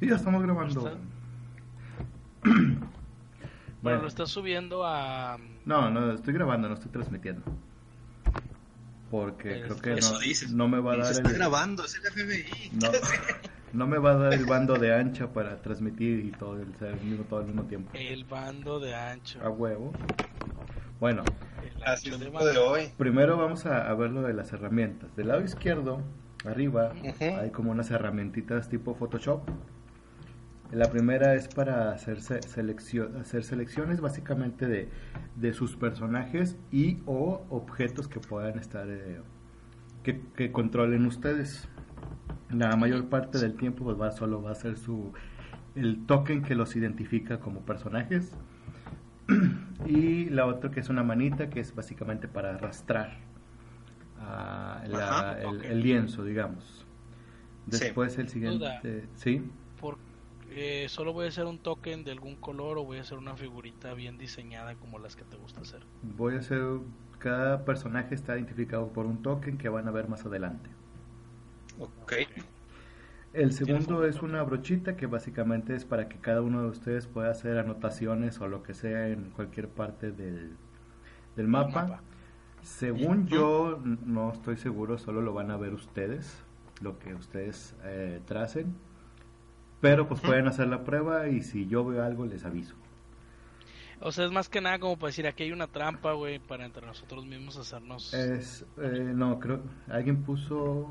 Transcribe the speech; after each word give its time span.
Y 0.00 0.08
ya 0.08 0.16
estamos 0.16 0.42
grabando. 0.42 0.88
Está- 0.88 0.98
Bueno, 3.82 4.02
lo 4.02 4.08
estás 4.08 4.28
subiendo 4.30 4.84
a. 4.84 5.38
No, 5.64 5.90
no, 5.90 6.12
estoy 6.12 6.34
grabando, 6.34 6.68
no 6.68 6.74
estoy 6.74 6.90
transmitiendo. 6.92 7.42
Porque 9.10 9.62
creo 9.62 9.76
que 9.80 9.96
no, 9.96 10.18
dices. 10.18 10.52
no 10.52 10.68
me 10.68 10.78
va 10.80 10.92
a 10.92 10.96
dar 10.98 11.06
Se 11.06 11.12
está 11.14 11.30
el, 11.30 11.36
grabando, 11.36 11.84
es 11.84 11.94
el 11.96 12.02
FBI. 12.12 12.70
no, 12.74 12.88
no 13.72 13.86
me 13.86 13.96
va 13.98 14.10
a 14.12 14.14
dar 14.16 14.34
el 14.34 14.44
bando 14.44 14.74
de 14.74 14.94
ancha 14.94 15.32
para 15.32 15.56
transmitir 15.62 16.26
y 16.26 16.30
todo 16.30 16.56
el, 16.60 16.68
el 16.86 17.00
mismo, 17.00 17.24
todo 17.24 17.40
al 17.40 17.46
mismo 17.46 17.62
tiempo. 17.64 17.90
El 17.94 18.24
bando 18.24 18.78
de 18.78 18.94
ancho. 18.94 19.40
A 19.42 19.48
huevo. 19.48 19.92
Bueno, 21.00 21.24
El 21.64 21.82
Así 21.82 22.10
de 22.10 22.58
hoy. 22.58 22.90
primero 22.98 23.38
vamos 23.38 23.64
a, 23.64 23.88
a 23.90 23.94
ver 23.94 24.10
lo 24.10 24.20
de 24.22 24.34
las 24.34 24.52
herramientas. 24.52 25.16
Del 25.16 25.28
lado 25.28 25.42
izquierdo, 25.42 26.02
arriba, 26.44 26.92
hay 27.18 27.50
como 27.50 27.70
unas 27.70 27.90
herramientitas 27.90 28.68
tipo 28.68 28.94
Photoshop. 28.94 29.48
La 30.72 30.88
primera 30.90 31.34
es 31.34 31.48
para 31.48 31.90
hacer, 31.92 32.20
se- 32.20 32.40
seleccio- 32.42 33.10
hacer 33.20 33.42
selecciones 33.44 34.00
básicamente 34.00 34.66
de, 34.68 34.88
de 35.36 35.52
sus 35.52 35.76
personajes 35.76 36.56
y 36.70 36.98
o 37.06 37.44
objetos 37.50 38.06
que 38.06 38.20
puedan 38.20 38.58
estar, 38.58 38.86
eh, 38.88 39.20
que, 40.04 40.20
que 40.36 40.52
controlen 40.52 41.06
ustedes. 41.06 41.68
La 42.50 42.76
mayor 42.76 43.08
parte 43.08 43.38
del 43.38 43.54
tiempo 43.56 43.84
pues 43.84 44.00
va, 44.00 44.12
solo 44.12 44.42
va 44.42 44.52
a 44.52 44.54
ser 44.54 44.76
su, 44.78 45.12
el 45.74 46.06
token 46.06 46.42
que 46.42 46.54
los 46.54 46.76
identifica 46.76 47.40
como 47.40 47.60
personajes. 47.60 48.32
y 49.86 50.26
la 50.30 50.46
otra 50.46 50.70
que 50.70 50.80
es 50.80 50.88
una 50.88 51.02
manita 51.02 51.50
que 51.50 51.60
es 51.60 51.74
básicamente 51.74 52.28
para 52.28 52.54
arrastrar 52.54 53.16
ah, 54.20 54.82
la- 54.86 55.30
Ajá, 55.32 55.40
el, 55.40 55.80
lienzo, 55.82 56.24
digamos. 56.24 56.86
Sí. 57.70 57.78
Después 57.84 58.18
el 58.18 58.28
siguiente, 58.28 59.04
sí. 59.14 59.42
Eh, 60.52 60.86
solo 60.88 61.12
voy 61.12 61.26
a 61.26 61.28
hacer 61.28 61.46
un 61.46 61.58
token 61.58 62.02
de 62.02 62.10
algún 62.10 62.36
color 62.36 62.78
o 62.78 62.84
voy 62.84 62.98
a 62.98 63.02
hacer 63.02 63.18
una 63.18 63.36
figurita 63.36 63.94
bien 63.94 64.18
diseñada 64.18 64.74
como 64.74 64.98
las 64.98 65.14
que 65.14 65.24
te 65.24 65.36
gusta 65.36 65.60
hacer. 65.60 65.82
Voy 66.02 66.34
a 66.34 66.38
hacer 66.40 66.80
cada 67.20 67.64
personaje 67.64 68.14
está 68.14 68.36
identificado 68.36 68.88
por 68.88 69.06
un 69.06 69.22
token 69.22 69.58
que 69.58 69.68
van 69.68 69.86
a 69.86 69.92
ver 69.92 70.08
más 70.08 70.24
adelante. 70.26 70.70
Ok. 71.78 72.14
El 73.32 73.52
segundo 73.52 74.04
es 74.04 74.22
una 74.22 74.42
brochita 74.42 74.96
que 74.96 75.06
básicamente 75.06 75.76
es 75.76 75.84
para 75.84 76.08
que 76.08 76.18
cada 76.18 76.42
uno 76.42 76.62
de 76.62 76.68
ustedes 76.68 77.06
pueda 77.06 77.30
hacer 77.30 77.58
anotaciones 77.58 78.40
o 78.40 78.48
lo 78.48 78.64
que 78.64 78.74
sea 78.74 79.08
en 79.08 79.30
cualquier 79.30 79.68
parte 79.68 80.10
del, 80.10 80.56
del 81.36 81.46
mapa. 81.46 81.82
mapa. 81.82 82.02
Según 82.62 83.28
yo, 83.28 83.80
no 84.04 84.32
estoy 84.32 84.56
seguro, 84.56 84.98
solo 84.98 85.22
lo 85.22 85.32
van 85.32 85.50
a 85.50 85.56
ver 85.56 85.72
ustedes, 85.72 86.42
lo 86.82 86.98
que 86.98 87.14
ustedes 87.14 87.76
eh, 87.84 88.20
tracen. 88.26 88.74
Pero 89.80 90.08
pues 90.08 90.20
pueden 90.20 90.46
hacer 90.46 90.68
la 90.68 90.84
prueba 90.84 91.28
y 91.28 91.42
si 91.42 91.66
yo 91.66 91.84
veo 91.84 92.04
algo 92.04 92.26
les 92.26 92.44
aviso. 92.44 92.74
O 94.02 94.12
sea, 94.12 94.24
es 94.24 94.32
más 94.32 94.48
que 94.48 94.62
nada 94.62 94.78
como 94.78 94.98
para 94.98 95.08
decir, 95.08 95.26
aquí 95.26 95.42
hay 95.42 95.52
una 95.52 95.66
trampa, 95.66 96.12
güey, 96.12 96.38
para 96.38 96.64
entre 96.64 96.86
nosotros 96.86 97.26
mismos 97.26 97.58
hacernos... 97.58 98.14
Es, 98.14 98.64
eh, 98.78 99.12
no, 99.14 99.38
creo, 99.38 99.62
alguien 99.88 100.22
puso, 100.22 100.90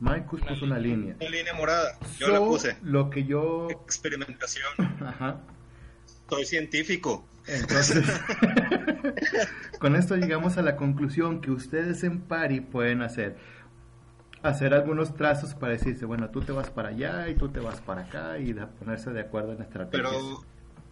Marcus 0.00 0.40
Una 0.40 0.50
puso 0.50 0.64
una 0.64 0.78
línea. 0.78 1.14
Una 1.20 1.28
línea 1.28 1.52
morada. 1.52 1.98
Yo 2.18 2.28
So, 2.28 2.32
la 2.32 2.38
puse. 2.38 2.76
Lo 2.82 3.10
que 3.10 3.24
yo, 3.24 3.68
Experimentación. 3.70 4.72
ajá, 5.06 5.40
Soy 6.30 6.46
científico. 6.46 7.26
Entonces, 7.46 8.02
con 9.78 9.94
esto 9.94 10.16
llegamos 10.16 10.56
a 10.56 10.62
la 10.62 10.76
conclusión 10.76 11.42
que 11.42 11.50
ustedes 11.50 12.02
en 12.02 12.20
Pari 12.20 12.60
pueden 12.60 13.02
hacer 13.02 13.36
hacer 14.42 14.74
algunos 14.74 15.14
trazos 15.14 15.54
para 15.54 15.72
decirse, 15.72 16.04
bueno, 16.04 16.30
tú 16.30 16.40
te 16.40 16.52
vas 16.52 16.70
para 16.70 16.88
allá 16.90 17.28
y 17.28 17.34
tú 17.34 17.48
te 17.48 17.60
vas 17.60 17.80
para 17.80 18.02
acá 18.02 18.38
y 18.38 18.52
de- 18.52 18.66
ponerse 18.66 19.10
de 19.10 19.20
acuerdo 19.20 19.52
en 19.52 19.62
estrategias. 19.62 20.10
Pero, 20.12 20.42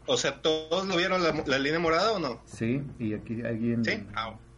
o 0.07 0.17
sea, 0.17 0.41
¿todos 0.41 0.87
lo 0.87 0.97
vieron 0.97 1.23
la, 1.23 1.33
la 1.47 1.59
línea 1.59 1.79
morada 1.81 2.13
o 2.13 2.19
no? 2.19 2.41
Sí, 2.45 2.83
y 2.99 3.15
aquí 3.15 3.43
alguien, 3.43 3.85
Sí. 3.85 4.05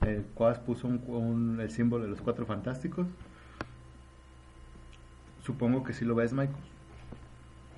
El 0.03 0.25
Quas 0.34 0.58
puso 0.58 0.88
un, 0.88 1.03
un- 1.06 1.60
el 1.60 1.70
símbolo 1.70 2.04
de 2.04 2.10
los 2.10 2.20
cuatro 2.20 2.44
fantásticos. 2.44 3.06
Supongo 5.44 5.82
que 5.84 5.92
sí 5.92 6.04
lo 6.04 6.14
ves, 6.14 6.32
Michael. 6.32 6.56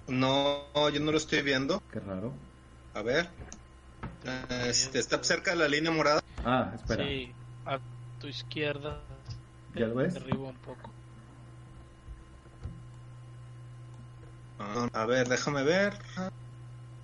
No, 0.08 0.64
yo 0.92 1.00
no 1.00 1.12
lo 1.12 1.16
estoy 1.18 1.42
viendo. 1.42 1.82
Qué 1.92 2.00
raro. 2.00 2.32
A 2.94 3.02
ver. 3.02 3.28
Eh, 4.24 4.66
Este, 4.68 4.98
está 4.98 5.22
cerca 5.22 5.50
de 5.52 5.56
la 5.58 5.68
línea 5.68 5.90
morada. 5.90 6.22
Ah, 6.44 6.72
espera. 6.74 7.04
Sí, 7.04 7.32
a 7.66 7.78
tu 8.20 8.26
izquierda. 8.26 9.00
¿Ya 9.74 9.86
lo 9.86 9.94
ves? 9.96 10.16
Arriba 10.16 10.48
un 10.48 10.56
poco. 10.56 10.90
A 14.58 15.06
ver, 15.06 15.28
déjame 15.28 15.62
ver. 15.64 15.98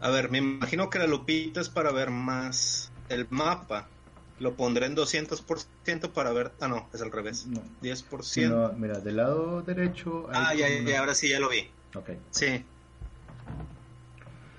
A 0.00 0.10
ver, 0.10 0.30
me 0.30 0.38
imagino 0.38 0.88
que 0.90 0.98
la 0.98 1.06
lupita 1.06 1.60
es 1.60 1.68
para 1.68 1.92
ver 1.92 2.10
más 2.10 2.88
el 3.08 3.26
mapa. 3.30 3.90
Lo 4.38 4.56
pondré 4.56 4.86
en 4.86 4.94
200% 4.94 6.12
para 6.12 6.32
ver. 6.32 6.52
Ah, 6.60 6.68
no, 6.68 6.88
es 6.92 7.02
al 7.02 7.12
revés. 7.12 7.46
No. 7.46 7.62
10%. 7.80 8.22
Si 8.22 8.40
no, 8.42 8.72
mira, 8.72 9.00
del 9.00 9.16
lado 9.16 9.62
derecho. 9.62 10.26
ah, 10.32 10.54
ya, 10.54 10.68
ya, 10.68 10.80
una- 10.80 10.98
ahora 10.98 11.14
sí, 11.14 11.28
ya 11.28 11.38
lo 11.40 11.48
vi. 11.50 11.68
Ok. 11.94 12.10
Sí. 12.30 12.64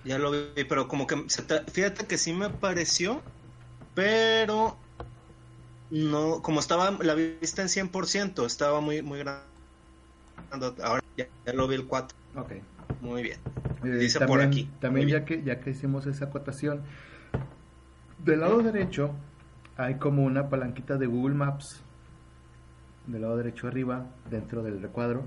Ya 0.03 0.17
lo 0.17 0.31
vi, 0.31 0.63
pero 0.69 0.87
como 0.87 1.07
que 1.07 1.15
fíjate 1.71 2.05
que 2.07 2.17
sí 2.17 2.33
me 2.33 2.49
pareció, 2.49 3.21
pero 3.93 4.77
no, 5.89 6.41
como 6.41 6.59
estaba 6.59 6.91
la 7.01 7.13
vista 7.13 7.61
en 7.61 7.69
100%, 7.69 8.45
estaba 8.45 8.81
muy 8.81 9.01
muy 9.01 9.19
grande. 9.19 9.43
Ahora 10.83 11.01
ya, 11.17 11.27
ya 11.45 11.53
lo 11.53 11.67
vi 11.67 11.75
el 11.75 11.87
4. 11.87 12.17
Ok. 12.35 12.51
Muy 12.99 13.23
bien. 13.23 13.39
Eh, 13.83 13.89
Dice 13.97 14.19
también, 14.19 14.39
por 14.39 14.47
aquí. 14.47 14.69
También 14.79 15.07
ya 15.07 15.25
que, 15.25 15.43
ya 15.43 15.59
que 15.59 15.71
hicimos 15.71 16.05
esa 16.05 16.25
acotación, 16.25 16.81
del 18.23 18.41
lado 18.41 18.61
derecho 18.61 19.15
hay 19.77 19.95
como 19.95 20.23
una 20.23 20.49
palanquita 20.49 20.97
de 20.97 21.07
Google 21.07 21.35
Maps, 21.35 21.81
del 23.07 23.21
lado 23.21 23.37
derecho 23.37 23.67
arriba, 23.67 24.05
dentro 24.29 24.61
del 24.63 24.81
recuadro, 24.81 25.23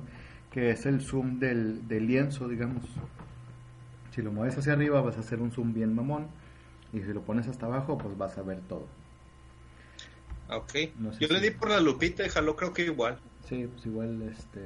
que 0.52 0.70
es 0.70 0.86
el 0.86 1.00
zoom 1.00 1.38
del, 1.38 1.88
del 1.88 2.06
lienzo, 2.06 2.48
digamos. 2.48 2.84
Si 4.12 4.22
lo 4.22 4.30
mueves 4.30 4.56
hacia 4.56 4.74
arriba 4.74 5.00
vas 5.00 5.16
a 5.16 5.20
hacer 5.20 5.40
un 5.40 5.50
zoom 5.50 5.74
bien 5.74 5.94
mamón, 5.94 6.28
y 6.92 7.00
si 7.00 7.12
lo 7.12 7.22
pones 7.22 7.48
hasta 7.48 7.66
abajo, 7.66 7.98
pues 7.98 8.16
vas 8.16 8.38
a 8.38 8.42
ver 8.42 8.60
todo. 8.68 8.86
Ok. 10.48 10.74
No 10.98 11.12
sé 11.12 11.26
Yo 11.26 11.34
le 11.34 11.40
di 11.40 11.50
por 11.50 11.70
la 11.70 11.80
lupita 11.80 12.24
y 12.24 12.28
jaló 12.28 12.54
creo 12.54 12.72
que 12.72 12.84
igual. 12.84 13.18
Sí, 13.48 13.66
pues 13.66 13.84
igual, 13.86 14.22
este... 14.22 14.60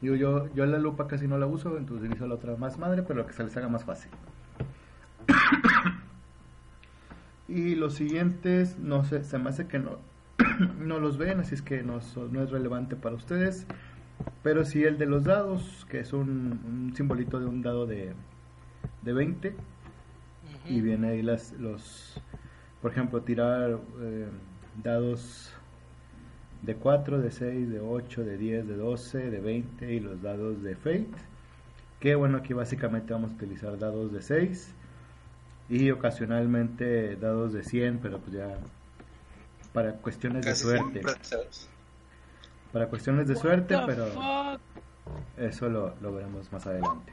Digo, 0.00 0.14
yo, 0.14 0.52
yo 0.54 0.66
la 0.66 0.78
lupa 0.78 1.06
casi 1.06 1.26
no 1.26 1.38
la 1.38 1.46
uso, 1.46 1.76
entonces 1.78 2.06
utilizo 2.06 2.26
la 2.26 2.34
otra 2.34 2.56
más 2.56 2.78
madre, 2.78 3.02
pero 3.02 3.26
que 3.26 3.32
se 3.32 3.44
les 3.44 3.56
haga 3.56 3.68
más 3.68 3.84
fácil. 3.84 4.10
y 7.48 7.74
los 7.74 7.94
siguientes, 7.94 8.78
no 8.78 9.04
sé, 9.04 9.24
se 9.24 9.38
me 9.38 9.48
hace 9.48 9.66
que 9.66 9.78
no, 9.78 9.98
no 10.78 11.00
los 11.00 11.16
ven, 11.16 11.40
así 11.40 11.54
es 11.54 11.62
que 11.62 11.82
no, 11.82 12.00
no 12.30 12.42
es 12.42 12.50
relevante 12.50 12.96
para 12.96 13.16
ustedes. 13.16 13.66
Pero 14.42 14.64
sí 14.64 14.84
el 14.84 14.98
de 14.98 15.06
los 15.06 15.24
dados, 15.24 15.86
que 15.90 16.00
es 16.00 16.12
un, 16.12 16.60
un 16.64 16.92
simbolito 16.94 17.38
de 17.38 17.46
un 17.46 17.62
dado 17.62 17.86
de, 17.86 18.12
de 19.02 19.12
20. 19.12 19.48
Ujú. 19.48 19.56
Y 20.68 20.80
viene 20.80 21.08
ahí 21.08 21.22
las, 21.22 21.52
los, 21.52 22.20
por 22.82 22.92
ejemplo, 22.92 23.22
tirar 23.22 23.78
eh, 24.00 24.28
dados 24.82 25.55
de 26.62 26.74
4, 26.76 27.20
de 27.20 27.30
6, 27.30 27.70
de 27.70 27.80
8, 27.80 28.24
de 28.24 28.38
10, 28.38 28.68
de 28.68 28.76
12, 28.76 29.30
de 29.30 29.40
20 29.40 29.92
y 29.92 30.00
los 30.00 30.20
dados 30.22 30.62
de 30.62 30.74
Fate. 30.76 31.06
Que 32.00 32.14
bueno, 32.14 32.38
aquí 32.38 32.52
básicamente 32.52 33.12
vamos 33.12 33.32
a 33.32 33.34
utilizar 33.34 33.78
dados 33.78 34.12
de 34.12 34.22
6 34.22 34.74
y 35.68 35.90
ocasionalmente 35.90 37.16
dados 37.16 37.52
de 37.52 37.62
100, 37.64 37.98
pero 37.98 38.18
pues 38.18 38.32
ya 38.36 38.58
para 39.72 39.92
cuestiones 39.94 40.44
de 40.44 40.50
Casi 40.50 40.62
suerte. 40.62 41.00
siempre, 41.00 41.14
¿sabes? 41.22 41.68
Para 42.72 42.88
cuestiones 42.88 43.26
de 43.28 43.34
What 43.34 43.40
suerte, 43.42 43.76
pero 43.86 44.06
fuck? 44.06 44.60
eso 45.36 45.68
lo, 45.68 45.94
lo 46.00 46.12
veremos 46.12 46.50
más 46.52 46.66
adelante. 46.66 47.12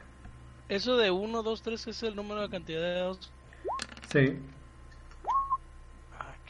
Eso 0.68 0.96
de 0.96 1.10
1, 1.10 1.42
2, 1.42 1.62
3 1.62 1.86
es 1.88 2.02
el 2.04 2.16
número 2.16 2.40
de 2.42 2.48
cantidad 2.48 2.80
de 2.80 2.94
dados. 2.94 3.30
Sí, 4.10 4.38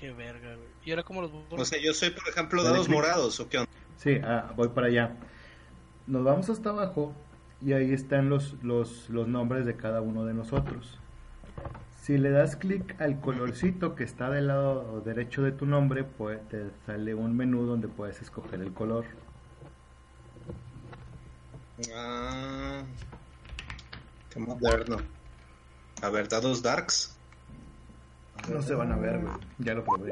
qué 0.05 0.13
verga, 0.13 0.55
güey. 0.55 0.69
Y 0.85 0.91
ahora 0.91 1.03
como 1.03 1.23
los 1.23 1.33
borro? 1.33 1.63
O 1.63 1.65
sea, 1.65 1.81
yo 1.81 1.95
soy, 1.95 2.11
por 2.11 2.29
ejemplo, 2.29 2.63
dados 2.63 2.89
morados, 2.91 3.41
¿o 3.41 3.49
qué 3.49 3.59
onda? 3.59 3.71
Sí, 3.97 4.21
ah, 4.23 4.53
voy 4.55 4.69
para 4.69 4.89
allá. 4.89 5.17
Nos 6.07 6.23
vamos 6.23 6.51
hasta 6.51 6.71
abajo 6.71 7.15
y 7.63 7.73
ahí 7.73 7.93
están 7.93 8.29
los, 8.29 8.63
los, 8.63 9.09
los 9.09 9.27
nombres 9.27 9.65
de 9.65 9.77
cada 9.77 10.03
uno 10.03 10.27
de 10.27 10.35
nosotros. 10.35 10.99
Si 12.03 12.19
le 12.19 12.31
das 12.31 12.57
clic 12.57 13.01
al 13.01 13.19
colorcito 13.19 13.95
que 13.95 14.05
está 14.05 14.29
del 14.29 14.49
lado 14.49 15.01
derecho 15.01 15.43
de 15.43 15.53
tu 15.53 15.65
nombre, 15.65 16.05
pues 16.05 16.47
te 16.51 16.67
sale 16.85 17.15
un 17.15 17.35
menú 17.35 17.65
donde 17.65 17.89
puedes 17.89 18.21
escoger 18.21 18.61
el 18.61 18.75
color. 18.75 19.07
Ah, 21.95 22.83
qué 24.29 24.39
moderno. 24.39 24.99
A 26.03 26.11
ver, 26.11 26.29
dados 26.29 26.63
darks. 26.63 27.14
No 28.49 28.63
se 28.63 28.75
van 28.75 28.93
a 28.93 28.97
ver, 28.97 29.19
güey. 29.19 29.35
Ya 29.59 29.75
lo 29.75 29.85
probé. 29.85 30.11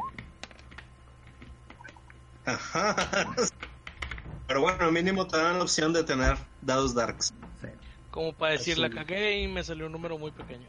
Ajá. 2.44 3.34
Pero 4.46 4.60
bueno, 4.60 4.90
mínimo 4.90 5.26
te 5.26 5.36
dan 5.36 5.58
la 5.58 5.64
opción 5.64 5.92
de 5.92 6.04
tener 6.04 6.36
dados 6.60 6.94
darks. 6.94 7.32
Sí. 7.60 7.68
Como 8.10 8.32
para 8.32 8.52
decir, 8.52 8.78
la 8.78 8.90
cagué 8.90 9.40
y 9.40 9.48
me 9.48 9.62
salió 9.62 9.86
un 9.86 9.92
número 9.92 10.18
muy 10.18 10.30
pequeño. 10.30 10.68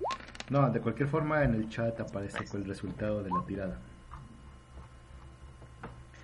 No, 0.49 0.69
de 0.69 0.79
cualquier 0.81 1.09
forma 1.09 1.43
en 1.43 1.55
el 1.55 1.69
chat 1.69 1.99
aparece 1.99 2.45
con 2.45 2.61
el 2.61 2.67
resultado 2.67 3.23
de 3.23 3.29
la 3.29 3.45
tirada. 3.45 3.79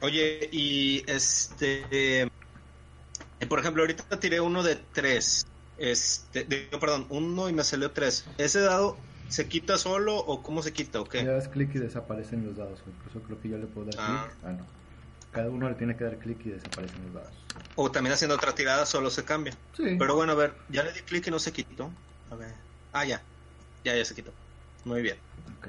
Oye, 0.01 0.49
y 0.51 1.03
este. 1.09 1.85
eh, 1.91 2.29
por 3.47 3.59
ejemplo, 3.59 3.83
ahorita 3.83 4.19
tiré 4.19 4.39
uno 4.39 4.63
de 4.63 4.75
tres. 4.93 5.45
Este, 5.77 6.43
digo, 6.43 6.79
perdón, 6.79 7.07
uno 7.09 7.49
y 7.49 7.53
me 7.53 7.63
salió 7.63 7.91
tres. 7.91 8.25
¿Ese 8.37 8.61
dado 8.61 8.97
se 9.29 9.47
quita 9.47 9.77
solo 9.77 10.17
o 10.17 10.41
cómo 10.43 10.61
se 10.61 10.73
quita 10.73 10.99
o 11.01 11.07
Le 11.11 11.23
das 11.25 11.47
clic 11.47 11.73
y 11.75 11.79
desaparecen 11.79 12.45
los 12.45 12.57
dados. 12.57 12.79
Incluso 12.85 13.21
creo 13.25 13.39
que 13.41 13.49
yo 13.49 13.57
le 13.57 13.67
puedo 13.67 13.89
dar 13.91 13.95
Ah. 13.99 14.27
clic. 14.27 14.37
Ah, 14.43 14.51
no. 14.53 14.65
Cada 15.31 15.49
uno 15.49 15.69
le 15.69 15.75
tiene 15.75 15.95
que 15.95 16.03
dar 16.03 16.17
clic 16.17 16.43
y 16.45 16.49
desaparecen 16.49 17.03
los 17.05 17.13
dados. 17.13 17.33
O 17.75 17.91
también 17.91 18.13
haciendo 18.13 18.35
otra 18.35 18.53
tirada 18.55 18.85
solo 18.85 19.09
se 19.09 19.23
cambia. 19.23 19.53
Sí. 19.77 19.95
Pero 19.97 20.15
bueno, 20.15 20.31
a 20.33 20.35
ver, 20.35 20.53
ya 20.69 20.83
le 20.83 20.91
di 20.91 21.01
clic 21.01 21.27
y 21.27 21.31
no 21.31 21.39
se 21.39 21.51
quitó. 21.53 21.91
A 22.31 22.35
ver. 22.35 22.53
Ah, 22.91 23.05
ya. 23.05 23.21
Ya, 23.83 23.95
ya 23.95 24.03
se 24.03 24.15
quitó. 24.15 24.31
Muy 24.85 25.01
bien. 25.01 25.17
Ok. 25.59 25.67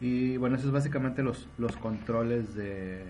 Y 0.00 0.36
bueno, 0.36 0.56
esos 0.56 0.66
es 0.66 0.72
básicamente 0.72 1.22
los, 1.22 1.46
los 1.58 1.76
controles 1.76 2.54
de, 2.56 3.04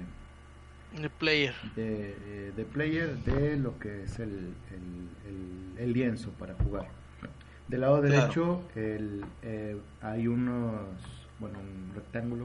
El 0.95 1.09
player. 1.11 1.55
de, 1.75 2.17
eh, 2.27 2.53
de 2.55 2.65
player 2.67 3.17
de 3.25 3.57
lo 3.57 3.79
que 3.79 4.03
es 4.05 4.19
el, 4.19 4.31
el, 4.71 5.09
el- 5.27 5.79
el 5.79 5.93
lienzo 5.95 6.31
para 6.33 6.55
jugar. 6.55 6.87
Del 7.73 7.81
lado 7.81 8.03
Claro. 8.03 8.15
derecho 8.21 8.63
el, 8.77 9.25
eh, 9.43 9.79
hay 10.03 10.29
unos, 10.29 10.79
bueno, 11.41 11.59
un 11.59 11.95
rectángulo 11.95 12.45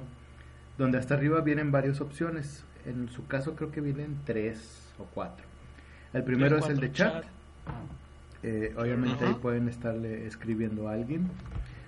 donde 0.77 0.97
hasta 0.97 1.15
arriba 1.15 1.41
vienen 1.41 1.69
varias 1.69 1.99
opciones. 1.99 2.63
En 2.85 3.09
su 3.09 3.27
caso 3.27 3.53
creo 3.53 3.69
que 3.69 3.81
vienen 3.81 4.17
tres 4.25 4.87
o 4.97 5.03
cuatro. 5.13 5.45
El 6.13 6.23
primero 6.23 6.57
es 6.57 6.69
el 6.69 6.79
de 6.79 6.93
chat. 6.93 7.25
Eh, 8.41 8.73
obviamente 8.77 9.25
ahí 9.25 9.33
pueden 9.33 9.67
estarle 9.67 10.25
escribiendo 10.27 10.87
a 10.87 10.93
alguien, 10.93 11.27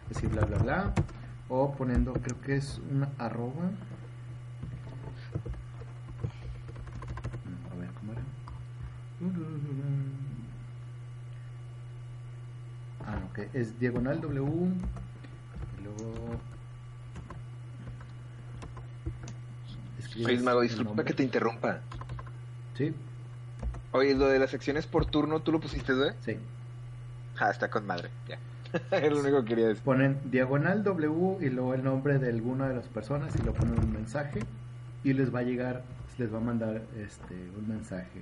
decir 0.09 0.27
bla 0.29 0.41
bla 0.41 0.57
bla, 0.57 0.93
o 1.47 1.73
poniendo, 1.75 2.11
creo 2.11 2.41
que 2.41 2.57
es 2.57 2.81
una 2.91 3.07
arroba. 3.17 3.71
Mm, 7.45 7.71
A 7.71 7.75
ver, 7.79 7.89
¿cómo 7.99 8.11
era? 8.11 8.21
Ah, 13.09 13.17
no, 13.19 13.33
que 13.33 13.49
es 13.53 13.79
diagonal 13.79 14.21
W, 14.21 14.45
y 15.79 15.83
luego... 15.83 16.13
escribes 19.97 20.27
Oye, 20.35 20.43
Mago, 20.43 20.61
el 20.61 20.67
disculpa 20.67 21.03
que 21.03 21.13
te 21.13 21.23
interrumpa. 21.23 21.79
Sí, 22.75 22.93
Oye, 23.91 24.13
lo 24.13 24.27
de 24.27 24.37
las 24.37 24.51
secciones 24.51 24.85
por 24.85 25.07
turno, 25.07 25.39
¿tú 25.39 25.51
lo 25.51 25.59
pusiste, 25.59 25.93
güey? 25.93 26.11
sí. 26.23 26.37
Ah, 27.39 27.49
está 27.49 27.69
con 27.69 27.87
madre, 27.87 28.09
ya. 28.27 28.37
es 28.97 29.11
lo 29.11 29.21
único 29.21 29.41
que 29.41 29.49
quería 29.49 29.67
decir. 29.69 29.83
ponen 29.83 30.19
diagonal 30.29 30.83
W 30.83 31.37
y 31.41 31.49
luego 31.49 31.73
el 31.73 31.83
nombre 31.83 32.19
de 32.19 32.29
alguna 32.29 32.67
de 32.69 32.75
las 32.75 32.85
personas 32.87 33.33
y 33.35 33.43
lo 33.43 33.53
ponen 33.53 33.79
un 33.79 33.91
mensaje 33.91 34.41
y 35.03 35.13
les 35.13 35.33
va 35.33 35.39
a 35.39 35.43
llegar, 35.43 35.83
les 36.19 36.31
va 36.31 36.37
a 36.37 36.41
mandar 36.41 36.83
este 36.95 37.33
un 37.57 37.67
mensaje. 37.67 38.21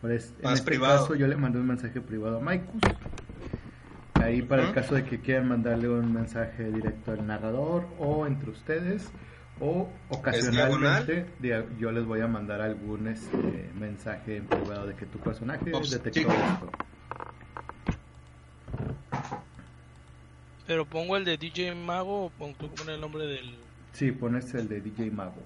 Por 0.00 0.10
es- 0.12 0.32
en 0.40 0.52
este 0.52 0.64
privado. 0.64 1.00
caso 1.00 1.14
yo 1.16 1.26
le 1.26 1.36
mandé 1.36 1.58
un 1.58 1.66
mensaje 1.66 2.00
privado 2.00 2.38
a 2.38 2.40
Maikus. 2.40 2.80
Ahí 4.26 4.42
para 4.42 4.66
el 4.68 4.74
caso 4.74 4.96
de 4.96 5.04
que 5.04 5.20
quieran 5.20 5.46
mandarle 5.48 5.88
un 5.88 6.12
mensaje 6.12 6.64
directo 6.72 7.12
al 7.12 7.24
narrador 7.24 7.86
o 7.98 8.26
entre 8.26 8.50
ustedes 8.50 9.08
o 9.60 9.88
ocasionalmente 10.08 11.26
yo 11.78 11.92
les 11.92 12.04
voy 12.04 12.20
a 12.20 12.26
mandar 12.26 12.60
algún 12.60 13.06
este, 13.06 13.70
mensaje 13.78 14.38
en 14.38 14.46
privado 14.46 14.86
de 14.88 14.94
que 14.96 15.06
tu 15.06 15.18
personaje 15.18 15.72
Ops, 15.72 15.90
detectó 15.92 16.18
chico. 16.20 16.32
esto. 16.32 16.70
Pero 20.66 20.84
pongo 20.84 21.16
el 21.16 21.24
de 21.24 21.36
DJ 21.36 21.76
Mago 21.76 22.24
o 22.26 22.30
pongo 22.30 22.56
tú 22.58 22.68
pones 22.70 22.96
el 22.96 23.00
nombre 23.00 23.26
del 23.26 23.54
Sí, 23.92 24.10
pones 24.10 24.52
el 24.54 24.68
de 24.68 24.80
DJ 24.80 25.10
Mago. 25.12 25.42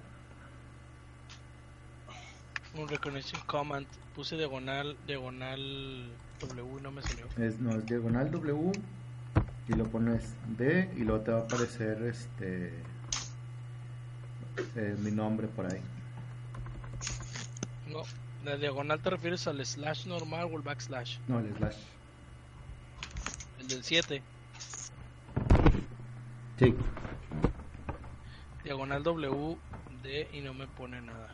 un 2.73 2.87
recognition 2.87 3.41
command. 3.45 3.85
Puse 4.15 4.35
diagonal, 4.37 4.97
diagonal 5.05 6.09
W 6.41 6.81
no 6.81 6.91
me 6.91 7.01
salió. 7.01 7.25
Es, 7.37 7.59
no, 7.59 7.71
es 7.71 7.85
diagonal 7.85 8.31
W 8.31 8.71
y 9.67 9.73
lo 9.73 9.85
pones 9.85 10.33
D 10.57 10.91
y 10.97 11.01
luego 11.01 11.23
te 11.23 11.31
va 11.31 11.39
a 11.39 11.41
aparecer 11.41 12.01
este 12.03 12.73
eh, 14.75 14.95
mi 14.99 15.11
nombre 15.11 15.47
por 15.47 15.65
ahí. 15.65 15.79
No, 17.87 18.03
la 18.43 18.57
diagonal 18.57 18.99
te 19.01 19.09
refieres 19.09 19.47
al 19.47 19.65
slash 19.65 20.07
normal 20.07 20.49
o 20.51 20.57
el 20.57 20.61
backslash. 20.61 21.17
No, 21.27 21.39
el 21.39 21.55
slash. 21.55 21.77
El 23.59 23.67
del 23.67 23.83
7. 23.83 24.21
Sí. 26.59 26.75
Diagonal 28.63 29.03
W, 29.03 29.57
D 30.03 30.29
y 30.33 30.41
no 30.41 30.53
me 30.53 30.67
pone 30.67 31.01
nada. 31.01 31.29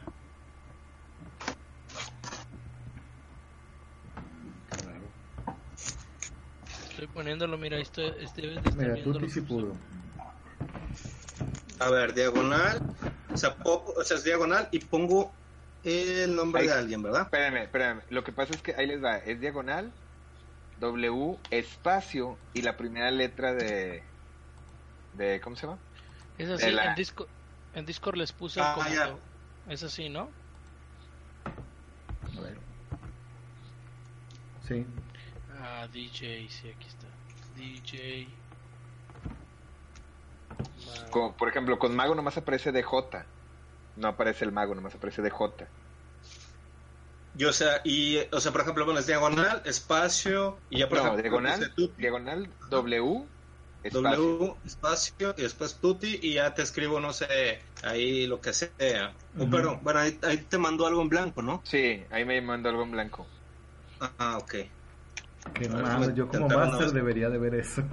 Estoy 6.97 7.13
poniéndolo, 7.13 7.59
mira, 7.59 7.77
esto 7.77 8.01
este 8.01 8.41
debes 8.41 8.63
de 8.63 8.69
estar 8.69 8.87
Mira, 8.89 9.03
Tuti 9.03 9.29
sí 9.29 9.41
pudo. 9.41 9.77
A 11.79 11.91
ver, 11.91 12.15
diagonal. 12.15 12.81
O 13.31 13.37
sea, 13.37 13.53
po- 13.55 13.93
o 13.95 14.03
sea, 14.03 14.17
es 14.17 14.23
diagonal 14.23 14.67
y 14.71 14.79
pongo 14.79 15.31
el 15.83 16.35
nombre 16.35 16.63
Ahí. 16.63 16.67
de 16.69 16.73
alguien, 16.73 17.03
¿verdad? 17.03 17.21
Espérame, 17.25 17.57
espérame. 17.57 18.01
Lo 18.09 18.23
que 18.23 18.31
pasa 18.31 18.55
es 18.55 18.63
que 18.63 18.73
ahí 18.73 18.87
les 18.87 19.03
va. 19.03 19.17
Es 19.17 19.39
diagonal, 19.39 19.93
W, 20.79 21.37
espacio 21.51 22.39
y 22.55 22.63
la 22.63 22.75
primera 22.77 23.11
letra 23.11 23.53
de. 23.53 24.03
de 25.13 25.39
¿Cómo 25.41 25.55
se 25.55 25.67
llama? 25.67 25.77
Es 26.39 26.49
así, 26.49 26.71
la- 26.71 26.85
en, 26.85 26.95
Discord, 26.95 27.27
en 27.73 27.85
Discord 27.85 28.15
les 28.17 28.31
puse 28.31 28.59
Ah, 28.59 28.69
el 28.75 28.83
comando. 28.83 29.21
ya. 29.67 29.71
Es 29.71 29.83
así, 29.83 30.09
¿no? 30.09 30.31
A 31.45 32.41
ver. 32.41 32.57
Sí. 34.67 34.83
Ah, 35.69 35.87
DJ, 35.91 36.47
sí, 36.49 36.69
aquí 36.69 36.87
está. 36.87 37.09
DJ. 37.49 38.41
Mago. 40.85 41.25
Como, 41.25 41.35
por 41.37 41.49
ejemplo, 41.49 41.77
con 41.79 41.95
mago 41.95 42.15
nomás 42.15 42.37
aparece 42.37 42.71
DJ. 42.71 43.29
No 43.95 44.07
aparece 44.09 44.45
el 44.45 44.51
mago, 44.53 44.75
nomás 44.75 44.95
aparece 44.95 45.21
DJ. 45.21 45.71
Yo, 47.33 47.49
o 47.49 47.53
sea, 47.53 47.81
y, 47.83 48.17
o 48.33 48.39
sea, 48.39 48.51
por 48.51 48.61
ejemplo, 48.61 48.85
pones 48.85 49.05
diagonal, 49.07 49.61
espacio, 49.65 50.63
y 50.69 50.79
ya 50.79 50.89
por 50.89 50.97
No, 50.97 50.99
ejemplo, 50.99 51.21
diagonal, 51.21 51.77
diagonal, 51.95 52.57
W, 52.65 53.31
espacio. 53.83 54.29
W, 54.29 54.59
espacio, 54.63 55.33
y 55.37 55.41
después 55.43 55.79
tuti, 55.79 56.19
y 56.21 56.35
ya 56.35 56.53
te 56.53 56.61
escribo, 56.61 56.99
no 56.99 57.13
sé, 57.13 57.63
ahí 57.83 58.27
lo 58.27 58.39
que 58.41 58.53
sea. 58.53 59.17
O, 59.37 59.49
Ujú. 59.49 59.49
Pero, 59.49 59.79
bueno, 59.81 59.99
ahí, 59.99 60.19
ahí 60.23 60.45
te 60.47 60.57
mando 60.57 60.85
algo 60.87 61.01
en 61.01 61.09
blanco, 61.09 61.41
¿no? 61.41 61.63
Sí, 61.63 62.03
ahí 62.09 62.25
me 62.25 62.41
mandó 62.41 62.69
algo 62.69 62.81
en 62.83 62.89
blanco. 62.91 63.35
Ah, 63.99 64.37
ok. 64.39 64.55
Que 65.53 65.69
más, 65.69 65.83
déjame 65.83 66.13
yo 66.13 66.27
como 66.27 66.47
máster 66.47 66.91
debería 66.91 67.29
de 67.29 67.37
ver 67.37 67.55
eso. 67.55 67.83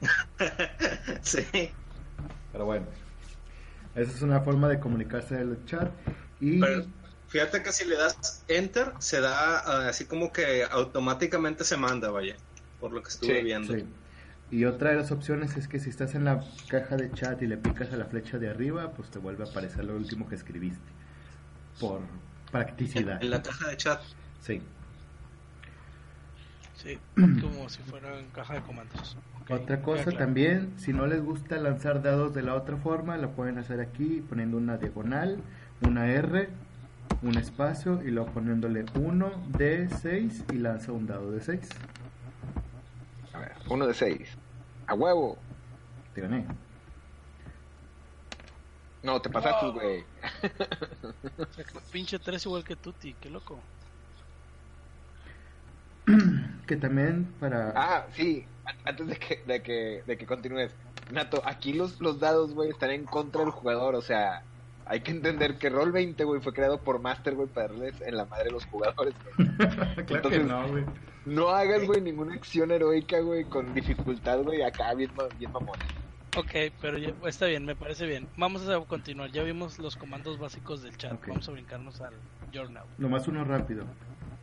sí. 1.22 1.70
Pero 2.52 2.64
bueno. 2.64 2.86
Esa 3.94 4.12
es 4.12 4.22
una 4.22 4.40
forma 4.40 4.68
de 4.68 4.78
comunicarse 4.78 5.36
del 5.36 5.64
chat. 5.64 5.90
Y 6.38 6.60
Pero 6.60 6.84
fíjate 7.28 7.62
que 7.62 7.72
si 7.72 7.86
le 7.86 7.96
das 7.96 8.44
enter, 8.48 8.92
se 8.98 9.20
da 9.20 9.60
ah, 9.60 9.88
así 9.88 10.04
como 10.04 10.32
que 10.32 10.64
automáticamente 10.64 11.64
se 11.64 11.78
manda, 11.78 12.10
vaya, 12.10 12.36
por 12.78 12.92
lo 12.92 13.02
que 13.02 13.08
estuve 13.08 13.38
Sí, 13.38 13.44
viendo. 13.44 13.74
Sí. 13.74 13.86
Y 14.50 14.64
otra 14.64 14.90
de 14.90 14.96
las 14.96 15.10
opciones 15.10 15.56
es 15.56 15.66
que 15.66 15.80
si 15.80 15.90
estás 15.90 16.14
en 16.14 16.24
la 16.24 16.44
caja 16.68 16.96
de 16.96 17.10
chat 17.12 17.40
y 17.42 17.46
le 17.46 17.56
picas 17.56 17.92
a 17.92 17.96
la 17.96 18.04
flecha 18.04 18.38
de 18.38 18.48
arriba, 18.48 18.92
pues 18.92 19.10
te 19.10 19.18
vuelve 19.18 19.44
a 19.44 19.48
aparecer 19.48 19.84
lo 19.84 19.96
último 19.96 20.28
que 20.28 20.36
escribiste. 20.36 20.86
Por 21.80 22.00
practicidad. 22.52 23.22
En 23.22 23.30
la 23.30 23.42
caja 23.42 23.68
de 23.68 23.76
chat. 23.76 24.00
Sí. 24.46 24.62
Sí, 26.76 26.98
como 27.40 27.68
si 27.68 27.82
fuera 27.82 28.16
en 28.16 28.26
caja 28.26 28.54
de 28.54 28.60
comandos. 28.60 29.16
Otra 29.50 29.82
cosa 29.82 30.04
claro. 30.04 30.18
también, 30.18 30.72
si 30.78 30.92
no 30.92 31.06
les 31.06 31.20
gusta 31.22 31.56
lanzar 31.56 32.00
dados 32.02 32.32
de 32.32 32.42
la 32.42 32.54
otra 32.54 32.76
forma, 32.76 33.16
lo 33.16 33.30
pueden 33.32 33.58
hacer 33.58 33.80
aquí 33.80 34.24
poniendo 34.28 34.56
una 34.56 34.76
diagonal, 34.76 35.38
una 35.82 36.06
R, 36.06 36.48
un 37.22 37.36
espacio 37.38 38.02
y 38.04 38.10
luego 38.12 38.30
poniéndole 38.30 38.86
1 38.94 39.30
de 39.58 39.88
6 39.88 40.44
y 40.52 40.56
lanza 40.58 40.92
un 40.92 41.06
dado 41.06 41.32
de 41.32 41.40
6. 41.40 41.68
A 43.32 43.38
ver, 43.40 43.52
uno 43.68 43.86
de 43.86 43.94
seis. 43.94 44.28
A 44.86 44.94
huevo. 44.94 45.36
Te 46.14 46.20
gané. 46.22 46.46
No, 49.02 49.20
te 49.20 49.28
pasaste, 49.28 49.70
güey. 49.70 50.04
O 51.38 51.46
sea, 51.52 51.64
que 51.64 51.80
pinche 51.92 52.18
3 52.18 52.46
igual 52.46 52.64
que 52.64 52.76
Tuti, 52.76 53.14
qué 53.14 53.28
loco. 53.28 53.60
Que 56.66 56.76
también 56.76 57.26
para... 57.40 57.72
Ah, 57.76 58.06
sí. 58.12 58.44
A- 58.64 58.88
Antes 58.90 59.06
de 59.06 59.16
que, 59.16 59.42
de 59.46 59.62
que, 59.62 60.02
de 60.06 60.16
que 60.16 60.26
continúes. 60.26 60.70
Nato, 61.12 61.40
aquí 61.44 61.72
los, 61.72 62.00
los 62.00 62.18
dados, 62.20 62.52
güey, 62.54 62.70
están 62.70 62.90
en 62.90 63.04
contra 63.04 63.42
del 63.42 63.50
jugador. 63.50 63.94
O 63.94 64.02
sea, 64.02 64.42
Hay 64.86 65.00
que 65.00 65.10
entender 65.12 65.58
que 65.58 65.68
Roll 65.70 65.92
20, 65.92 66.22
güey, 66.24 66.40
fue 66.40 66.52
creado 66.52 66.78
por 66.80 67.00
Master, 67.00 67.34
güey, 67.34 67.48
para 67.48 67.68
darles 67.68 68.00
en 68.02 68.16
la 68.16 68.24
madre 68.24 68.44
de 68.44 68.50
los 68.52 68.66
jugadores, 68.66 69.14
claro 69.58 70.06
que 70.06 70.14
Entonces- 70.14 70.46
no, 70.46 70.68
güey. 70.68 70.84
No 71.24 71.48
hagas, 71.48 71.84
güey, 71.84 72.00
ninguna 72.00 72.34
acción 72.34 72.70
heroica, 72.70 73.18
güey, 73.18 73.42
con 73.42 73.74
dificultad, 73.74 74.42
güey, 74.44 74.62
acá 74.62 74.94
bien, 74.94 75.10
bien 75.40 75.50
mamón. 75.50 75.76
Ok, 76.36 76.72
pero 76.80 76.98
ya- 76.98 77.12
está 77.26 77.46
bien, 77.46 77.64
me 77.64 77.74
parece 77.74 78.06
bien. 78.06 78.28
Vamos 78.36 78.68
a 78.68 78.78
continuar. 78.80 79.32
Ya 79.32 79.42
vimos 79.42 79.80
los 79.80 79.96
comandos 79.96 80.38
básicos 80.38 80.82
del 80.84 80.96
chat. 80.96 81.18
Vamos 81.26 81.48
a 81.48 81.52
brincarnos 81.52 82.00
al 82.00 82.14
journal. 82.52 82.84
Nomás 82.98 83.26
uno 83.26 83.42
rápido. 83.42 83.84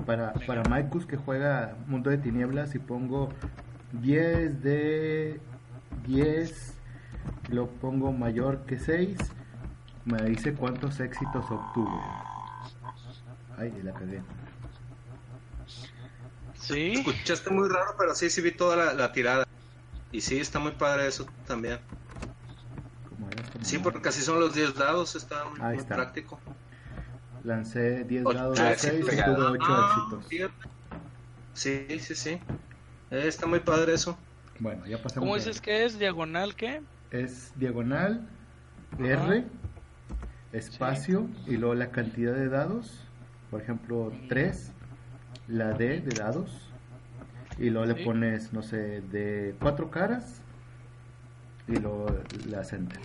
Para, 0.05 0.33
para 0.33 0.63
Maikus 0.63 1.05
que 1.05 1.17
juega 1.17 1.75
Mundo 1.87 2.09
de 2.09 2.17
Tinieblas, 2.17 2.71
si 2.71 2.79
pongo 2.79 3.29
10 3.93 4.61
de 4.63 5.39
10, 6.07 6.73
lo 7.49 7.67
pongo 7.67 8.11
mayor 8.11 8.65
que 8.65 8.79
6, 8.79 9.17
me 10.05 10.21
dice 10.23 10.53
cuántos 10.53 10.99
éxitos 10.99 11.45
obtuvo. 11.49 12.01
Ay, 13.57 13.71
la 13.83 13.93
cagué. 13.93 14.21
Sí, 16.55 16.93
Escuchaste 16.93 17.49
muy 17.49 17.67
raro, 17.69 17.95
pero 17.97 18.15
sí, 18.15 18.29
sí 18.29 18.41
vi 18.41 18.51
toda 18.51 18.75
la, 18.75 18.93
la 18.93 19.11
tirada. 19.11 19.45
Y 20.11 20.21
sí, 20.21 20.39
está 20.39 20.59
muy 20.59 20.71
padre 20.71 21.07
eso 21.07 21.25
también. 21.45 21.79
¿Cómo 23.09 23.29
era? 23.29 23.43
¿Cómo 23.51 23.65
Sí, 23.65 23.79
porque 23.79 24.09
así 24.09 24.21
son 24.21 24.39
los 24.39 24.53
10 24.53 24.75
dados, 24.75 25.15
está 25.15 25.45
muy, 25.45 25.59
muy 25.59 25.77
está. 25.77 25.95
práctico. 25.95 26.39
Lancé 27.43 28.03
10 28.05 28.25
Ocho 28.25 28.37
dados 28.37 28.57
de 28.57 28.71
éxitos, 28.71 29.09
6 29.09 29.19
y 29.19 29.23
tuve 29.23 29.45
8 29.47 29.73
Ah, 29.75 29.85
éxitos. 29.85 30.25
Sí, 31.53 31.99
sí, 31.99 32.15
sí. 32.15 32.29
Eh, 33.11 33.27
está 33.27 33.45
muy 33.47 33.59
padre 33.59 33.93
eso. 33.93 34.17
Bueno, 34.59 34.85
ya 34.87 34.97
pasamos. 34.97 35.27
¿cómo 35.27 35.35
dices 35.35 35.59
que 35.61 35.83
es? 35.85 35.99
¿Diagonal 35.99 36.55
qué? 36.55 36.81
Es 37.11 37.51
diagonal, 37.57 38.27
R, 38.99 39.13
Ajá. 39.13 39.43
espacio 40.53 41.27
y 41.47 41.57
luego 41.57 41.75
la 41.75 41.91
cantidad 41.91 42.33
de 42.33 42.47
dados. 42.49 43.05
Por 43.51 43.61
ejemplo, 43.61 44.11
3, 44.29 44.71
la 45.47 45.73
D 45.73 45.99
de 45.99 46.15
dados. 46.15 46.69
Y 47.59 47.69
luego 47.69 47.85
Sí. 47.91 47.99
le 47.99 48.03
pones, 48.05 48.51
no 48.53 48.63
sé, 48.63 49.01
de 49.01 49.53
cuatro 49.59 49.91
caras. 49.91 50.41
Y 51.67 51.75
luego 51.75 52.07
le 52.47 52.55
das 52.55 52.73
enter. 52.73 52.99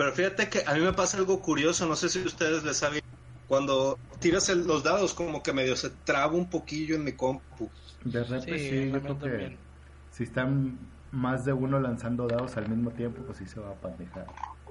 Pero 0.00 0.12
fíjate 0.12 0.48
que 0.48 0.62
a 0.66 0.72
mí 0.72 0.80
me 0.80 0.94
pasa 0.94 1.18
algo 1.18 1.42
curioso, 1.42 1.86
no 1.86 1.94
sé 1.94 2.08
si 2.08 2.20
ustedes 2.20 2.64
les 2.64 2.78
saben. 2.78 3.02
Cuando 3.46 3.98
tiras 4.18 4.48
el- 4.48 4.66
los 4.66 4.82
dados, 4.82 5.12
como 5.12 5.42
que 5.42 5.52
medio 5.52 5.76
se 5.76 5.90
traba 5.90 6.32
un 6.32 6.48
poquillo 6.48 6.94
en 6.96 7.04
mi 7.04 7.12
compu. 7.12 7.68
De 8.02 8.24
repente 8.24 8.58
Sí, 8.58 8.90
yo 8.90 8.98
creo 9.02 9.18
que 9.18 9.28
también. 9.28 9.58
si 10.10 10.24
están 10.24 10.78
más 11.12 11.44
de 11.44 11.52
uno 11.52 11.78
lanzando 11.78 12.26
dados 12.26 12.56
al 12.56 12.66
mismo 12.70 12.92
tiempo, 12.92 13.20
pues 13.26 13.36
sí 13.36 13.46
se 13.46 13.60
va 13.60 13.72
a 13.72 13.74
pandejar. 13.74 14.24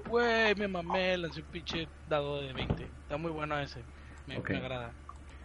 Güey, 0.08 0.52
me 0.56 0.66
mamé, 0.66 1.16
lancé 1.16 1.42
un 1.42 1.46
pinche 1.46 1.86
dado 2.08 2.40
de 2.42 2.52
20. 2.52 2.82
Está 2.82 3.16
muy 3.16 3.30
bueno 3.30 3.56
ese. 3.60 3.84
Me, 4.26 4.34
agrada. 4.34 4.90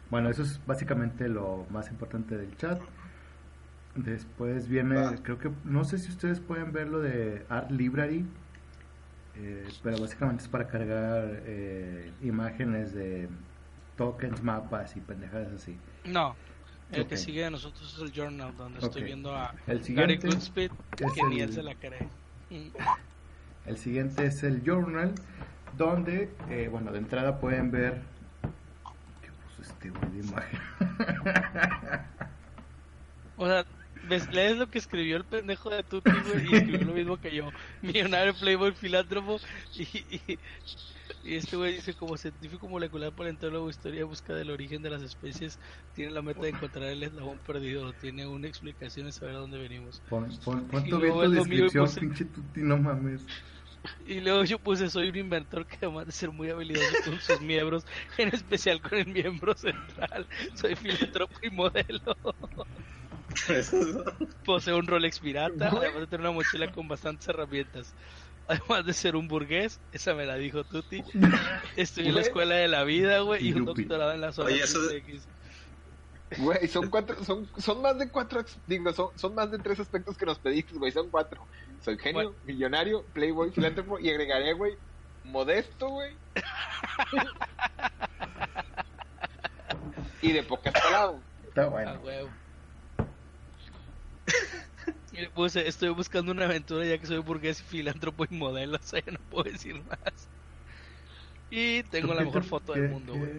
Bueno, 0.10 0.32
eso 0.32 0.42
es 0.42 0.60
básicamente 0.66 1.30
lo 1.30 1.68
más 1.70 1.92
importante 1.92 2.36
del 2.36 2.58
chat. 2.58 2.82
Después 3.94 4.68
viene, 4.68 4.96
Va. 4.96 5.16
creo 5.22 5.38
que, 5.38 5.52
no 5.64 5.86
sé 5.86 6.00
si 6.00 6.10
ustedes 6.10 6.40
pueden 6.40 6.72
ver 6.74 6.88
lo 6.88 7.02
de 7.02 7.46
Art 7.50 7.70
Library, 7.70 8.26
eh, 9.38 9.68
pero 9.84 9.98
básicamente 10.00 10.44
es 10.44 10.50
para 10.50 10.68
cargar 10.68 11.42
eh, 11.46 12.12
imágenes 12.22 12.94
de 12.94 13.28
tokens, 13.98 14.42
mapas 14.44 14.96
y 14.96 15.00
pendejadas 15.02 15.52
así. 15.54 15.78
No, 16.06 16.36
el 16.92 17.02
Ok. 17.02 17.10
que 17.10 17.18
sigue 17.18 17.44
de 17.44 17.52
nosotros 17.52 17.94
es 17.96 18.02
el 18.02 18.12
journal, 18.12 18.56
donde 18.58 18.80
estoy 18.80 19.04
viendo 19.04 19.36
a 19.36 19.54
El 19.68 19.80
Gary 19.96 20.18
Goodspeed, 20.18 20.72
que 20.96 21.06
ni 21.30 21.36
el- 21.42 21.50
él 21.50 21.54
se 21.54 21.64
la 21.64 21.76
cree. 21.76 22.08
El 23.66 23.78
siguiente 23.80 24.28
es 24.28 24.44
el 24.44 24.62
journal, 24.64 25.16
donde, 25.76 26.32
eh, 26.52 26.68
bueno, 26.72 26.92
de 26.92 27.00
entrada 27.00 27.40
pueden 27.40 27.72
ver... 27.72 28.00
¿Qué 29.24 29.30
puso 29.32 29.64
este 29.64 29.90
güey 29.90 30.12
de 30.12 30.20
imagen? 30.20 30.60
O 33.38 33.48
sea, 33.48 33.66
ves, 34.08 34.32
lees 34.32 34.58
lo 34.58 34.68
que 34.68 34.78
escribió 34.80 35.18
el 35.18 35.26
pendejo 35.26 35.70
de 35.70 35.84
Tutti, 35.84 36.12
güey, 36.12 36.46
y 36.52 36.56
escribió 36.56 36.86
lo 36.86 36.94
mismo 36.94 37.18
que 37.18 37.36
yo. 37.36 37.50
Millonario, 37.82 38.34
playboy, 38.34 38.74
filántropo, 38.74 39.40
y, 39.74 39.84
y, 39.84 40.40
y 41.24 41.36
este 41.36 41.56
güey 41.56 41.74
dice, 41.76 41.94
como 41.96 42.18
científico 42.18 42.68
molecular, 42.68 43.12
paleontólogo, 43.14 43.70
historia 43.70 44.06
busca 44.06 44.34
del 44.34 44.52
origen 44.52 44.82
de 44.82 44.90
las 44.92 45.02
especies, 45.02 45.60
tiene 45.94 46.12
la 46.12 46.22
meta 46.22 46.42
de 46.42 46.50
encontrar 46.50 46.86
el 46.90 47.04
eslabón 47.04 47.40
perdido, 47.40 47.94
tiene 47.94 48.28
una 48.28 48.48
explicación 48.48 49.06
de 49.08 49.12
saber 49.12 49.36
a 49.36 49.40
dónde 49.40 49.58
venimos. 49.58 50.02
Pon, 50.10 50.28
pon, 50.44 50.68
pon 50.68 50.84
tu 50.90 51.00
luego 51.00 51.28
descripción, 51.30 51.86
puse- 51.86 52.00
pinche 52.00 52.26
tuti, 52.26 52.62
no 52.62 52.78
mames. 52.78 53.26
Y 54.08 54.20
luego 54.20 54.44
yo 54.46 54.58
puse, 54.58 54.90
soy 54.90 55.10
un 55.10 55.16
inventor 55.16 55.68
que 55.68 55.78
además 55.80 56.08
de 56.08 56.12
ser 56.12 56.32
muy 56.32 56.50
habilidoso 56.50 56.88
con 57.06 57.22
sus 57.22 57.40
miembros, 57.42 57.86
en 58.18 58.30
especial 58.30 58.82
con 58.82 58.98
el 58.98 59.06
miembro 59.06 59.54
central, 59.56 60.28
soy 60.56 60.76
filántropo 60.76 61.36
y 61.44 61.52
modelo. 61.52 62.02
Poseo 64.46 64.78
un 64.78 64.88
Rolex 64.88 65.20
pirata, 65.20 65.70
además 65.70 66.02
de 66.02 66.08
tener 66.08 66.22
una 66.22 66.32
mochila 66.32 66.72
con 66.72 66.88
bastantes 66.88 67.28
herramientas. 67.28 67.94
Además 68.48 68.86
de 68.86 68.94
ser 68.94 69.16
un 69.16 69.28
burgués, 69.28 69.80
esa 69.92 70.14
me 70.14 70.26
la 70.26 70.36
dijo 70.36 70.64
Tuti. 70.64 71.04
Estoy 71.76 72.08
en 72.08 72.16
la 72.16 72.22
escuela 72.22 72.56
de 72.56 72.68
la 72.68 72.84
vida, 72.84 73.20
güey, 73.22 73.48
y 73.48 73.54
un 73.54 73.66
doctorado 73.66 74.14
en 74.14 74.22
las 74.22 74.38
horas 74.38 74.54
Oye, 74.54 74.64
eso- 74.64 74.90
X. 74.92 75.28
Güey, 76.38 76.68
son 76.68 76.90
cuatro, 76.90 77.24
son, 77.24 77.48
son 77.58 77.82
más 77.84 77.98
de 78.00 78.10
cuatro, 78.10 78.40
ex- 78.40 78.58
digo, 78.66 78.92
son, 78.94 79.10
son 79.16 79.36
más 79.36 79.52
de 79.52 79.60
tres 79.60 79.80
aspectos 79.80 80.18
que 80.18 80.26
nos 80.26 80.40
pediste, 80.40 80.74
güey, 80.76 80.92
son 80.92 81.10
cuatro. 81.10 81.46
Soy 81.82 81.98
genio, 82.00 82.32
Bueno. 82.32 82.36
millonario, 82.44 83.06
playboy, 83.14 83.52
filántropo, 83.52 84.00
y 84.00 84.10
agregaré, 84.10 84.54
güey, 84.54 84.76
modesto, 85.24 85.88
güey. 85.90 86.18
y 90.22 90.32
de 90.34 90.44
pocas 90.44 90.74
palabras. 90.74 91.22
Está 91.48 91.64
Ah, 91.64 91.68
bueno. 91.68 92.00
huevo. 92.04 92.30
Y 95.14 95.18
le 95.22 95.30
puse, 95.30 95.66
estoy 95.68 95.90
buscando 95.90 96.32
una 96.34 96.44
aventura 96.46 96.86
ya 96.86 96.98
que 96.98 97.08
soy 97.08 97.20
burgués 97.20 97.62
y 97.62 97.64
filántropo 97.64 98.26
y 98.30 98.36
modelo, 98.36 98.76
o 98.84 98.84
sea, 98.84 99.02
ya 99.04 99.14
no 99.14 99.20
puedo 99.32 99.50
decir 99.50 99.76
más. 99.86 100.28
Y 101.50 101.84
tengo 101.84 102.14
la 102.14 102.20
¿Qué 102.20 102.26
mejor 102.26 102.44
foto 102.44 102.74
qué- 102.74 102.82
del 102.82 102.92
mundo, 102.92 103.14
güey. 103.16 103.32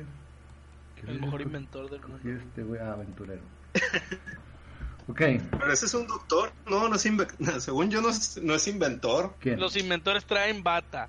El 1.07 1.21
mejor 1.21 1.43
inventor 1.43 1.91
del 1.91 2.01
mundo. 2.01 2.19
este 2.31 2.63
güey? 2.63 2.81
Ah, 2.81 2.93
aventurero. 2.95 3.43
ok, 5.09 5.19
Pero 5.19 5.73
ese 5.73 5.87
es 5.87 5.95
un 5.95 6.07
doctor, 6.07 6.51
no, 6.67 6.89
no 6.89 6.97
es 6.97 7.05
inventor. 7.07 7.61
Según 7.61 7.91
yo, 7.91 8.01
no 8.01 8.09
es, 8.09 8.39
no 8.43 8.55
es 8.55 8.67
inventor. 8.67 9.35
¿quién? 9.39 9.61
Los 9.61 9.77
inventores 9.77 10.25
traen 10.25 10.63
bata. 10.63 11.09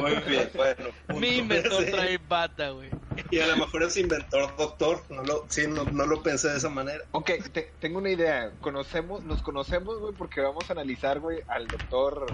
Muy 0.00 0.14
bien, 0.28 0.50
bueno. 0.54 0.84
punto. 1.06 1.20
Mi 1.20 1.36
inventor 1.38 1.82
Sí. 1.84 1.90
trae 1.90 2.18
bata, 2.18 2.70
güey. 2.70 2.90
Y 3.30 3.40
a 3.40 3.46
lo 3.46 3.56
mejor 3.56 3.82
es 3.82 3.96
inventor 3.96 4.54
doctor. 4.56 5.02
No 5.10 5.22
lo, 5.22 5.44
sí, 5.48 5.66
no, 5.68 5.84
no 5.84 6.06
lo 6.06 6.22
pensé 6.22 6.48
de 6.48 6.56
esa 6.58 6.68
manera. 6.68 7.02
Ok, 7.12 7.30
te- 7.52 7.72
tengo 7.80 7.98
una 7.98 8.10
idea. 8.10 8.50
Conocemos, 8.60 9.22
nos 9.24 9.42
conocemos, 9.42 9.98
güey, 10.00 10.14
porque 10.14 10.40
vamos 10.40 10.68
a 10.68 10.72
analizar, 10.72 11.20
güey, 11.20 11.40
al 11.48 11.66
doctor 11.68 12.26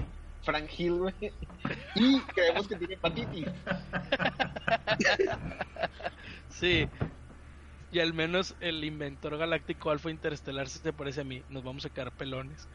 Frank 0.44 0.68
Hill, 0.76 0.94
güey. 0.98 1.14
Y 1.94 2.20
creemos 2.22 2.68
que 2.68 2.76
tiene 2.76 2.94
hepatitis. 2.94 3.46
Sí. 6.50 6.88
Y 7.90 8.00
al 8.00 8.12
menos 8.12 8.54
el 8.60 8.84
inventor 8.84 9.36
galáctico 9.38 9.90
Alfa 9.90 10.10
Interestelar 10.10 10.68
se 10.68 10.78
te 10.80 10.92
parece 10.92 11.22
a 11.22 11.24
mí. 11.24 11.42
Nos 11.48 11.64
vamos 11.64 11.84
a 11.86 11.90
quedar 11.90 12.12
pelones. 12.12 12.68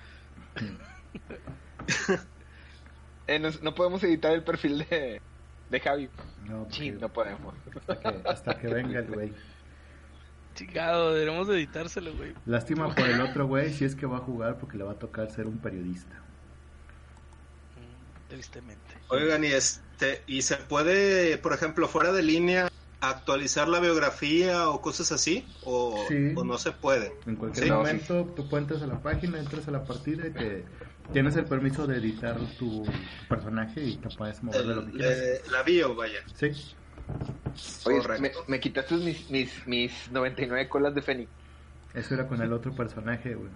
Eh, 3.35 3.51
no 3.61 3.73
podemos 3.75 4.03
editar 4.03 4.31
el 4.33 4.43
perfil 4.43 4.85
de, 4.89 5.21
de 5.69 5.79
Javi. 5.79 6.09
No, 6.47 6.67
Sí, 6.69 6.91
no 6.91 7.09
podemos. 7.09 7.53
hasta, 7.87 7.97
que, 7.99 8.21
hasta 8.29 8.57
que 8.59 8.67
venga 8.67 8.99
el 8.99 9.07
güey. 9.07 9.33
Chingado, 10.55 11.13
deberíamos 11.13 11.47
de 11.47 11.55
editárselo, 11.55 12.13
güey. 12.15 12.33
Lástima 12.45 12.93
por 12.93 13.07
el 13.09 13.21
otro 13.21 13.47
güey 13.47 13.73
si 13.73 13.85
es 13.85 13.95
que 13.95 14.05
va 14.05 14.17
a 14.17 14.21
jugar 14.21 14.57
porque 14.59 14.77
le 14.77 14.83
va 14.83 14.91
a 14.91 14.99
tocar 14.99 15.31
ser 15.31 15.47
un 15.47 15.57
periodista. 15.57 16.15
Mm, 17.75 18.29
Tristemente. 18.29 18.93
Oigan, 19.09 19.43
y 19.43 19.47
este, 19.47 20.21
y 20.27 20.41
se 20.43 20.57
puede, 20.57 21.37
por 21.39 21.53
ejemplo, 21.53 21.87
fuera 21.87 22.11
de 22.11 22.21
línea, 22.23 22.69
actualizar 23.01 23.67
la 23.67 23.79
biografía 23.79 24.69
o 24.69 24.79
cosas 24.81 25.11
así, 25.11 25.45
o, 25.63 26.05
Sí. 26.07 26.33
o 26.35 26.43
no 26.43 26.57
se 26.57 26.71
puede. 26.71 27.13
En 27.25 27.35
cualquier 27.35 27.65
Sí. 27.65 27.71
momento 27.71 28.25
tú 28.35 28.55
entras 28.57 28.81
a 28.83 28.87
la 28.87 29.01
página, 29.01 29.39
entras 29.39 29.67
a 29.67 29.71
la 29.71 29.83
partida 29.83 30.27
y 30.27 30.31
te 30.31 30.65
tienes 31.11 31.35
el 31.35 31.45
permiso 31.45 31.85
de 31.87 31.97
editar 31.97 32.37
tu 32.57 32.85
personaje 33.29 33.83
y 33.83 33.97
te 33.97 34.09
puedes 34.15 34.41
mover 34.43 34.65
de 34.65 34.75
lo 34.75 34.85
que 34.85 34.91
quieras. 34.93 35.17
eh, 35.17 35.41
la 35.51 35.63
bio, 35.63 35.95
vaya. 35.95 36.19
Sí, 36.35 36.51
Oye, 37.85 37.99
me, 38.19 38.31
me 38.47 38.59
quitaste 38.59 38.95
mis, 38.95 39.29
mis, 39.29 39.67
mis 39.67 40.09
99 40.11 40.69
colas 40.69 40.95
de 40.95 41.01
Fénix. 41.01 41.29
eso 41.93 42.13
era 42.15 42.27
con 42.27 42.41
el 42.41 42.53
otro 42.53 42.73
personaje, 42.73 43.35
güey, 43.35 43.49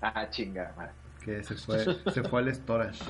Ah, 0.00 0.28
chinga, 0.30 0.72
madre. 0.76 0.92
que 1.24 1.42
se 1.42 1.54
fue, 1.56 1.84
se 2.12 2.22
fue 2.22 2.40
al 2.40 2.54
storage. 2.54 3.02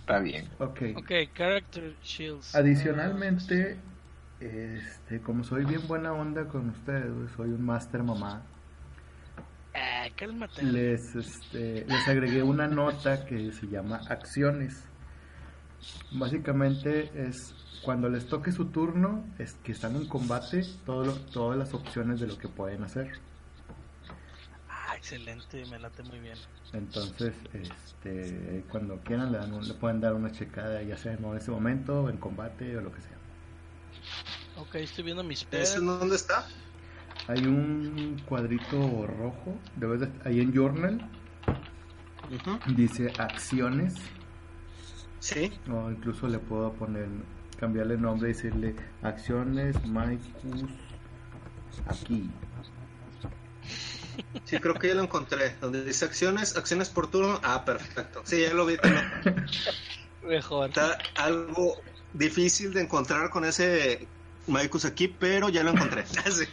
Está 0.00 0.18
bien. 0.20 0.48
Ok. 0.58 0.80
Ok, 0.96 1.10
Character 1.34 1.94
Shields. 2.02 2.54
Adicionalmente, 2.54 3.76
este, 4.40 5.20
como 5.20 5.44
soy 5.44 5.64
bien 5.64 5.86
buena 5.86 6.12
onda 6.12 6.46
con 6.48 6.68
ustedes, 6.70 7.10
soy 7.36 7.50
un 7.50 7.64
master 7.64 8.02
mamá. 8.02 8.42
Ah, 9.82 10.06
cálmate. 10.16 10.62
les, 10.62 11.14
este, 11.16 11.84
les 11.86 12.08
agregué 12.08 12.42
una 12.42 12.66
nota 12.66 13.24
que 13.24 13.50
se 13.52 13.66
llama 13.66 14.00
acciones. 14.08 14.84
Básicamente 16.12 17.10
es 17.14 17.54
cuando 17.82 18.08
les 18.10 18.26
toque 18.26 18.52
su 18.52 18.66
turno, 18.66 19.24
es 19.38 19.54
que 19.64 19.72
están 19.72 19.96
en 19.96 20.06
combate, 20.06 20.62
todo 20.84 21.04
lo- 21.04 21.14
todas 21.16 21.56
las 21.58 21.72
opciones 21.72 22.20
de 22.20 22.26
lo 22.26 22.36
que 22.36 22.48
pueden 22.48 22.82
hacer. 22.84 23.10
Ah, 24.68 24.96
excelente, 24.96 25.64
me 25.66 25.78
late 25.78 26.02
muy 26.02 26.18
bien. 26.18 26.36
Entonces, 26.72 27.32
este, 27.54 28.64
cuando 28.70 28.98
quieran 28.98 29.32
le, 29.32 29.38
dan 29.38 29.52
un- 29.54 29.66
le 29.66 29.74
pueden 29.74 30.00
dar 30.00 30.12
una 30.14 30.30
checada, 30.30 30.82
ya 30.82 30.96
sea 30.98 31.14
en 31.14 31.24
ese 31.36 31.50
momento, 31.50 32.10
en 32.10 32.18
combate 32.18 32.76
o 32.76 32.80
lo 32.82 32.92
que 32.92 33.00
sea. 33.00 33.16
Ok, 34.58 34.74
estoy 34.76 35.04
viendo 35.04 35.24
mis 35.24 35.40
¿Ese 35.42 35.50
pedos. 35.50 35.76
en 35.76 35.86
dónde 35.86 36.16
está? 36.16 36.46
Hay 37.30 37.46
un 37.46 38.20
cuadrito 38.28 39.06
rojo, 39.06 39.56
debes 39.76 40.00
de- 40.00 40.10
ahí 40.24 40.40
en 40.40 40.52
Journal, 40.52 41.08
dice 42.74 43.12
acciones, 43.18 43.94
Sí. 45.20 45.52
o 45.70 45.90
incluso 45.92 46.26
le 46.26 46.40
puedo 46.40 46.72
poner, 46.72 47.06
cambiarle 47.56 47.94
el 47.94 48.02
nombre 48.02 48.30
y 48.30 48.32
decirle 48.32 48.74
acciones 49.02 49.76
Maikus 49.86 50.64
aquí. 51.86 52.28
Sí, 54.44 54.58
creo 54.58 54.74
que 54.74 54.88
ya 54.88 54.94
lo 54.94 55.02
encontré. 55.04 55.54
Donde 55.60 55.84
dice 55.84 56.06
acciones, 56.06 56.56
acciones 56.56 56.88
por 56.88 57.08
turno. 57.10 57.38
Ah, 57.44 57.64
perfecto. 57.64 58.22
Sí, 58.24 58.40
ya 58.40 58.52
lo 58.54 58.66
vi. 58.66 58.76
también. 58.76 59.04
Mejor. 60.26 60.68
Está 60.68 60.98
algo 61.16 61.76
difícil 62.12 62.72
de 62.72 62.82
encontrar 62.82 63.30
con 63.30 63.44
ese 63.44 64.08
Maikus 64.48 64.84
aquí, 64.84 65.06
pero 65.08 65.48
ya 65.48 65.62
lo 65.62 65.70
encontré. 65.70 66.04
Sí. 66.30 66.44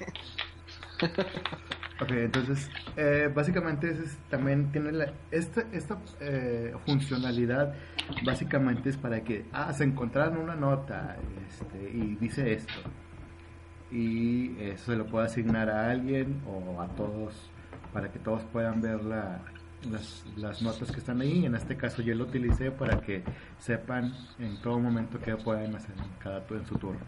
Ok, 2.00 2.12
entonces, 2.12 2.70
eh, 2.96 3.32
básicamente 3.34 3.89
es- 3.89 4.18
también 4.30 4.72
tiene 4.72 4.92
la, 4.92 5.13
esta, 5.32 5.63
esta 5.72 5.98
eh, 6.20 6.74
funcionalidad, 6.86 7.74
básicamente 8.24 8.89
es 8.89 8.98
para 8.98 9.22
que, 9.24 9.46
ah, 9.51 9.74
se 9.74 9.84
encontraron 9.84 10.38
una 10.38 10.56
nota 10.56 11.18
este, 11.50 11.89
y 11.89 12.16
dice 12.20 12.54
esto. 12.54 12.74
Y 13.92 14.56
eso 14.62 14.92
se 14.92 14.98
lo 14.98 15.06
puede 15.08 15.25
asignar 15.25 15.70
a 15.70 15.89
alguien 15.89 16.42
o 16.46 16.82
a 16.82 16.88
todos, 16.89 17.50
para 17.94 18.12
que 18.12 18.20
todos 18.20 18.44
puedan 18.54 18.80
ver 18.82 19.04
la, 19.04 19.39
las, 19.89 20.24
las 20.36 20.62
notas 20.62 20.92
que 20.92 21.00
están 21.00 21.22
ahí. 21.22 21.46
En 21.46 21.56
este 21.56 21.77
caso 21.77 22.01
yo 22.04 22.13
lo 22.13 22.25
utilicé 22.25 22.70
para 22.70 23.00
que 23.01 23.24
sepan 23.60 24.13
en 24.39 24.58
todo 24.62 24.77
momento 24.80 25.20
qué 25.20 25.36
pueden 25.36 25.75
hacer 25.75 25.96
en, 25.98 26.10
cada, 26.20 26.44
en 26.50 26.66
su 26.68 26.75
turno. 26.75 27.00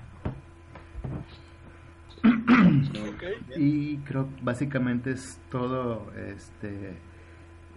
Y 3.58 3.98
creo 3.98 4.28
que 4.36 4.42
básicamente 4.42 5.12
es 5.12 5.40
todo, 5.52 6.12
este, 6.16 6.98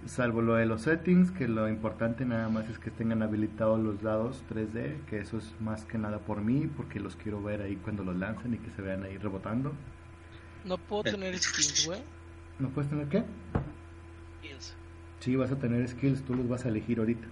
salvo 0.07 0.43
lo 0.43 0.55
de 0.55 0.67
los 0.67 0.83
settings, 0.83 1.31
que 1.31 1.49
lo 1.49 1.69
importante 1.69 2.25
nada 2.25 2.49
más 2.49 2.69
es 2.69 2.79
que 2.79 2.91
tengan 2.91 3.23
habilitados 3.23 3.81
los 3.81 4.03
dados 4.03 4.43
3D, 4.51 5.05
que 5.07 5.21
eso 5.21 5.39
es 5.39 5.55
más 5.61 5.85
que 5.85 5.99
nada 5.99 6.19
por 6.19 6.41
mí, 6.41 6.69
porque 6.77 7.01
los 7.01 7.17
quiero 7.17 7.43
ver 7.43 7.63
ahí 7.63 7.77
cuando 7.77 8.05
los 8.05 8.17
lancen 8.17 8.55
y 8.55 8.59
que 8.59 8.71
se 8.71 8.83
vean 8.83 9.03
ahí 9.05 9.19
rebotando. 9.19 9.73
No 10.65 10.79
puedo 10.79 11.03
tener 11.05 11.37
skills, 11.39 11.87
güey. 11.87 12.01
¿No 12.59 12.69
puedes 12.69 12.89
tener 12.91 13.09
qué? 13.09 13.25
Skills. 14.41 14.77
Sí, 15.21 15.37
vas 15.37 15.53
a 15.53 15.59
tener 15.59 15.87
skills, 15.89 16.23
tú 16.23 16.35
los 16.35 16.49
vas 16.49 16.65
a 16.65 16.69
elegir 16.69 16.99
ahorita. 16.99 17.27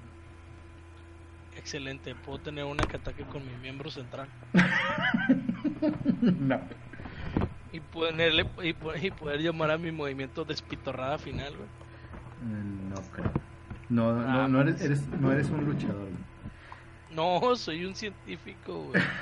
Excelente. 1.56 2.14
Puedo 2.14 2.38
tener 2.38 2.64
una 2.64 2.84
que 2.84 2.96
ataque 2.96 3.24
con 3.24 3.44
mi 3.44 3.54
miembro 3.60 3.90
central. 3.90 4.28
no. 6.40 6.60
Y 7.72 7.80
ponerle 7.80 8.46
y, 8.62 8.68
y 8.68 9.10
poder 9.12 9.40
llamar 9.40 9.70
a 9.70 9.78
mi 9.78 9.92
movimiento 9.92 10.44
despitorrada 10.44 11.18
final, 11.18 11.54
güey. 11.56 11.68
Mm, 12.52 12.88
No 12.90 13.02
creo. 13.12 13.32
No, 13.88 14.12
no, 14.14 14.42
Ah, 14.42 14.48
no, 14.48 14.60
eres, 14.60 14.74
pues. 14.76 14.84
eres, 14.86 15.06
no 15.20 15.32
eres 15.32 15.48
un 15.50 15.64
luchador. 15.64 15.96
güey. 16.08 16.30
No, 17.12 17.56
soy 17.56 17.84
un 17.84 17.94
científico, 17.94 18.84
güey. 18.84 19.02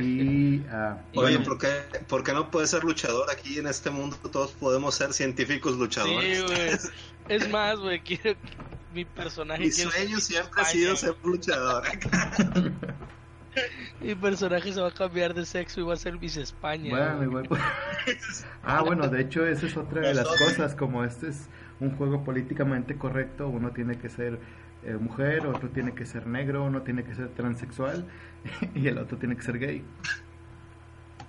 Y, 0.00 0.62
ah, 0.70 0.96
Oye, 1.16 1.38
bueno, 1.38 1.42
¿por 1.44 1.58
qué, 1.58 1.68
¿por 2.06 2.22
qué 2.22 2.32
no 2.32 2.52
puedes 2.52 2.70
ser 2.70 2.84
luchador 2.84 3.28
aquí 3.32 3.58
en 3.58 3.66
este 3.66 3.90
mundo? 3.90 4.16
Todos 4.30 4.52
podemos 4.52 4.94
ser 4.94 5.12
científicos 5.12 5.72
Sí, 5.72 5.78
luchadores. 5.80 6.44
güey. 6.44 6.70
Es 7.28 7.50
más, 7.50 7.78
güey, 7.80 8.00
quiero 8.00 8.38
mi 8.94 9.04
personaje 9.04 9.60
Mi 9.64 9.70
sueño 9.72 10.18
siempre 10.20 10.62
ha 10.62 10.64
sido 10.64 10.94
ser 10.96 11.14
luchador. 11.24 11.82
Mi 14.00 14.14
personaje 14.14 14.72
se 14.72 14.80
va 14.80 14.88
a 14.88 14.94
cambiar 14.94 15.34
de 15.34 15.44
sexo 15.44 15.80
y 15.80 15.84
va 15.84 15.94
a 15.94 15.96
ser 15.96 16.18
Miss 16.18 16.36
España. 16.36 16.90
Bueno, 16.90 17.24
igual, 17.24 17.44
pues. 17.48 17.60
ah, 18.62 18.82
bueno, 18.82 19.08
de 19.08 19.20
hecho, 19.20 19.46
esa 19.46 19.66
es 19.66 19.76
otra 19.76 20.02
de 20.02 20.14
las 20.14 20.26
cosas. 20.26 20.74
Como 20.74 21.04
este 21.04 21.28
es 21.28 21.48
un 21.80 21.96
juego 21.96 22.24
políticamente 22.24 22.96
correcto, 22.96 23.48
uno 23.48 23.70
tiene 23.72 23.98
que 23.98 24.08
ser 24.08 24.38
eh, 24.84 24.94
mujer, 24.94 25.46
otro 25.46 25.68
tiene 25.70 25.94
que 25.94 26.06
ser 26.06 26.26
negro, 26.26 26.64
uno 26.64 26.82
tiene 26.82 27.04
que 27.04 27.14
ser 27.14 27.28
transexual 27.30 28.06
y 28.74 28.86
el 28.86 28.98
otro 28.98 29.18
tiene 29.18 29.36
que 29.36 29.42
ser 29.42 29.58
gay. 29.58 29.84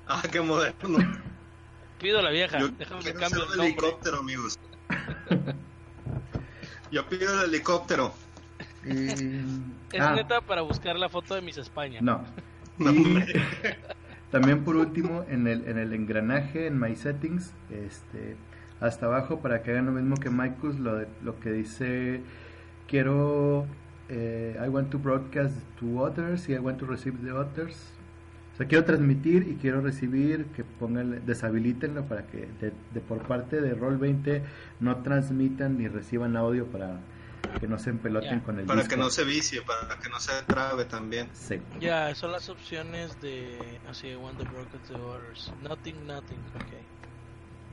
ah, 0.07 0.21
qué 0.31 0.41
moderno. 0.41 0.99
Pido 1.99 2.19
a 2.19 2.21
la 2.21 2.29
vieja, 2.29 2.59
Yo 2.59 2.69
déjame 2.69 3.03
que 3.03 3.13
cambie 3.13 3.43
el 3.53 3.59
helicóptero, 3.59 4.19
amigos. 4.19 4.57
Yo 6.91 7.05
pido 7.07 7.43
el 7.43 7.49
helicóptero. 7.49 8.13
Y... 8.89 9.41
Es 9.91 10.01
ah, 10.01 10.13
neta 10.15 10.41
para 10.41 10.61
buscar 10.61 10.97
la 10.97 11.09
foto 11.09 11.35
de 11.35 11.41
Miss 11.41 11.57
España. 11.57 11.99
No. 12.01 12.23
No, 12.79 12.91
Y 12.93 13.25
también 14.31 14.63
por 14.63 14.77
último, 14.77 15.25
en 15.29 15.47
el, 15.47 15.67
en 15.67 15.77
el 15.77 15.91
engranaje, 15.93 16.65
en 16.67 16.79
My 16.79 16.95
Settings, 16.95 17.51
este, 17.69 18.37
hasta 18.79 19.07
abajo, 19.07 19.39
para 19.41 19.61
que 19.63 19.71
hagan 19.71 19.87
lo 19.87 19.91
mismo 19.91 20.15
que 20.15 20.29
Maikus, 20.29 20.79
lo, 20.79 20.95
de- 20.95 21.07
lo 21.21 21.37
que 21.41 21.51
dice, 21.51 22.21
quiero, 22.87 23.65
eh, 24.07 24.57
I 24.65 24.69
want 24.69 24.91
to 24.91 24.97
broadcast 24.97 25.55
to 25.81 25.99
others 26.01 26.47
y 26.47 26.53
I 26.53 26.59
want 26.59 26.79
to 26.79 26.85
receive 26.85 27.17
the 27.21 27.33
others. 27.33 27.75
O 28.53 28.57
sea, 28.57 28.67
quiero 28.67 28.85
transmitir 28.85 29.45
y 29.49 29.55
quiero 29.55 29.81
recibir, 29.81 30.45
que 30.55 30.63
pongan, 30.63 31.25
deshabilítenlo 31.25 32.03
para 32.05 32.27
que 32.27 32.47
de, 32.61 32.71
de 32.93 33.01
por 33.01 33.19
parte 33.23 33.59
de 33.59 33.77
Roll20 33.77 34.41
no 34.79 34.95
transmitan 34.97 35.77
ni 35.77 35.89
reciban 35.89 36.37
audio 36.37 36.65
para 36.67 36.99
que 37.59 37.67
no 37.67 37.77
se 37.79 37.89
empeloten 37.89 38.39
Ya. 38.39 38.43
con 38.45 38.59
el 38.59 38.65
Para 38.65 38.81
que 38.81 38.87
Discord. 38.87 38.99
no 39.05 39.09
se 39.09 39.23
vicie, 39.23 39.61
para 39.61 39.97
que 39.99 40.09
no 40.09 40.19
se 40.19 40.31
trabe 40.43 40.85
también. 40.85 41.29
Sí. 41.33 41.59
Ya, 41.79 42.13
son 42.15 42.31
las 42.31 42.49
opciones 42.49 43.19
de. 43.21 43.79
Así, 43.89 44.13
one 44.13 44.37
the 44.37 44.43
broken 44.45 44.79
the 44.87 44.95
orders. 44.95 45.51
Nothing, 45.63 46.05
nothing, 46.07 46.37
ok. 46.55 46.73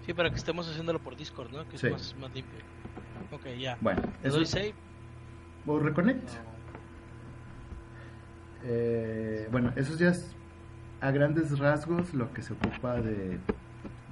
Sí, 0.06 0.14
para 0.14 0.30
que 0.30 0.36
estemos 0.36 0.68
haciéndolo 0.68 1.00
por 1.00 1.16
Discord, 1.16 1.50
¿no? 1.52 1.68
Que 1.68 1.78
Sí. 1.78 1.86
es 1.88 1.92
más, 1.92 2.16
más 2.18 2.34
limpio. 2.34 2.58
Ok, 3.32 3.46
ya. 3.58 3.76
Bueno, 3.80 4.02
¿Le 4.22 4.28
eso 4.28 4.36
doy 4.36 4.44
es... 4.44 4.50
save? 4.50 4.74
¿O 5.66 5.78
reconnect? 5.80 6.28
Eh, 8.64 9.48
bueno, 9.50 9.72
eso 9.76 9.96
ya 9.96 10.10
es 10.10 10.34
a 11.00 11.10
grandes 11.10 11.58
rasgos 11.58 12.14
lo 12.14 12.32
que 12.32 12.42
se 12.42 12.52
ocupa 12.54 12.94
de, 13.00 13.38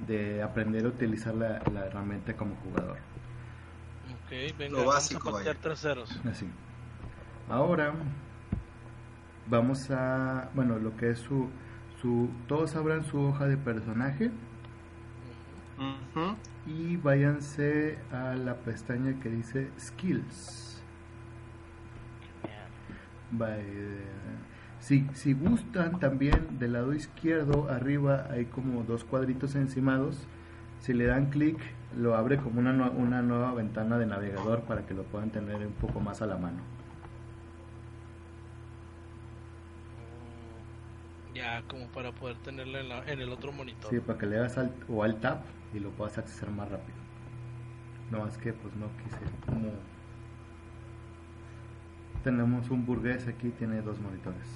de 0.07 0.41
aprender 0.43 0.85
a 0.85 0.89
utilizar 0.89 1.33
la, 1.33 1.61
la 1.73 1.85
herramienta 1.87 2.35
como 2.35 2.55
jugador. 2.57 2.97
Ok, 4.25 4.57
venga, 4.57 4.79
Lo 4.79 4.85
vamos 4.85 4.95
básico, 4.95 5.29
a 5.29 5.33
patear 5.33 5.55
vaya. 5.55 5.61
traseros. 5.61 6.21
Así. 6.25 6.47
Ahora 7.49 7.93
vamos 9.47 9.89
a, 9.91 10.49
bueno, 10.55 10.79
lo 10.79 10.95
que 10.97 11.11
es 11.11 11.19
su, 11.19 11.49
su, 12.01 12.29
todos 12.47 12.75
abran 12.75 13.03
su 13.05 13.19
hoja 13.19 13.47
de 13.47 13.57
personaje 13.57 14.31
y 16.65 16.97
váyanse 16.97 17.99
a 18.11 18.35
la 18.35 18.55
pestaña 18.55 19.19
que 19.19 19.29
dice 19.29 19.69
Skills. 19.79 20.81
Si, 24.79 25.07
si 25.13 25.33
gustan 25.33 25.99
también 25.99 26.57
del 26.59 26.73
lado 26.73 26.93
izquierdo 26.93 27.69
arriba 27.69 28.27
hay 28.29 28.45
como 28.45 28.83
dos 28.83 29.03
cuadritos 29.03 29.55
encimados 29.55 30.27
si 30.79 30.93
le 30.93 31.05
dan 31.05 31.29
clic 31.29 31.57
lo 31.97 32.15
abre 32.15 32.37
como 32.37 32.59
una, 32.59 32.71
una 32.89 33.21
nueva 33.21 33.53
ventana 33.53 33.97
de 33.97 34.05
navegador 34.05 34.61
para 34.61 34.85
que 34.85 34.93
lo 34.93 35.03
puedan 35.03 35.31
tener 35.31 35.65
un 35.65 35.73
poco 35.73 35.99
más 35.99 36.21
a 36.21 36.25
la 36.25 36.37
mano 36.37 36.59
Ya, 41.33 41.61
como 41.67 41.87
para 41.89 42.11
poder 42.13 42.37
tenerlo 42.37 42.79
en, 42.79 42.89
la- 42.89 43.03
en 43.11 43.19
el 43.19 43.29
otro 43.29 43.51
monitor. 43.51 43.91
sí, 43.91 43.99
para 43.99 44.17
que 44.17 44.25
le 44.25 44.37
hagas 44.37 44.57
alt 44.57 44.71
o 44.89 45.03
al 45.03 45.19
tab 45.19 45.39
y 45.73 45.79
lo 45.79 45.89
puedas 45.91 46.17
accesar 46.17 46.49
más 46.51 46.69
rápido 46.69 46.97
no 48.11 48.19
más 48.19 48.37
que 48.37 48.53
pues 48.53 48.75
no 48.75 48.87
quise 49.03 49.19
como 49.45 49.69
tenemos 52.23 52.69
un 52.71 52.85
burgués 52.85 53.27
aquí 53.27 53.49
tiene 53.49 53.81
dos 53.81 53.99
monitores 53.99 54.47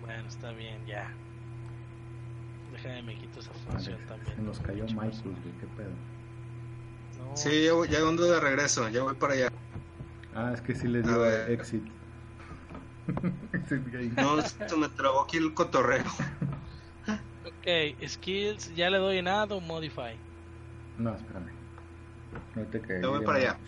Bueno, 0.00 0.28
está 0.28 0.52
bien, 0.52 0.84
ya. 0.86 1.08
Déjame 2.82 3.02
me 3.02 3.14
quito 3.16 3.40
esa 3.40 3.50
Vale, 3.50 3.70
función 3.72 3.98
también. 4.06 4.36
se 4.36 4.42
nos 4.42 4.58
cayó 4.60 4.84
Michael 4.86 5.12
güey, 5.22 5.54
qué 5.60 5.66
pedo 5.76 5.90
No, 7.18 7.36
Sí, 7.36 7.64
ya, 7.64 7.72
voy- 7.72 7.88
ya 7.88 7.98
ando 8.06 8.24
de 8.24 8.40
regreso, 8.40 8.88
ya 8.88 9.02
voy 9.02 9.14
para 9.14 9.34
allá. 9.34 9.48
Ah, 10.34 10.52
es 10.54 10.60
que 10.60 10.74
sí 10.74 10.86
les 10.88 11.04
A 11.06 11.10
dio 11.10 11.46
exit. 11.48 11.82
No, 14.16 14.40
se 14.42 14.76
me 14.76 14.88
trabó 14.90 15.22
aquí 15.22 15.38
el 15.38 15.54
cotorreo. 15.54 16.04
Ok, 17.44 18.06
skills, 18.06 18.74
ya 18.74 18.90
le 18.90 18.98
doy 18.98 19.18
en 19.18 19.28
add 19.28 19.50
o 19.52 19.60
modify. 19.60 20.14
No, 20.98 21.14
espérame. 21.14 21.48
Ahorita 22.56 22.80
que 22.82 23.00
Yo 23.02 23.10
voy 23.10 23.20
lleguemos. 23.20 23.24
para 23.24 23.38
allá. 23.38 23.58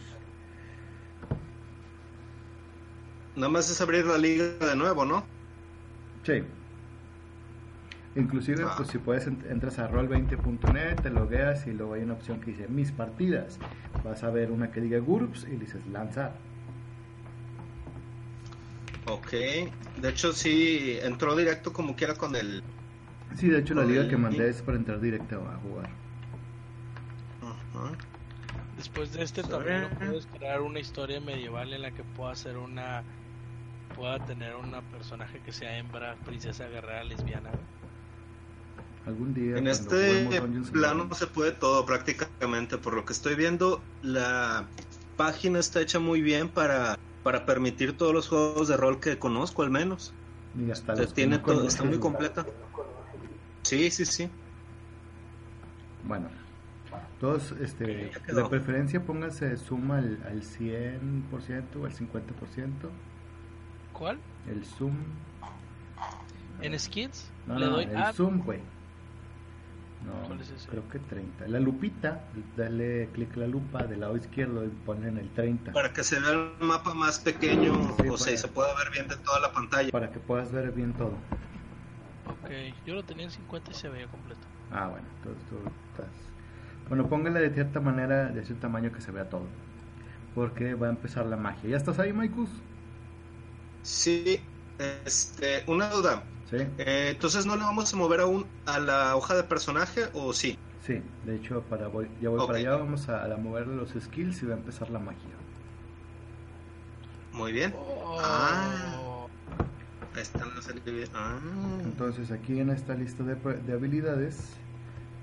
Nada 3.37 3.49
más 3.49 3.71
es 3.71 3.81
abrir 3.81 4.05
la 4.05 4.19
liga 4.19 4.45
de 4.45 4.77
nuevo, 4.77 5.05
¿no? 5.05 5.25
Sí. 6.25 6.43
Inclusive, 8.17 8.65
Ah. 8.67 8.75
pues 8.77 8.89
si 8.89 8.99
puedes, 8.99 9.29
ent- 9.29 9.49
entras 9.51 9.79
a 9.79 9.89
roll20.net, 9.91 10.97
te 11.01 11.11
logueas 11.11 11.67
y 11.69 11.73
luego 11.73 11.95
hay 11.95 12.03
una 12.03 12.15
opción 12.15 12.41
que 12.41 12.51
dice 12.51 12.67
mis 12.69 12.91
partidas. 12.91 13.59
Vas 14.05 14.25
a 14.25 14.31
ver 14.31 14.51
una 14.51 14.73
que 14.73 14.81
diga 14.81 14.99
GURPS 14.99 15.45
y 15.45 15.53
le 15.53 15.59
dices 15.59 15.87
lanzar. 15.87 16.33
Ok. 19.07 19.31
De 20.01 20.09
hecho, 20.09 20.33
sí, 20.33 20.99
entró 21.03 21.37
directo 21.37 21.73
como 21.73 21.95
quiera 21.97 22.15
con 22.15 22.35
el... 22.37 22.63
Sí, 23.37 23.49
de 23.49 23.61
hecho 23.61 23.75
la 23.75 23.85
liga 23.85 24.03
el 24.03 24.09
que 24.11 24.17
mandé 24.17 24.49
es 24.49 24.61
para 24.61 24.77
entrar 24.77 25.01
directo 25.01 25.37
a 25.49 25.57
jugar. 25.59 25.89
Ajá. 27.43 27.93
Después 28.77 29.13
de 29.13 29.23
este 29.23 29.43
también 29.43 29.89
puedes 29.99 30.27
crear 30.27 30.61
una 30.63 30.81
historia 30.81 31.21
medieval 31.21 31.73
en 31.73 31.83
la 31.83 31.91
que 31.93 32.03
pueda 32.03 32.35
ser 32.35 32.57
una 32.57 33.03
pueda 33.95 34.25
tener 34.25 34.55
una 34.57 34.81
personaje 34.83 35.41
que 35.45 35.53
sea 35.53 35.77
hembra, 35.79 36.15
princesa 36.25 36.67
guerrera 36.69 37.05
lesbiana. 37.05 37.51
Algún 39.07 39.35
día. 39.35 39.57
En 39.57 39.67
este 39.67 40.41
plano 40.73 41.13
se 41.15 41.27
puede 41.27 41.53
todo 41.53 41.87
prácticamente. 41.87 42.79
Por 42.79 42.95
lo 42.95 43.05
que 43.05 43.13
estoy 43.13 43.35
viendo, 43.35 43.81
la 44.03 44.67
página 45.17 45.59
está 45.59 45.81
hecha 45.81 45.99
muy 45.99 46.21
bien 46.21 46.49
para, 46.49 46.99
para 47.23 47.47
permitir 47.47 47.97
todos 47.97 48.13
los 48.13 48.29
juegos 48.29 48.69
de 48.69 48.77
rol 48.77 49.01
que 49.01 49.19
conozco, 49.19 49.63
al 49.63 49.71
menos. 49.71 50.13
Y 50.59 50.71
hasta 50.71 50.93
O 50.93 50.97
sea, 50.97 51.07
tiene 51.07 51.39
no 51.39 51.45
todo, 51.45 51.67
está 51.67 51.85
muy 51.85 51.99
completa. 51.99 52.45
Sí, 53.63 53.91
sí, 53.91 54.05
sí. 54.05 54.29
Bueno, 56.05 56.29
todos, 57.21 57.53
este, 57.61 58.11
de 58.27 58.45
preferencia 58.49 59.05
pónganse 59.05 59.57
zoom 59.57 59.93
al, 59.93 60.19
al 60.27 60.43
100% 60.43 61.01
o 61.81 61.85
al 61.85 61.93
50%. 61.93 62.11
¿Cuál? 63.93 64.19
El 64.49 64.65
zoom. 64.65 64.95
En 66.63 66.79
skills 66.79 67.31
No, 67.47 67.59
le 67.59 67.67
no, 67.67 67.73
doy 67.73 67.85
el 67.85 67.97
a 67.97 68.13
zoom, 68.13 68.43
güey. 68.43 68.61
No, 70.07 70.27
¿Cuál 70.27 70.41
es 70.41 70.51
ese? 70.51 70.69
creo 70.69 70.89
que 70.89 70.99
30. 70.99 71.47
La 71.49 71.61
lupita, 71.61 72.23
dale 72.57 73.09
clic 73.13 73.37
la 73.37 73.47
lupa 73.47 73.85
del 73.85 74.01
lado 74.01 74.17
izquierdo 74.17 74.65
y 74.65 74.69
ponen 74.69 75.19
el 75.19 75.29
30 75.31 75.73
Para 75.73 75.93
que 75.93 76.03
se 76.03 76.19
vea 76.21 76.31
el 76.31 76.67
mapa 76.67 76.95
más 76.95 77.19
pequeño, 77.19 77.75
Sí, 78.01 78.09
o 78.09 78.17
sea, 78.17 78.33
y 78.33 78.39
se 78.39 78.49
pueda 78.49 78.75
ver 78.77 78.91
bien 78.91 79.09
de 79.09 79.17
toda 79.17 79.41
la 79.41 79.53
pantalla. 79.53 79.91
para 79.91 80.11
que 80.11 80.19
puedas 80.19 80.51
ver 80.53 80.73
bien 80.73 80.93
todo. 80.95 81.13
Ok, 82.27 82.51
yo 82.87 82.95
lo 82.95 83.03
tenía 83.05 83.25
en 83.25 83.31
50 83.31 83.71
y 83.71 83.75
se 83.75 83.89
veía 83.89 84.07
completo. 84.09 84.41
Ah, 84.73 84.89
bueno, 84.89 85.07
entonces 85.19 85.43
tú 85.49 85.57
estás... 85.91 86.11
Bueno, 86.89 87.09
póngale 87.09 87.41
de 87.41 87.51
cierta 87.51 87.81
manera, 87.81 88.27
de 88.29 88.43
cierto 88.45 88.63
tamaño 88.63 88.93
que 88.93 89.01
se 89.01 89.13
vea 89.13 89.29
todo. 89.29 89.47
Porque 90.35 90.75
va 90.75 90.87
a 90.87 90.91
empezar 90.91 91.27
la 91.27 91.37
magia. 91.37 91.71
¿Ya 91.71 91.77
estás 91.77 91.99
ahí, 91.99 92.13
Maikus? 92.13 92.51
Sí, 93.83 94.41
este, 95.05 95.65
una 95.67 95.89
duda. 95.91 96.23
Sí, 96.51 96.57
Eh, 96.79 97.11
entonces, 97.13 97.47
¿no 97.47 97.55
le 97.57 97.63
vamos 97.63 97.93
a 97.93 97.97
mover 97.97 98.21
aún 98.21 98.47
a 98.67 98.79
la 98.81 99.17
hoja 99.17 99.35
de 99.37 99.45
personaje 99.45 100.07
o 100.15 100.33
sí? 100.33 100.59
sí. 100.85 101.01
De 101.25 101.37
hecho, 101.37 101.63
para 101.63 101.89
voy, 101.89 102.09
ya 102.21 102.29
voy 102.31 102.45
para 102.47 102.59
allá, 102.59 102.77
vamos 102.77 103.09
a, 103.09 103.25
a 103.25 103.37
mover 103.37 103.67
los 103.69 103.91
skills 103.91 104.43
y 104.43 104.47
va 104.47 104.55
a 104.55 104.59
empezar 104.59 104.91
la 104.91 104.99
magia. 104.99 105.21
Muy 107.33 107.53
bien. 107.53 107.73
Oh. 107.77 108.19
Ah. 108.21 109.27
Ahí 110.15 110.23
están 110.23 110.53
las 110.57 110.69
habilidades. 110.69 111.11
Ah. 111.15 111.39
Entonces 111.85 112.31
aquí 112.33 112.59
en 112.59 112.71
esta 112.71 112.95
lista 112.95 113.23
de, 113.23 113.37
de 113.37 113.73
habilidades, 113.73 114.57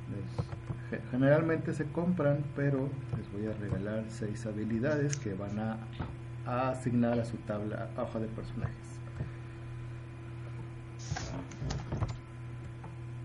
les- 0.09 1.01
generalmente 1.11 1.73
se 1.73 1.85
compran, 1.91 2.45
pero 2.55 2.89
les 3.17 3.29
voy 3.33 3.47
a 3.47 3.53
regalar 3.57 4.05
seis 4.09 4.45
habilidades 4.45 5.17
que 5.17 5.33
van 5.33 5.59
a, 5.59 5.77
a 6.45 6.69
asignar 6.69 7.19
a 7.19 7.25
su 7.25 7.35
tabla, 7.37 7.89
a 7.97 8.03
hoja 8.03 8.19
de 8.19 8.27
personajes. 8.27 8.75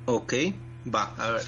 Ok, 0.06 0.34
va, 0.92 1.14
a 1.16 1.30
ver. 1.30 1.42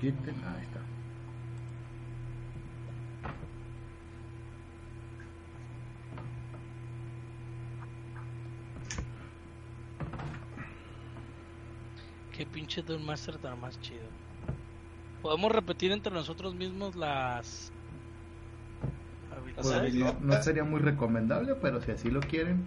Quiten, 0.00 0.34
ah, 0.44 0.54
ahí 0.56 0.64
está. 0.64 0.80
Qué 12.36 12.46
pinche 12.46 12.82
Dungeon 12.82 13.06
Master 13.06 13.38
tan 13.38 13.60
más 13.60 13.80
chido. 13.80 14.06
Podemos 15.22 15.52
repetir 15.52 15.92
entre 15.92 16.12
nosotros 16.12 16.54
mismos 16.54 16.96
las 16.96 17.70
Pues, 19.56 19.66
habilidades. 19.66 20.20
no, 20.22 20.34
no 20.36 20.42
sería 20.42 20.64
muy 20.64 20.80
recomendable, 20.80 21.54
pero 21.56 21.82
si 21.82 21.90
así 21.90 22.10
lo 22.10 22.20
quieren. 22.20 22.64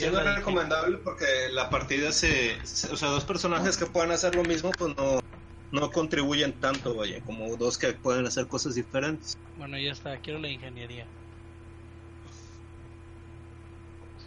Sí, 0.00 0.06
es 0.06 0.36
recomendable 0.36 0.98
porque 0.98 1.26
la 1.52 1.68
partida 1.70 2.12
se, 2.12 2.64
se- 2.64 2.92
O 2.92 2.96
sea, 2.96 3.08
dos 3.10 3.24
personajes 3.24 3.76
que 3.76 3.86
puedan 3.86 4.10
hacer 4.10 4.34
lo 4.34 4.42
mismo, 4.42 4.70
pues 4.72 4.94
no, 4.96 5.20
no 5.70 5.90
contribuyen 5.90 6.58
tanto, 6.58 6.94
vaya, 6.94 7.22
como 7.22 7.56
dos 7.56 7.76
que 7.78 7.92
pueden 7.92 8.26
hacer 8.26 8.46
cosas 8.46 8.74
diferentes. 8.74 9.34
Bueno, 9.56 9.78
ya 9.78 9.92
está, 9.92 10.18
quiero 10.18 10.38
la 10.38 10.48
ingeniería. 10.48 11.06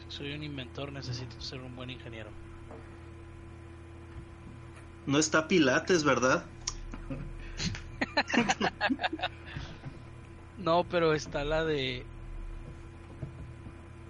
Soy 0.08 0.34
un 0.34 0.44
inventor, 0.44 0.92
necesito 0.92 1.40
ser 1.42 1.62
un 1.62 1.76
buen 1.76 1.90
ingeniero. 1.90 2.30
No 5.06 5.18
está 5.20 5.48
Pilates, 5.48 6.04
¿verdad? 6.04 6.46
No, 10.58 10.84
pero 10.88 11.14
está 11.14 11.44
la 11.44 11.66
de 11.66 12.06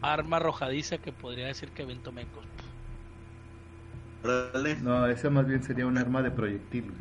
arma 0.04 0.38
arrojadiza 0.38 0.98
que 0.98 1.12
podría 1.12 1.48
decir 1.48 1.70
que 1.70 1.86
Vento 1.86 2.12
Mecos. 2.12 2.46
Órale. 4.24 4.76
no, 4.78 5.06
ese 5.08 5.30
más 5.30 5.48
bien 5.48 5.64
sería 5.64 5.86
un 5.86 5.98
arma 5.98 6.22
de 6.22 6.32
proyectil. 6.32 6.92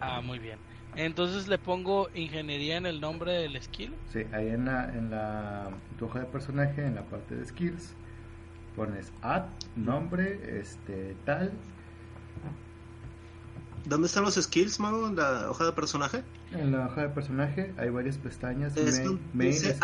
Ah, 0.00 0.20
muy 0.20 0.38
bien. 0.38 0.58
Entonces 0.96 1.46
le 1.46 1.58
pongo 1.58 2.08
ingeniería 2.14 2.76
en 2.76 2.86
el 2.86 3.00
nombre 3.00 3.32
del 3.32 3.60
skill. 3.62 3.94
Sí, 4.12 4.24
ahí 4.32 4.48
en 4.48 4.64
la, 4.64 4.86
en 4.86 5.10
la 5.10 5.70
tu 5.98 6.06
hoja 6.06 6.20
de 6.20 6.26
personaje, 6.26 6.84
en 6.84 6.96
la 6.96 7.02
parte 7.02 7.36
de 7.36 7.46
skills, 7.46 7.92
pones 8.74 9.12
add, 9.22 9.44
nombre, 9.76 10.58
este, 10.58 11.14
tal, 11.24 11.52
¿Dónde 13.86 14.08
están 14.08 14.24
los 14.24 14.34
skills, 14.34 14.78
Mago? 14.78 15.08
¿En 15.08 15.16
la 15.16 15.50
hoja 15.50 15.64
de 15.64 15.72
personaje? 15.72 16.22
En 16.52 16.72
la 16.72 16.86
hoja 16.86 17.02
de 17.02 17.08
personaje 17.08 17.72
hay 17.78 17.88
varias 17.88 18.18
pestañas. 18.18 18.76
Es 18.76 18.96
main, 18.98 19.04
donde 19.06 19.22
main 19.32 19.50
dice 19.50 19.70
es 19.70 19.80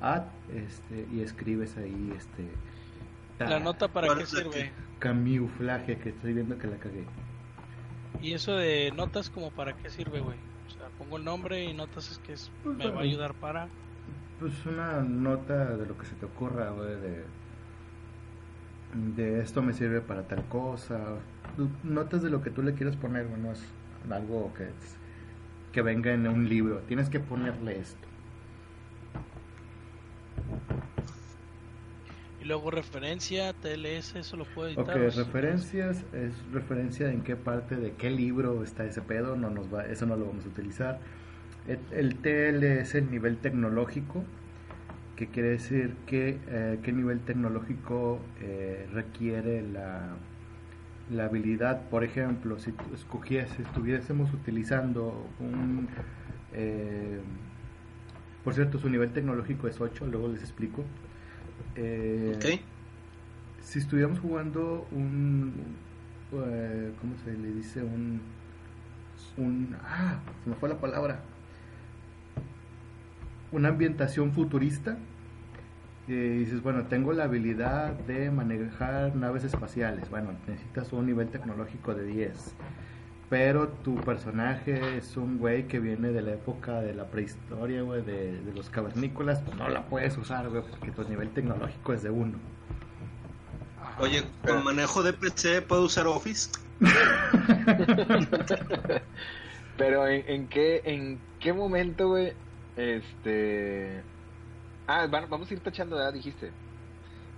add. 0.00 0.22
add, 0.22 0.24
este, 0.54 1.06
y 1.12 1.20
escribes 1.20 1.76
ahí 1.76 2.12
este 2.16 2.48
La 3.44 3.58
nota 3.60 3.88
para 3.88 4.06
¿cuál 4.06 4.18
qué 4.20 4.26
sirve. 4.26 4.72
camuflaje 4.98 5.98
que 5.98 6.08
estoy 6.10 6.32
viendo 6.32 6.58
que 6.58 6.66
la 6.66 6.76
cagué. 6.76 7.04
Y 8.22 8.32
eso 8.32 8.52
de 8.56 8.92
notas 8.96 9.28
como 9.30 9.50
para 9.50 9.74
qué 9.76 9.90
sirve, 9.90 10.20
güey. 10.20 10.36
O 10.66 10.70
sea, 10.70 10.88
pongo 10.98 11.16
el 11.18 11.24
nombre 11.24 11.64
y 11.64 11.74
notas 11.74 12.10
es 12.10 12.18
que 12.18 12.32
es- 12.32 12.50
Pues, 12.64 12.76
me 12.78 12.88
va 12.90 13.00
a 13.00 13.02
ayudar 13.04 13.34
para. 13.34 13.68
Pues 14.40 14.52
una 14.66 15.00
nota 15.02 15.76
de 15.76 15.86
lo 15.86 15.96
que 15.98 16.06
se 16.06 16.14
te 16.16 16.26
ocurra, 16.26 16.70
güey, 16.70 16.96
de 17.00 17.24
de 19.16 19.40
esto 19.40 19.60
me 19.62 19.72
sirve 19.74 20.00
para 20.00 20.22
tal 20.22 20.44
cosa. 20.46 20.98
Notas 21.84 22.22
de 22.22 22.30
lo 22.30 22.42
que 22.42 22.50
tú 22.50 22.62
le 22.62 22.72
quieras 22.74 22.96
poner, 22.96 23.26
güey, 23.26 23.40
no 23.40 23.52
es 23.52 23.62
algo 24.10 24.52
que 24.54 24.64
es- 24.64 24.96
que 25.72 25.82
venga 25.82 26.12
en 26.14 26.26
un 26.26 26.48
libro. 26.48 26.78
Tienes 26.86 27.10
que 27.10 27.20
ponerle 27.20 27.78
esto. 27.80 28.05
Y 32.40 32.44
luego 32.44 32.70
referencia, 32.70 33.52
TLS, 33.54 34.16
eso 34.16 34.36
lo 34.36 34.44
puedo 34.44 34.68
editar. 34.68 34.96
Ok, 34.96 35.14
referencias 35.16 36.04
es 36.12 36.32
referencia 36.52 37.10
en 37.10 37.22
qué 37.22 37.36
parte 37.36 37.76
de 37.76 37.92
qué 37.92 38.10
libro 38.10 38.62
está 38.62 38.84
ese 38.84 39.02
pedo, 39.02 39.36
no 39.36 39.50
nos 39.50 39.72
va, 39.72 39.86
eso 39.86 40.06
no 40.06 40.16
lo 40.16 40.26
vamos 40.26 40.44
a 40.44 40.48
utilizar. 40.48 41.00
El, 41.66 41.80
el 41.90 42.16
TL 42.16 42.62
es 42.64 42.94
el 42.94 43.10
nivel 43.10 43.38
tecnológico, 43.38 44.24
que 45.16 45.26
quiere 45.28 45.48
decir 45.48 45.96
que 46.06 46.38
eh, 46.46 46.78
qué 46.82 46.92
nivel 46.92 47.20
tecnológico 47.20 48.20
eh, 48.40 48.86
requiere 48.92 49.62
la, 49.62 50.14
la 51.10 51.24
habilidad. 51.24 51.88
Por 51.88 52.04
ejemplo, 52.04 52.58
si 52.58 52.72
escogiese, 52.94 53.62
estuviésemos 53.62 54.32
utilizando 54.32 55.26
un 55.40 55.88
eh, 56.52 57.20
por 58.46 58.54
cierto, 58.54 58.78
su 58.78 58.88
nivel 58.88 59.10
tecnológico 59.10 59.66
es 59.66 59.80
8, 59.80 60.06
luego 60.06 60.28
les 60.28 60.40
explico. 60.40 60.84
Eh, 61.74 62.32
Ok. 62.36 62.60
si 63.60 63.80
estuviéramos 63.80 64.20
jugando 64.20 64.86
un 64.92 65.52
eh, 66.32 66.92
¿cómo 67.00 67.14
se 67.24 67.32
le 67.32 67.52
dice? 67.52 67.82
un 67.82 68.20
un 69.36 69.76
ah 69.82 70.20
se 70.44 70.50
me 70.50 70.54
fue 70.54 70.68
la 70.68 70.76
palabra 70.78 71.18
una 73.50 73.70
ambientación 73.70 74.30
futurista 74.30 74.96
Y 76.06 76.12
dices, 76.12 76.62
bueno, 76.62 76.84
tengo 76.84 77.12
la 77.12 77.24
habilidad 77.24 77.94
de 78.06 78.30
manejar 78.30 79.16
naves 79.16 79.42
espaciales. 79.42 80.08
Bueno, 80.08 80.30
necesitas 80.46 80.92
un 80.92 81.06
nivel 81.06 81.26
tecnológico 81.30 81.96
de 81.96 82.04
10. 82.04 82.54
Pero 83.28 83.68
tu 83.68 83.96
personaje 83.96 84.96
es 84.98 85.16
un 85.16 85.38
güey 85.38 85.66
que 85.66 85.80
viene 85.80 86.08
de 86.12 86.22
la 86.22 86.32
época 86.34 86.80
de 86.80 86.94
la 86.94 87.06
prehistoria, 87.06 87.82
güey, 87.82 88.02
de, 88.02 88.40
de 88.40 88.52
los 88.54 88.70
cavernícolas. 88.70 89.40
Pues 89.40 89.56
no 89.56 89.68
la 89.68 89.82
puedes 89.86 90.16
usar, 90.16 90.48
güey, 90.48 90.62
porque 90.62 90.92
tu 90.92 91.02
nivel 91.08 91.30
tecnológico 91.30 91.92
es 91.92 92.04
de 92.04 92.10
1. 92.10 92.38
Ajá. 93.82 94.00
Oye, 94.02 94.22
con 94.46 94.62
manejo 94.62 95.02
de 95.02 95.12
PC 95.12 95.62
puedo 95.62 95.82
usar 95.86 96.06
Office. 96.06 96.50
Pero 99.76 100.06
en, 100.08 100.24
en 100.28 100.48
qué 100.48 100.80
en 100.84 101.18
qué 101.40 101.52
momento, 101.52 102.08
güey, 102.08 102.32
este 102.76 104.02
Ah, 104.86 105.06
van- 105.10 105.28
vamos 105.28 105.50
a 105.50 105.54
ir 105.54 105.60
tachando, 105.60 105.96
¿verdad? 105.96 106.12
Dijiste. 106.12 106.50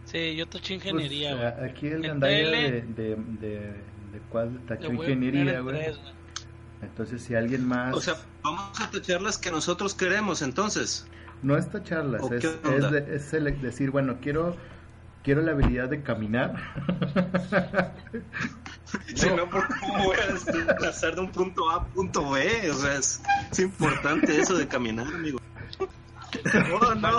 Sí, 0.05 0.37
yo 0.37 0.47
toché 0.47 0.75
ingeniería, 0.75 1.37
Pues, 1.37 1.57
güey. 1.57 1.71
aquí 1.71 1.87
el 1.89 2.03
TL. 2.03 2.21
de, 2.21 2.83
de, 2.83 3.17
de, 3.41 3.73
de 4.13 4.19
cuál 4.31 4.61
tachó 4.67 4.93
ingeniería, 4.93 5.59
en 5.59 5.65
güey. 5.65 5.95
Entonces, 6.83 7.23
si 7.23 7.35
alguien 7.35 7.67
más. 7.67 7.95
O 7.95 8.01
sea, 8.01 8.15
vamos 8.43 8.81
a 8.81 8.91
tachar 8.91 9.21
las 9.21 9.39
que 9.39 9.51
nosotros 9.51 9.95
queremos 9.95 10.43
entonces. 10.43 11.07
No 11.43 11.57
es 11.57 11.71
tacharlas, 11.71 12.23
¿O 12.23 12.33
es, 12.35 12.45
es, 12.45 12.91
de- 12.91 13.17
es 13.17 13.63
decir, 13.63 13.91
bueno, 13.91 14.19
quiero 14.21 14.57
quiero 15.23 15.43
la 15.43 15.53
habilidad 15.53 15.89
de 15.89 16.03
caminar. 16.03 16.55
Si 19.15 19.29
no, 19.29 19.49
¿por 19.51 19.69
¿cómo 19.81 20.05
voy 20.05 20.17
a 20.17 20.77
pasar 20.77 21.15
de 21.15 21.21
un 21.21 21.31
punto 21.31 21.69
A 21.71 21.77
a 21.77 21.85
punto 21.89 22.31
B? 22.31 22.71
O 22.71 22.75
sea, 22.75 22.97
es, 22.97 23.21
es 23.53 23.59
importante 23.59 24.41
eso 24.41 24.57
de 24.57 24.67
caminar, 24.67 25.07
amigo. 25.09 25.39
Oh, 26.81 26.95
no, 26.95 27.19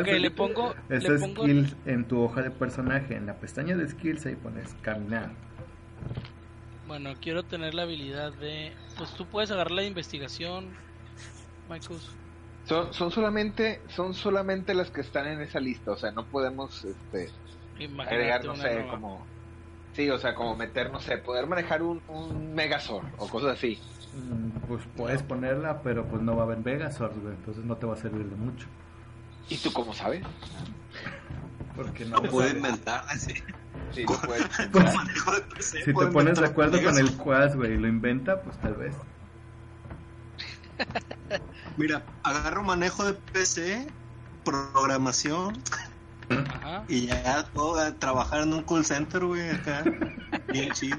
Ok, 0.00 0.06
le 0.06 0.30
pongo- 0.30 0.74
ese 0.88 1.08
le 1.10 1.18
pongo- 1.18 1.42
skills 1.42 1.76
en 1.86 2.04
tu 2.06 2.20
hoja 2.22 2.42
de 2.42 2.50
personaje. 2.50 3.14
En 3.16 3.26
la 3.26 3.34
pestaña 3.34 3.76
de 3.76 3.88
skills 3.88 4.26
ahí 4.26 4.36
pones 4.36 4.74
caminar. 4.82 5.30
Bueno, 6.86 7.14
quiero 7.20 7.44
tener 7.44 7.74
la 7.74 7.82
habilidad 7.82 8.32
de. 8.32 8.72
Pues 8.98 9.10
tú 9.14 9.26
puedes 9.26 9.50
agarrar 9.50 9.72
la 9.72 9.84
investigación, 9.84 10.70
Marcus. 11.68 12.10
Son, 12.66 12.92
son 12.94 13.10
solamente 13.10 13.82
son 13.88 14.14
solamente 14.14 14.74
las 14.74 14.90
que 14.90 15.02
están 15.02 15.26
en 15.26 15.40
esa 15.42 15.60
lista, 15.60 15.90
o 15.92 15.96
sea, 15.96 16.12
no 16.12 16.24
podemos 16.24 16.82
este 16.84 17.30
Imagínate 17.78 18.14
agregar, 18.14 18.44
no 18.44 18.56
sé, 18.56 18.74
nueva. 18.74 18.90
como 18.90 19.26
Sí, 19.92 20.10
o 20.10 20.18
sea, 20.18 20.34
como 20.34 20.56
meter, 20.56 20.90
no 20.90 20.98
sé, 21.00 21.18
poder 21.18 21.46
manejar 21.46 21.82
un, 21.82 22.02
un 22.08 22.52
Megazord 22.54 23.04
o 23.18 23.28
cosas 23.28 23.52
así. 23.58 23.78
Mm, 24.14 24.66
Pues 24.68 24.82
puedes 24.96 25.22
ponerla, 25.22 25.82
pero 25.82 26.06
pues 26.06 26.22
no 26.22 26.36
va 26.36 26.42
a 26.42 26.46
haber 26.46 26.62
güey. 27.20 27.34
Entonces 27.34 27.64
no 27.64 27.76
te 27.76 27.86
va 27.86 27.94
a 27.94 27.96
servir 27.96 28.26
de 28.28 28.36
mucho. 28.36 28.66
¿Y 29.48 29.58
tú 29.58 29.72
cómo 29.72 29.92
sabes? 29.92 30.24
Porque 31.76 32.04
no 32.04 32.22
puedo 32.22 32.46
sale. 32.48 32.58
inventar 32.60 33.04
así. 33.08 33.34
Sí, 33.90 34.04
puedes. 34.26 34.48
Si 35.60 35.84
te 35.84 35.92
puedo 35.92 36.10
pones 36.12 36.38
de 36.38 36.46
acuerdo 36.46 36.82
con 36.82 36.98
el 36.98 37.16
Quas, 37.16 37.54
güey, 37.56 37.74
y 37.74 37.78
lo 37.78 37.86
inventa, 37.88 38.40
pues 38.42 38.56
tal 38.58 38.74
vez. 38.74 38.96
Mira, 41.76 42.04
agarro 42.22 42.62
manejo 42.62 43.04
de 43.04 43.14
PC, 43.14 43.86
programación 44.44 45.62
Ajá. 46.28 46.84
y 46.88 47.06
ya 47.06 47.46
puedo 47.52 47.84
eh, 47.86 47.92
trabajar 47.92 48.42
en 48.42 48.52
un 48.54 48.62
call 48.62 48.84
center, 48.84 49.24
güey, 49.24 49.50
acá. 49.50 49.84
Bien 50.48 50.72
chido. 50.72 50.98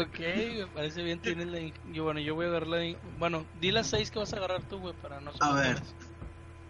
Ok, 0.00 0.18
me 0.18 0.66
parece 0.68 1.02
bien. 1.02 1.20
Tienes 1.20 1.46
la. 1.46 1.60
Yo, 1.84 2.04
bueno, 2.04 2.20
yo 2.20 2.34
voy 2.34 2.46
a 2.46 2.48
agarrar 2.48 2.68
la. 2.68 2.98
Bueno, 3.18 3.46
di 3.54 3.70
las 3.70 3.88
seis 3.88 4.10
que 4.10 4.18
vas 4.18 4.32
a 4.32 4.36
agarrar 4.36 4.66
tú, 4.66 4.78
güey, 4.78 4.94
para 4.94 5.20
no 5.20 5.32
A 5.40 5.54
ver. 5.54 5.82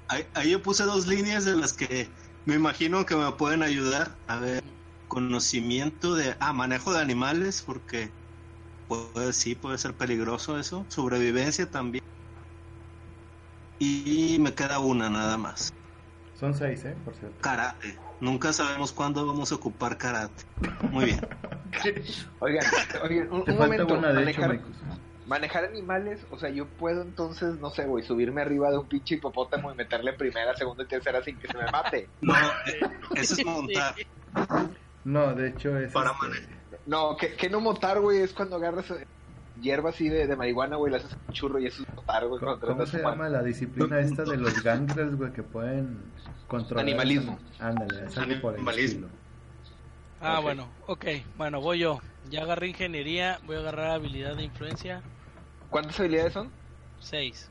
Ahí, 0.09 0.27
ahí 0.35 0.51
yo 0.51 0.63
puse 0.63 0.85
dos 0.85 1.07
líneas 1.07 1.45
de 1.45 1.57
las 1.57 1.73
que 1.73 2.13
me 2.45 2.55
imagino 2.55 3.07
que 3.07 3.17
me 3.17 3.33
pueden 3.33 3.63
ayudar. 3.63 4.19
A 4.27 4.39
ver, 4.39 4.63
conocimiento 5.09 6.15
de... 6.15 6.37
Ah, 6.41 6.53
manejo 6.53 6.93
de 6.93 7.01
animales, 7.01 7.63
porque 7.65 8.13
puede, 8.87 9.33
sí, 9.33 9.55
puede 9.55 9.79
ser 9.79 9.97
peligroso 9.97 10.59
eso. 10.59 10.87
Sobrevivencia 10.91 11.71
también. 11.71 12.03
Y 13.79 14.39
me 14.41 14.55
queda 14.55 14.79
una 14.79 15.09
nada 15.09 15.39
más. 15.39 15.73
Son 16.45 16.53
seis, 16.53 16.85
¿eh? 16.85 16.95
Por 17.07 17.15
cierto. 17.15 17.39
Karate. 17.41 17.97
Nunca 18.21 18.53
sabemos 18.53 18.93
cuándo 18.93 19.27
vamos 19.27 19.51
a 19.51 19.55
ocupar 19.55 19.97
karate. 19.97 20.45
Muy 20.91 21.07
bien. 21.07 21.27
Oigan, 22.41 22.65
oigan, 23.03 23.33
un, 23.33 23.57
momento, 23.57 23.95
una, 23.95 24.13
de 24.13 24.31
hecho, 24.31 24.43
manejar, 24.43 24.61
manejar 25.27 25.65
animales, 25.65 26.21
o 26.31 26.39
sea, 26.39 26.51
yo 26.51 26.67
puedo 26.67 27.01
entonces, 27.01 27.59
no 27.61 27.71
sé, 27.71 27.87
güey, 27.87 28.05
subirme 28.05 28.43
arriba 28.43 28.71
de 28.71 28.77
un 28.77 28.87
pinche 28.87 29.15
hipopótamo 29.15 29.73
y 29.73 29.75
meterle 29.75 30.13
primera, 30.13 30.55
segunda 30.55 30.85
y 30.85 30.87
tercera 30.87 31.25
sin 31.25 31.39
que 31.39 31.49
se 31.49 31.57
me 31.57 31.65
mate. 31.71 32.09
No, 32.21 32.35
eh, 32.35 32.81
eso 33.15 33.35
es 33.39 33.47
montar. 33.47 33.95
No, 35.05 35.35
de 35.35 35.49
hecho 35.49 35.79
es... 35.79 35.93
Para 35.93 36.11
este, 36.11 36.27
manejar. 36.27 36.49
No, 36.85 37.17
que, 37.17 37.37
que 37.37 37.49
no 37.49 37.61
montar, 37.61 38.01
güey, 38.01 38.21
es 38.21 38.35
cuando 38.35 38.57
agarras 38.57 38.93
hierba 39.61 39.91
así 39.91 40.09
de, 40.09 40.27
de 40.27 40.37
marihuana, 40.37 40.77
güey, 40.77 40.91
le 40.91 40.99
haces 40.99 41.17
un 41.27 41.33
churro 41.35 41.59
y 41.59 41.67
eso 41.67 41.83
es 41.83 41.95
montar, 41.95 42.27
güey. 42.27 42.41
¿Cómo, 42.41 42.59
cómo 42.61 42.87
se 42.87 43.01
llama 43.01 43.29
la 43.29 43.43
disciplina 43.43 44.01
esta 44.01 44.25
de 44.25 44.37
los 44.37 44.63
gangrels, 44.63 45.17
güey, 45.17 45.33
que 45.33 45.43
pueden 45.43 45.99
controlar? 46.49 46.85
Animalismo. 46.85 47.39
Ándale, 47.59 48.07
es 48.07 48.19
algo 48.19 48.41
por 48.41 48.55
el 48.55 48.61
Animalismo. 48.61 49.07
estilo. 49.07 49.25
Ah, 50.21 50.41
bueno, 50.41 50.69
ok. 50.87 51.05
Bueno, 51.37 51.61
voy 51.61 51.81
yo. 51.81 52.01
Ya 52.31 52.43
agarré 52.43 52.69
ingeniería, 52.69 53.39
voy 53.45 53.57
a 53.57 53.61
agarrar 53.61 53.91
habilidad 53.91 54.37
de 54.37 54.45
influencia. 54.45 55.03
¿Cuántas 55.69 56.01
habilidades 56.01 56.33
son? 56.33 56.51
Seis. 56.99 57.51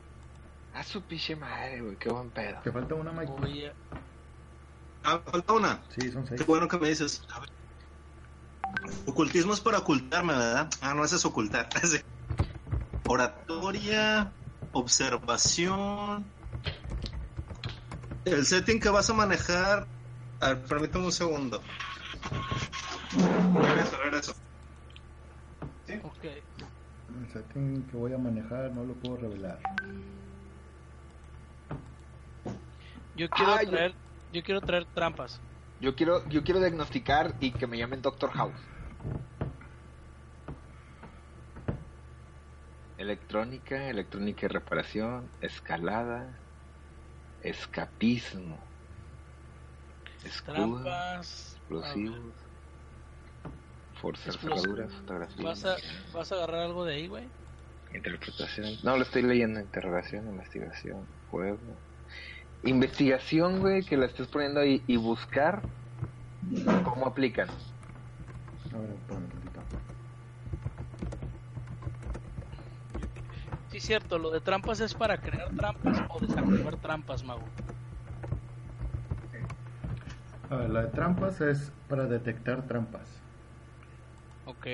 Ah, 0.72 0.82
su 0.82 1.00
pinche 1.02 1.36
madre, 1.36 1.80
güey, 1.80 1.96
qué 1.96 2.08
buen 2.08 2.30
pedo. 2.30 2.58
¿Te 2.64 2.72
falta 2.72 2.94
una, 2.96 3.12
Mike? 3.12 3.32
Voy 3.38 3.64
a... 3.66 3.72
Ah, 5.04 5.20
falta 5.24 5.52
una. 5.52 5.80
Sí, 5.96 6.10
son 6.10 6.26
seis. 6.26 6.40
Qué 6.40 6.46
bueno 6.46 6.66
que 6.66 6.78
me 6.78 6.88
dices. 6.88 7.22
A 7.32 7.40
ver. 7.40 7.48
Ocultismo 9.06 9.54
es 9.54 9.60
para 9.60 9.78
ocultarme, 9.78 10.32
¿verdad? 10.32 10.68
Ah, 10.80 10.94
no, 10.94 11.04
ese 11.04 11.16
es 11.16 11.24
ocultar. 11.24 11.68
Oratoria, 13.06 14.32
observación. 14.72 16.24
El 18.24 18.46
setting 18.46 18.80
que 18.80 18.88
vas 18.88 19.10
a 19.10 19.14
manejar. 19.14 19.86
A 20.40 20.48
ver, 20.48 20.62
permítame 20.64 21.04
un 21.06 21.12
segundo. 21.12 21.60
Regreso, 23.54 23.96
regreso. 24.02 24.34
Ok. 26.02 26.24
El 26.24 27.32
setting 27.32 27.86
que 27.86 27.96
voy 27.96 28.12
a 28.14 28.18
manejar 28.18 28.72
no 28.72 28.84
lo 28.84 28.94
puedo 28.94 29.16
revelar. 29.18 29.58
Yo 33.14 33.28
quiero 33.28 33.52
Ah, 33.52 33.62
yo- 33.62 33.70
traer... 33.70 33.94
Yo 34.32 34.42
quiero 34.42 34.60
traer 34.60 34.84
trampas. 34.86 35.40
Yo 35.80 35.94
quiero, 35.96 36.26
yo 36.28 36.44
quiero 36.44 36.60
diagnosticar 36.60 37.34
y 37.40 37.52
que 37.52 37.66
me 37.66 37.78
llamen 37.78 38.00
Doctor 38.02 38.30
House. 38.30 38.60
Electrónica, 42.96 43.88
electrónica 43.90 44.46
y 44.46 44.48
reparación, 44.48 45.30
escalada, 45.40 46.40
escapismo, 47.40 48.64
escudo, 50.22 50.82
Trampas... 50.82 51.54
explosivos, 51.56 52.34
forzar 54.00 54.34
Explos- 54.34 54.60
cerraduras, 54.60 54.92
fotografía, 54.92 55.44
¿Vas 55.44 55.64
a, 55.64 55.76
¿Vas 56.12 56.32
a 56.32 56.34
agarrar 56.36 56.60
algo 56.60 56.84
de 56.84 56.94
ahí, 56.94 57.08
güey? 57.08 57.30
interpretación. 57.90 58.74
No, 58.82 58.96
lo 58.96 59.02
estoy 59.02 59.22
leyendo, 59.22 59.60
interrogación, 59.60 60.26
investigación, 60.26 61.06
juego. 61.26 61.80
Investigación, 62.66 63.60
güey, 63.60 63.82
que 63.82 63.96
la 63.96 64.06
estés 64.06 64.26
poniendo 64.28 64.60
ahí 64.60 64.82
y 64.86 64.96
buscar 64.96 65.62
cómo 66.82 67.06
aplican. 67.06 67.48
A 67.48 68.78
ver, 68.78 68.90
espérame 68.90 69.28
tantito. 69.28 69.60
Sí, 73.70 73.80
cierto. 73.80 74.18
Lo 74.18 74.30
de 74.30 74.40
trampas 74.40 74.80
es 74.80 74.94
para 74.94 75.18
crear 75.18 75.50
trampas 75.54 76.02
o 76.08 76.20
desactivar 76.20 76.76
trampas, 76.76 77.22
mago. 77.22 77.44
A 80.50 80.56
ver, 80.56 80.70
la 80.70 80.82
de 80.82 80.88
trampas 80.88 81.40
es 81.40 81.72
para 81.88 82.04
detectar 82.06 82.66
trampas. 82.66 83.08
Ok. 84.46 84.66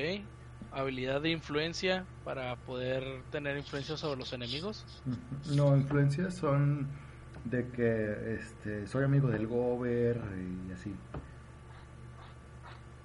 Habilidad 0.72 1.20
de 1.20 1.30
influencia 1.30 2.04
para 2.24 2.54
poder 2.56 3.22
tener 3.32 3.56
influencia 3.56 3.96
sobre 3.96 4.18
los 4.18 4.32
enemigos. 4.32 4.84
No, 5.56 5.76
influencias 5.76 6.34
son 6.34 6.86
de 7.44 7.68
que 7.70 8.34
este, 8.34 8.86
soy 8.86 9.04
amigo 9.04 9.28
del 9.28 9.46
gober 9.46 10.20
y 10.68 10.72
así. 10.72 10.94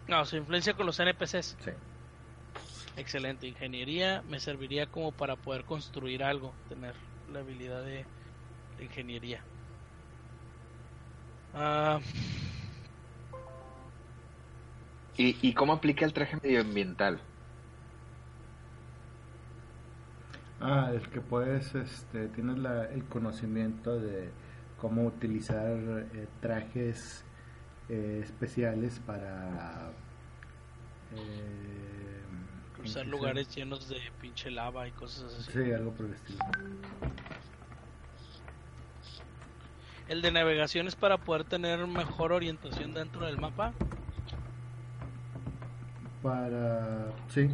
No, 0.08 0.26
su 0.26 0.38
influencia 0.38 0.74
con 0.74 0.86
los 0.86 1.00
NPCs. 1.00 1.58
Sí. 1.60 1.72
Excelente. 2.98 3.48
Ingeniería 3.48 4.24
me 4.30 4.40
serviría 4.40 4.86
como 4.88 5.12
para 5.12 5.36
poder 5.36 5.64
construir 5.66 6.24
algo, 6.24 6.54
tener 6.70 6.96
la 7.32 7.40
habilidad 7.40 7.84
de, 7.84 8.06
de 8.78 8.84
ingeniería. 8.84 9.42
Ah, 11.54 12.00
¿Y, 15.18 15.38
¿Y 15.42 15.54
cómo 15.54 15.74
aplica 15.74 16.06
el 16.06 16.14
traje 16.14 16.38
medioambiental? 16.42 17.20
Ah, 20.62 20.92
el 20.94 21.08
que 21.10 21.22
puedes, 21.22 21.76
este, 21.76 22.28
tienes 22.30 22.58
la, 22.58 22.86
el 22.86 23.04
conocimiento 23.06 24.00
de 24.00 24.30
cómo 24.80 25.06
utilizar 25.06 25.78
eh, 25.78 26.28
trajes 26.42 27.24
eh, 27.90 28.22
especiales 28.24 29.00
para 29.06 29.92
eh, 31.14 32.22
Cruzar 32.76 33.04
¿cómo 33.04 33.04
se 33.04 33.06
lugares 33.06 33.56
llenos 33.56 33.90
de 33.90 34.00
pinche 34.22 34.50
lava 34.50 34.88
y 34.88 34.92
cosas 34.92 35.34
así. 35.34 35.52
Sí, 35.52 35.72
algo 35.72 35.92
por 35.92 36.06
el 36.06 36.14
estilo. 36.14 36.40
El 40.08 40.22
de 40.22 40.32
navegación 40.32 40.88
es 40.88 40.96
para 40.96 41.18
poder 41.18 41.44
tener 41.46 41.86
mejor 41.88 42.32
orientación 42.32 42.94
dentro 42.94 43.26
del 43.26 43.40
mapa. 43.40 43.74
Para. 46.22 47.12
Sí, 47.28 47.50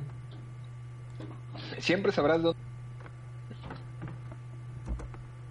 Siempre 1.79 2.11
sabrás 2.11 2.41
dónde, 2.41 2.59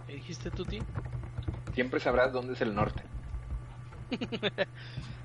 ¿Qué 0.06 0.19
dijiste 0.30 0.50
tú, 0.52 0.64
Ti? 0.64 0.80
siempre 1.74 1.98
sabrás 1.98 2.32
dónde 2.32 2.52
es 2.52 2.60
el 2.60 2.72
norte. 2.72 3.02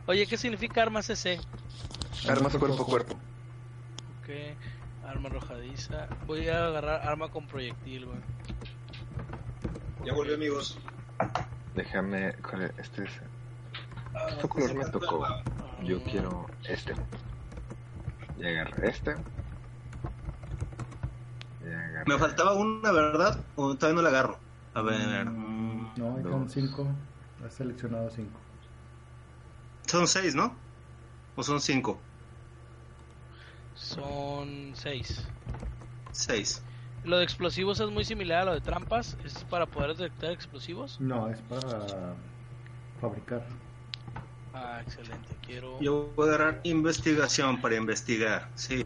Oye, 0.07 0.25
¿qué 0.25 0.35
significa 0.35 0.81
armas 0.81 1.05
CC? 1.05 1.39
Armas 2.27 2.55
cuerpo 2.57 2.81
a 2.81 2.85
cuerpo. 2.85 3.13
Ok, 3.13 4.29
arma 5.07 5.29
arrojadiza. 5.29 6.07
Voy 6.25 6.47
a 6.49 6.65
agarrar 6.65 7.07
arma 7.07 7.29
con 7.29 7.45
proyectil, 7.45 8.05
güey. 8.05 8.17
Ya 10.05 10.13
volví, 10.13 10.33
amigos. 10.33 10.79
Déjame, 11.75 12.33
¿cuál 12.41 12.63
es? 12.63 12.71
este 12.79 13.03
es, 13.03 13.11
¿qué 14.41 14.47
color 14.47 14.73
me 14.73 14.85
tocó? 14.85 15.27
Yo 15.83 16.01
quiero 16.03 16.47
este. 16.67 16.95
Ya 18.37 18.47
agarré 18.47 18.89
este. 18.89 19.11
Agarré. 21.61 22.05
Me 22.07 22.17
faltaba 22.17 22.53
una, 22.53 22.91
¿verdad? 22.91 23.39
O 23.55 23.75
todavía 23.75 24.01
no 24.01 24.01
la 24.01 24.09
agarro. 24.09 24.44
A 24.75 24.81
ver. 24.81 25.25
no, 25.25 26.15
hay 26.17 26.23
Dos. 26.23 26.31
con 26.31 26.49
5. 26.49 26.87
Has 27.45 27.53
seleccionado 27.53 28.09
5. 28.09 28.29
Son 29.87 30.07
seis, 30.07 30.35
¿no? 30.35 30.53
¿O 31.35 31.43
son 31.43 31.61
cinco? 31.61 31.99
Son 33.75 34.71
seis. 34.73 35.23
Seis. 36.11 36.61
Lo 37.03 37.17
de 37.19 37.23
explosivos 37.23 37.79
es 37.79 37.89
muy 37.89 38.03
similar 38.03 38.41
a 38.41 38.45
lo 38.45 38.53
de 38.53 38.61
trampas. 38.61 39.15
Es 39.23 39.43
para 39.45 39.65
poder 39.65 39.95
detectar 39.95 40.31
explosivos. 40.31 40.99
No, 40.99 41.29
es 41.29 41.39
para 41.41 42.15
fabricar. 42.99 43.43
Ah, 44.53 44.81
excelente. 44.81 45.35
Quiero 45.45 45.79
Yo 45.81 46.11
voy 46.15 46.29
a 46.29 46.33
agarrar 46.33 46.61
investigación 46.63 47.61
para 47.61 47.75
investigar. 47.75 48.49
Sí. 48.55 48.83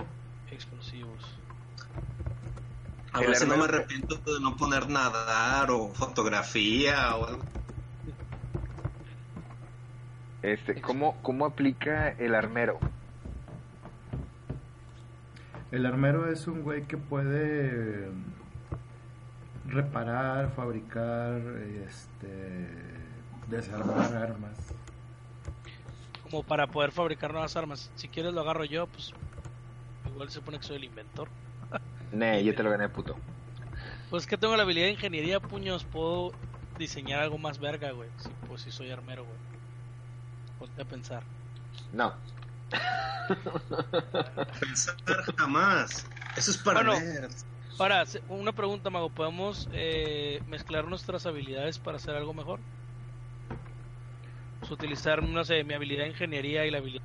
explosivos. 0.52 1.24
A 3.20 3.22
ver 3.22 3.36
si 3.36 3.46
no 3.46 3.58
me 3.58 3.66
arrepiento 3.66 4.16
de 4.16 4.40
no 4.40 4.56
poner 4.56 4.90
nadar 4.90 5.70
o 5.72 5.90
fotografía 5.90 7.16
o 7.18 7.28
algo. 7.28 7.44
Este, 10.42 10.80
¿cómo, 10.82 11.22
¿Cómo 11.22 11.46
aplica 11.46 12.10
el 12.10 12.34
armero? 12.34 12.80
El 15.72 15.86
armero 15.86 16.32
es 16.32 16.48
un 16.48 16.64
güey 16.64 16.88
que 16.88 16.98
puede 16.98 18.10
reparar, 19.66 20.52
fabricar, 20.56 21.42
este, 21.86 22.70
desarmar 23.48 24.16
armas. 24.16 24.58
Como 26.24 26.44
para 26.44 26.68
poder 26.68 26.92
fabricar 26.92 27.34
nuevas 27.34 27.58
armas. 27.58 27.92
Si 27.96 28.08
quieres 28.08 28.34
lo 28.34 28.42
agarro 28.42 28.64
yo, 28.64 28.88
pues 28.88 29.14
igual 30.08 30.30
se 30.30 30.40
pone 30.40 30.58
que 30.58 30.64
soy 30.64 30.78
el 30.78 30.86
inventor. 30.86 31.28
Nee, 32.12 32.44
yo 32.44 32.56
te 32.56 32.64
lo 32.64 32.70
gané, 32.72 32.90
puto. 32.90 33.16
Pues 34.10 34.26
que 34.26 34.38
tengo 34.38 34.56
la 34.56 34.64
habilidad 34.64 34.86
de 34.88 34.92
ingeniería, 34.94 35.40
puños. 35.40 35.84
Puedo 35.84 36.32
diseñar 36.78 37.20
algo 37.22 37.38
más 37.38 37.60
verga, 37.60 37.92
güey. 37.92 38.10
Si, 38.18 38.30
pues 38.48 38.62
si 38.64 38.72
soy 38.72 38.90
armero, 38.92 39.24
güey. 39.26 39.38
Ponte 40.58 40.82
a 40.82 40.86
pensar. 40.86 41.24
No. 41.94 42.14
Pensar 44.60 44.96
jamás. 45.38 46.08
Eso 46.36 46.52
es 46.52 46.58
para 46.58 46.84
Bueno. 46.84 47.00
nerds. 47.00 47.46
Ahora, 47.78 48.04
una 48.28 48.52
pregunta, 48.52 48.90
Mago. 48.90 49.10
¿Podemos 49.10 49.70
eh, 49.72 50.42
mezclar 50.48 50.86
nuestras 50.86 51.26
habilidades 51.26 51.80
para 51.80 51.98
hacer 51.98 52.16
algo 52.16 52.34
mejor? 52.34 52.60
Pues 54.60 54.72
utilizar, 54.72 55.24
no 55.24 55.46
sé, 55.46 55.64
mi 55.64 55.74
habilidad 55.74 56.04
de 56.04 56.10
ingeniería 56.10 56.66
y 56.66 56.72
la 56.72 56.80
habilidad 56.80 57.04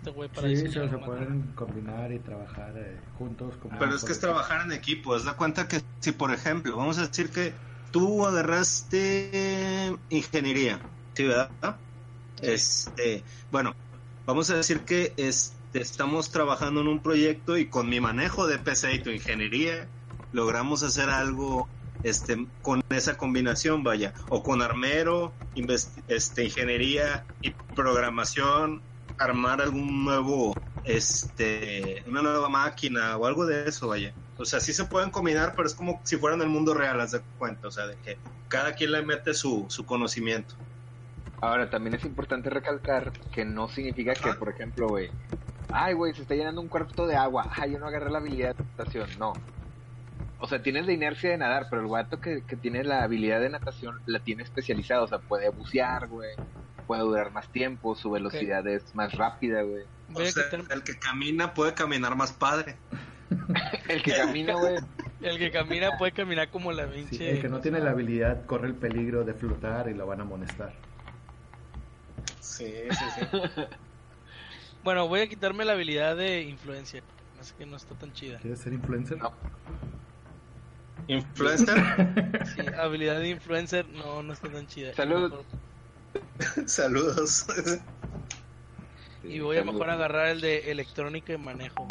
este 0.00 0.10
güey 0.10 0.28
para 0.30 0.48
Sí, 0.48 0.56
se, 0.56 0.80
pueden 0.98 1.52
combinar 1.54 2.10
y 2.12 2.18
trabajar 2.20 2.72
eh, 2.76 2.98
juntos. 3.18 3.54
Como 3.62 3.78
Pero 3.78 3.94
es 3.94 4.02
que 4.02 4.12
es 4.12 4.20
trabajar 4.20 4.62
en 4.64 4.72
equipo. 4.72 5.14
Haz 5.14 5.26
de 5.26 5.34
cuenta 5.34 5.68
que 5.68 5.82
si, 6.00 6.12
por 6.12 6.32
ejemplo, 6.32 6.76
vamos 6.76 6.98
a 6.98 7.06
decir 7.06 7.30
que 7.30 7.52
tú 7.90 8.26
agarraste 8.26 9.94
ingeniería, 10.08 10.82
¿sí, 11.14 11.24
verdad? 11.24 11.52
Este, 12.40 13.24
bueno, 13.50 13.74
vamos 14.26 14.48
a 14.50 14.56
decir 14.56 14.84
que 14.86 15.12
este, 15.18 15.80
estamos 15.80 16.30
trabajando 16.30 16.80
en 16.80 16.88
un 16.88 17.02
proyecto 17.02 17.58
y 17.58 17.68
con 17.68 17.88
mi 17.88 18.00
manejo 18.00 18.46
de 18.46 18.58
PC 18.58 18.94
y 18.94 19.02
tu 19.02 19.10
ingeniería 19.10 19.90
logramos 20.32 20.82
hacer 20.82 21.10
algo 21.10 21.68
este 22.02 22.46
con 22.62 22.80
esa 22.90 23.18
combinación, 23.18 23.82
vaya, 23.82 24.14
o 24.28 24.42
con 24.42 24.62
armero, 24.62 25.36
invest- 25.54 26.02
este 26.06 26.44
ingeniería 26.44 27.26
y 27.42 27.52
programación, 27.74 28.82
armar 29.20 29.60
algún 29.60 30.04
nuevo 30.04 30.54
este 30.84 32.02
una 32.06 32.22
nueva 32.22 32.48
máquina 32.48 33.16
o 33.16 33.26
algo 33.26 33.46
de 33.46 33.68
eso, 33.68 33.88
vaya. 33.88 34.12
O 34.38 34.44
sea, 34.46 34.58
sí 34.58 34.72
se 34.72 34.86
pueden 34.86 35.10
combinar, 35.10 35.52
pero 35.54 35.68
es 35.68 35.74
como 35.74 36.00
si 36.02 36.16
fueran 36.16 36.40
el 36.40 36.48
mundo 36.48 36.72
real, 36.72 36.98
haz 37.00 37.12
de 37.12 37.20
cuenta, 37.38 37.68
o 37.68 37.70
sea, 37.70 37.86
de 37.86 37.96
que 37.96 38.16
cada 38.48 38.72
quien 38.72 38.92
le 38.92 39.02
mete 39.02 39.34
su, 39.34 39.66
su 39.68 39.84
conocimiento. 39.84 40.54
Ahora, 41.42 41.68
también 41.68 41.94
es 41.94 42.04
importante 42.04 42.48
recalcar 42.48 43.12
que 43.32 43.44
no 43.44 43.68
significa 43.68 44.14
que, 44.14 44.32
por 44.34 44.48
ejemplo, 44.48 44.88
güey, 44.88 45.10
ay, 45.68 45.94
güey, 45.94 46.14
se 46.14 46.22
está 46.22 46.34
llenando 46.34 46.60
un 46.60 46.68
cuarto 46.68 47.06
de 47.06 47.16
agua, 47.16 47.50
ay, 47.54 47.72
yo 47.72 47.78
no 47.78 47.86
agarré 47.86 48.10
la 48.10 48.18
habilidad 48.18 48.56
de 48.56 48.64
natación, 48.64 49.08
no. 49.18 49.34
O 50.38 50.46
sea, 50.46 50.62
tienes 50.62 50.86
la 50.86 50.92
inercia 50.92 51.30
de 51.30 51.36
nadar, 51.36 51.66
pero 51.68 51.82
el 51.82 51.88
guato 51.88 52.20
que, 52.20 52.42
que 52.42 52.56
tiene 52.56 52.82
la 52.82 53.02
habilidad 53.02 53.40
de 53.40 53.50
natación 53.50 54.00
la 54.06 54.20
tiene 54.20 54.42
especializada, 54.42 55.02
o 55.02 55.08
sea, 55.08 55.18
puede 55.18 55.50
bucear, 55.50 56.08
güey, 56.08 56.30
puede 56.90 57.02
durar 57.02 57.30
más 57.30 57.46
tiempo, 57.52 57.94
su 57.94 58.10
velocidad 58.10 58.66
es 58.66 58.96
más 58.96 59.12
rápida, 59.14 59.62
güey. 59.62 59.84
Voy 60.08 60.24
O 60.24 60.28
a 60.28 60.30
sea, 60.32 60.50
quitar- 60.50 60.72
el 60.72 60.82
que 60.82 60.98
camina 60.98 61.54
puede 61.54 61.72
caminar 61.72 62.16
más 62.16 62.32
padre. 62.32 62.74
El 63.88 64.02
que 64.02 64.16
camina, 64.16 64.54
güey, 64.54 64.78
El 65.20 65.38
que 65.38 65.52
camina 65.52 65.96
puede 65.98 66.10
caminar 66.10 66.48
como 66.50 66.72
la 66.72 66.86
Sí, 66.88 66.92
pinche. 66.92 67.30
el 67.30 67.40
que 67.40 67.48
no 67.48 67.60
tiene 67.60 67.78
la 67.78 67.90
habilidad 67.92 68.44
corre 68.44 68.66
el 68.66 68.74
peligro 68.74 69.22
de 69.22 69.34
flotar 69.34 69.88
y 69.88 69.94
lo 69.94 70.04
van 70.04 70.18
a 70.18 70.22
amonestar. 70.24 70.72
Sí, 72.40 72.74
sí, 72.90 73.04
sí. 73.20 73.38
Bueno, 74.82 75.06
voy 75.06 75.20
a 75.20 75.28
quitarme 75.28 75.64
la 75.64 75.74
habilidad 75.74 76.16
de 76.16 76.42
influencia. 76.42 77.02
Así 77.40 77.54
que 77.56 77.66
no 77.66 77.76
está 77.76 77.94
tan 77.94 78.12
chida. 78.12 78.38
¿Quieres 78.40 78.58
ser 78.58 78.72
influencer? 78.72 79.16
No. 79.18 79.32
Influencer, 81.06 81.76
Sí, 82.56 82.62
habilidad 82.76 83.20
de 83.20 83.28
influencer 83.28 83.86
no, 83.90 84.24
no 84.24 84.32
está 84.32 84.48
tan 84.48 84.66
chida. 84.66 84.92
Salud. 84.94 85.30
Mejor- 85.30 85.44
saludos. 86.66 87.46
Y 89.22 89.40
voy 89.40 89.58
a 89.58 89.64
mejor 89.64 89.90
agarrar 89.90 90.28
el 90.28 90.40
de 90.40 90.70
electrónica 90.70 91.32
y 91.32 91.38
manejo. 91.38 91.86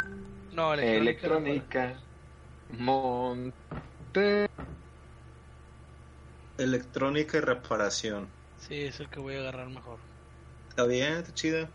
No, 0.52 0.74
electrónica. 0.74 1.00
Electrónica, 1.00 2.00
monte... 2.78 4.50
Electrónica 6.58 7.38
y 7.38 7.40
reparación. 7.40 8.28
Sí, 8.58 8.82
es 8.82 9.00
el 9.00 9.08
que 9.08 9.20
voy 9.20 9.36
a 9.36 9.40
agarrar 9.40 9.68
mejor. 9.68 9.98
Está 10.68 10.84
bien, 10.84 11.14
está 11.14 11.32
chida. 11.32 11.70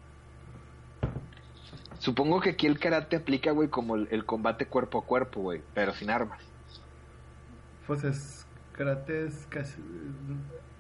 Supongo 1.99 2.39
que 2.41 2.51
aquí 2.51 2.67
el 2.67 2.77
karate 2.77 3.15
aplica, 3.15 3.51
güey, 3.51 3.69
como 3.69 3.95
el, 3.95 4.07
el 4.11 4.25
combate 4.25 4.67
cuerpo 4.67 4.99
a 4.99 5.05
cuerpo, 5.05 5.41
güey, 5.41 5.63
pero 5.73 5.93
sin 5.93 6.11
armas. 6.11 6.39
Pues 7.87 8.03
es 8.03 8.45
karate 8.73 9.25
es 9.25 9.47
casi... 9.49 9.75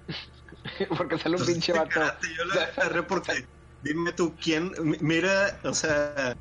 Porque 0.97 1.17
sale 1.17 1.37
un 1.37 1.45
pinche 1.45 1.73
vato. 1.73 1.91
karate, 1.93 2.27
Yo 2.37 2.45
la 2.45 2.63
agarré 2.63 3.03
porque, 3.03 3.47
dime 3.81 4.13
tú, 4.13 4.35
¿quién? 4.35 4.71
Mi- 4.81 4.97
Mira, 5.01 5.59
o 5.63 5.73
sea, 5.73 6.33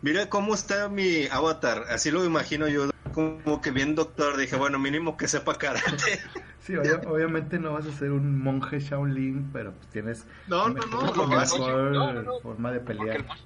mira 0.00 0.28
cómo 0.28 0.54
está 0.54 0.88
mi 0.88 1.26
avatar. 1.30 1.84
Así 1.88 2.10
lo 2.10 2.24
imagino 2.24 2.68
yo, 2.68 2.90
como 3.12 3.60
que 3.60 3.70
bien 3.70 3.94
doctor. 3.94 4.36
Dije, 4.36 4.56
bueno, 4.56 4.78
mínimo 4.78 5.16
que 5.16 5.28
sepa 5.28 5.56
karate. 5.58 6.20
Sí, 6.60 6.74
obvia- 6.76 7.00
obviamente 7.06 7.58
no 7.58 7.72
vas 7.72 7.86
a 7.86 7.92
ser 7.92 8.12
un 8.12 8.38
monje 8.38 8.80
Shaolin, 8.80 9.50
pero 9.50 9.74
pues 9.74 9.88
tienes 9.88 10.26
No, 10.46 10.68
no, 10.68 10.74
mejor, 10.74 11.16
no, 11.16 11.26
mejor 11.26 11.90
no, 11.92 12.12
no, 12.12 12.22
no. 12.22 12.32
forma 12.42 12.70
de 12.70 12.80
pelear. 12.80 13.16
el, 13.16 13.24
mon- 13.24 13.36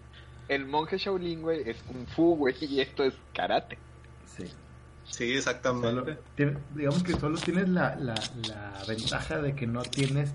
el 0.49 0.67
monje 0.67 0.99
Shaolin, 0.99 1.43
güey, 1.43 1.63
es 1.69 1.83
kung 1.85 2.07
fu, 2.09 2.37
güey, 2.37 2.57
y 2.61 2.81
esto 2.81 3.05
es 3.05 3.15
karate. 3.33 3.79
Sí. 4.25 4.45
Sí, 5.11 5.27
Solo- 5.27 5.39
exactamente. 5.39 6.19
tiene- 6.35 6.59
digamos 6.75 7.03
que 7.03 7.13
solo 7.15 7.39
tienes 7.39 7.69
la, 7.69 7.95
la, 7.97 8.15
la 8.49 8.83
ventaja 8.89 9.39
de 9.41 9.55
que 9.55 9.67
no 9.67 9.83
tienes 9.83 10.33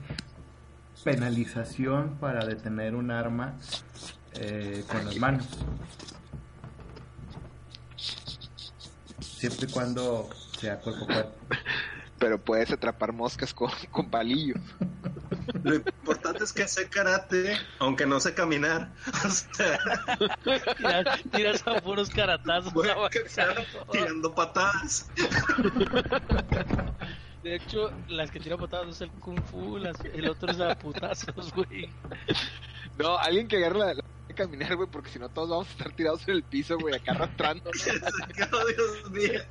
penalización 1.04 2.18
para 2.20 2.46
detener 2.46 2.96
un 2.96 3.12
arma 3.12 3.56
eh, 4.34 4.84
con 4.90 5.06
las 5.06 5.18
manos. 5.18 5.48
Siempre 9.20 9.68
y 9.70 9.72
cuando 9.72 10.30
sea 10.60 10.80
cuerpo 10.80 11.04
a 11.06 11.08
cuerpo. 11.08 11.32
pero 12.20 12.38
puedes 12.40 12.72
atrapar 12.72 13.14
moscas 13.14 13.54
con, 13.54 13.72
con 13.92 14.10
palillos. 14.10 14.60
Lo 15.64 15.76
importante 15.76 16.44
es 16.44 16.54
que 16.54 16.68
sé 16.68 16.90
karate, 16.90 17.58
aunque 17.80 18.06
no 18.06 18.20
sé 18.20 18.34
caminar. 18.34 18.94
O 19.26 19.30
sea, 19.30 19.80
Tiras, 20.78 21.20
tiras 21.32 21.68
a 21.68 21.82
puros 21.82 22.10
caratazos. 22.10 22.74
voy 22.74 22.88
a 22.90 22.96
tirando 23.92 24.34
patadas. 24.34 25.12
De 27.44 27.56
hecho, 27.56 27.92
las 28.08 28.32
que 28.32 28.40
tiran 28.40 28.60
patadas 28.60 28.90
es 28.96 29.02
el 29.02 29.12
kung 29.12 29.42
fu, 29.44 29.78
las- 29.78 30.00
el 30.04 30.30
otro 30.30 30.52
es 30.52 30.60
a 30.60 30.76
putazos, 30.76 31.54
güey. 31.54 31.94
No, 32.98 33.18
alguien 33.18 33.48
que 33.48 33.58
agarre 33.58 33.80
la, 33.80 33.94
la 33.94 34.02
caminar, 34.40 34.76
güey, 34.78 34.88
porque 34.90 35.10
si 35.10 35.20
no 35.20 35.28
todos 35.28 35.50
vamos 35.50 35.68
a 35.68 35.72
estar 35.72 35.92
tirados 35.92 36.26
en 36.28 36.36
el 36.36 36.44
piso, 36.44 36.78
güey, 36.80 36.96
acá 36.96 37.12
arrastrando. 37.12 37.70
Dios 37.76 39.12
mío. 39.12 39.42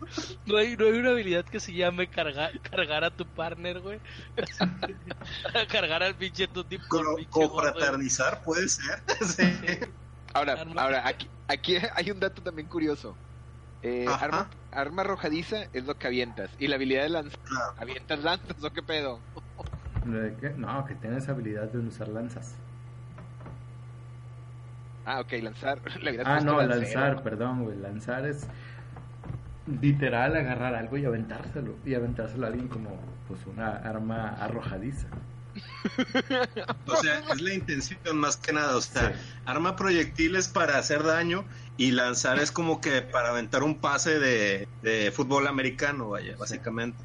No 0.46 0.56
hay, 0.56 0.76
no 0.76 0.86
hay 0.86 0.92
una 0.92 1.10
habilidad 1.10 1.44
que 1.44 1.60
se 1.60 1.74
llame 1.74 2.08
cargar, 2.08 2.58
cargar 2.62 3.04
a 3.04 3.10
tu 3.10 3.26
partner, 3.26 3.80
güey. 3.80 4.00
cargar 5.70 6.02
al 6.02 6.14
pinche 6.14 6.48
tuti 6.48 6.78
por 6.78 7.26
Co-. 7.28 7.50
Confraternizar 7.50 8.42
puede 8.42 8.68
ser. 8.68 9.02
Sí. 9.24 9.42
Ahora, 10.32 10.64
ahora 10.76 11.06
aquí, 11.06 11.28
aquí 11.48 11.76
hay 11.94 12.10
un 12.10 12.20
dato 12.20 12.42
también 12.42 12.68
curioso. 12.68 13.14
Eh, 13.82 14.06
arma, 14.08 14.48
arma 14.72 15.02
arrojadiza 15.02 15.64
es 15.72 15.84
lo 15.84 15.96
que 15.98 16.06
avientas. 16.06 16.50
Y 16.58 16.66
la 16.68 16.76
habilidad 16.76 17.02
de 17.02 17.08
lanzar, 17.10 17.38
Claro. 17.40 17.74
¿avientas 17.78 18.22
lanzas 18.22 18.62
o 18.62 18.72
qué 18.72 18.82
pedo? 18.82 19.20
¿De 20.04 20.34
qué? 20.40 20.50
No, 20.50 20.84
que 20.86 20.94
tienes 20.94 21.28
habilidad 21.28 21.64
de 21.68 21.78
usar 21.78 22.08
lanzas. 22.08 22.54
Ah, 25.10 25.20
ok, 25.20 25.32
lanzar. 25.42 25.80
Le 26.02 26.20
Ah, 26.22 26.40
no, 26.40 26.60
lancero. 26.60 26.80
lanzar, 26.80 27.22
perdón, 27.22 27.64
güey. 27.64 27.78
Lanzar 27.78 28.26
es 28.26 28.46
literal 29.80 30.36
agarrar 30.36 30.74
algo 30.74 30.98
y 30.98 31.04
aventárselo. 31.06 31.76
Y 31.86 31.94
aventárselo 31.94 32.44
a 32.46 32.50
alguien 32.50 32.68
como 32.68 32.90
pues 33.26 33.40
una 33.46 33.68
arma 33.76 34.28
arrojadiza. 34.38 35.06
O 36.86 36.96
sea, 36.96 37.20
es 37.32 37.40
la 37.40 37.54
intención 37.54 38.18
más 38.18 38.36
que 38.36 38.52
nada. 38.52 38.76
O 38.76 38.80
sea, 38.82 39.12
Sí. 39.12 39.14
arma 39.46 39.76
proyectiles 39.76 40.48
para 40.48 40.76
hacer 40.78 41.02
daño 41.02 41.44
y 41.78 41.92
lanzar 41.92 42.38
es 42.38 42.52
como 42.52 42.80
que 42.82 43.00
para 43.00 43.30
aventar 43.30 43.62
un 43.62 43.78
pase 43.78 44.18
de, 44.18 44.68
de 44.82 45.10
fútbol 45.10 45.46
americano, 45.46 46.10
vaya, 46.10 46.36
básicamente. 46.36 46.98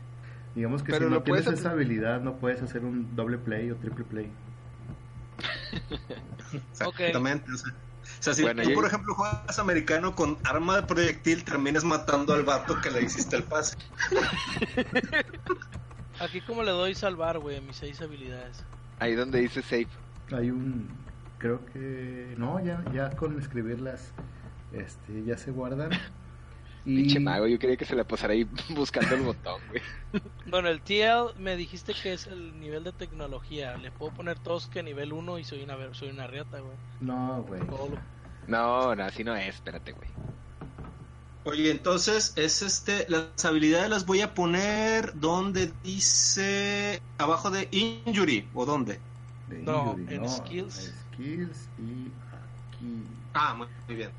Digamos 0.56 0.84
que 0.84 0.92
Pero 0.92 1.08
si 1.08 1.14
no 1.14 1.24
tienes 1.24 1.48
esa 1.48 1.72
habilidad 1.72 2.20
no 2.22 2.34
puedes 2.36 2.62
hacer 2.62 2.84
un 2.84 3.16
doble 3.16 3.38
play 3.38 3.72
o 3.72 3.76
triple 3.78 4.04
play. 4.04 4.30
Exactamente. 6.72 7.52
O 7.52 7.58
sea, 7.58 7.74
sea, 8.24 8.34
si 8.34 8.44
Bueno, 8.44 8.64
tú, 8.64 8.74
por 8.74 8.86
ejemplo, 8.86 9.14
juegas 9.16 9.60
americano 9.60 10.16
con 10.16 10.38
arma 10.44 10.76
de 10.78 10.84
proyectil, 10.84 11.44
terminas 11.44 11.84
matando 11.84 12.34
al 12.34 12.44
vato 12.44 12.80
que 12.82 12.92
le 12.92 13.04
hiciste 13.04 13.36
el 13.36 13.44
pase. 13.44 13.76
Aquí 16.20 16.42
como 16.42 16.64
le 16.64 16.72
doy 16.72 16.96
salvar, 16.96 17.40
güey, 17.40 17.58
a 17.58 17.62
mis 17.62 17.76
seis 17.76 18.02
habilidades. 18.02 18.64
Ahí 19.00 19.16
donde 19.16 19.40
dice 19.42 19.62
save. 19.62 19.88
Hay 20.32 20.50
un 20.52 20.88
creo 21.40 21.66
que 21.74 22.36
no, 22.38 22.64
ya 22.64 22.82
ya 22.94 23.10
con 23.12 23.38
escribirlas 23.38 24.14
este 24.72 25.24
ya 25.26 25.38
se 25.38 25.52
guardan. 25.52 25.92
Y 26.86 26.98
Pinche 26.98 27.18
mago, 27.22 27.48
yo 27.48 27.58
quería 27.60 27.78
que 27.78 27.86
se 27.86 27.96
la 27.96 28.04
pasara 28.04 28.34
ahí 28.34 28.44
buscando 28.76 29.16
el 29.16 29.22
botón, 29.22 29.62
güey. 29.70 29.82
Bueno, 30.48 30.68
el 30.68 30.82
TL 30.82 31.40
me 31.40 31.56
dijiste 31.56 31.94
que 31.94 32.12
es 32.12 32.28
el 32.28 32.60
nivel 32.60 32.84
de 32.84 32.92
tecnología. 32.92 33.78
Le 33.78 33.90
puedo 33.90 34.12
poner 34.14 34.38
todos 34.40 34.68
que 34.68 34.84
nivel 34.84 35.14
1 35.14 35.40
y 35.40 35.46
soy 35.46 35.64
una, 35.64 35.78
soy 35.94 36.10
una 36.10 36.28
riata, 36.28 36.60
güey. 36.60 36.76
no, 37.00 37.42
güey. 37.44 37.62
Todo 37.68 37.88
lo- 37.92 38.13
No, 38.46 38.96
no, 38.96 39.04
así 39.04 39.24
no 39.26 39.36
es, 39.36 39.56
espérate, 39.56 39.92
güey. 39.92 40.18
Oye, 41.46 41.72
entonces 41.72 42.34
es 42.38 42.62
este, 42.62 43.06
las 43.10 43.44
habilidades 43.46 43.90
las 43.90 44.06
voy 44.06 44.22
a 44.22 44.34
poner 44.34 45.12
donde 45.20 45.68
dice 45.84 47.02
abajo 47.18 47.52
de 47.52 47.68
injury 47.72 48.50
o 48.54 48.66
dónde. 48.66 49.06
de 49.46 49.62
No, 49.62 49.74
injury, 49.74 50.06
en 50.16 50.28
skills. 50.28 50.94
Skills 51.14 51.70
y 51.78 52.14
aquí 52.68 53.04
Ah, 53.34 53.54
muy, 53.56 53.68
muy 53.88 53.96
bien. 53.98 54.12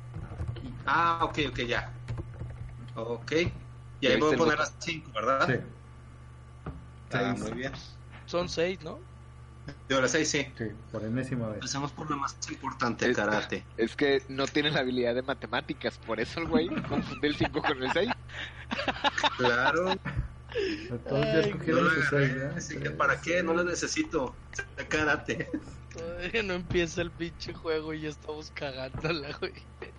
aquí. 0.51 0.81
Ah, 0.85 1.21
ok, 1.23 1.39
ok, 1.49 1.59
ya. 1.67 1.99
Ok. 2.95 3.31
Y 3.99 4.07
ahí 4.07 4.17
voy 4.17 4.33
a 4.33 4.37
poner 4.37 4.57
las 4.59 4.75
5, 4.79 5.11
¿verdad? 5.13 5.47
Sí. 5.47 5.53
Ah, 7.11 7.33
Seis. 7.33 7.39
muy 7.39 7.53
bien. 7.53 7.73
Son 8.25 8.49
6, 8.49 8.81
¿no? 8.81 9.07
De 9.89 10.01
las 10.01 10.11
6, 10.11 10.29
sí. 10.29 10.47
Sí, 10.57 10.65
por 10.91 11.03
enésima 11.03 11.47
vez. 11.47 11.55
Empecemos 11.55 11.91
por 11.91 12.09
lo 12.09 12.17
más 12.17 12.35
importante, 12.49 13.09
Es- 13.09 13.15
karate. 13.15 13.63
Es 13.77 13.95
que 13.95 14.23
no 14.29 14.45
tiene 14.47 14.71
la 14.71 14.79
habilidad 14.81 15.15
de 15.15 15.21
matemáticas, 15.21 15.97
por 15.99 16.19
eso 16.19 16.39
el 16.39 16.47
güey 16.47 16.67
confunde 16.83 17.27
el 17.27 17.35
5 17.35 17.61
con 17.61 17.83
el 17.83 17.91
6. 17.91 18.09
Claro. 19.37 19.95
¿Para 22.97 23.21
qué? 23.21 23.43
No 23.43 23.53
las 23.53 23.65
necesito. 23.65 24.33
De 24.77 24.87
karate. 24.87 25.49
Todavía 25.93 26.43
no 26.43 26.53
empieza 26.55 27.01
el 27.01 27.09
pinche 27.09 27.53
juego 27.53 27.93
y 27.93 28.01
ya 28.01 28.09
estamos 28.09 28.51
cagándola, 28.53 29.29
güey. 29.39 29.53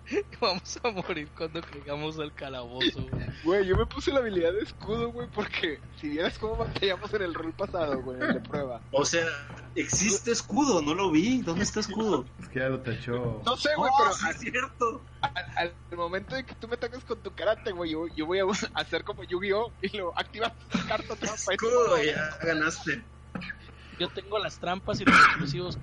Vamos 0.39 0.79
a 0.83 0.91
morir 0.91 1.27
cuando 1.35 1.59
caigamos 1.61 2.19
al 2.19 2.33
calabozo, 2.35 3.01
güey. 3.11 3.25
Güey, 3.43 3.65
yo 3.65 3.75
me 3.75 3.85
puse 3.87 4.11
la 4.11 4.19
habilidad 4.19 4.53
de 4.53 4.61
escudo, 4.61 5.11
güey, 5.11 5.27
porque 5.33 5.79
si 5.99 6.09
vieras 6.09 6.37
cómo 6.37 6.55
batallamos 6.55 7.11
en 7.13 7.21
el 7.23 7.33
rol 7.33 7.51
pasado, 7.53 7.99
güey, 8.03 8.19
de 8.19 8.39
prueba. 8.41 8.79
O 8.91 9.05
sea, 9.05 9.25
existe 9.75 10.31
escudo, 10.31 10.83
no 10.83 10.93
lo 10.93 11.09
vi. 11.09 11.41
¿Dónde 11.41 11.63
está 11.63 11.79
escudo? 11.79 12.25
Es 12.41 12.47
que 12.49 12.59
ya 12.59 12.69
lo 12.69 12.79
tachó. 12.81 13.41
No 13.43 13.57
sé, 13.57 13.69
güey, 13.75 13.89
Oh, 13.91 13.97
pero 13.99 14.13
sí 14.13 14.25
es 14.29 14.37
cierto. 14.39 15.01
Al- 15.57 15.73
al 15.91 15.97
momento 15.97 16.35
de 16.35 16.43
que 16.45 16.55
tú 16.55 16.67
me 16.67 16.77
toques 16.77 17.03
con 17.03 17.19
tu 17.21 17.33
karate, 17.33 17.71
güey, 17.71 17.91
yo, 17.91 18.07
yo 18.15 18.25
voy 18.25 18.39
a 18.39 18.43
hacer 18.75 19.03
como 19.03 19.23
Yu-Gi-Oh! 19.23 19.71
y 19.81 19.97
lo 19.97 20.17
activas 20.17 20.53
carta 20.87 21.15
trampa. 21.15 21.53
Escudo, 21.53 22.03
ya 22.03 22.37
ganaste. 22.43 23.03
Yo 23.99 24.09
tengo 24.09 24.37
las 24.39 24.59
trampas 24.59 25.01
y 25.01 25.05
los 25.05 25.15
explosivos. 25.15 25.77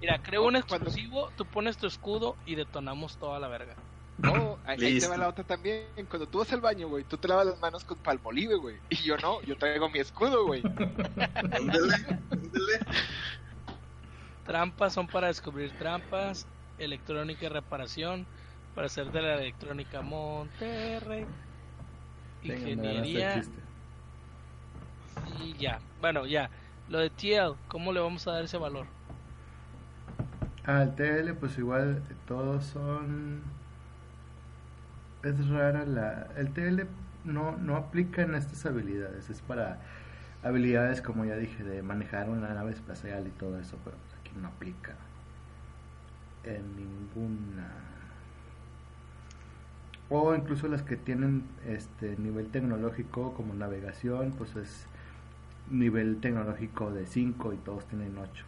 Mira, 0.00 0.20
creo 0.22 0.44
un 0.44 0.56
explosivo, 0.56 1.30
tú 1.36 1.44
pones 1.46 1.76
tu 1.76 1.86
escudo 1.86 2.36
y 2.46 2.54
detonamos 2.54 3.16
toda 3.18 3.38
la 3.38 3.48
verga. 3.48 3.76
No, 4.18 4.58
ahí, 4.66 4.84
ahí 4.84 4.98
te 4.98 5.06
va 5.08 5.16
la 5.16 5.28
otra 5.28 5.44
también. 5.44 5.86
Cuando 6.08 6.26
tú 6.26 6.38
vas 6.40 6.52
al 6.52 6.60
baño, 6.60 6.88
güey, 6.88 7.04
tú 7.04 7.16
te 7.16 7.26
lavas 7.28 7.46
las 7.46 7.60
manos 7.60 7.84
con 7.84 7.96
palmolive, 7.98 8.56
güey. 8.56 8.76
Y 8.90 8.96
yo 8.96 9.16
no, 9.18 9.40
yo 9.42 9.56
traigo 9.56 9.88
mi 9.88 9.98
escudo, 9.98 10.44
güey. 10.46 10.62
Trampas 14.46 14.92
son 14.94 15.06
para 15.06 15.28
descubrir 15.28 15.70
trampas. 15.78 16.46
Electrónica 16.78 17.46
y 17.46 17.48
reparación. 17.48 18.26
Para 18.80 18.86
hacer 18.86 19.12
de 19.12 19.20
la 19.20 19.34
electrónica 19.34 20.00
Monterrey. 20.00 21.26
Ingeniería 22.42 23.42
y 25.38 25.52
ya. 25.58 25.80
Bueno, 26.00 26.24
ya. 26.24 26.48
Lo 26.88 26.98
de 27.00 27.10
TL, 27.10 27.58
¿cómo 27.68 27.92
le 27.92 28.00
vamos 28.00 28.26
a 28.26 28.32
dar 28.32 28.44
ese 28.44 28.56
valor? 28.56 28.86
Al 30.64 30.96
TL, 30.96 31.34
pues 31.34 31.58
igual 31.58 32.02
todos 32.26 32.64
son. 32.64 33.42
Es 35.24 35.46
rara 35.50 35.84
la. 35.84 36.28
El 36.38 36.50
TL 36.54 36.86
no, 37.24 37.58
no 37.58 37.76
aplica 37.76 38.22
en 38.22 38.34
estas 38.34 38.64
habilidades. 38.64 39.28
Es 39.28 39.42
para 39.42 39.78
habilidades, 40.42 41.02
como 41.02 41.26
ya 41.26 41.36
dije, 41.36 41.62
de 41.64 41.82
manejar 41.82 42.30
una 42.30 42.54
nave 42.54 42.70
espacial 42.72 43.26
y 43.26 43.30
todo 43.32 43.60
eso. 43.60 43.76
Pero 43.84 43.98
pues 43.98 44.14
aquí 44.18 44.32
no 44.40 44.48
aplica 44.48 44.94
en 46.44 46.76
ninguna. 46.76 47.89
O 50.10 50.34
incluso 50.34 50.66
las 50.68 50.82
que 50.82 50.96
tienen 50.96 51.44
este 51.66 52.16
nivel 52.18 52.48
tecnológico, 52.48 53.32
como 53.34 53.54
navegación, 53.54 54.32
pues 54.36 54.56
es 54.56 54.86
nivel 55.70 56.18
tecnológico 56.20 56.90
de 56.90 57.06
5 57.06 57.52
y 57.52 57.56
todos 57.58 57.86
tienen 57.86 58.18
8. 58.18 58.44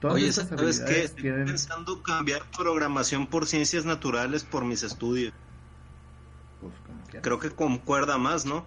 Todas 0.00 0.16
Oye, 0.16 0.28
esas 0.28 0.48
¿sabes 0.48 0.80
qué? 0.80 1.04
Estoy 1.04 1.22
tienen- 1.22 1.46
pensando 1.46 2.02
cambiar 2.02 2.42
programación 2.56 3.26
por 3.26 3.46
ciencias 3.46 3.84
naturales 3.84 4.44
por 4.44 4.64
mis 4.64 4.82
estudios. 4.82 5.32
pues. 6.60 7.22
Creo 7.22 7.38
que 7.38 7.50
concuerda 7.50 8.16
más, 8.18 8.44
¿no? 8.46 8.64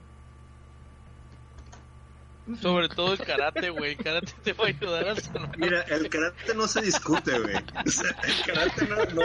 Sobre 2.62 2.88
todo 2.90 3.14
el 3.14 3.20
karate, 3.20 3.70
güey. 3.70 3.92
El 3.92 3.98
karate 3.98 4.32
te 4.44 4.54
va 4.54 4.66
a 4.66 4.68
ayudar 4.68 5.08
a 5.10 5.16
salvar. 5.16 5.58
Mira, 5.58 5.82
el 5.84 6.10
karate 6.10 6.56
no 6.56 6.68
se 6.68 6.82
discute, 6.82 7.40
güey. 7.40 7.56
O 7.56 7.90
sea, 7.90 8.16
el 8.24 8.54
karate 8.54 8.86
no, 8.88 8.96
no 9.16 9.22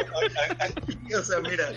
aquí, 0.59 1.15
o 1.15 1.23
sea, 1.23 1.41
mira, 1.41 1.73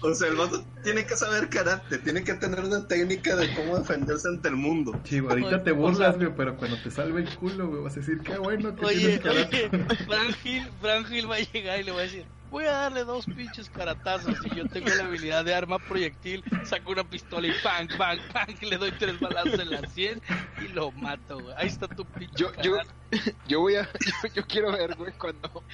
o 0.00 0.14
sea, 0.14 0.28
el 0.28 0.36
vato 0.36 0.64
tiene 0.82 1.06
que 1.06 1.16
saber 1.16 1.48
karate, 1.48 1.98
tiene 1.98 2.22
que 2.22 2.34
tener 2.34 2.60
una 2.60 2.86
técnica 2.86 3.36
de 3.36 3.54
cómo 3.54 3.78
defenderse 3.78 4.28
ante 4.28 4.48
el 4.48 4.56
mundo. 4.56 5.00
Sí, 5.04 5.18
ahorita 5.18 5.64
te 5.64 5.72
burlas, 5.72 6.16
güey, 6.16 6.34
pero 6.36 6.56
cuando 6.56 6.80
te 6.82 6.90
salve 6.90 7.22
el 7.22 7.36
culo, 7.36 7.68
güey, 7.68 7.82
vas 7.82 7.96
a 7.96 8.00
decir, 8.00 8.20
qué 8.22 8.36
bueno 8.38 8.74
que 8.76 8.84
Oye, 8.84 9.18
tienes 9.18 9.20
karate. 9.20 9.70
oye, 9.72 9.96
Frank 10.06 10.36
Hill, 10.44 10.68
Frank 10.80 11.10
Hill 11.10 11.30
va 11.30 11.36
a 11.36 11.40
llegar 11.40 11.80
y 11.80 11.84
le 11.84 11.92
va 11.92 11.98
a 12.00 12.02
decir, 12.02 12.24
voy 12.54 12.66
a 12.66 12.72
darle 12.72 13.02
dos 13.02 13.26
pinches 13.26 13.68
caratazos 13.68 14.36
y 14.46 14.54
yo 14.54 14.68
tengo 14.68 14.86
la 14.94 15.06
habilidad 15.06 15.44
de 15.44 15.52
arma 15.52 15.80
proyectil, 15.80 16.44
saco 16.64 16.92
una 16.92 17.02
pistola 17.02 17.48
y 17.48 17.52
bang, 17.64 17.88
bang, 17.98 18.20
bang, 18.32 18.62
le 18.62 18.76
doy 18.76 18.92
tres 18.92 19.18
balazos 19.18 19.58
en 19.58 19.70
la 19.72 19.84
100 19.88 20.22
y 20.62 20.68
lo 20.68 20.92
mato, 20.92 21.40
güey. 21.40 21.52
Ahí 21.58 21.66
está 21.66 21.88
tu 21.88 22.04
pinche 22.04 22.36
Yo, 22.36 22.52
yo, 22.62 22.76
yo 23.48 23.58
voy 23.58 23.74
a, 23.74 23.82
yo, 24.22 24.28
yo 24.34 24.46
quiero 24.46 24.70
ver, 24.70 24.94
güey, 24.94 25.12
cuando 25.18 25.64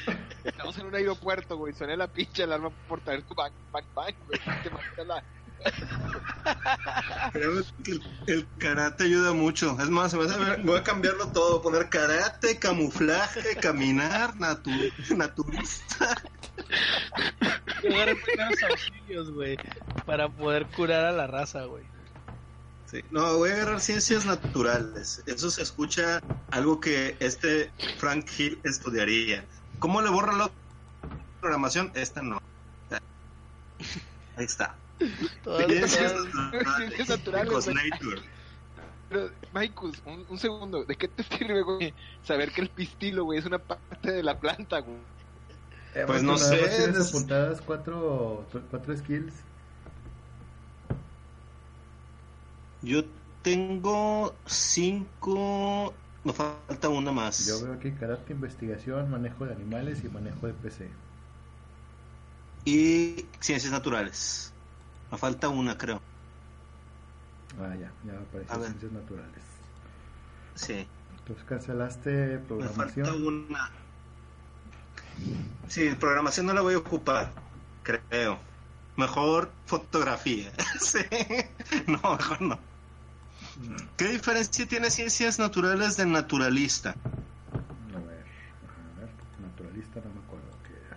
estamos 0.42 0.78
en 0.78 0.86
un 0.86 0.94
aeropuerto, 0.94 1.58
güey, 1.58 1.74
suena 1.74 1.96
la 1.96 2.08
pinche 2.08 2.44
alarma 2.44 2.70
por 2.88 3.02
traer 3.02 3.26
bang, 3.36 3.52
bang, 3.70 3.86
bang, 3.94 4.14
güey, 4.26 4.40
te 4.62 4.70
mata 4.70 5.04
la, 5.04 5.22
Créeme 7.32 7.62
que 7.84 7.92
el, 7.92 8.02
el 8.26 8.46
karate 8.58 9.04
ayuda 9.04 9.32
mucho. 9.32 9.76
Es 9.80 9.88
más, 9.88 10.14
voy 10.14 10.76
a 10.78 10.82
cambiarlo 10.82 11.28
todo. 11.28 11.62
Poner 11.62 11.88
karate, 11.88 12.58
camuflaje, 12.58 13.56
caminar, 13.56 14.34
natu- 14.34 14.92
naturista. 15.16 16.20
Primeros 17.80 18.62
auxilios, 18.70 19.30
güey, 19.32 19.56
para 20.06 20.28
poder 20.28 20.66
curar 20.66 21.04
a 21.06 21.12
la 21.12 21.26
raza, 21.26 21.64
güey. 21.64 21.84
Sí. 22.90 23.02
No, 23.10 23.36
voy 23.38 23.50
a 23.50 23.54
agarrar 23.54 23.80
ciencias 23.80 24.24
naturales. 24.26 25.22
Eso 25.26 25.50
se 25.50 25.62
escucha 25.62 26.20
algo 26.50 26.80
que 26.80 27.16
este 27.20 27.70
Frank 27.98 28.26
Hill 28.36 28.58
estudiaría. 28.64 29.44
¿Cómo 29.78 30.02
le 30.02 30.10
borra 30.10 30.32
la 30.32 30.50
programación? 31.40 31.92
Esta 31.94 32.20
no. 32.22 32.40
Ahí 34.36 34.44
está. 34.44 34.74
Todas- 35.44 35.66
Ciencias 35.66 37.08
naturales. 37.08 37.68
Pero, 39.08 39.28
Maikus, 39.52 40.00
un, 40.06 40.24
un 40.28 40.38
segundo, 40.38 40.84
¿de 40.84 40.94
qué 40.96 41.08
te 41.08 41.22
sirve, 41.24 41.62
güey, 41.62 41.92
saber 42.22 42.52
que 42.52 42.60
el 42.60 42.68
pistilo, 42.68 43.24
güey, 43.24 43.38
es 43.40 43.44
una 43.46 43.58
parte 43.58 44.12
de 44.12 44.22
la 44.22 44.38
planta, 44.38 44.78
güey? 44.80 44.98
Eh, 45.96 46.04
Pues 46.06 46.22
no 46.22 46.38
sé, 46.38 46.56
Tienes 46.58 46.96
es- 46.96 47.08
apuntadas 47.08 47.60
cuatro, 47.60 48.46
cuatro 48.70 48.96
skills. 48.96 49.34
Yo 52.82 53.02
tengo 53.42 54.34
cinco. 54.46 55.92
Me 56.24 56.32
falta 56.32 56.88
una 56.88 57.12
más. 57.12 57.46
Yo 57.46 57.62
veo 57.64 57.74
aquí 57.74 57.90
karate, 57.92 58.32
investigación, 58.32 59.10
manejo 59.10 59.46
de 59.46 59.52
animales 59.54 60.04
y 60.04 60.08
manejo 60.08 60.46
de 60.46 60.52
PC. 60.52 60.88
Y 62.64 63.24
ciencias 63.40 63.72
naturales. 63.72 64.52
Me 65.10 65.18
falta 65.18 65.48
una, 65.48 65.76
creo. 65.76 66.00
Ah, 67.60 67.74
ya, 67.74 67.90
ya 68.04 68.18
apareció 68.20 68.64
ciencias 68.64 68.92
naturales. 68.92 69.42
Sí. 70.54 70.86
Entonces 71.18 71.44
cancelaste 71.44 72.10
Me 72.10 72.38
falta 72.38 72.46
programación. 72.48 73.26
una. 73.26 73.70
Sí, 75.68 75.90
programación 75.98 76.46
no 76.46 76.54
la 76.54 76.60
voy 76.62 76.74
a 76.74 76.78
ocupar, 76.78 77.32
creo. 77.82 78.38
Mejor 78.96 79.50
fotografía. 79.66 80.52
sí. 80.80 80.98
No, 81.86 82.16
mejor 82.16 82.42
no. 82.42 82.58
¿Qué 83.96 84.08
diferencia 84.08 84.66
tiene 84.66 84.90
ciencias 84.90 85.38
naturales 85.38 85.96
de 85.96 86.06
naturalista? 86.06 86.90
A 86.90 87.98
ver, 87.98 88.24
a 88.96 89.00
ver, 89.00 89.10
naturalista 89.42 90.00
no 90.00 90.14
me 90.14 90.20
acuerdo 90.20 90.48
qué 90.66 90.72
era. 90.72 90.96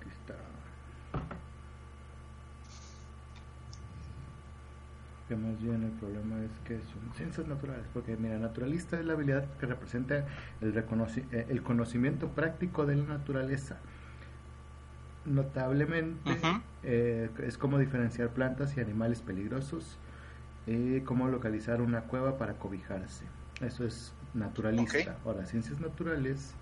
Aquí 0.00 0.08
está. 0.10 0.34
Que 5.28 5.35
más 5.46 5.62
bien 5.62 5.82
el 5.84 5.90
problema 5.92 6.36
es 6.42 6.50
que 6.64 6.78
son 6.92 7.14
ciencias 7.14 7.46
naturales, 7.46 7.84
porque 7.92 8.16
mira, 8.16 8.38
naturalista 8.38 8.98
es 8.98 9.06
la 9.06 9.12
habilidad 9.14 9.46
que 9.58 9.66
representa 9.66 10.26
el, 10.60 10.74
reconoci- 10.74 11.24
eh, 11.32 11.46
el 11.48 11.62
conocimiento 11.62 12.28
práctico 12.30 12.84
de 12.86 12.96
la 12.96 13.04
naturaleza. 13.04 13.78
Notablemente 15.24 16.30
eh, 16.82 17.30
es 17.42 17.58
como 17.58 17.78
diferenciar 17.78 18.30
plantas 18.30 18.76
y 18.76 18.80
animales 18.80 19.22
peligrosos 19.22 19.98
y 20.66 21.00
cómo 21.00 21.28
localizar 21.28 21.80
una 21.80 22.02
cueva 22.02 22.38
para 22.38 22.54
cobijarse. 22.54 23.24
Eso 23.60 23.84
es 23.84 24.12
naturalista. 24.34 25.12
Ok. 25.12 25.26
Ahora, 25.26 25.46
ciencias 25.46 25.80
naturales 25.80 26.54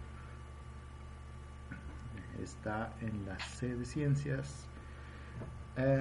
está 2.43 2.93
en 3.01 3.27
la 3.27 3.39
C 3.39 3.75
de 3.77 3.85
ciencias. 3.85 4.67
Eh, 5.77 6.01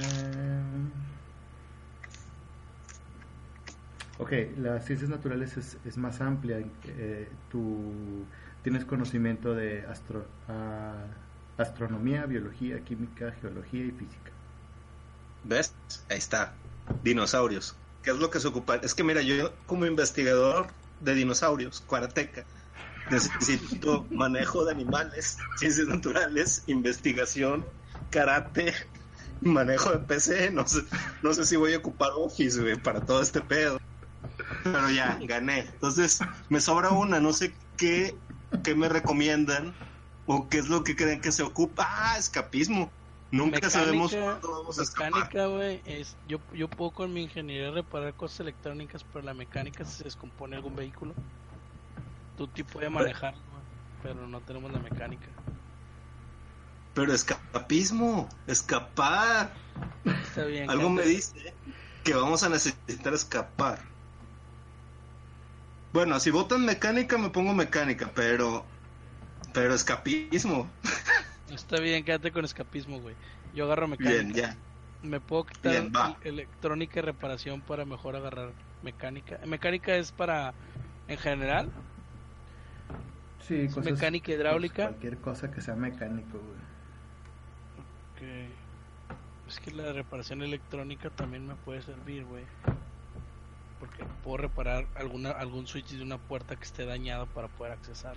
ok, 4.18 4.32
las 4.58 4.86
ciencias 4.86 5.10
naturales 5.10 5.58
es, 5.58 5.80
es 5.86 5.98
más 5.98 6.22
amplia. 6.22 6.60
eh, 6.84 7.40
tú 7.48 8.30
tienes 8.62 8.86
conocimiento 8.86 9.54
de 9.56 9.86
astro- 9.88 10.32
ah, 10.48 11.06
astronomía, 11.58 12.26
biología, 12.26 12.84
química, 12.84 13.32
geología 13.34 13.86
y 13.86 13.92
física. 13.92 14.32
¿Ves? 15.44 15.76
Ahí 16.10 16.18
está. 16.18 16.62
Dinosaurios. 17.02 17.82
¿Qué 18.02 18.12
es 18.12 18.18
lo 18.18 18.30
que 18.30 18.40
se 18.40 18.48
ocupa? 18.48 18.76
Es 18.78 18.96
que 18.96 19.04
mira, 19.04 19.22
yo 19.22 19.56
como 19.66 19.86
investigador 19.86 20.76
de 21.00 21.16
dinosaurios, 21.16 21.82
cuarateca, 21.82 22.46
necesito 23.10 24.08
manejo 24.12 24.66
de 24.66 24.74
animales, 24.74 25.50
ciencias 25.56 25.88
naturales, 25.88 26.64
investigación, 26.68 27.66
karate, 28.10 28.74
manejo 29.42 29.92
de 29.92 30.00
PC. 30.00 30.52
No 30.52 30.68
sé, 30.68 30.82
no 31.22 31.34
sé 31.34 31.46
si 31.46 31.56
voy 31.58 31.74
a 31.74 31.78
ocupar 31.80 32.12
Office, 32.16 32.62
güey, 32.62 32.78
para 32.82 33.06
todo 33.06 33.22
este 33.22 33.42
pedo. 33.42 33.80
Pero 34.64 34.90
ya, 34.90 35.18
gané. 35.22 35.60
Entonces, 35.60 36.20
me 36.50 36.62
sobra 36.62 36.90
una, 36.90 37.20
no 37.20 37.34
sé 37.34 37.54
qué, 37.78 38.16
qué 38.64 38.76
me 38.76 38.90
recomiendan 38.90 39.74
o 40.26 40.48
qué 40.50 40.60
es 40.60 40.70
lo 40.70 40.84
que 40.84 40.96
creen 40.96 41.22
que 41.22 41.32
se 41.32 41.44
ocupa. 41.44 41.86
Ah, 41.88 42.18
escapismo. 42.18 42.92
Nunca 43.32 43.68
sabemos 43.68 44.16
cuándo 44.16 44.52
vamos 44.52 44.78
a 44.78 44.84
escapar. 44.84 45.12
mecánica, 45.12 45.48
güey, 45.48 45.82
es 45.86 46.16
yo 46.28 46.40
yo 46.54 46.68
puedo 46.68 46.92
con 46.92 47.12
mi 47.12 47.24
ingeniería 47.24 47.72
reparar 47.72 48.14
cosas 48.14 48.42
electrónicas, 48.42 49.04
pero 49.12 49.26
la 49.26 49.34
mecánica 49.34 49.84
si 49.86 49.98
se 49.98 50.04
descompone 50.04 50.56
algún 50.56 50.76
vehículo. 50.76 51.16
Tu 52.38 52.48
tipo 52.48 52.74
puede 52.74 52.92
manejar, 52.92 53.34
pero 54.04 54.28
no 54.28 54.40
tenemos 54.42 54.72
la 54.72 54.78
mecánica. 54.78 55.28
Pero 56.94 57.12
escapismo, 57.12 58.30
escapar. 58.46 59.52
Está 60.06 60.46
bien. 60.46 60.70
Algo 60.70 60.92
me 60.92 61.02
dice 61.02 61.56
que 62.04 62.14
vamos 62.14 62.44
a 62.44 62.50
necesitar 62.50 63.16
escapar. 63.16 63.80
Bueno, 65.94 66.20
si 66.20 66.32
votan 66.32 66.66
mecánica, 66.66 67.18
me 67.20 67.30
pongo 67.30 67.54
mecánica, 67.54 68.12
pero. 68.16 68.66
Pero 69.54 69.76
escapismo. 69.76 70.68
Está 71.54 71.80
bien, 71.80 72.04
quédate 72.04 72.32
con 72.32 72.44
escapismo, 72.44 73.00
güey. 73.00 73.16
Yo 73.54 73.66
agarro 73.66 73.88
mecánica. 73.88 74.24
Bien, 74.24 74.34
ya. 74.34 74.58
Me 75.04 75.20
puedo 75.20 75.46
quitar 75.46 75.72
Bien, 75.72 75.94
electrónica 76.24 77.00
y 77.00 77.04
reparación 77.04 77.62
para 77.62 77.86
mejor 77.86 78.16
agarrar 78.16 78.54
mecánica. 78.82 79.40
Mecánica 79.46 79.96
es 79.96 80.12
para, 80.12 80.56
en 81.08 81.18
general, 81.18 81.72
Sí, 83.48 83.68
cosas, 83.68 83.86
mecánica 83.86 84.32
hidráulica. 84.32 84.88
Cualquier 84.88 85.18
cosa 85.20 85.52
que 85.52 85.62
sea 85.62 85.76
mecánico, 85.76 86.40
güey. 86.40 86.60
que 88.16 88.48
es 89.48 89.60
que 89.60 89.72
la 89.72 89.92
reparación 89.92 90.42
electrónica 90.42 91.10
también 91.10 91.46
me 91.46 91.56
puede 91.56 91.82
servir, 91.82 92.26
güey. 92.26 92.46
Porque 93.84 94.06
puedo 94.24 94.38
reparar 94.38 94.88
alguna 94.96 95.32
algún 95.32 95.68
switch 95.68 95.90
de 95.90 96.04
una 96.04 96.18
puerta 96.18 96.56
que 96.56 96.64
esté 96.64 96.86
dañado 96.86 97.26
para 97.28 97.50
poder 97.50 97.74
accesar. 97.74 98.16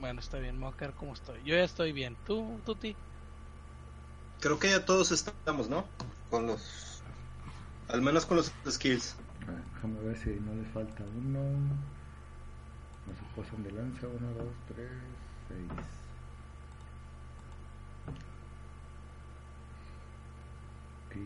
Bueno, 0.00 0.20
está 0.20 0.38
bien, 0.38 0.54
me 0.58 0.64
voy 0.64 0.72
a 0.72 0.76
quedar 0.78 0.94
como 0.94 1.12
estoy. 1.12 1.38
Yo 1.44 1.54
ya 1.54 1.64
estoy 1.64 1.92
bien. 1.92 2.16
¿Tú, 2.26 2.58
Tuti? 2.64 2.96
Creo 4.40 4.58
que 4.58 4.70
ya 4.70 4.86
todos 4.86 5.12
estamos, 5.12 5.68
¿no? 5.68 5.84
Con 6.30 6.46
los. 6.46 7.02
Al 7.88 8.00
menos 8.00 8.24
con 8.24 8.38
los 8.38 8.50
skills. 8.66 9.16
A 9.46 9.50
ver, 9.50 9.62
déjame 9.74 10.00
ver 10.00 10.16
si 10.16 10.30
no 10.40 10.54
les 10.54 10.68
falta 10.68 11.04
uno. 11.14 11.40
No 13.04 13.12
se 13.12 13.42
pasan 13.42 13.62
de 13.64 13.72
lanza. 13.72 14.06
Uno, 14.06 14.32
dos, 14.32 14.54
tres, 14.66 14.88
seis. 15.46 15.68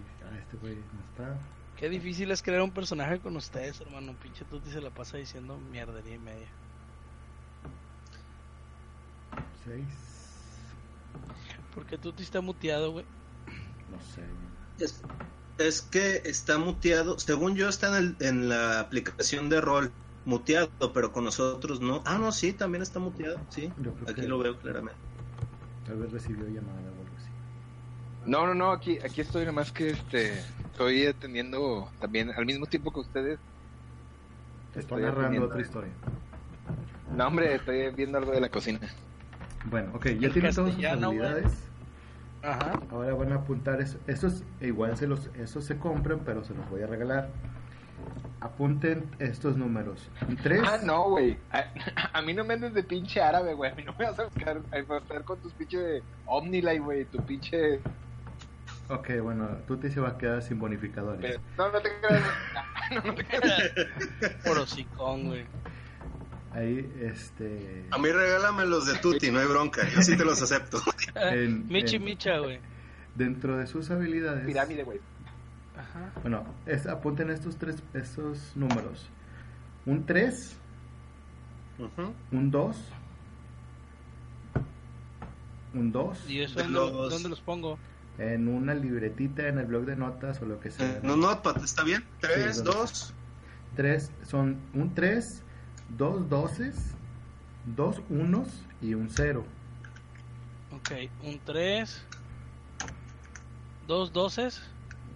Ok, 0.00 0.24
Ah, 0.32 0.38
este 0.38 0.56
güey 0.58 0.74
no 0.76 1.00
está. 1.10 1.38
Qué 1.76 1.88
difícil 1.88 2.30
es 2.30 2.42
crear 2.42 2.62
un 2.62 2.70
personaje 2.70 3.18
con 3.18 3.36
ustedes, 3.36 3.80
hermano. 3.80 4.14
Pinche 4.22 4.44
Tuti 4.44 4.70
se 4.70 4.80
la 4.80 4.90
pasa 4.90 5.16
diciendo 5.16 5.58
mierdería 5.70 6.14
y 6.14 6.18
media. 6.18 6.46
Seis. 9.64 9.84
Porque 11.74 11.98
Tuti 11.98 12.22
está 12.22 12.40
muteado, 12.40 12.92
güey. 12.92 13.04
No 13.90 13.98
sé. 14.00 14.22
Es, 14.84 15.02
es 15.58 15.82
que 15.82 16.22
está 16.24 16.58
muteado. 16.58 17.18
Según 17.18 17.56
yo, 17.56 17.68
está 17.68 17.88
en, 17.98 18.04
el- 18.20 18.26
en 18.26 18.48
la 18.48 18.80
aplicación 18.80 19.48
de 19.48 19.60
rol. 19.60 19.90
Muteado, 20.26 20.70
pero 20.94 21.12
con 21.12 21.24
nosotros 21.24 21.80
no. 21.80 22.02
Ah, 22.06 22.16
no, 22.18 22.32
sí, 22.32 22.52
también 22.54 22.80
está 22.82 22.98
muteado. 22.98 23.38
Sí, 23.50 23.70
aquí 24.04 24.22
que 24.22 24.28
lo 24.28 24.38
veo 24.38 24.58
claramente. 24.58 24.98
tal 25.86 25.96
vez 25.98 26.12
recibió 26.12 26.46
llamada. 26.46 26.80
No, 28.26 28.46
no, 28.46 28.54
no, 28.54 28.72
aquí, 28.72 28.98
aquí 29.04 29.20
estoy 29.20 29.44
nomás 29.44 29.70
que 29.70 29.90
este, 29.90 30.32
estoy 30.70 31.06
atendiendo 31.06 31.90
también 32.00 32.30
al 32.30 32.46
mismo 32.46 32.66
tiempo 32.66 32.90
que 32.90 33.00
ustedes. 33.00 33.38
Te 34.72 34.80
está 34.80 34.96
Estoy 34.96 35.02
narrando 35.02 35.44
otra 35.44 35.60
historia. 35.60 35.92
No, 37.16 37.26
hombre, 37.26 37.54
estoy 37.54 37.90
viendo 37.90 38.18
algo 38.18 38.32
de 38.32 38.40
la 38.40 38.48
cocina. 38.48 38.80
Bueno, 39.66 39.92
ok, 39.94 40.06
ya 40.18 40.30
tienen 40.30 40.54
todas 40.54 40.74
sus 40.74 40.84
habilidades. 40.84 41.52
Ajá. 42.42 42.78
Ahora 42.90 43.14
van 43.14 43.32
a 43.32 43.36
apuntar 43.36 43.80
eso. 43.80 43.98
Esos 44.06 44.42
igual 44.60 44.96
se 44.96 45.06
los, 45.06 45.30
esos 45.36 45.64
se 45.64 45.78
compran, 45.78 46.20
pero 46.20 46.44
se 46.44 46.54
los 46.54 46.68
voy 46.68 46.82
a 46.82 46.86
regalar. 46.86 47.30
apunten 48.40 49.08
estos 49.18 49.56
números. 49.56 50.10
3. 50.42 50.62
Ah, 50.66 50.78
no, 50.82 51.08
güey. 51.10 51.38
A, 51.50 51.64
a 52.18 52.22
mí 52.22 52.34
no 52.34 52.44
me 52.44 52.54
andes 52.54 52.74
de 52.74 52.82
pinche 52.82 53.22
árabe, 53.22 53.54
güey. 53.54 53.70
A 53.70 53.74
mí 53.74 53.84
no 53.84 53.94
me 53.98 54.04
vas 54.04 54.18
a 54.18 54.24
buscar 54.24 54.60
a 54.70 54.78
estar 54.78 55.24
con 55.24 55.38
tus 55.40 55.52
pinches 55.54 55.80
de 55.80 56.02
Omnilight, 56.26 56.82
güey. 56.82 57.04
Tu 57.06 57.18
pinche. 57.24 57.80
Ok, 58.88 59.10
bueno, 59.22 59.48
tú 59.66 59.76
te 59.78 59.90
se 59.90 60.00
va 60.00 60.10
a 60.10 60.18
quedar 60.18 60.42
sin 60.42 60.58
bonificadores. 60.58 61.40
No, 61.56 61.70
no 61.72 61.80
te 61.80 61.90
creas. 62.00 62.22
No, 62.90 63.00
no 63.02 63.14
te 63.14 63.24
creas. 63.24 63.72
Por 64.44 64.58
hocicón, 64.58 65.24
güey. 65.28 65.44
Ahí, 66.52 66.86
este. 67.00 67.86
A 67.90 67.96
mí 67.98 68.10
regálame 68.12 68.66
los 68.66 68.86
de 68.86 68.98
Tutti, 68.98 69.30
no 69.30 69.40
hay 69.40 69.46
bronca. 69.46 69.88
Yo 69.88 70.02
sí 70.02 70.14
te 70.16 70.24
los 70.24 70.40
acepto. 70.42 70.78
En- 71.14 71.66
Michi 71.66 71.96
en- 71.96 72.04
Micha, 72.04 72.38
güey. 72.38 72.60
Dentro 73.14 73.56
de 73.56 73.66
sus 73.66 73.90
habilidades. 73.90 74.44
Pirámide, 74.44 74.82
güey. 74.84 75.00
Ajá. 75.78 76.12
Bueno, 76.20 76.44
es- 76.66 76.86
apunten 76.86 77.30
estos 77.30 77.56
tres 77.56 77.82
estos 77.94 78.54
números. 78.54 79.08
Un 79.86 80.04
3, 80.04 80.56
Ujú. 81.78 82.12
un 82.32 82.50
2, 82.50 82.76
un 85.74 85.90
2, 85.92 86.30
¿Y 86.30 86.40
eso 86.40 86.56
De 86.58 86.64
dónde, 86.64 86.78
los- 86.78 87.10
dónde 87.10 87.28
los 87.30 87.40
pongo? 87.40 87.78
En 88.18 88.48
una 88.48 88.74
libretita, 88.74 89.48
en 89.48 89.58
el 89.58 89.66
blog 89.66 89.84
de 89.84 89.96
notas 89.96 90.40
o 90.42 90.46
lo 90.46 90.60
que 90.60 90.70
sea. 90.70 91.00
No, 91.02 91.16
Notepad, 91.16 91.62
¿está 91.62 91.82
bien? 91.84 92.04
Tres, 92.20 92.56
Sí, 92.58 92.62
dos. 92.64 93.12
Tres, 93.76 94.10
son 94.24 94.56
un 94.72 94.94
3, 94.94 95.42
dos 95.96 96.28
doces, 96.28 96.76
dos 97.76 98.00
unos 98.08 98.48
y 98.80 98.94
un 98.94 99.10
0. 99.10 99.44
Ok, 100.76 100.90
un 101.24 101.40
3, 101.44 102.04
dos 103.88 104.12
doces. 104.12 104.62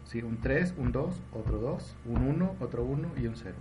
Sí, 0.07 0.22
un 0.22 0.40
3, 0.40 0.74
un 0.76 0.90
2, 0.90 1.14
otro 1.32 1.59
2, 1.59 1.94
un 2.07 2.22
1, 2.22 2.57
otro 2.61 2.82
1 2.84 3.09
y 3.16 3.26
un 3.26 3.36
0. 3.36 3.55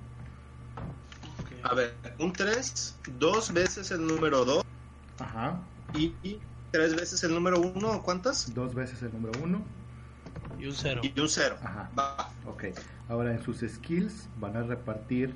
Ok. 1.41 1.51
A 1.63 1.73
ver, 1.75 1.93
un 2.19 2.33
tres, 2.33 2.97
dos 3.19 3.51
veces 3.53 3.91
el 3.91 4.05
número 4.05 4.45
dos 4.45 4.63
Ajá. 5.19 5.59
y, 5.93 6.13
y 6.23 6.39
tres 6.71 6.95
veces 6.95 7.23
el 7.23 7.33
número 7.33 7.59
uno, 7.59 8.01
¿cuántas? 8.03 8.53
Dos 8.53 8.73
veces 8.75 9.01
el 9.03 9.11
número 9.13 9.39
1. 9.43 9.61
Y 10.59 10.65
un 10.65 10.73
0. 10.73 11.01
Y 11.03 11.19
un 11.19 11.29
cero. 11.29 11.55
Ajá. 11.63 11.89
Va. 11.97 12.29
Ok. 12.45 12.65
Ahora 13.09 13.31
en 13.33 13.43
sus 13.43 13.59
skills 13.59 14.27
van 14.39 14.57
a 14.57 14.63
repartir 14.63 15.33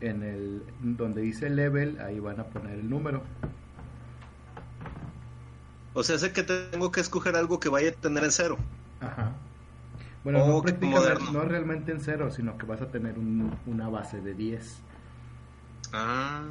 en 0.00 0.22
el 0.22 0.62
donde 0.80 1.22
dice 1.22 1.48
level, 1.48 2.00
ahí 2.00 2.18
van 2.20 2.40
a 2.40 2.44
poner 2.44 2.72
el 2.78 2.90
número. 2.90 3.22
O 5.94 6.02
sea, 6.02 6.18
sé 6.18 6.32
que 6.32 6.42
tengo 6.42 6.90
que 6.92 7.00
escoger 7.00 7.36
algo 7.36 7.58
que 7.58 7.68
vaya 7.68 7.90
a 7.90 7.92
tener 7.92 8.24
en 8.24 8.32
cero. 8.32 8.58
Aja. 9.00 9.32
Bueno, 10.24 10.44
Oh, 10.44 10.62
no, 11.30 11.32
no 11.32 11.44
realmente 11.44 11.92
en 11.92 12.00
cero, 12.00 12.30
sino 12.30 12.58
que 12.58 12.66
vas 12.66 12.82
a 12.82 12.88
tener 12.88 13.18
un- 13.18 13.56
una 13.66 13.88
base 13.88 14.20
de 14.20 14.34
10. 14.34 14.78
Ah. 15.92 16.42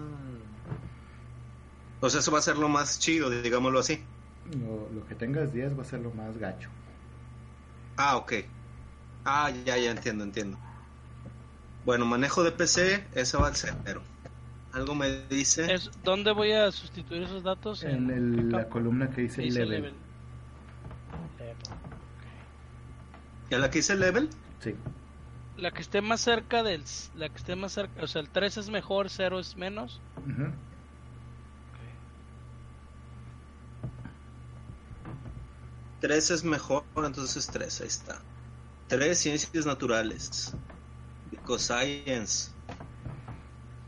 O 2.02 2.10
sea, 2.10 2.20
eso 2.20 2.32
va 2.32 2.40
a 2.40 2.42
ser 2.42 2.58
lo 2.58 2.70
más 2.70 3.00
chido, 3.00 3.30
digámoslo 3.30 3.80
así. 3.80 4.04
Lo, 4.94 5.06
que 5.08 5.16
tengas 5.16 5.54
10 5.54 5.78
va 5.78 5.82
a 5.82 5.86
ser 5.86 6.02
lo 6.02 6.12
más 6.12 6.38
gacho. 6.38 6.70
Ah, 7.98 8.18
ok. 8.18 8.34
Ah, 9.24 9.52
ya, 9.66 9.78
ya 9.78 9.92
entiendo, 9.92 10.24
entiendo. 10.24 10.58
Bueno, 11.84 12.06
manejo 12.06 12.44
de 12.44 12.52
PC, 12.52 13.06
eso 13.16 13.40
va 13.40 13.48
al 13.48 13.56
cero. 13.56 14.02
Algo 14.74 14.94
me 14.94 15.26
dice. 15.30 15.74
¿Es, 15.74 15.90
¿Dónde 16.04 16.32
voy 16.32 16.52
a 16.52 16.72
sustituir 16.72 17.24
esos 17.24 17.44
datos? 17.44 17.84
En, 17.84 18.10
el, 18.12 18.52
la 18.52 18.68
columna 18.68 19.10
que 19.10 19.22
dice, 19.22 19.42
level. 19.44 19.70
level. 19.70 19.94
¿Y 23.50 23.56
a 23.56 23.60
la 23.60 23.70
que 23.70 23.80
dice 23.80 23.96
level? 23.96 24.30
Sí. 24.60 24.76
La 25.58 25.72
que 25.72 25.82
esté 25.82 26.02
más 26.02 26.22
cerca 26.22 26.62
del. 26.62 26.84
La 27.16 27.30
que 27.30 27.38
esté 27.38 27.56
más 27.56 27.72
cerca. 27.72 28.04
O 28.04 28.08
sea, 28.08 28.22
el 28.22 28.30
3 28.30 28.58
es 28.58 28.70
mejor, 28.70 29.10
0 29.10 29.40
es 29.40 29.56
menos. 29.56 30.02
Uh. 30.18 30.52
3 36.06 36.30
es 36.30 36.44
mejor, 36.44 36.84
entonces 36.98 37.48
3, 37.48 37.82
ahí 37.82 37.88
está. 37.88 38.22
3, 38.90 39.18
ciencias 39.18 39.66
naturales. 39.66 40.54
Ecoscience. 41.32 42.52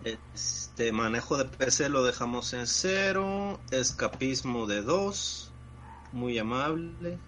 Este, 0.03 0.91
manejo 0.91 1.37
de 1.37 1.45
PC 1.45 1.89
lo 1.89 2.03
dejamos 2.03 2.53
en 2.53 2.65
0. 2.65 3.59
Escapismo 3.69 4.65
de 4.65 4.81
2. 4.81 5.51
Muy 6.11 6.39
amable. 6.39 7.19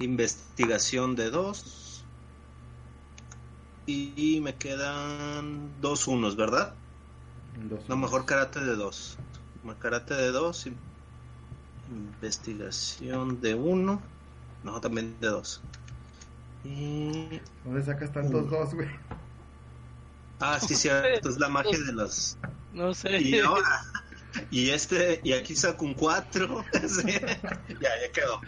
Investigación 0.00 1.14
de 1.14 1.30
2. 1.30 2.04
Y 3.86 4.40
me 4.42 4.56
quedan 4.56 5.80
dos 5.80 6.08
unos, 6.08 6.34
¿verdad? 6.34 6.74
Dos 7.60 7.78
unos. 7.78 7.88
No, 7.88 7.96
mejor 7.96 8.26
karate 8.26 8.58
de 8.58 8.74
2. 8.74 9.18
Karate 9.78 10.14
de 10.14 10.32
2 10.32 10.66
Investigación 11.90 13.40
de 13.40 13.54
uno. 13.54 14.00
No, 14.64 14.80
también 14.80 15.16
de 15.20 15.28
dos. 15.28 15.60
Y... 16.64 17.40
¿Dónde 17.64 17.82
sacas 17.82 18.12
tantos 18.12 18.42
Uno. 18.42 18.50
dos, 18.50 18.74
güey? 18.74 18.88
Ah, 20.40 20.58
sí, 20.60 20.74
cierto. 20.74 21.28
Es 21.28 21.38
la 21.38 21.48
magia 21.48 21.78
de 21.78 21.92
los. 21.92 22.36
No 22.72 22.94
sé. 22.94 23.20
Y 23.20 23.38
ahora. 23.40 23.82
Y 24.50 24.70
este. 24.70 25.20
Y 25.24 25.32
aquí 25.32 25.54
saco 25.54 25.84
un 25.84 25.94
cuatro. 25.94 26.64
Sí. 26.88 27.12
Ya, 27.80 27.90
ya 28.00 28.12
quedó. 28.12 28.40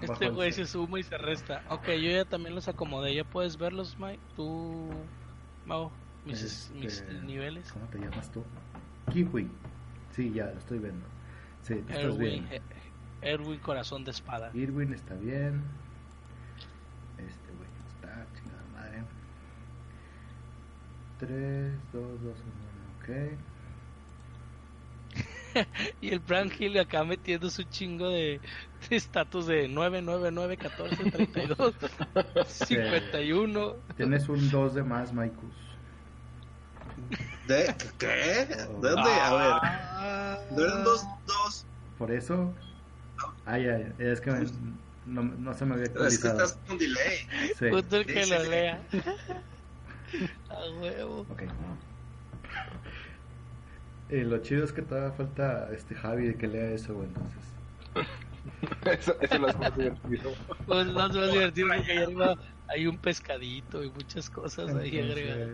Este 0.00 0.28
güey 0.30 0.52
se 0.52 0.66
suma 0.66 1.00
y 1.00 1.02
se 1.02 1.16
resta. 1.16 1.64
Ok, 1.70 1.86
yo 1.88 2.10
ya 2.10 2.24
también 2.24 2.54
los 2.54 2.68
acomodé. 2.68 3.14
¿Ya 3.14 3.24
puedes 3.24 3.56
verlos, 3.56 3.96
Mike? 3.98 4.20
Tú, 4.36 4.90
Mau, 5.66 5.90
mis, 6.24 6.42
Este, 6.42 6.74
mis 6.74 7.02
niveles. 7.24 7.72
¿Cómo 7.72 7.86
te 7.86 7.98
llamas 7.98 8.30
tú? 8.30 8.44
Kiwi. 9.12 9.48
Sí, 10.14 10.32
ya 10.32 10.46
lo 10.46 10.58
estoy 10.58 10.78
viendo. 10.78 11.13
Sí, 11.64 11.74
estás 11.74 11.96
Erwin, 11.96 12.18
bien. 12.18 12.48
eh, 12.50 12.60
Erwin 13.22 13.58
Corazón 13.58 14.04
de 14.04 14.10
Espada. 14.12 14.50
Irwin 14.54 14.92
está 14.92 15.14
bien. 15.14 15.62
Este 17.18 17.52
güey 17.56 17.68
está, 17.88 18.26
chingada 18.36 18.64
madre. 18.72 19.02
3, 21.18 21.72
2, 21.92 22.22
2, 22.22 22.22
1, 22.22 22.34
ok. 22.98 23.38
Y 26.00 26.08
el 26.12 26.20
Frank 26.20 26.52
Hill 26.58 26.76
acá 26.80 27.04
metiendo 27.04 27.48
su 27.48 27.62
chingo 27.62 28.08
de 28.08 28.40
de 28.90 28.96
estatus 28.96 29.46
de 29.46 29.68
9, 29.68 30.02
9, 30.02 30.30
9, 30.32 30.56
14, 30.56 31.10
32, 31.10 31.74
51. 32.46 33.76
Tienes 33.96 34.28
un 34.28 34.50
2 34.50 34.74
de 34.74 34.82
más, 34.82 35.12
Maikus. 35.12 35.63
¿De 37.46 37.74
qué? 37.98 38.46
¿De 38.46 38.66
dónde? 38.66 39.10
A 39.10 39.34
ver. 39.34 40.52
¿No 40.56 40.64
eran 40.64 40.84
dos, 40.84 41.04
dos? 41.26 41.66
Por 41.98 42.10
eso. 42.12 42.54
Ay, 43.44 43.68
ay, 43.68 43.92
es 43.98 44.20
que 44.20 44.30
me- 44.30 44.46
no, 45.06 45.22
no 45.22 45.54
se 45.54 45.64
me 45.66 45.74
había 45.74 45.84
Es 45.84 45.90
que 45.90 45.98
actualizado. 45.98 46.44
estás 46.44 46.58
con 46.66 46.78
delay. 46.78 47.18
Sí, 47.58 47.66
Justo 47.70 47.96
el 47.96 48.06
que 48.06 48.24
Sí, 48.24 48.30
lo 48.30 48.40
sí, 48.44 48.50
lea. 48.50 48.82
A 50.48 50.70
huevo. 50.80 51.20
ok. 51.30 51.42
Eh, 54.10 54.22
lo 54.24 54.38
chido 54.38 54.64
es 54.64 54.72
que 54.72 54.82
todavía 54.82 55.12
falta 55.12 55.70
este 55.74 55.94
Javi 55.94 56.28
de 56.28 56.36
que 56.36 56.46
lea 56.46 56.70
eso, 56.70 56.94
güey, 56.94 57.08
entonces. 57.08 57.42
Eso, 58.98 59.16
eso 59.20 59.38
lo 59.38 59.48
hace 59.48 59.58
más 59.58 59.76
divertido. 59.76 60.32
Pues 60.66 60.86
no 60.86 61.12
se 61.12 61.18
va 61.18 61.24
a 61.24 61.28
divertir 61.28 61.66
porque 61.66 62.06
hay 62.68 62.86
un 62.86 62.98
pescadito 62.98 63.82
y 63.82 63.90
muchas 63.90 64.28
cosas 64.30 64.74
ahí 64.74 64.98
agregadas. 64.98 65.50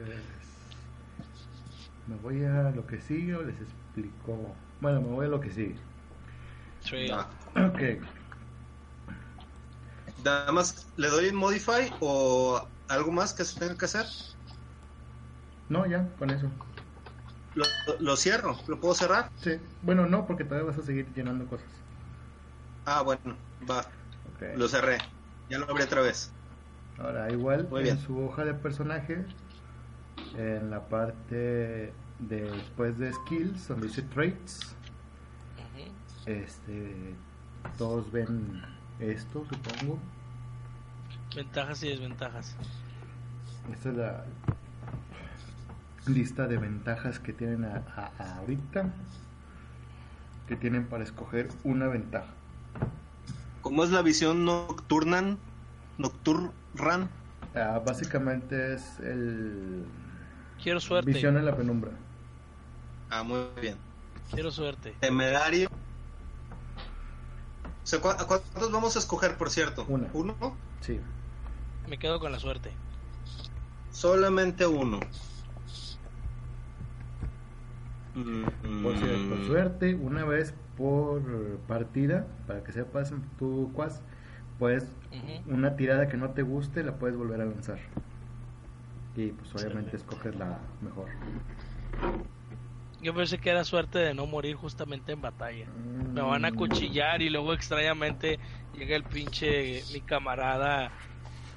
Me 2.06 2.16
voy 2.16 2.44
a 2.44 2.70
lo 2.70 2.86
que 2.86 3.00
sigue 3.00 3.34
o 3.36 3.42
les 3.42 3.60
explico. 3.60 4.54
Bueno, 4.80 5.00
me 5.00 5.08
voy 5.08 5.26
a 5.26 5.28
lo 5.28 5.40
que 5.40 5.50
sigue. 5.50 5.76
Va. 7.10 7.28
Ok. 7.56 7.80
Nada 10.24 10.52
más 10.52 10.86
le 10.96 11.08
doy 11.08 11.32
modify 11.32 11.90
o 12.00 12.60
algo 12.88 13.10
más 13.12 13.34
que 13.34 13.44
se 13.44 13.58
tenga 13.58 13.76
que 13.76 13.84
hacer. 13.86 14.06
No, 15.68 15.86
ya, 15.86 16.14
con 16.18 16.30
eso. 16.30 16.48
Lo, 17.54 17.64
lo 17.98 18.16
cierro, 18.16 18.56
lo 18.66 18.80
puedo 18.80 18.94
cerrar. 18.94 19.28
Sí. 19.36 19.52
Bueno, 19.82 20.06
no, 20.06 20.26
porque 20.26 20.44
todavía 20.44 20.68
vas 20.70 20.78
a 20.78 20.82
seguir 20.82 21.12
llenando 21.14 21.46
cosas. 21.46 21.68
Ah, 22.84 23.02
bueno, 23.02 23.36
va, 23.68 23.84
lo 24.56 24.68
cerré. 24.68 24.98
Ya 25.48 25.58
lo 25.58 25.70
abrí 25.70 25.84
otra 25.84 26.02
vez. 26.02 26.30
Ahora, 26.98 27.30
igual 27.32 27.68
Muy 27.70 27.80
en 27.80 27.84
bien. 27.84 27.98
su 27.98 28.18
hoja 28.18 28.44
de 28.44 28.54
personaje, 28.54 29.24
en 30.36 30.70
la 30.70 30.80
parte 30.88 31.92
de 32.18 32.42
después 32.52 32.98
de 32.98 33.12
skills, 33.12 33.68
donde 33.68 33.88
dice 33.88 34.02
traits, 34.02 34.74
este, 36.26 37.14
todos 37.78 38.10
ven 38.12 38.62
esto, 38.98 39.44
supongo. 39.50 39.98
Ventajas 41.34 41.82
y 41.82 41.88
desventajas. 41.88 42.56
Esta 43.72 43.88
es 43.90 43.96
la 43.96 44.24
lista 46.06 46.46
de 46.46 46.56
ventajas 46.56 47.18
que 47.20 47.32
tienen 47.32 47.64
a, 47.64 47.82
a- 47.96 48.10
a 48.18 48.38
ahorita, 48.38 48.90
que 50.48 50.56
tienen 50.56 50.86
para 50.86 51.04
escoger 51.04 51.48
una 51.64 51.86
ventaja. 51.88 52.26
¿Cómo 53.62 53.84
es 53.84 53.90
la 53.90 54.02
visión 54.02 54.44
nocturna? 54.44 55.36
Nocturran. 55.98 57.08
Ah, 57.54 57.80
básicamente 57.84 58.74
es 58.74 58.98
el 59.00 59.84
Quiero 60.62 60.80
suerte. 60.80 61.10
visión 61.12 61.36
en 61.36 61.44
la 61.46 61.56
penumbra. 61.56 61.92
Ah, 63.10 63.22
muy 63.22 63.38
bien. 63.60 63.76
Quiero 64.32 64.50
suerte. 64.50 64.94
Temerario. 65.00 65.68
O 67.82 67.86
sea, 67.86 68.00
¿cu- 68.00 68.08
¿a 68.10 68.26
cuántos 68.26 68.70
vamos 68.70 68.94
a 68.96 68.98
escoger, 69.00 69.36
por 69.36 69.50
cierto? 69.50 69.84
Una. 69.88 70.08
¿Uno? 70.12 70.34
Sí. 70.80 71.00
Me 71.88 71.98
quedo 71.98 72.20
con 72.20 72.30
la 72.30 72.38
suerte. 72.38 72.70
Solamente 73.90 74.66
uno. 74.66 75.00
Mm, 78.14 78.82
Por, 78.82 78.94
por 79.28 79.46
suerte, 79.46 79.94
una 79.94 80.24
vez 80.24 80.54
por 80.76 81.22
partida, 81.68 82.26
para 82.46 82.62
que 82.64 82.72
sepas 82.72 83.12
tú, 83.38 83.70
Quas, 83.74 84.02
puedes, 84.58 84.84
Ujú. 85.10 85.52
una 85.54 85.76
tirada 85.76 86.08
que 86.08 86.16
no 86.16 86.30
te 86.30 86.42
guste, 86.42 86.82
la 86.84 86.98
puedes 86.98 87.16
volver 87.16 87.40
a 87.40 87.46
lanzar. 87.46 87.78
Y 89.14 89.32
pues 89.32 89.54
obviamente 89.54 89.96
escoges 89.96 90.34
la 90.36 90.58
mejor. 90.80 91.08
Yo 92.98 93.14
pensé 93.14 93.38
que 93.38 93.50
era 93.50 93.64
suerte 93.64 93.98
de 93.98 94.14
no 94.14 94.26
morir 94.26 94.54
justamente 94.56 95.12
en 95.12 95.20
batalla. 95.22 95.72
Me 96.12 96.22
van 96.22 96.44
a 96.44 96.52
Mm, 96.52 96.52
cuchillar 96.52 97.22
y 97.22 97.30
luego 97.30 97.52
extrañamente 97.54 98.40
llega 98.72 98.96
el 98.96 99.06
pinche 99.06 99.84
mi 99.86 100.02
camarada 100.02 100.94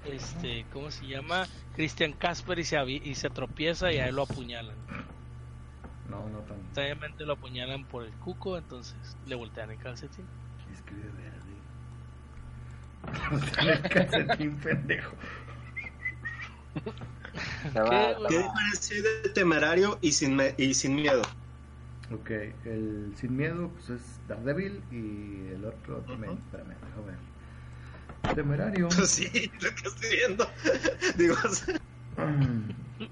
este, 0.04 0.68
¿cómo 0.70 0.91
se 0.91 1.08
llama? 1.08 1.49
Christian 1.72 2.14
Casper 2.14 2.60
y 2.60 2.66
se 2.66 2.78
y 2.91 3.16
se 3.16 3.30
tropieza 3.32 3.91
y 3.93 3.99
a 3.99 4.08
él 4.10 4.16
lo 4.16 4.24
apuñalan. 4.24 4.78
No, 6.10 6.30
no 6.30 6.39
tanto. 6.43 6.70
Extrañamente 6.72 7.26
lo 7.26 7.34
apuñalan 7.34 7.86
por 7.88 8.04
el 8.04 8.18
cuco, 8.18 8.58
entonces 8.58 9.18
le 9.24 9.36
voltean 9.36 9.72
el 9.72 9.78
calcetín. 9.78 10.30
Escribe 10.72 11.10
verde. 11.12 11.64
el 13.62 13.88
calcetín 13.88 14.60
pendejo. 14.60 15.16
¿Qué, 17.88 18.15
¿Qué 18.27 18.38
diferencia 18.39 18.95
hay 18.95 19.01
de 19.01 19.29
temerario 19.29 19.97
y 20.01 20.11
sin, 20.11 20.36
me- 20.36 20.55
y 20.57 20.73
sin 20.73 20.95
miedo? 20.95 21.21
Ok, 22.11 22.29
el 22.65 23.13
sin 23.17 23.36
miedo 23.36 23.71
pues 23.73 23.89
es 23.89 24.21
Daredevil 24.27 24.84
y 24.91 25.47
el 25.53 25.65
otro 25.65 26.01
también. 26.03 26.34
Espérame, 26.34 26.75
déjame 26.81 27.05
ver. 27.07 27.19
Temerario. 28.34 28.89
Pues 28.95 29.09
sí, 29.11 29.51
lo 29.59 29.69
que 29.75 29.88
estoy 29.88 30.17
viendo. 30.17 30.49
Digo, 31.17 31.36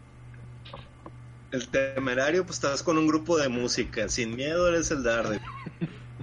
el 1.52 1.68
temerario, 1.70 2.46
pues 2.46 2.58
estás 2.58 2.84
con 2.84 2.98
un 2.98 3.08
grupo 3.08 3.38
de 3.38 3.50
música. 3.50 4.08
Sin 4.10 4.36
miedo 4.36 4.68
eres 4.68 4.92
el 4.92 5.04
darde. 5.04 5.40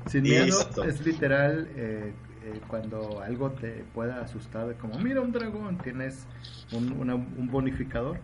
Sin 0.07 0.28
miedo 0.28 0.46
Listo. 0.46 0.82
es 0.82 1.05
literal 1.05 1.68
eh, 1.74 2.14
eh, 2.55 2.61
cuando 2.68 3.20
algo 3.20 3.51
te 3.53 3.84
pueda 3.94 4.20
asustar, 4.22 4.74
como 4.76 4.99
mira 4.99 5.20
un 5.20 5.32
dragón, 5.32 5.78
tienes 5.78 6.26
un, 6.72 6.92
una- 6.92 7.14
un 7.14 7.49
bonificador. 7.51 8.18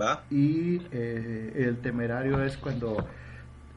¿Va? 0.00 0.22
Y 0.30 0.82
eh, 0.92 1.52
el 1.68 1.78
temerario 1.78 2.42
es 2.44 2.56
cuando 2.56 2.96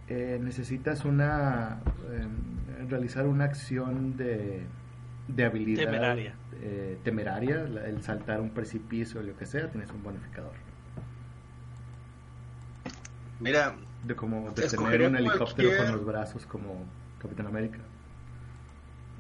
eh, 0.07 0.39
necesitas 0.41 1.03
una 1.05 1.79
eh, 2.11 2.85
realizar 2.89 3.25
una 3.27 3.45
acción 3.45 4.17
de, 4.17 4.61
de 5.27 5.45
habilidad 5.45 5.85
Temeraria. 5.85 6.35
eh, 6.61 6.99
temeraria, 7.03 7.63
la- 7.63 7.85
el 7.87 8.01
saltar 8.03 8.39
un 8.41 8.49
precipicio 8.51 9.19
o 9.19 9.23
lo 9.23 9.35
que 9.37 9.45
sea, 9.45 9.69
tienes 9.71 9.89
un 9.91 10.03
bonificador. 10.03 10.53
Mira, 13.39 13.75
De 14.05 14.15
como 14.15 14.51
de 14.51 14.67
tener 14.67 15.01
un 15.01 15.15
helicóptero 15.15 15.69
cualquier- 15.69 15.77
con 15.77 15.91
los 15.97 16.05
brazos 16.05 16.45
como 16.45 16.85
Capitán 17.19 17.47
América. 17.47 17.79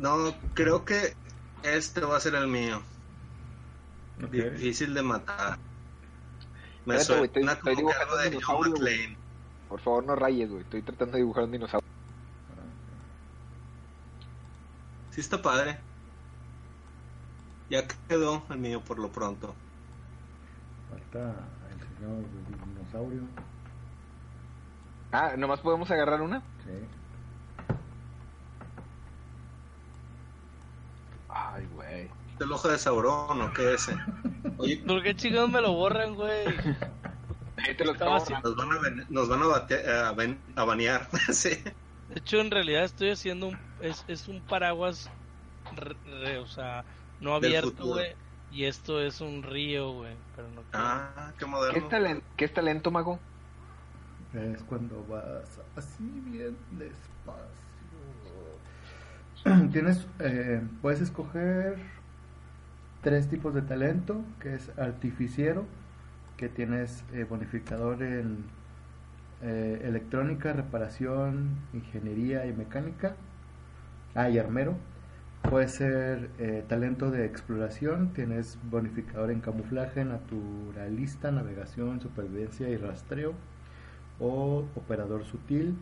No, 0.01 0.33
creo 0.53 0.83
que 0.83 1.13
este 1.63 2.01
va 2.01 2.17
a 2.17 2.19
ser 2.19 2.35
el 2.35 2.47
mío. 2.47 2.81
Difícil 4.31 4.93
de 4.93 5.01
matar. 5.01 5.57
Me 6.85 6.95
Espérate, 6.95 7.25
estoy- 7.25 7.41
suena 7.43 7.53
estoy 7.53 7.75
dibujando 7.75 8.13
un 8.15 8.19
de 8.19 8.23
John 8.25 8.31
dinosaurio. 8.31 8.71
McClane. 8.73 9.17
Por 9.69 9.79
favor, 9.79 10.03
no 10.05 10.15
rayes, 10.15 10.49
güey. 10.49 10.63
Estoy 10.63 10.81
tratando 10.81 11.13
de 11.13 11.19
dibujar 11.19 11.43
un 11.45 11.51
dinosaurio. 11.51 11.87
Sí 15.11 15.21
está 15.21 15.41
padre. 15.41 15.79
Ya 17.69 17.85
quedó 18.07 18.43
el 18.49 18.57
mío 18.57 18.81
por 18.81 18.99
lo 18.99 19.09
pronto. 19.11 19.53
Falta 20.89 21.35
el 21.71 21.79
señor 21.97 22.23
dinosaurio. 22.75 23.21
Ah, 25.11 25.33
¿nomás 25.37 25.59
podemos 25.61 25.89
agarrar 25.91 26.21
una? 26.21 26.39
Sí. 26.65 26.71
Ay, 31.33 31.65
güey. 31.67 32.09
¿El 32.39 32.51
ojo 32.51 32.67
de 32.67 32.77
Sauron 32.77 33.41
o 33.41 33.53
qué 33.53 33.73
es 33.73 33.87
ese? 33.89 33.97
Oye, 34.57 34.83
¿Por 34.85 35.01
qué 35.03 35.15
chingados 35.15 35.49
me 35.49 35.61
lo 35.61 35.73
borran, 35.73 36.15
güey? 36.15 36.63
Ahí 37.57 37.75
te 37.75 37.85
lo 37.85 37.93
nos 38.43 38.55
van 38.55 38.71
a, 38.71 38.79
ven- 38.79 39.05
nos 39.09 39.29
van 39.29 39.41
a, 39.43 39.47
bate- 39.47 39.87
a, 39.87 40.11
ven- 40.13 40.43
a 40.55 40.63
banear. 40.65 41.09
sí. 41.33 41.49
De 42.07 42.19
hecho, 42.19 42.39
en 42.41 42.51
realidad 42.51 42.83
estoy 42.83 43.09
haciendo 43.09 43.47
un... 43.47 43.59
Es, 43.79 44.03
es 44.07 44.27
un 44.27 44.43
paraguas, 44.43 45.11
re- 45.71 45.97
re- 46.03 46.37
o 46.39 46.45
sea, 46.47 46.85
no 47.19 47.33
abierto, 47.35 47.87
güey. 47.87 48.15
Y 48.49 48.65
esto 48.65 49.01
es 49.01 49.21
un 49.21 49.43
río, 49.43 49.91
güey. 49.93 50.23
Pero 50.31 50.49
no 50.51 50.65
quiero. 50.67 50.95
Ah, 50.95 51.33
qué 51.37 51.45
¿Qué 51.67 51.79
moderno. 51.79 51.87
es, 51.87 52.23
¿Qué 52.37 52.45
es 52.45 52.53
talento, 52.53 52.91
mago? 52.91 53.25
Es 54.33 54.63
cuando 54.63 55.05
vas 55.05 55.61
así 55.75 56.19
bien 56.21 56.57
despacio. 56.69 57.60
Tienes, 59.71 60.05
eh, 60.19 60.61
puedes 60.83 61.01
escoger 61.01 61.77
tres 63.01 63.27
tipos 63.27 63.55
de 63.55 63.63
talento, 63.63 64.23
que 64.39 64.53
es 64.53 64.71
artificiero, 64.77 65.65
que 66.37 66.47
tienes 66.47 67.03
eh, 67.11 67.25
bonificador 67.27 68.03
en 68.03 68.45
eh, 69.41 69.81
electrónica, 69.83 70.53
reparación, 70.53 71.57
ingeniería 71.73 72.45
y 72.45 72.53
mecánica. 72.53 73.15
Ah, 74.13 74.29
y 74.29 74.37
armero. 74.37 74.75
Puede 75.49 75.69
ser 75.69 76.29
talento 76.67 77.09
de 77.09 77.25
exploración, 77.25 78.13
tienes 78.13 78.59
bonificador 78.69 79.31
en 79.31 79.41
camuflaje, 79.41 80.05
naturalista, 80.05 81.31
navegación, 81.31 81.99
supervivencia 81.99 82.69
y 82.69 82.77
rastreo. 82.77 83.33
O 84.19 84.65
operador 84.75 85.23
sutil, 85.25 85.77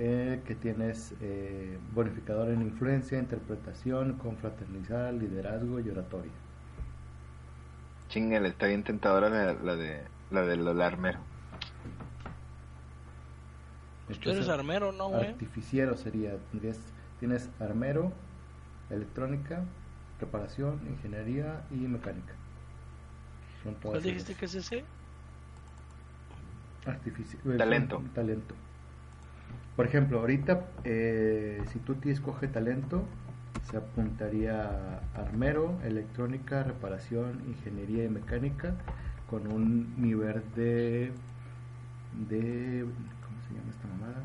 eh, 0.00 0.40
que 0.46 0.54
tienes 0.54 1.12
eh, 1.20 1.76
bonificador 1.92 2.48
en 2.50 2.62
influencia, 2.62 3.18
interpretación, 3.18 4.12
confraternizar, 4.14 5.12
liderazgo 5.12 5.80
y 5.80 5.90
oratoria. 5.90 6.30
Chingale, 8.08 8.48
está 8.48 8.68
bien 8.68 8.84
tentadora 8.84 9.28
la, 9.28 9.52
la 9.54 9.74
de 9.76 10.04
la 10.30 10.42
del 10.42 10.80
armero. 10.80 11.18
Tú 14.22 14.30
eres 14.30 14.48
armero, 14.48 14.92
¿no, 14.92 15.08
güey? 15.08 15.26
Artificiero 15.26 15.96
sería, 15.96 16.36
tendrías, 16.50 16.78
tienes 17.18 17.50
armero, 17.60 18.12
electrónica, 18.90 19.64
reparación, 20.20 20.80
ingeniería 20.88 21.62
y 21.70 21.74
mecánica. 21.76 22.32
Son 23.62 23.74
¿Cuál 23.82 24.02
dijiste 24.02 24.34
que 24.34 24.46
es 24.46 24.54
ese? 24.54 24.84
Artifici- 26.86 27.38
eh, 27.44 27.58
Talento. 27.58 28.02
talento. 28.14 28.54
Por 29.78 29.86
ejemplo, 29.86 30.18
ahorita, 30.18 30.66
eh, 30.82 31.62
si 31.70 31.78
tú 31.78 31.94
te 31.94 32.10
escoges 32.10 32.50
talento, 32.50 33.04
se 33.70 33.76
apuntaría 33.76 35.00
a 35.14 35.20
armero, 35.20 35.78
electrónica, 35.84 36.64
reparación, 36.64 37.44
ingeniería 37.46 38.04
y 38.04 38.08
mecánica, 38.08 38.74
con 39.30 39.46
un 39.46 39.94
nivel 39.96 40.42
de. 40.56 41.12
de 42.28 42.86
¿Cómo 43.22 43.40
se 43.46 43.54
llama 43.54 43.70
esta 43.70 43.86
mamada? 43.86 44.22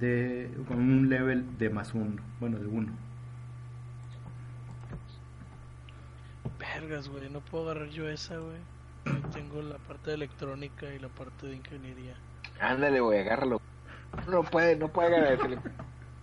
De, 0.00 0.50
con 0.66 0.78
un 0.78 1.10
level 1.10 1.58
de 1.58 1.68
más 1.68 1.92
uno, 1.92 2.22
bueno, 2.40 2.58
de 2.58 2.66
uno. 2.66 2.92
Vergas, 6.58 7.10
güey. 7.10 7.28
No 7.28 7.40
puedo 7.40 7.68
agarrar 7.68 7.90
yo 7.90 8.08
esa, 8.08 8.38
güey. 8.38 8.56
Yo 9.04 9.28
tengo 9.34 9.60
la 9.60 9.76
parte 9.76 10.08
de 10.08 10.16
electrónica 10.16 10.86
y 10.94 10.98
la 10.98 11.08
parte 11.08 11.46
de 11.46 11.56
ingeniería. 11.56 12.14
Ándale, 12.58 13.00
güey, 13.00 13.20
agárralo. 13.20 13.60
No 14.28 14.42
puede, 14.42 14.76
no 14.76 14.88
puede 14.88 15.14
agradecerle. 15.16 15.58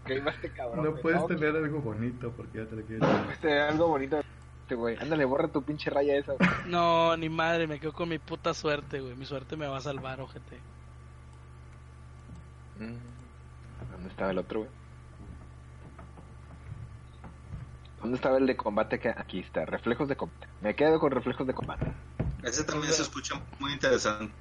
Que 0.06 0.16
iba 0.16 0.32
este 0.32 0.50
cabrón. 0.52 0.86
No 0.86 0.96
puedes 0.96 1.20
No, 1.20 1.28
tener 1.28 1.56
algo 1.56 1.80
bonito 1.82 2.32
porque 2.32 2.60
ya 2.60 2.66
te 2.66 2.76
lo 2.78 2.82
quieres. 2.84 3.02
no 3.08 3.24
puedes 3.24 3.40
tener 3.40 3.62
algo 3.62 3.88
bonito. 3.88 4.20
Este, 4.62 4.76
güey. 4.76 4.98
Ándale, 4.98 5.26
borra 5.26 5.48
tu 5.48 5.62
pinche 5.64 5.90
raya 5.90 6.16
esa. 6.18 6.34
güey. 6.34 6.50
No, 6.68 7.16
ni 7.18 7.30
madre, 7.30 7.68
me 7.68 7.80
quedo 7.80 7.94
con 7.94 8.10
mi 8.10 8.20
puta 8.20 8.54
suerte, 8.54 9.00
güey. 9.02 9.16
Mi 9.16 9.26
suerte 9.26 9.56
me 9.58 9.68
va 9.68 9.78
a 9.78 9.82
salvar, 9.82 10.20
ojete. 10.22 10.58
Mm, 12.80 13.92
¿Dónde 13.92 14.10
estaba 14.10 14.32
el 14.32 14.38
otro, 14.38 14.60
güey? 14.60 14.72
¿Dónde 18.02 18.16
estaba 18.16 18.38
el 18.38 18.46
de 18.46 18.56
combate? 18.56 19.00
Que 19.00 19.10
aquí 19.10 19.40
está, 19.40 19.66
reflejos 19.66 20.08
de 20.08 20.16
combate. 20.16 20.48
Me 20.62 20.76
quedo 20.76 21.00
con 21.00 21.12
reflejos 21.12 21.48
de 21.48 21.54
combate. 21.54 21.92
Ese 22.44 22.64
también 22.64 22.94
se 22.94 23.02
escucha 23.02 23.42
muy 23.60 23.74
interesante. 23.74 24.32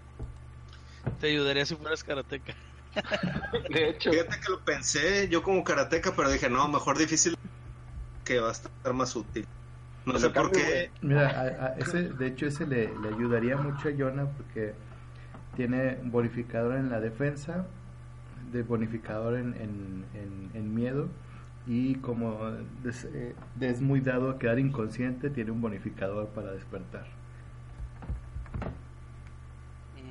Te 1.21 1.29
ayudaría 1.29 1.65
si 1.65 1.75
fueras 1.77 2.05
karateca. 2.05 2.53
De 3.69 3.89
hecho, 3.91 4.11
Fíjate 4.11 4.37
que 4.41 4.53
lo 4.53 4.61
pensé 4.61 5.29
yo 5.29 5.43
como 5.43 5.65
karateca, 5.65 6.13
pero 6.15 6.31
dije, 6.31 6.49
no, 6.49 6.69
mejor 6.69 6.99
difícil 6.99 7.35
que 8.25 8.41
va 8.41 8.49
a 8.49 8.53
estar 8.53 8.71
más 8.95 9.15
útil. 9.17 9.45
No 10.07 10.13
Te 10.15 10.19
sé 10.21 10.31
por 10.31 10.53
qué. 10.53 10.91
Mira, 11.03 11.29
a- 11.29 11.67
a 11.67 11.79
ese, 11.79 12.03
de 12.11 12.27
hecho 12.27 12.47
ese 12.47 12.67
le, 12.67 12.97
le 12.99 13.09
ayudaría 13.09 13.57
mucho 13.57 13.89
a 13.89 13.93
Jonah 13.97 14.27
porque 14.37 14.75
tiene 15.57 15.99
bonificador 16.05 16.77
en 16.77 16.91
la 16.91 17.01
defensa, 17.01 17.67
de 18.53 18.63
bonificador 18.63 19.35
en, 19.35 19.55
en, 19.55 20.05
en- 20.15 20.51
en 20.55 20.75
miedo 20.75 21.09
y 21.67 21.95
como 21.97 22.51
des- 22.85 23.05
eh, 23.13 23.35
es 23.61 23.81
muy 23.81 24.01
dado 24.01 24.31
a 24.31 24.39
quedar 24.39 24.59
inconsciente, 24.59 25.31
tiene 25.31 25.51
un 25.51 25.61
bonificador 25.61 26.29
para 26.29 26.53
despertar. 26.53 27.07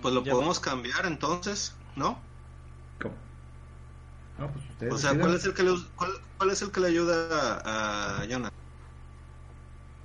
Pues 0.01 0.13
lo 0.13 0.23
Ya- 0.23 0.31
podemos 0.31 0.59
cambiar 0.59 1.05
entonces, 1.05 1.73
¿no? 1.95 2.17
¿Cómo? 3.01 3.15
No, 4.39 4.47
pues 4.51 4.65
ustedes 4.69 4.93
O 4.93 4.97
sea. 4.97 5.17
¿cuál 5.19 5.35
es 5.35 5.45
el 5.45 5.53
que 5.53 5.63
le, 5.63 5.71
cuál, 5.95 6.11
cuál 6.37 6.49
es 6.51 6.61
el 6.61 6.71
que 6.71 6.79
le 6.81 6.87
ayuda 6.87 7.59
a, 7.63 8.21
a 8.21 8.27
Jonah? 8.29 8.49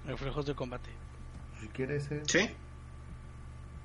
Reflejos 0.06 0.46
de 0.46 0.54
combate. 0.54 0.90
Si 1.60 1.68
quieres 1.68 2.10
eh, 2.10 2.22
¿Sí? 2.26 2.50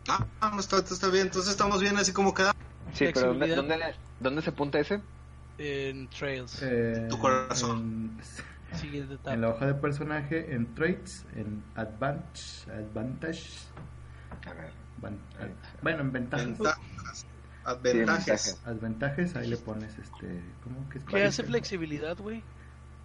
Ah, 0.07 0.51
no, 0.53 0.59
está, 0.59 0.77
está 0.77 1.09
bien. 1.09 1.27
Entonces 1.27 1.51
estamos 1.51 1.81
bien 1.81 1.97
así 1.97 2.13
como 2.13 2.33
queda. 2.33 2.51
Sí, 2.93 3.07
pero 3.13 3.33
¿dónde, 3.33 3.55
dónde, 3.55 3.95
dónde 4.19 4.41
se 4.41 4.49
apunta 4.51 4.79
ese? 4.79 5.01
En 5.57 6.07
Trails. 6.09 6.61
eh, 6.61 7.07
Tu 7.09 7.17
corazón. 7.19 8.17
En, 8.19 8.45
Siguiente 8.79 9.17
en 9.27 9.41
la 9.41 9.49
hoja 9.49 9.67
de 9.67 9.73
personaje, 9.75 10.53
en 10.53 10.75
traits, 10.75 11.23
en 11.35 11.63
advantage, 11.75 12.69
advantage 12.69 13.49
A 14.45 14.53
ver. 14.53 14.71
van- 15.01 15.17
bueno, 15.81 16.01
en 16.01 16.11
ventajas. 16.11 16.45
Ventajas. 16.47 16.79
Ventajas. 17.81 18.61
Adventajes, 18.65 19.35
ahí 19.35 19.47
le 19.47 19.57
pones 19.57 19.97
este. 19.97 20.41
¿Cómo 20.63 20.87
que 20.89 20.99
es? 20.99 21.03
¿Qué 21.05 21.23
hace 21.23 21.43
flexibilidad, 21.43 22.17
güey? 22.17 22.43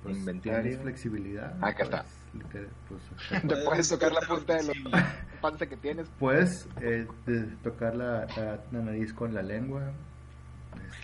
Pues, 0.03 0.17
Inventario. 0.17 0.63
tienes 0.63 0.81
flexibilidad. 0.81 1.55
Ah, 1.61 1.69
acá 1.69 1.83
está. 1.85 2.05
pues, 2.33 2.45
literal, 2.45 2.69
pues, 2.89 3.43
Te 3.49 3.57
puedes 3.65 3.89
tocar 3.89 4.13
la 4.13 4.21
punta 4.23 4.55
de 4.57 4.63
la 4.65 4.73
panza 5.43 5.67
que 5.67 5.77
tienes. 5.77 6.09
puedes 6.19 6.67
eh, 6.81 7.07
de- 7.27 7.43
tocar 7.63 7.95
la, 7.97 8.27
la- 8.37 8.61
la 8.73 8.81
nariz 8.83 9.13
con 9.13 9.35
la 9.35 9.43
lengua. 9.43 9.93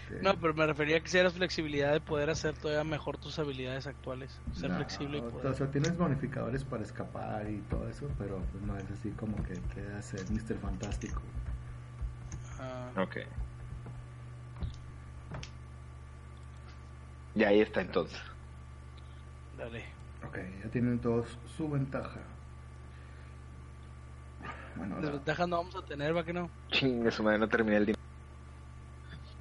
este, 0.08 0.22
No, 0.22 0.34
pero 0.40 0.54
me 0.54 0.66
refería 0.66 0.96
a 0.96 1.00
que 1.00 1.08
si 1.08 1.18
eras 1.18 1.34
flexibilidad 1.34 1.92
de 1.92 2.00
poder 2.00 2.30
hacer 2.30 2.54
todavía 2.54 2.84
mejor 2.84 3.18
tus 3.18 3.38
habilidades 3.38 3.86
actuales. 3.86 4.38
Ser 4.54 4.70
no, 4.70 4.76
flexible 4.76 5.18
y 5.18 5.20
O 5.20 5.28
poder. 5.28 5.54
sea, 5.54 5.70
tienes 5.70 5.96
bonificadores 5.98 6.64
para 6.64 6.82
escapar 6.82 7.50
y 7.50 7.58
todo 7.68 7.86
eso, 7.88 8.08
pero 8.18 8.38
pues, 8.52 8.64
no 8.64 8.76
es 8.78 8.84
así 8.98 9.10
como 9.10 9.36
que 9.44 9.54
te 9.74 9.86
hace 9.94 10.16
Mr. 10.32 10.56
Fantástico. 10.58 11.20
Ah, 12.58 12.90
Ok. 12.96 13.16
Y 17.36 17.44
ahí 17.44 17.60
está 17.60 17.82
entonces. 17.82 18.18
dale. 19.58 19.84
Ok, 20.26 20.38
ya 20.62 20.70
tienen 20.70 20.98
todos 21.00 21.38
su 21.56 21.68
ventaja. 21.70 22.20
Bueno, 24.74 24.96
ahora, 24.96 25.06
Desventajas 25.06 25.48
no 25.48 25.56
vamos 25.58 25.76
a 25.76 25.84
tener, 25.84 26.14
¿va 26.16 26.24
que 26.24 26.32
no? 26.32 26.50
Chingue 26.70 27.10
su 27.10 27.22
madre, 27.22 27.38
no 27.38 27.48
terminé 27.48 27.78
el, 27.78 27.86
din- 27.86 27.94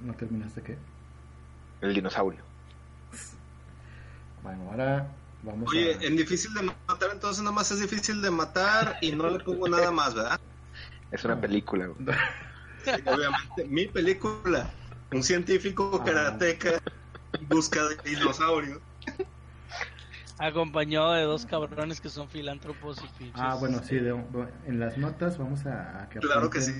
¿no 0.00 0.14
terminaste 0.14 0.62
qué? 0.62 0.78
el 1.80 1.94
dinosaurio. 1.94 2.44
Bueno, 4.42 4.70
ahora 4.70 5.08
vamos 5.42 5.70
Oye, 5.72 5.94
a... 5.94 6.02
en 6.02 6.16
difícil 6.16 6.52
de 6.54 6.62
matar, 6.62 7.10
entonces 7.12 7.42
nada 7.42 7.54
más 7.54 7.70
es 7.70 7.80
difícil 7.80 8.22
de 8.22 8.30
matar 8.30 8.96
y 9.00 9.12
no 9.12 9.28
le 9.30 9.40
pongo 9.40 9.68
nada 9.68 9.90
más, 9.90 10.14
¿verdad? 10.14 10.40
Es 11.10 11.24
una 11.24 11.40
película, 11.40 11.86
güey. 11.86 12.00
Sí, 12.84 12.90
obviamente, 13.06 13.64
mi 13.68 13.86
película. 13.88 14.70
Un 15.12 15.22
científico 15.22 16.00
Ah. 16.00 16.04
karateca 16.04 16.78
busca 17.48 17.80
de 17.88 17.96
dinosaurios. 18.10 18.80
Acompañado 20.38 21.12
de 21.12 21.22
dos 21.22 21.46
cabrones 21.46 22.00
que 22.00 22.10
son 22.10 22.28
filántropos 22.28 22.98
y 23.02 23.08
pinches. 23.18 23.40
Ah, 23.40 23.54
bueno, 23.58 23.80
sí, 23.82 23.96
de- 23.96 24.22
en 24.66 24.78
las 24.78 24.98
notas 24.98 25.38
vamos 25.38 25.64
a, 25.64 26.02
a 26.02 26.08
que 26.10 26.18
Claro 26.18 26.50
que 26.50 26.60
sí. 26.60 26.72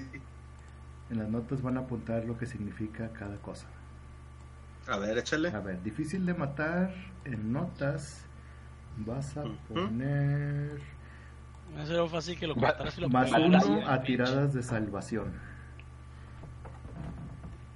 En 1.10 1.18
las 1.18 1.28
notas 1.28 1.62
van 1.62 1.76
a 1.78 1.80
apuntar 1.80 2.24
lo 2.24 2.36
que 2.36 2.46
significa 2.46 3.10
cada 3.12 3.36
cosa. 3.36 3.66
A 4.88 4.98
ver, 4.98 5.16
échale. 5.16 5.48
A 5.50 5.60
ver, 5.60 5.82
difícil 5.82 6.26
de 6.26 6.34
matar 6.34 6.94
en 7.24 7.52
notas. 7.52 8.22
Vas 8.98 9.36
a 9.36 9.44
poner 9.68 10.80
Eso 11.78 11.92
era 11.94 12.06
fácil 12.08 12.38
que 12.38 12.46
lo 12.46 12.54
y 12.54 13.00
lo 13.00 13.08
más 13.10 13.30
uno 13.32 13.86
a 13.86 14.02
tiradas 14.02 14.54
de 14.54 14.62
salvación. 14.62 15.32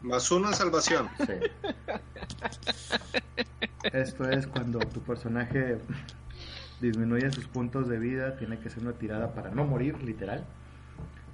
Más 0.02 0.30
uno 0.30 0.48
en 0.48 0.54
salvación. 0.54 1.08
Sí. 1.26 1.32
Esto 3.92 4.28
es 4.30 4.46
cuando 4.46 4.78
tu 4.80 5.00
personaje 5.02 5.78
disminuye 6.80 7.30
sus 7.32 7.46
puntos 7.46 7.88
de 7.88 7.98
vida, 7.98 8.36
tiene 8.36 8.58
que 8.58 8.70
ser 8.70 8.82
una 8.82 8.92
tirada 8.92 9.34
para 9.34 9.50
no 9.50 9.64
morir, 9.64 10.02
literal. 10.02 10.44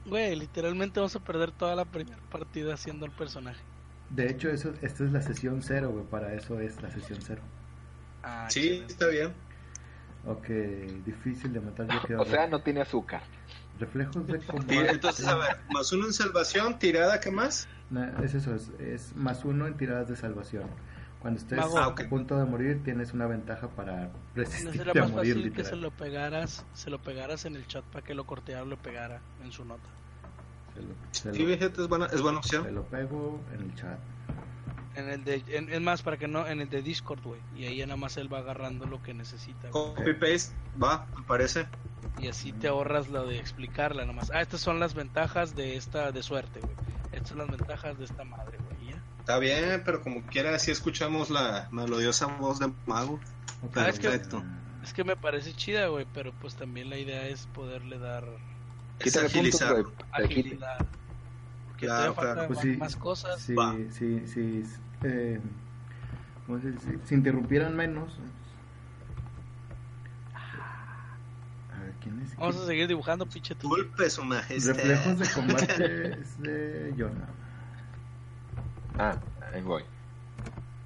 Güey, 0.07 0.37
literalmente 0.37 1.01
vamos 1.01 1.17
a 1.17 1.21
perder 1.21 1.51
toda 1.51 1.75
la 1.75 1.85
primera 1.85 2.19
partida 2.31 2.75
haciendo 2.75 3.07
el 3.07 3.13
personaje. 3.13 3.61
De 4.11 4.31
hecho, 4.31 4.49
eso, 4.49 4.73
esta 4.83 5.05
es 5.05 5.11
la 5.13 5.21
sesión 5.23 5.63
cero, 5.63 5.91
güey, 5.91 6.05
para 6.05 6.33
eso 6.35 6.61
es 6.61 6.81
la 6.83 6.91
sesión 6.91 7.19
cero. 7.23 7.43
Ah, 8.23 8.47
Sí, 8.49 8.85
está 8.89 9.09
bien. 9.09 9.33
Ok, 10.27 10.47
difícil 11.05 11.53
de 11.53 11.61
matar. 11.61 11.87
Yo 12.09 12.21
O 12.21 12.25
sea, 12.25 12.47
no 12.49 12.61
tiene 12.61 12.81
azúcar. 12.81 13.23
reflejos 13.79 14.27
de 14.27 14.39
combate. 14.41 14.91
entonces, 14.91 15.27
a 15.27 15.37
ver, 15.37 15.57
más 15.73 15.93
uno 15.93 16.07
en 16.07 16.13
salvación, 16.13 16.79
tirada, 16.79 17.21
¿qué 17.21 17.31
más? 17.31 17.69
Es 18.23 18.35
eso, 18.35 18.55
es, 18.55 18.71
es 18.81 19.15
más 19.17 19.45
uno 19.45 19.67
en 19.67 19.77
tiradas 19.77 20.09
de 20.09 20.17
salvación. 20.17 20.65
Cuando 21.21 21.41
estés 21.41 21.59
Mago. 21.59 21.79
a 21.79 21.85
Ah, 21.85 21.89
ok. 21.89 22.05
punto 22.09 22.37
de 22.39 22.45
morir, 22.45 22.83
tienes 22.85 23.13
una 23.13 23.27
ventaja 23.27 23.69
para 23.69 24.05
¿No 24.05 24.11
resistirte 24.35 24.79
será 24.79 24.93
a 24.93 24.95
más 24.95 25.11
morir, 25.13 25.35
fácil 25.35 25.43
que 25.45 25.49
literal. 25.51 25.71
se 25.71 25.77
lo 25.77 25.91
pegaras, 25.91 26.65
se 26.75 26.91
lo 26.91 26.99
pegaras 27.01 27.45
en 27.47 27.57
el 27.57 27.67
chat 27.67 27.85
para 27.85 28.05
que 28.05 28.15
lo 28.15 28.25
corteara 28.27 28.65
lo 28.65 28.77
pegara 28.77 29.21
en 29.45 29.51
su 29.53 29.65
nota? 29.65 29.89
Se 30.75 30.83
lo, 30.83 30.89
se 31.13 31.33
Sí, 31.33 31.39
lo- 31.47 31.55
fíjate, 31.57 31.83
es 31.83 31.89
buena, 31.89 32.07
es 32.07 32.21
buena 32.23 32.43
se 32.43 32.57
opción. 32.59 32.75
lo 32.75 32.83
pego 32.85 33.41
en 33.55 33.63
el 33.63 33.75
chat. 33.75 33.99
En 34.95 35.09
el 35.09 35.25
de, 35.25 35.43
en, 35.49 35.71
es 35.73 35.81
más, 35.81 36.03
para 36.03 36.17
que 36.17 36.27
no, 36.27 36.47
en 36.47 36.61
el 36.61 36.71
de 36.71 36.81
Discord, 36.83 37.21
güey. 37.23 37.41
Y 37.57 37.65
ahí 37.67 37.77
ya 37.77 37.87
nada 37.87 37.97
más 37.99 38.17
él 38.17 38.33
va 38.33 38.39
agarrando 38.39 38.87
lo 38.87 39.03
que 39.03 39.13
necesita. 39.15 39.69
Copy 39.71 40.15
paste, 40.15 40.55
va, 40.83 41.07
me 41.17 41.23
parece. 41.25 41.67
Y 42.19 42.29
así 42.29 42.53
te 42.53 42.69
ahorras 42.69 43.09
lo 43.09 43.27
de 43.27 43.39
explicarla 43.39 44.07
nomás. 44.07 44.31
Ah, 44.35 44.41
estas 44.41 44.61
son 44.61 44.81
las 44.81 44.95
ventajas 44.95 45.55
de 45.55 45.77
esta 45.77 46.13
de 46.13 46.23
suerte, 46.23 46.61
güey. 46.61 46.75
Estas 47.17 47.29
son 47.31 47.39
las 47.39 47.49
ventajas 47.51 47.99
de 47.99 48.05
esta 48.05 48.25
madre, 48.25 48.59
güey. 48.59 48.95
Está 49.21 49.39
bien, 49.39 49.83
pero 49.85 50.03
como 50.03 50.23
quiera, 50.27 50.55
así 50.55 50.71
escuchamos 50.71 51.31
la 51.31 51.69
melodiosa 51.73 52.27
voz 52.27 52.59
de 52.61 52.71
Mago. 52.87 53.19
Ah, 53.75 53.89
es 53.89 53.99
que- 53.99 54.09
Perfecto. 54.09 54.45
Es 54.85 54.93
que 54.93 55.03
me 55.03 55.17
parece 55.17 55.53
chida, 55.53 55.89
güey, 55.89 56.07
pero 56.15 56.33
pues 56.33 56.55
también 56.55 56.91
la 56.91 56.97
idea 56.97 57.27
es 57.27 57.47
poderle 57.49 57.99
dar 57.99 58.23
Es 59.01 59.15
puntos, 59.15 59.25
agilizar. 59.35 59.77
agilidad. 60.13 60.79
Porque 61.69 61.87
Claro, 61.87 62.15
claro. 62.15 62.47
Pues 62.47 62.59
más, 62.59 62.63
sí, 62.65 62.77
más 62.77 62.97
cosas. 62.97 63.41
Sí, 63.41 63.55
Va. 63.55 63.75
sí, 63.91 64.23
sí. 64.29 64.63
eh. 65.03 65.41
Si 67.07 67.15
interrumpieran 67.15 67.75
menos. 67.75 68.17
A 71.75 71.81
ver, 71.81 71.93
¿quién 72.09 72.21
es? 72.23 72.37
Vamos 72.37 72.57
a 72.57 72.67
seguir 72.67 72.87
dibujando, 72.89 73.27
pinche 73.27 73.55
tú. 73.55 73.71
Su 74.09 74.25
majestad. 74.25 74.75
Reflejos 74.75 75.19
de 75.19 75.29
combate 75.35 76.13
es 76.21 76.41
de 76.41 76.95
Jonah. 76.97 77.29
Ah, 78.99 79.17
ahí 79.53 79.63
voy. 79.63 79.83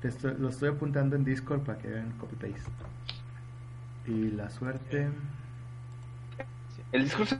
Te 0.00 0.08
estoy- 0.08 0.34
lo 0.38 0.48
estoy 0.48 0.70
apuntando 0.70 1.14
en 1.16 1.24
Discord 1.24 1.60
para 1.60 1.78
que 1.78 1.88
hagan 1.88 2.12
copy 2.18 2.36
paste. 2.36 2.70
Y 4.06 4.30
la 4.30 4.48
suerte. 4.50 5.10
El 6.92 7.04
discurso 7.04 7.36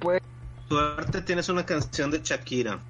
puede. 0.00 0.20
Suerte 0.68 1.22
tienes 1.22 1.48
una 1.48 1.64
canción 1.64 2.10
de 2.10 2.20
Shakira. 2.22 2.80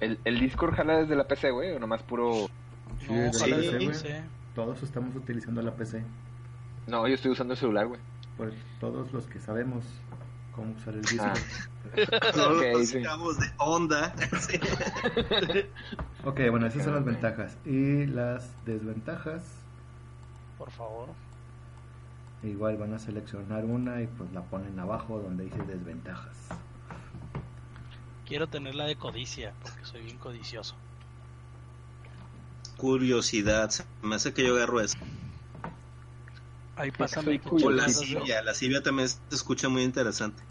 El, 0.00 0.18
el 0.24 0.40
Discord 0.40 0.74
jala 0.74 0.98
desde 0.98 1.16
la 1.16 1.26
PC, 1.26 1.50
güey, 1.50 1.72
o 1.72 1.78
nomás 1.78 2.02
puro. 2.02 2.48
Sí, 3.00 3.06
No, 3.08 3.14
desde 3.14 3.36
ojalá 3.38 3.56
la 3.56 3.62
sí, 3.62 3.68
PC, 3.70 3.84
güey. 3.84 3.94
sí. 3.94 4.08
Todos 4.54 4.82
estamos 4.82 5.14
utilizando 5.16 5.62
la 5.62 5.74
PC. 5.74 6.02
No, 6.86 7.06
yo 7.08 7.14
estoy 7.14 7.30
usando 7.32 7.54
el 7.54 7.58
celular, 7.60 7.86
güey. 7.86 8.00
Pues 8.36 8.54
todos 8.80 9.12
los 9.12 9.26
que 9.26 9.40
sabemos 9.40 9.84
cómo 10.54 10.72
usar 10.72 10.94
el 10.94 11.00
Ah. 11.20 11.32
Discord. 11.34 11.40
Todos 12.34 12.56
Ok, 12.58 12.64
los 12.72 12.88
sí. 12.88 12.98
de 12.98 13.08
onda. 13.58 14.14
Sí. 14.40 14.60
Ok, 16.24 16.40
bueno, 16.50 16.66
esas 16.66 16.84
son 16.84 16.94
las 16.94 17.04
ventajas. 17.04 17.56
Y 17.64 18.06
las 18.06 18.50
desventajas. 18.64 19.42
Por 20.58 20.70
favor. 20.70 21.08
Igual 22.42 22.76
van 22.76 22.92
a 22.94 22.98
seleccionar 22.98 23.64
una 23.64 24.02
y 24.02 24.06
pues 24.06 24.30
la 24.32 24.42
ponen 24.42 24.78
abajo 24.78 25.20
donde 25.20 25.44
dice 25.44 25.62
desventajas. 25.62 26.36
Quiero 28.26 28.48
tener 28.48 28.74
la 28.74 28.84
de 28.86 28.96
codicia, 28.96 29.54
porque 29.62 29.84
soy 29.84 30.02
bien 30.02 30.18
codicioso. 30.18 30.74
Curiosidad. 32.76 33.70
Me 34.02 34.16
hace 34.16 34.34
que 34.34 34.44
yo 34.46 34.54
agarro 34.56 34.80
eso. 34.80 34.98
Ahí 36.76 36.92
Soy 37.08 37.38
que 37.38 37.48
O 37.48 37.70
la 37.70 37.84
Curiosito. 37.84 38.02
chingados, 38.04 38.26
silla. 38.26 38.42
La 38.42 38.54
silla 38.54 38.82
también 38.82 39.08
se 39.08 39.18
escucha 39.32 39.68
muy 39.68 39.82
interesante. 39.82 40.42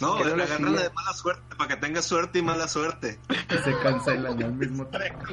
No, 0.00 0.14
la 0.24 0.44
agarran 0.44 0.58
sigue. 0.58 0.70
la 0.70 0.82
de 0.82 0.90
mala 0.90 1.12
suerte 1.12 1.56
para 1.56 1.68
que 1.68 1.76
tengas 1.80 2.04
suerte 2.04 2.38
y 2.38 2.42
mala 2.42 2.68
suerte. 2.68 3.18
Que 3.48 3.58
se 3.58 3.76
cancelan 3.82 4.40
al 4.42 4.52
mismo 4.54 4.86
tiempo. 4.90 5.24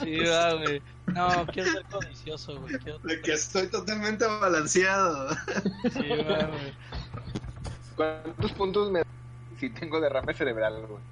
Sí, 0.00 0.18
va, 0.20 0.52
güey. 0.54 0.82
No, 1.06 1.46
quiero 1.46 1.72
ser 1.72 1.84
codicioso, 1.86 2.60
güey. 2.60 2.78
Quiero... 2.78 2.98
De 3.00 3.20
que 3.22 3.32
estoy 3.32 3.68
totalmente 3.68 4.26
balanceado. 4.26 5.30
Sí, 5.92 6.08
va, 6.08 6.44
güey. 6.46 6.74
¿Cuántos 7.96 8.52
puntos 8.52 8.90
me 8.90 9.02
si 9.58 9.68
tengo 9.70 10.00
derrame 10.00 10.32
cerebral, 10.34 10.86
güey? 10.86 11.02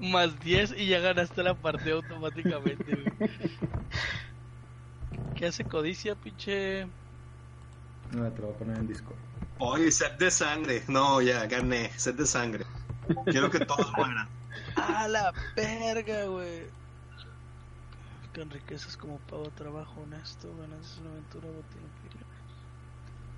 Más 0.10 0.38
10 0.40 0.74
y 0.78 0.86
ya 0.86 1.00
ganaste 1.00 1.42
la 1.42 1.54
partida 1.54 1.94
automáticamente, 1.94 2.94
güey. 3.18 3.30
¿Qué 5.42 5.48
hace 5.48 5.64
codicia, 5.64 6.14
pinche? 6.14 6.86
No, 8.12 8.30
te 8.30 8.40
lo 8.40 8.46
voy 8.46 8.54
a 8.54 8.58
poner 8.60 8.76
en 8.76 8.86
Discord. 8.86 9.16
Oye, 9.58 9.90
set 9.90 10.16
de 10.16 10.30
sangre. 10.30 10.84
No, 10.86 11.20
ya, 11.20 11.46
gané. 11.46 11.90
Set 11.96 12.14
de 12.14 12.26
sangre. 12.26 12.64
Quiero 13.24 13.50
que 13.50 13.58
todos 13.58 13.90
mueran. 13.96 14.28
¡A 14.76 15.08
la 15.08 15.32
verga, 15.56 16.26
güey! 16.26 16.62
Con 18.32 18.50
riquezas 18.50 18.96
como 18.96 19.18
pago 19.18 19.50
trabajo 19.56 20.02
honesto, 20.02 20.48
ganancias 20.60 20.98
una 20.98 21.10
aventura 21.10 21.48
botín. 21.48 21.80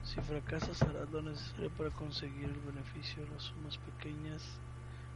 Si 0.04 0.20
fracasas 0.20 0.82
harás 0.82 1.10
lo 1.10 1.22
necesario 1.22 1.70
para 1.70 1.88
conseguir 1.88 2.44
el 2.44 2.60
beneficio 2.70 3.24
de 3.24 3.30
las 3.30 3.44
sumas 3.44 3.78
pequeñas. 3.78 4.42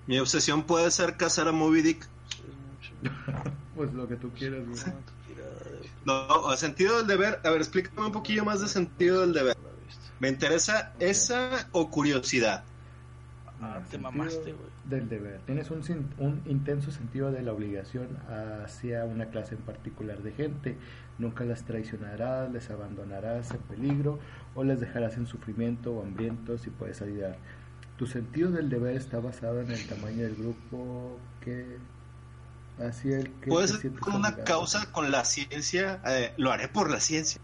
Mi 0.07 0.19
obsesión 0.21 0.63
puede 0.63 0.91
ser 0.91 1.19
cazar 1.19 1.49
a 1.49 1.53
Moby 1.53 1.83
Dick. 1.83 2.09
Es 2.31 3.03
mucho. 3.05 3.53
Pues 3.77 3.93
lo 3.93 4.09
que 4.09 4.17
tú 4.17 4.31
quieras, 4.31 4.67
güey. 4.67 4.81
No, 6.05 6.27
No, 6.49 6.57
sentido 6.57 6.99
del 6.99 7.07
deber. 7.07 7.41
A 7.45 7.51
ver, 7.51 7.61
explícame 7.61 8.07
un 8.07 8.13
poquillo 8.13 8.45
más 8.45 8.61
de 8.61 8.69
sentido 8.69 9.21
del 9.23 9.33
deber. 9.33 9.57
Me 10.21 10.29
interesa 10.29 10.93
esa 10.99 11.69
o 11.73 11.91
curiosidad. 11.91 12.65
Ah, 13.61 13.81
te 13.91 13.99
mamaste, 13.99 14.53
güey. 14.53 14.69
Del 14.85 15.09
deber. 15.09 15.41
Tienes 15.47 15.71
un, 15.71 15.83
sin- 15.83 16.09
un 16.19 16.41
intenso 16.47 16.91
sentido 16.93 17.31
de 17.33 17.43
la 17.43 17.53
obligación 17.53 18.07
hacia 18.65 19.05
una 19.05 19.27
clase 19.27 19.55
en 19.57 19.61
particular 19.63 20.23
de 20.23 20.33
gente. 20.33 20.77
Nunca 21.19 21.45
las 21.45 21.65
traicionarás, 21.65 22.51
les 22.53 22.71
abandonarás 22.71 23.51
en 23.51 23.59
peligro 23.59 24.19
o 24.55 24.63
les 24.65 24.79
dejarás 24.81 25.17
en 25.17 25.27
sufrimiento 25.27 25.93
o 25.93 26.03
hambrientos 26.03 26.63
si 26.63 26.71
puedes 26.71 27.03
ayudar. 27.03 27.37
Tu 27.97 28.07
sentido 28.07 28.51
del 28.53 28.69
deber 28.71 28.97
está 28.97 29.19
basado 29.19 29.61
en 29.61 29.73
el 29.73 29.87
tamaño 29.89 30.23
del 30.23 30.37
grupo 30.37 31.19
que 31.41 31.79
que 32.79 33.49
Puede 33.49 33.69
ser 33.69 33.93
como 33.99 34.17
una 34.19 34.29
obligado. 34.29 34.45
causa 34.47 34.93
con 34.93 35.11
la 35.11 35.25
ciencia. 35.25 36.01
eh, 36.07 36.33
lo 36.37 36.53
haré 36.53 36.69
por 36.69 36.91
la 36.91 37.01
ciencia. 37.01 37.41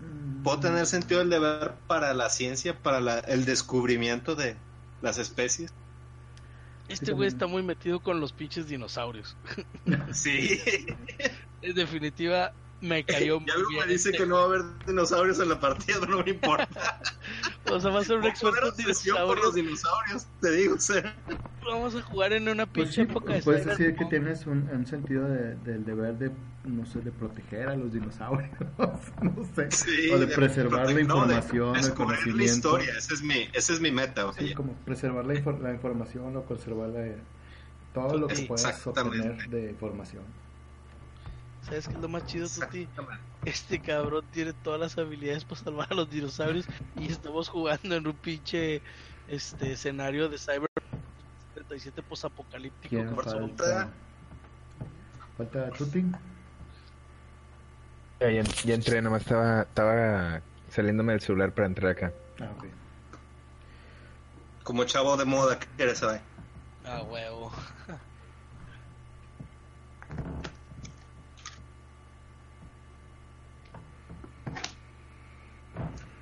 Mm, 0.00 0.42
Puedo 0.42 0.60
tener 0.60 0.86
sentido 0.86 1.20
del 1.20 1.30
deber 1.30 1.74
para 1.86 2.14
la 2.14 2.28
ciencia, 2.30 2.76
para 2.78 3.00
la- 3.00 3.18
el 3.20 3.44
descubrimiento 3.44 4.34
de 4.34 4.56
las 5.02 5.18
especies. 5.18 5.72
Este 6.88 7.12
güey 7.12 7.28
está 7.28 7.46
muy 7.46 7.62
metido 7.62 8.00
con 8.00 8.20
los 8.20 8.32
pinches 8.32 8.66
dinosaurios. 8.68 9.36
Sí. 10.12 10.60
En 11.62 11.74
definitiva, 11.74 12.52
me 12.82 13.02
cayó 13.04 13.40
muy 13.40 13.50
algo 13.50 13.68
bien. 13.70 13.86
me 13.86 13.92
dice 13.92 14.10
este 14.10 14.22
que 14.22 14.26
no 14.28 14.34
va 14.36 14.42
a 14.42 14.44
haber 14.44 14.62
dinosaurios 14.86 15.40
en 15.40 15.48
la 15.48 15.58
partida, 15.58 15.96
pero 16.00 16.12
no 16.18 16.22
me 16.24 16.30
importa. 16.30 17.00
O 17.70 17.80
sea, 17.80 17.90
va 17.90 18.00
a 18.00 18.04
ser 18.04 18.18
un 18.18 18.24
experto 18.26 18.58
en 18.60 18.68
obsesión 18.68 19.16
por 19.24 19.40
los 19.42 19.54
dinosaurios. 19.54 20.26
te 20.42 20.50
digo, 20.50 20.74
o 20.74 20.78
sea. 20.80 21.14
Vamos 21.64 21.94
a 21.94 22.02
jugar 22.02 22.32
en 22.34 22.46
una 22.48 22.66
Pues 22.66 22.88
pinche 22.88 23.06
sí, 23.06 23.10
época 23.10 23.32
de 23.32 23.42
puedes 23.42 23.64
decir 23.64 23.94
que 23.96 24.04
tienes 24.06 24.44
un, 24.46 24.68
un 24.70 24.84
sentido 24.86 25.26
de- 25.28 25.54
del 25.54 25.84
deber 25.84 26.18
de, 26.18 26.32
no 26.64 26.84
sé, 26.84 27.00
de 27.00 27.12
proteger 27.12 27.68
a 27.68 27.76
los 27.76 27.92
dinosaurios, 27.92 28.50
no 29.22 29.48
sé, 29.54 29.70
Sí, 29.70 30.10
o 30.10 30.18
de 30.18 30.26
preservar 30.26 30.86
la 30.86 30.92
prote- 30.92 31.06
no, 31.06 31.26
de 31.26 31.34
información, 31.34 31.76
el 31.76 31.82
descubrir 31.82 32.08
la 32.18 32.22
conocimiento. 32.24 32.54
historia, 32.78 32.98
esa 32.98 33.14
es 33.14 33.22
mi, 33.22 33.48
esa 33.54 33.72
es 33.72 33.80
mi 33.80 33.90
meta. 33.92 34.30
Sí, 34.32 34.40
vaya. 34.42 34.54
como 34.56 34.72
preservar 34.84 35.24
la, 35.24 35.34
infor- 35.34 35.60
la 35.60 35.72
información 35.72 36.36
o 36.36 36.42
conservar 36.42 36.88
la- 36.90 37.14
todo 37.94 38.18
lo 38.18 38.26
que 38.26 38.42
puedas 38.42 38.86
obtener 38.86 39.48
de 39.48 39.70
información. 39.70 40.24
¿Sabes 41.62 41.88
qué 41.88 41.94
es 41.94 42.00
lo 42.00 42.08
más 42.08 42.26
chido, 42.26 42.48
Tuti? 42.48 42.88
Este 43.44 43.80
cabrón 43.80 44.24
tiene 44.30 44.52
todas 44.52 44.80
las 44.80 44.98
habilidades 44.98 45.44
para 45.44 45.60
salvar 45.60 45.88
a 45.90 45.94
los 45.94 46.10
dinosaurios 46.10 46.66
y 46.96 47.10
estamos 47.10 47.48
jugando 47.48 47.94
en 47.96 48.06
un 48.06 48.14
pinche 48.14 48.82
este 49.28 49.72
escenario 49.72 50.28
de 50.28 50.38
Cyber 50.38 50.68
37 51.54 52.02
posapocalíptico 52.02 52.88
¿Quién 52.88 53.14
con 53.14 53.24
zombies. 53.24 53.58
falta? 53.58 53.90
¿Falta 55.36 55.70
Tuti? 55.70 56.04
Ya, 58.20 58.30
ya, 58.30 58.42
ya 58.64 58.74
entré, 58.74 59.02
nomás 59.02 59.22
estaba, 59.22 59.62
estaba 59.62 60.40
saliéndome 60.70 61.12
del 61.12 61.20
celular 61.20 61.52
para 61.52 61.66
entrar 61.66 61.92
acá. 61.92 62.12
Ah, 62.40 62.50
ok. 62.56 62.66
Como 64.62 64.84
chavo 64.84 65.16
de 65.16 65.24
moda, 65.24 65.58
¿qué 65.58 65.66
quieres 65.76 65.98
saber? 65.98 66.20
Ah, 66.84 67.02
huevo. 67.02 67.52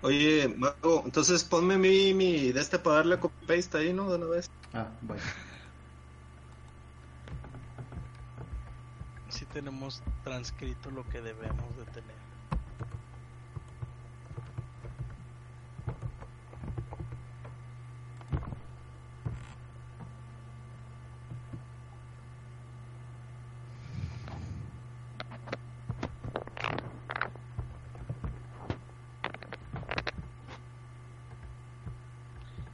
Oye, 0.03 0.49
Mago, 0.57 1.03
entonces 1.05 1.45
ponme 1.45 1.77
mi, 1.77 2.15
mi 2.15 2.53
de 2.53 2.61
este 2.61 2.79
para 2.79 2.97
darle 2.97 3.19
copy 3.19 3.47
paste 3.47 3.79
ahí, 3.79 3.93
¿no? 3.93 4.09
De 4.09 4.17
una 4.17 4.27
vez. 4.27 4.51
Ah, 4.73 4.89
bueno. 5.03 5.23
Sí 9.29 9.45
tenemos 9.53 10.03
transcrito 10.25 10.91
lo 10.91 11.07
que 11.11 11.21
debemos 11.21 11.77
de 11.77 11.85
tener. 11.93 12.31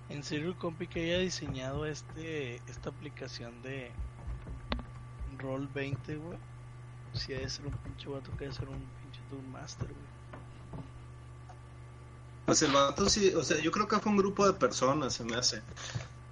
En 0.09 0.16
serio, 0.27 0.49
el 0.49 0.57
compi 0.57 0.89
que 0.89 1.05
haya 1.05 1.19
diseñado 1.19 1.87
este 1.87 2.57
esta 2.67 2.91
aplicación 2.91 3.63
de 3.63 3.93
Roll 5.39 5.69
20, 5.69 6.17
güey. 6.17 6.39
Si 7.15 7.33
ha 7.33 7.39
de 7.39 7.49
ser 7.49 7.67
un 7.67 7.73
pinche 7.75 8.09
vato 8.09 8.31
que 8.37 8.47
ha 8.47 8.49
de 8.49 8.55
ser 8.55 8.69
un 8.69 8.75
pinche 8.75 9.21
Doom 9.31 9.47
Master, 9.53 9.87
güey. 9.87 10.17
Pues 12.47 12.63
el 12.63 12.73
vato 12.73 13.09
sí, 13.09 13.33
o 13.35 13.43
sea, 13.43 13.61
yo 13.61 13.71
creo 13.71 13.87
que 13.87 13.99
fue 14.01 14.11
un 14.11 14.19
grupo 14.19 14.47
de 14.47 14.53
personas, 14.53 15.15
se 15.15 15.25
me 15.25 15.37
hace. 15.37 15.63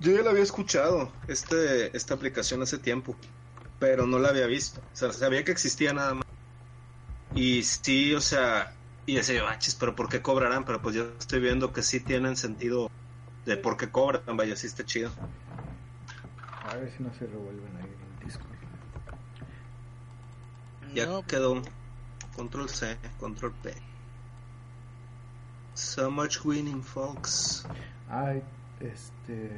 Yo 0.01 0.13
ya 0.13 0.23
la 0.23 0.31
había 0.31 0.43
escuchado, 0.43 1.13
este, 1.29 1.97
esta 1.97 2.15
aplicación 2.15 2.63
hace 2.63 2.79
tiempo, 2.79 3.17
pero 3.79 4.07
no 4.07 4.19
la 4.19 4.31
había 4.31 4.47
visto. 4.47 4.81
O 4.93 4.97
sea, 4.97 5.13
sabía 5.13 5.45
que 5.45 5.53
existía 5.53 5.93
nada 5.93 6.15
más. 6.15 6.25
Y 7.35 7.63
sí, 7.63 8.13
o 8.15 8.21
sea, 8.21 8.77
y 9.07 9.15
decía 9.17 9.37
yo, 9.37 9.47
"Ah, 9.47 9.59
chis, 9.59 9.75
pero 9.77 9.95
¿por 9.95 10.09
qué 10.09 10.21
cobrarán? 10.21 10.65
Pero 10.65 10.83
pues 10.83 10.97
yo 10.97 11.13
estoy 11.19 11.41
viendo 11.41 11.73
que 11.73 11.83
sí 11.83 12.01
tienen 12.01 12.37
sentido 12.37 12.89
de 13.45 13.57
por 13.57 13.77
qué 13.77 13.89
cobran, 13.91 14.37
vaya, 14.37 14.57
sí 14.57 14.67
está 14.67 14.85
chido. 14.85 15.11
A 16.67 16.77
ver 16.77 16.91
si 16.97 17.03
no 17.03 17.13
se 17.15 17.27
revuelven 17.27 17.77
ahí 17.77 17.85
en 17.85 18.19
el 18.21 18.27
Discord. 18.27 18.55
Ya 20.95 21.07
No, 21.07 21.23
quedó. 21.27 21.63
Control 22.37 22.69
C, 22.69 22.97
control 23.21 23.53
P. 23.63 23.75
So 25.75 26.11
much 26.11 26.45
winning, 26.45 26.83
folks. 26.83 27.67
Hay, 28.09 28.43
este... 28.81 29.51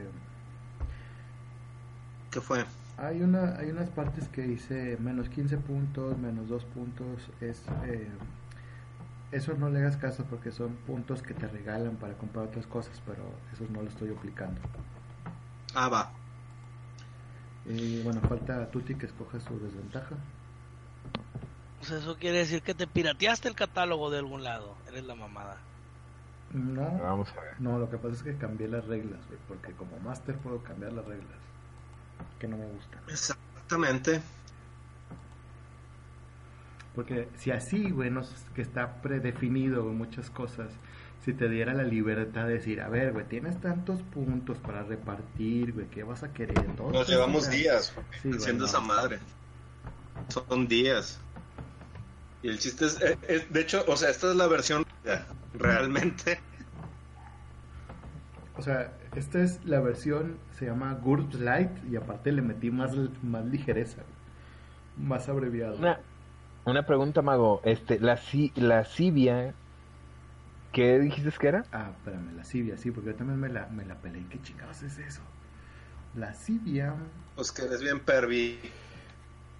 ¿Qué 2.31 2.41
fue? 2.41 2.65
Hay, 2.99 3.23
una, 3.23 3.57
hay 3.59 3.71
unas 3.71 3.89
partes 3.91 4.29
que 4.29 4.43
dice 4.43 4.97
menos 5.01 5.29
15 5.29 5.59
puntos, 5.59 6.19
menos 6.19 6.49
2 6.49 6.65
puntos. 6.65 7.29
Es, 7.41 7.63
eh, 7.85 8.09
eso 9.37 9.55
no 9.55 9.69
le 9.71 9.81
hagas 9.81 9.97
caso 9.97 10.25
porque 10.25 10.51
son 10.51 10.75
puntos 10.87 11.23
que 11.23 11.35
te 11.35 11.47
regalan 11.49 11.97
para 11.97 12.15
comprar 12.15 12.47
otras 12.47 12.67
cosas, 12.67 13.01
pero 13.07 13.23
eso 13.53 13.65
no 13.71 13.83
lo 13.83 13.89
estoy 13.89 14.11
aplicando. 14.13 14.61
Ah, 15.75 15.89
va. 15.89 16.11
Y 17.67 18.03
bueno, 18.03 18.21
falta 18.23 18.63
a 18.63 18.71
Tuti 18.71 18.95
que 18.95 19.07
escoja 19.07 19.41
su 19.41 19.59
desventaja. 19.59 20.15
pues 21.79 21.91
eso 21.91 22.17
quiere 22.17 22.39
decir 22.39 22.63
que 22.63 22.75
te 22.75 22.87
pirateaste 22.87 23.49
el 23.49 23.55
catálogo 23.55 24.11
de 24.11 24.19
algún 24.19 24.43
lado. 24.45 24.77
Eres 24.89 25.05
la 25.05 25.15
mamada. 25.15 25.59
No, 26.53 26.99
Vamos 27.03 27.29
a 27.37 27.41
ver. 27.41 27.55
no, 27.59 27.79
lo 27.79 27.91
que 27.91 27.99
pasa 27.99 28.15
es 28.15 28.23
que 28.23 28.37
cambié 28.37 28.69
las 28.69 28.85
reglas, 28.87 29.19
porque 29.49 29.73
como 29.73 29.99
máster 29.99 30.37
puedo 30.39 30.63
cambiar 30.63 30.93
las 30.93 31.05
reglas, 31.05 31.39
que 32.39 32.47
no 32.49 32.57
me 32.57 32.67
gustan. 32.67 33.01
Exactamente. 33.09 34.23
Porque 36.97 37.29
si 37.37 37.53
así, 37.53 37.91
güey, 37.91 38.11
no 38.11 38.23
es 38.23 38.31
que 38.55 38.63
está 38.63 39.01
predefinido 39.03 39.85
muchas 39.85 40.31
cosas, 40.31 40.73
si 41.25 41.33
te 41.35 41.49
diera 41.49 41.75
la 41.75 41.83
libertad 41.85 42.47
de 42.47 42.55
decir, 42.55 42.81
a 42.81 42.89
ver, 42.89 43.13
güey, 43.13 43.27
tienes 43.27 43.61
tantos 43.61 44.01
puntos 44.03 44.59
para 44.59 44.83
repartir, 44.83 45.73
güey, 45.75 45.87
¿qué 45.89 46.03
vas 46.03 46.23
a 46.25 46.33
querer? 46.33 46.55
Nos 46.79 47.09
llevamos 47.09 47.51
días 47.51 47.95
Sí, 48.23 48.31
haciendo 48.35 48.65
no. 48.65 48.69
esa 48.71 48.81
madre. 48.81 49.19
Son 50.29 50.67
días. 50.67 51.21
Y 52.43 52.49
el 52.49 52.59
chiste 52.59 52.87
es, 52.87 53.01
eh, 53.03 53.19
eh, 53.29 53.47
de 53.51 53.61
hecho, 53.61 53.85
o 53.87 53.97
sea, 53.97 54.09
esta 54.11 54.31
es 54.31 54.37
la 54.37 54.47
versión. 54.47 54.85
realmente. 55.55 56.41
O 58.57 58.63
sea, 58.63 58.93
esta 59.15 59.41
es 59.43 59.63
la 59.65 59.81
versión, 59.81 60.39
se 60.59 60.67
llama 60.67 60.95
GURPS 60.95 61.41
Light 61.41 61.71
y 61.91 61.97
aparte 61.97 62.33
le 62.33 62.41
metí 62.43 62.71
más, 62.71 62.93
más 63.23 63.45
ligereza, 63.45 64.03
más 64.97 65.29
abreviado. 65.29 65.77
Una 66.67 66.85
pregunta, 66.87 67.23
Mago. 67.23 67.61
Este, 67.65 67.99
la, 68.01 68.19
la 68.57 68.85
Cibia, 68.85 69.55
¿qué 70.73 70.99
dijiste 70.99 71.31
que 71.39 71.49
era? 71.49 71.65
Ah, 71.73 71.91
espérame, 71.97 72.35
la 72.37 72.45
Cibia, 72.45 72.77
sí, 72.77 72.91
porque 72.91 73.11
yo 73.11 73.17
también 73.17 73.41
me 73.41 73.49
la, 73.49 73.67
me 73.69 73.85
la 73.85 73.95
peleé. 73.97 74.25
¿Qué 74.31 74.41
chingados 74.43 74.83
es 74.83 74.99
eso? 74.99 75.21
La 76.15 76.33
Cibia, 76.35 76.95
Pues 77.35 77.53
que 77.53 77.63
eres 77.63 77.83
bien 77.83 78.01
pervi. 78.01 78.59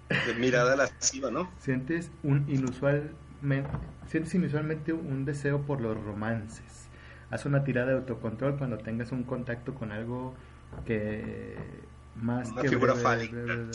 De 0.09 0.33
mirada 0.35 0.75
lasciva, 0.75 1.29
¿no? 1.31 1.49
sientes 1.59 2.11
un 2.23 2.45
inusualmente, 2.49 3.69
sientes 4.07 4.33
inusualmente 4.35 4.93
un 4.93 5.25
deseo 5.25 5.61
por 5.61 5.81
los 5.81 6.01
romances. 6.01 6.87
Haz 7.29 7.45
una 7.45 7.63
tirada 7.63 7.87
de 7.91 7.93
autocontrol 7.97 8.57
cuando 8.57 8.77
tengas 8.77 9.11
un 9.11 9.23
contacto 9.23 9.73
con 9.75 9.91
algo 9.91 10.33
que 10.85 11.55
más 12.15 12.49
Una 12.51 12.61
que 12.61 12.69
figura 12.69 12.93
breve- 12.93 13.03
fálica. 13.03 13.35
breve- 13.35 13.55
Bueno, 13.55 13.71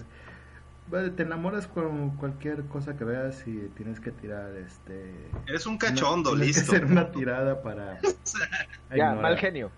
te 1.16 1.22
enamoras 1.22 1.66
con 1.66 2.10
cualquier 2.16 2.64
cosa 2.66 2.96
que 2.96 3.04
veas 3.04 3.46
y 3.46 3.70
tienes 3.76 3.98
que 4.00 4.10
tirar 4.12 4.54
este 4.56 5.10
Eres 5.46 5.66
un 5.66 5.78
cachondo, 5.78 6.32
una- 6.32 6.40
tienes 6.40 6.56
que 6.56 6.60
listo. 6.62 6.76
hacer 6.76 6.84
una 6.86 7.10
tirada 7.10 7.62
para 7.62 7.98
Ya, 8.94 9.14
mal 9.14 9.36
genio. 9.38 9.70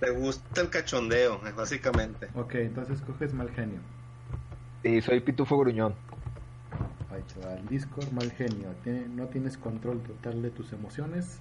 Te 0.00 0.10
gusta 0.10 0.60
el 0.62 0.70
cachondeo, 0.70 1.40
básicamente. 1.56 2.28
Ok, 2.34 2.54
entonces 2.56 3.00
coges 3.02 3.34
mal 3.34 3.50
genio. 3.50 3.80
Y 4.82 5.00
soy 5.02 5.20
Pitufo 5.20 5.58
Gruñón. 5.58 5.94
Ahí 7.12 7.22
te 7.34 7.46
va 7.46 7.54
el 7.54 7.66
Discord, 7.68 8.10
mal 8.12 8.30
genio. 8.32 8.68
Tiene- 8.82 9.06
no 9.08 9.26
tienes 9.26 9.58
control 9.58 10.00
total 10.02 10.40
de 10.42 10.50
tus 10.50 10.72
emociones. 10.72 11.38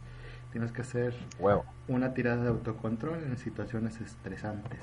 Tienes 0.51 0.71
que 0.71 0.81
hacer 0.81 1.13
Huevo. 1.37 1.63
una 1.87 2.13
tirada 2.13 2.41
de 2.43 2.49
autocontrol 2.49 3.19
en 3.23 3.37
situaciones 3.37 4.01
estresantes. 4.01 4.79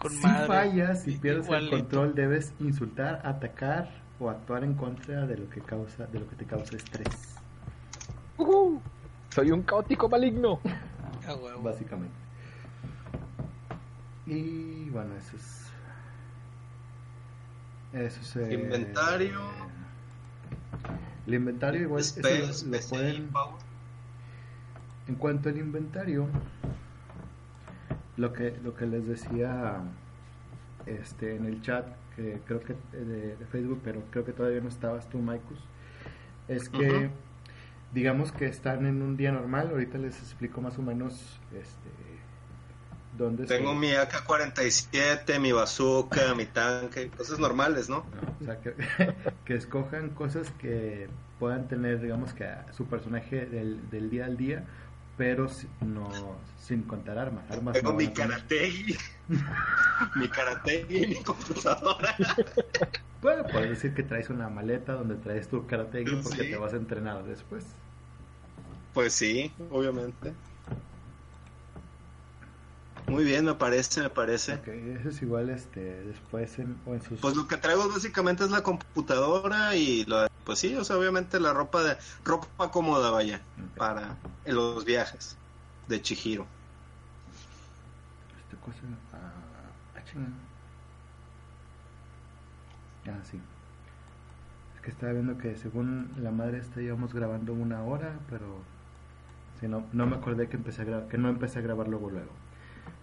Con 0.00 0.12
si 0.12 0.18
madre. 0.22 0.46
fallas 0.46 1.06
y 1.06 1.16
pierdes 1.16 1.44
Igualito. 1.46 1.76
el 1.76 1.82
control, 1.82 2.14
debes 2.14 2.52
insultar, 2.60 3.20
atacar 3.24 3.90
o 4.18 4.30
actuar 4.30 4.64
en 4.64 4.74
contra 4.74 5.26
de 5.26 5.36
lo 5.36 5.48
que 5.50 5.60
causa, 5.60 6.06
de 6.06 6.20
lo 6.20 6.28
que 6.28 6.36
te 6.36 6.44
causa 6.46 6.76
estrés, 6.76 7.34
Ujú. 8.38 8.80
Soy 9.30 9.50
un 9.52 9.62
caótico 9.62 10.08
maligno. 10.08 10.58
Ah, 11.28 11.34
huevo. 11.34 11.62
básicamente. 11.62 12.14
Y 14.26 14.88
bueno, 14.88 15.10
eso 15.16 15.36
es. 15.36 15.66
Eso 17.92 18.20
es. 18.40 18.48
eh, 18.48 18.54
Inventario. 18.54 19.38
El 21.26 21.34
inventario 21.34 21.82
igual 21.82 22.00
eso 22.00 22.18
Spells, 22.20 22.62
lo- 22.64 22.78
lo 22.78 22.88
pueden- 22.88 23.28
Power. 23.28 23.54
En 25.08 25.14
cuanto 25.16 25.50
al 25.50 25.58
inventario, 25.58 26.26
lo 28.16 28.32
que 28.32 28.56
lo 28.62 28.74
que 28.74 28.86
les 28.86 29.06
decía 29.06 29.82
este 30.86 31.36
en 31.36 31.46
el 31.46 31.62
chat, 31.62 31.86
que 32.16 32.40
creo 32.46 32.60
que 32.60 32.74
de, 32.92 33.36
de 33.36 33.46
Facebook, 33.46 33.80
pero 33.84 34.02
creo 34.10 34.24
que 34.24 34.32
todavía 34.32 34.60
no 34.60 34.68
estabas 34.68 35.08
tú, 35.08 35.18
Maikus, 35.18 35.58
es 36.48 36.68
que 36.68 37.10
digamos 37.92 38.32
que 38.32 38.46
están 38.46 38.86
en 38.86 39.02
un 39.02 39.16
día 39.16 39.32
normal, 39.32 39.68
ahorita 39.70 39.98
les 39.98 40.18
explico 40.18 40.60
más 40.60 40.78
o 40.78 40.82
menos 40.82 41.40
este 41.52 41.90
dónde 43.16 43.46
Tengo 43.46 43.74
mi 43.74 43.90
AK-47, 43.90 45.40
mi 45.40 45.52
bazooka, 45.52 46.34
mi 46.34 46.46
tanque, 46.46 47.08
cosas 47.10 47.38
normales, 47.38 47.88
¿no? 47.88 48.06
No, 48.22 48.36
o 48.40 48.44
sea, 48.44 48.60
que, 48.60 48.74
que 49.44 49.54
escojan 49.54 50.10
cosas 50.10 50.50
que 50.58 51.08
puedan 51.38 51.68
tener, 51.68 52.00
digamos 52.00 52.32
que 52.32 52.44
a 52.44 52.72
su 52.72 52.86
personaje 52.86 53.46
del, 53.46 53.90
del 53.90 54.10
día 54.10 54.26
al 54.26 54.36
día, 54.36 54.64
pero 55.20 55.48
no 55.82 56.08
sin 56.58 56.80
contar 56.84 57.18
armas. 57.18 57.44
armas 57.50 57.74
Tengo 57.74 57.90
no 57.90 57.98
mi 57.98 58.08
karategi, 58.08 58.96
mi 60.16 60.28
karategi 60.28 61.04
y 61.04 61.06
mi 61.08 61.22
computadora. 61.22 62.16
Bueno, 63.20 63.42
puedes 63.52 63.68
decir 63.68 63.92
que 63.92 64.02
traes 64.02 64.30
una 64.30 64.48
maleta 64.48 64.94
donde 64.94 65.16
traes 65.16 65.46
tu 65.46 65.66
karate 65.66 66.04
porque 66.22 66.44
Sí. 66.44 66.50
te 66.50 66.56
vas 66.56 66.72
a 66.72 66.76
entrenar 66.76 67.22
después. 67.24 67.66
Pues 68.94 69.12
sí, 69.12 69.52
obviamente. 69.70 70.32
Muy 73.06 73.24
bien, 73.24 73.44
me 73.44 73.54
parece, 73.54 74.00
me 74.00 74.08
parece. 74.08 74.54
Ok, 74.54 74.68
eso 74.68 75.10
es 75.10 75.20
igual 75.20 75.50
este, 75.50 75.80
después 76.04 76.58
en, 76.58 76.78
o 76.86 76.94
en 76.94 77.02
sus... 77.02 77.20
Pues 77.20 77.36
lo 77.36 77.46
que 77.46 77.58
traigo 77.58 77.90
básicamente 77.90 78.44
es 78.44 78.50
la 78.50 78.62
computadora 78.62 79.76
y 79.76 80.06
lo, 80.06 80.29
pues 80.44 80.58
sí, 80.58 80.74
o 80.74 80.84
sea, 80.84 80.96
obviamente 80.96 81.40
la 81.40 81.52
ropa 81.52 81.82
de 81.82 81.96
ropa 82.24 82.70
cómoda, 82.70 83.10
vaya, 83.10 83.40
para 83.76 84.16
en 84.44 84.54
los 84.54 84.84
viajes 84.84 85.36
de 85.88 86.00
Chihiro. 86.02 86.46
Esta 88.44 88.56
cosa... 88.64 88.78
Ah, 89.12 89.32
ah. 89.96 90.00
Ah, 93.06 93.18
sí. 93.24 93.40
Es 94.74 94.80
que 94.82 94.90
estaba 94.90 95.12
viendo 95.12 95.38
que 95.38 95.56
según 95.56 96.10
la 96.18 96.30
madre 96.30 96.58
esta 96.58 96.80
íbamos 96.82 97.14
grabando 97.14 97.52
una 97.52 97.82
hora, 97.82 98.18
pero... 98.28 98.62
Sí, 99.60 99.68
no, 99.68 99.86
no 99.92 100.06
me 100.06 100.16
acordé 100.16 100.48
que 100.48 100.56
empecé 100.56 100.82
a 100.82 100.84
grabar, 100.86 101.08
que 101.08 101.18
no 101.18 101.28
empecé 101.28 101.58
a 101.58 101.62
grabar 101.62 101.86
luego 101.86 102.10
luego. 102.10 102.30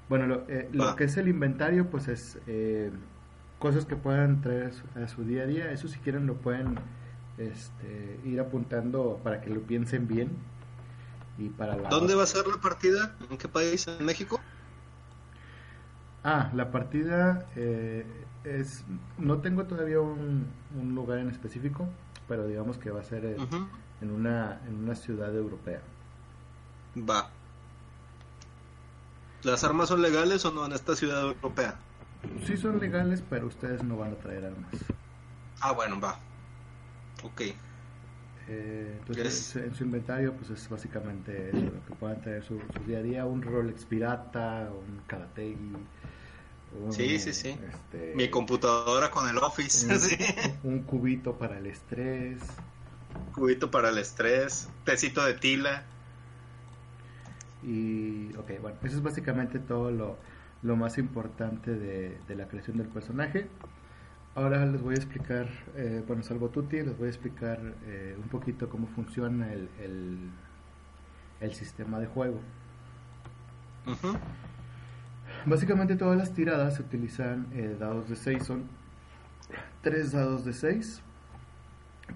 Bueno, 0.10 0.26
lo, 0.26 0.46
eh, 0.48 0.70
lo 0.74 0.86
Va. 0.86 0.96
que 0.96 1.04
es 1.04 1.16
el 1.18 1.28
inventario, 1.28 1.90
pues 1.90 2.08
es 2.08 2.40
eh, 2.48 2.92
cosas 3.60 3.86
que 3.86 3.96
puedan 3.96 4.42
traer 4.42 4.68
a 4.68 4.72
su, 4.72 4.84
a 5.04 5.08
su 5.08 5.24
día 5.24 5.44
a 5.44 5.46
día. 5.46 5.72
Eso 5.72 5.88
si 5.88 6.00
quieren 6.00 6.26
lo 6.26 6.36
pueden 6.36 6.80
este, 7.38 8.20
ir 8.26 8.40
apuntando 8.40 9.20
para 9.24 9.42
que 9.42 9.50
lo 9.50 9.62
piensen 9.62 10.08
bien. 10.08 10.30
Y 11.38 11.50
para 11.50 11.76
la 11.78 11.90
¿Dónde 11.90 12.16
va 12.16 12.24
a 12.24 12.28
ser 12.28 12.48
la 12.48 12.58
partida? 12.58 13.16
¿En 13.30 13.38
qué 13.38 13.48
país? 13.48 13.88
¿En 13.88 14.06
México? 14.06 14.40
Ah, 16.24 16.52
la 16.54 16.72
partida 16.72 17.46
eh, 17.56 18.06
es... 18.44 18.84
No 19.18 19.38
tengo 19.40 19.66
todavía 19.66 20.00
un, 20.00 20.48
un 20.80 20.96
lugar 20.96 21.20
en 21.20 21.30
específico, 21.30 21.88
pero 22.28 22.48
digamos 22.48 22.78
que 22.78 22.90
va 22.90 23.02
a 23.02 23.04
ser 23.04 23.26
eh, 23.26 23.38
Ujú. 23.38 23.68
en, 24.02 24.12
una, 24.12 24.60
en 24.68 24.76
una 24.84 24.96
ciudad 24.96 25.34
europea. 25.36 25.82
Va. 26.96 27.30
¿Las 29.44 29.64
armas 29.64 29.90
son 29.90 30.02
legales 30.02 30.44
o 30.46 30.52
no 30.52 30.66
en 30.66 30.74
esta 30.74 30.96
ciudad 30.96 31.22
europea? 31.22 31.76
Sí 32.46 32.58
son 32.58 32.80
legales, 32.80 33.24
pero 33.30 33.48
ustedes 33.48 33.84
no 33.84 33.98
van 33.98 34.12
a 34.14 34.16
traer 34.16 34.46
armas. 34.46 34.74
Ah, 35.62 35.72
bueno, 35.72 36.00
va. 36.00 36.18
Ok. 37.24 37.42
Eh, 38.48 38.96
entonces, 39.00 39.54
Yes. 39.54 39.56
en 39.58 39.76
su 39.76 39.84
inventario, 39.84 40.34
pues 40.36 40.50
es 40.52 40.70
básicamente 40.70 41.50
eso, 41.50 41.70
lo 41.70 41.84
que 41.86 41.94
puedan 41.94 42.22
su, 42.44 42.60
su 42.72 42.84
día 42.86 43.00
a 43.00 43.02
día, 43.02 43.26
un 43.26 43.42
Rolex 43.42 43.86
pirata, 43.86 44.72
un 44.72 45.02
Karategi, 45.06 45.88
un, 46.72 46.94
Sí, 46.94 47.20
sí, 47.20 47.34
sí. 47.34 47.60
este, 47.70 48.14
Mi 48.14 48.30
computadora 48.30 49.12
con 49.12 49.28
el 49.30 49.38
Office, 49.38 49.88
un, 49.88 50.00
sí. 50.00 50.18
un 50.64 50.84
cubito 50.84 51.38
para 51.38 51.58
el 51.58 51.68
estrés, 51.68 52.42
Cubito 53.34 53.72
para 53.72 53.90
el 53.90 53.98
estrés, 54.00 54.70
tecito 54.84 55.24
de 55.24 55.34
tila. 55.36 55.86
Y, 57.64 58.34
ok, 58.38 58.62
bueno, 58.62 58.78
eso 58.84 58.98
es 58.98 59.02
básicamente 59.04 59.60
todo 59.60 59.92
lo, 59.92 60.18
lo 60.62 60.76
más 60.76 60.98
importante 60.98 61.72
de, 61.72 62.18
de 62.28 62.36
la 62.36 62.48
creación 62.48 62.78
del 62.78 62.88
personaje. 62.88 63.50
Ahora 64.38 64.64
les 64.68 64.80
voy 64.84 64.94
a 64.94 64.98
explicar, 64.98 65.48
eh, 65.76 66.04
bueno, 66.06 66.22
salvo 66.22 66.50
Tuti, 66.50 66.84
les 66.84 66.96
voy 66.96 67.08
a 67.08 67.10
explicar 67.10 67.60
eh, 67.88 68.16
un 68.22 68.30
poquito 68.30 68.70
cómo 68.70 68.86
funciona 68.86 69.52
el, 69.52 69.68
el, 69.82 70.30
el 71.42 71.54
sistema 71.56 71.98
de 72.00 72.06
juego. 72.06 72.40
Ujú. 73.88 74.16
Básicamente 75.48 75.96
todas 75.96 76.20
las 76.20 76.34
tiradas 76.36 76.76
se 76.76 76.84
utilizan 76.84 77.48
eh, 77.52 77.76
dados 77.80 78.10
de 78.10 78.16
6, 78.16 78.44
son 78.46 78.66
tres 79.82 80.12
dados 80.12 80.46
de 80.46 80.54
6 80.54 81.02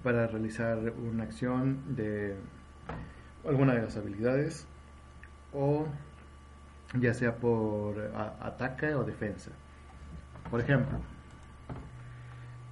para 0.04 0.28
realizar 0.28 0.78
una 0.78 1.24
acción 1.24 1.96
de 1.96 2.36
alguna 3.44 3.74
de 3.74 3.82
las 3.82 3.96
habilidades 3.96 4.68
o 5.52 5.86
ya 7.00 7.14
sea 7.14 7.34
por 7.34 7.98
a- 8.14 8.36
ataque 8.46 8.94
o 8.94 9.02
defensa. 9.02 9.50
Por 10.50 10.60
ejemplo, 10.60 11.00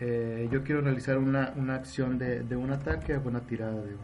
eh, 0.03 0.49
yo 0.51 0.65
quiero 0.65 0.81
realizar 0.81 1.19
una, 1.19 1.53
una 1.57 1.75
acción 1.75 2.17
de, 2.19 2.43
de 2.43 2.57
un 2.57 2.73
ataque, 2.73 3.13
hago 3.13 3.29
una 3.29 3.41
tirada 3.41 3.83
de, 3.83 3.97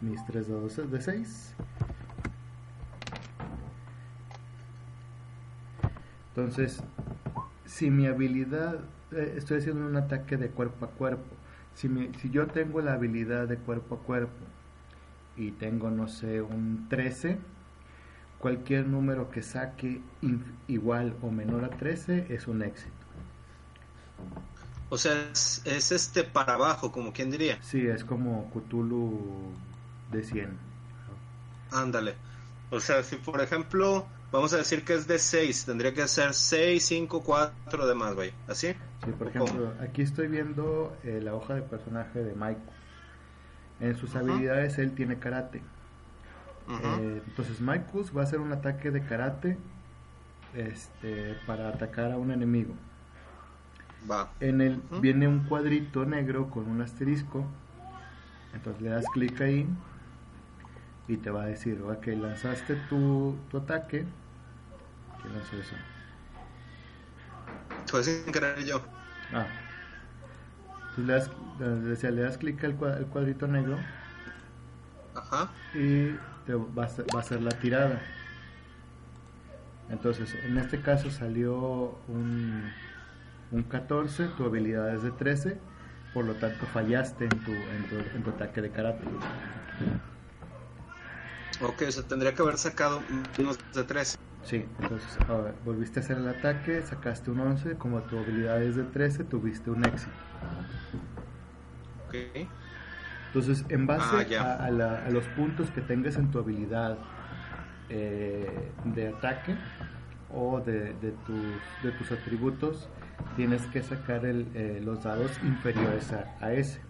mis 0.00 0.24
tres 0.24 0.48
dados 0.48 0.90
de 0.90 1.00
6. 1.02 1.54
Entonces, 6.30 6.82
si 7.66 7.90
mi 7.90 8.06
habilidad, 8.06 8.80
eh, 9.12 9.34
estoy 9.36 9.58
haciendo 9.58 9.86
un 9.86 9.96
ataque 9.96 10.38
de 10.38 10.48
cuerpo 10.48 10.86
a 10.86 10.88
cuerpo, 10.88 11.36
si, 11.74 11.88
si 12.20 12.30
yo 12.30 12.46
tengo 12.46 12.80
la 12.80 12.94
habilidad 12.94 13.46
de 13.46 13.58
cuerpo 13.58 13.96
a 13.96 13.98
cuerpo 13.98 14.32
y 15.36 15.50
tengo, 15.50 15.90
no 15.90 16.08
sé, 16.08 16.40
un 16.40 16.86
13, 16.88 17.38
cualquier 18.38 18.86
número 18.86 19.30
que 19.30 19.42
saque 19.42 20.00
igual 20.68 21.14
o 21.20 21.30
menor 21.30 21.64
a 21.64 21.68
13 21.68 22.28
es 22.30 22.48
un 22.48 22.62
éxito. 22.62 23.04
O 24.90 24.98
sea, 24.98 25.12
es, 25.32 25.62
es 25.64 25.92
este 25.92 26.24
para 26.24 26.54
abajo, 26.54 26.92
como 26.92 27.12
quien 27.12 27.30
diría. 27.30 27.58
Sí, 27.62 27.86
es 27.86 28.04
como 28.04 28.50
Cthulhu 28.50 29.52
de 30.12 30.22
100. 30.22 30.56
Ándale. 31.72 32.14
O 32.70 32.80
sea, 32.80 33.02
si 33.02 33.16
por 33.16 33.40
ejemplo, 33.40 34.06
vamos 34.32 34.52
a 34.52 34.58
decir 34.58 34.84
que 34.84 34.94
es 34.94 35.06
de 35.06 35.18
6, 35.18 35.66
tendría 35.66 35.92
que 35.94 36.06
ser 36.08 36.34
6, 36.34 36.84
5, 36.84 37.22
4 37.22 37.86
de 37.86 37.94
más, 37.94 38.14
güey. 38.14 38.32
¿Así? 38.48 38.74
Sí, 39.04 39.10
por 39.18 39.26
¿O 39.26 39.30
ejemplo, 39.30 39.72
aquí 39.80 40.02
estoy 40.02 40.28
viendo 40.28 40.96
eh, 41.04 41.20
la 41.22 41.34
hoja 41.34 41.54
de 41.54 41.62
personaje 41.62 42.22
de 42.22 42.34
Mike. 42.34 42.60
En 43.80 43.96
sus 43.96 44.14
habilidades 44.14 44.78
él 44.78 44.94
tiene 44.94 45.18
karate. 45.18 45.62
Eh, 46.68 47.22
entonces 47.26 47.60
Maikus 47.60 48.16
va 48.16 48.22
a 48.22 48.24
hacer 48.24 48.40
un 48.40 48.52
ataque 48.52 48.90
de 48.90 49.04
karate 49.04 49.58
este, 50.54 51.36
para 51.46 51.68
atacar 51.68 52.12
a 52.12 52.16
un 52.16 52.30
enemigo. 52.30 52.74
Va. 54.10 54.30
En 54.40 54.60
el 54.60 54.78
Ujú. 54.90 55.00
viene 55.00 55.26
un 55.28 55.40
cuadrito 55.44 56.04
negro 56.04 56.48
con 56.50 56.68
un 56.68 56.82
asterisco. 56.82 57.44
Entonces 58.54 58.82
le 58.82 58.90
das 58.90 59.04
clic 59.12 59.40
ahí 59.40 59.66
y 61.08 61.16
te 61.16 61.30
va 61.30 61.42
a 61.42 61.46
decir, 61.46 61.82
ok, 61.82 62.06
lanzaste 62.08 62.76
tu, 62.88 63.36
tu 63.50 63.58
ataque. 63.58 64.04
¿Quién 65.22 65.34
lanzó 65.34 65.56
eso? 65.56 65.74
Fue 67.86 68.02
sin 68.04 68.24
querer 68.32 68.64
yo. 68.64 68.80
Ah. 69.32 69.46
Entonces 70.96 71.04
le 71.06 71.12
das, 71.12 71.30
le- 71.58 71.88
decía, 71.88 72.10
le 72.10 72.22
das 72.22 72.38
clic 72.38 72.62
al 72.64 72.78
cua- 72.78 72.96
al 72.96 73.06
cuadrito 73.06 73.46
negro 73.48 73.78
Ajá. 75.14 75.50
y 75.74 76.10
te 76.46 76.54
va 76.54 76.84
a, 76.84 76.88
va 77.14 77.20
a 77.20 77.22
ser 77.22 77.42
la 77.42 77.50
tirada. 77.52 78.00
Entonces, 79.90 80.34
en 80.44 80.56
este 80.58 80.80
caso 80.80 81.10
salió 81.10 81.98
un, 82.08 82.70
un 83.52 83.62
14, 83.62 84.28
tu 84.36 84.44
habilidad 84.44 84.94
es 84.94 85.02
de 85.02 85.10
13, 85.12 85.58
por 86.12 86.24
lo 86.24 86.34
tanto 86.34 86.66
fallaste 86.66 87.24
en 87.24 87.30
tu, 87.44 87.52
en 87.52 87.88
tu, 87.88 87.96
en 88.16 88.22
tu 88.22 88.30
ataque 88.30 88.62
de 88.62 88.70
karate. 88.70 89.04
Ok, 91.62 91.82
o 91.88 91.92
sea, 91.92 92.02
tendría 92.02 92.34
que 92.34 92.42
haber 92.42 92.58
sacado 92.58 93.00
unos 93.38 93.58
de 93.74 93.84
13. 93.84 94.18
Sí, 94.42 94.64
entonces 94.80 95.16
volviste 95.64 96.00
a 96.00 96.02
hacer 96.02 96.18
el 96.18 96.28
ataque, 96.28 96.82
sacaste 96.82 97.30
un 97.30 97.40
11, 97.40 97.76
como 97.76 98.00
tu 98.02 98.18
habilidad 98.18 98.62
es 98.62 98.76
de 98.76 98.82
13, 98.84 99.24
tuviste 99.24 99.70
un 99.70 99.84
éxito. 99.86 100.12
Ok. 102.08 102.14
Entonces, 103.28 103.64
en 103.68 103.86
base 103.86 104.16
Ah, 104.16 104.22
ya. 104.22 104.42
a, 104.42 104.64
a 104.66 104.70
la- 104.70 105.04
a 105.06 105.10
los 105.10 105.24
puntos 105.28 105.70
que 105.70 105.80
tengas 105.80 106.16
en 106.16 106.30
tu 106.30 106.38
habilidad 106.38 106.98
eh, 107.88 108.70
de 108.84 109.08
ataque 109.08 109.56
o 110.32 110.60
de, 110.60 110.92
de 110.94 111.12
tus, 111.26 111.82
de 111.82 111.92
tus 111.92 112.12
atributos, 112.12 112.88
tienes 113.36 113.66
que 113.66 113.82
sacar 113.82 114.24
el, 114.24 114.46
eh, 114.54 114.80
los 114.84 115.02
dados 115.04 115.30
inferiores 115.44 116.12
a, 116.12 116.34
a 116.40 116.52
ese. 116.52 116.80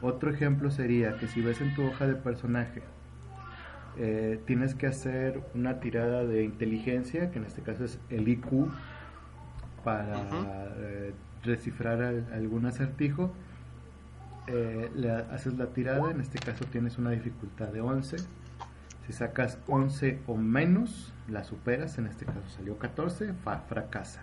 Otro 0.00 0.30
ejemplo 0.30 0.70
sería 0.70 1.16
que 1.16 1.26
si 1.26 1.40
ves 1.42 1.60
en 1.60 1.74
tu 1.74 1.84
hoja 1.86 2.06
de 2.06 2.14
personaje, 2.14 2.82
eh, 3.96 4.40
tienes 4.46 4.74
que 4.76 4.86
hacer 4.86 5.42
una 5.54 5.80
tirada 5.80 6.24
de 6.24 6.44
inteligencia, 6.44 7.30
que 7.32 7.38
en 7.38 7.44
este 7.46 7.62
caso 7.62 7.84
es 7.84 7.98
el 8.10 8.28
IQ, 8.28 8.68
para 9.84 10.14
eh, 10.76 11.14
descifrar 11.44 12.02
al- 12.02 12.26
algún 12.32 12.66
acertijo. 12.66 13.32
Eh, 14.46 14.90
le 14.94 15.10
haces 15.10 15.54
la 15.58 15.66
tirada, 15.66 16.10
en 16.10 16.20
este 16.20 16.38
caso 16.38 16.64
tienes 16.66 16.96
una 16.98 17.10
dificultad 17.10 17.68
de 17.68 17.80
11. 17.80 18.16
Si 19.06 19.12
sacas 19.12 19.58
11 19.66 20.20
o 20.26 20.36
menos, 20.36 21.12
la 21.28 21.42
superas, 21.44 21.98
en 21.98 22.06
este 22.06 22.24
caso 22.24 22.48
salió 22.50 22.78
14, 22.78 23.32
fa- 23.34 23.60
fracasa. 23.68 24.22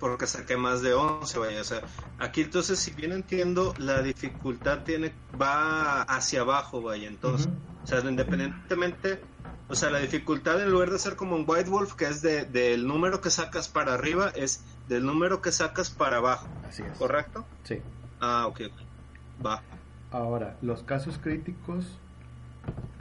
Porque 0.00 0.26
saqué 0.26 0.56
más 0.56 0.82
de 0.82 0.92
11, 0.92 1.38
vaya. 1.38 1.60
O 1.60 1.64
sea, 1.64 1.80
aquí 2.18 2.42
entonces, 2.42 2.78
si 2.78 2.90
bien 2.90 3.12
entiendo, 3.12 3.72
la 3.78 4.02
dificultad 4.02 4.82
tiene 4.84 5.12
va 5.40 6.02
hacia 6.02 6.42
abajo, 6.42 6.82
vaya. 6.82 7.08
Entonces, 7.08 7.48
o 7.82 7.86
sea, 7.86 8.00
independientemente, 8.00 9.20
o 9.68 9.74
sea, 9.74 9.90
la 9.90 10.00
dificultad 10.00 10.60
en 10.62 10.70
lugar 10.70 10.90
de 10.90 10.98
ser 10.98 11.16
como 11.16 11.36
en 11.36 11.44
White 11.48 11.70
Wolf, 11.70 11.94
que 11.94 12.06
es 12.06 12.20
de, 12.22 12.44
del 12.44 12.86
número 12.86 13.20
que 13.20 13.30
sacas 13.30 13.68
para 13.68 13.94
arriba, 13.94 14.30
es 14.34 14.62
del 14.88 15.06
número 15.06 15.40
que 15.40 15.52
sacas 15.52 15.88
para 15.90 16.18
abajo, 16.18 16.46
Así 16.68 16.82
es. 16.82 16.98
¿correcto? 16.98 17.46
Sí. 17.62 17.78
Ah, 18.20 18.46
ok, 18.46 18.60
ok. 18.66 19.46
Va. 19.46 19.62
Ahora, 20.10 20.56
los 20.60 20.82
casos 20.82 21.18
críticos, 21.18 21.86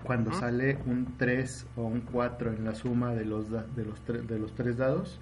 cuando 0.04 0.32
sale 0.34 0.80
un 0.86 1.16
3 1.18 1.66
o 1.76 1.82
un 1.84 2.02
4 2.02 2.52
en 2.54 2.64
la 2.66 2.76
suma 2.76 3.14
de 3.14 3.26
los, 3.26 3.50
da- 3.52 3.66
de 3.76 3.86
los, 3.86 4.00
tre- 4.06 4.22
de 4.26 4.40
los 4.40 4.54
tres 4.56 4.78
dados, 4.78 5.20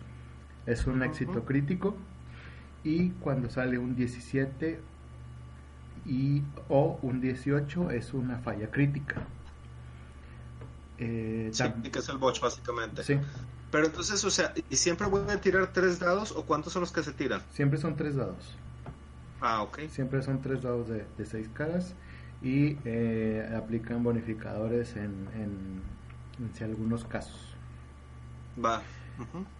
es 0.66 0.88
un 0.88 1.04
éxito 1.04 1.46
crítico. 1.46 1.96
Y 2.84 3.12
cuando 3.12 3.50
sale 3.50 3.78
un 3.78 3.96
17 3.96 4.82
y, 6.06 6.44
o 6.70 7.00
un 7.02 7.22
18 7.22 7.92
es 7.92 8.14
una 8.14 8.40
falla 8.40 8.70
crítica. 8.72 9.28
Eh, 10.98 11.52
Sí, 11.52 11.66
que 11.92 12.00
es 12.00 12.10
el 12.10 12.18
botch, 12.18 12.40
básicamente. 12.42 13.04
sí, 13.04 13.16
Pero 13.70 13.86
entonces, 13.88 14.24
o 14.26 14.32
sea, 14.32 14.54
¿y 14.70 14.76
siempre 14.78 15.08
voy 15.08 15.30
a 15.30 15.40
tirar 15.42 15.72
tres 15.74 16.00
dados 16.00 16.32
o 16.32 16.46
cuántos 16.46 16.74
son 16.74 16.82
los 16.82 16.92
que 16.92 17.04
se 17.04 17.14
tiran? 17.14 17.46
siempre 17.50 17.78
son 17.80 17.96
tres 17.96 18.16
dados. 18.16 18.58
Ah, 19.42 19.62
ok. 19.64 19.80
Siempre 19.88 20.22
son 20.22 20.42
tres 20.42 20.62
dados 20.64 20.88
de, 20.88 21.06
de 21.18 21.26
seis 21.26 21.50
caras 21.50 21.96
y 22.42 22.78
eh, 22.86 23.48
aplican 23.58 24.04
bonificadores 24.04 24.96
en, 24.96 25.28
en, 25.36 25.82
en 26.40 26.54
si 26.56 26.64
algunos 26.64 27.06
casos. 27.06 27.56
Va. 28.56 28.92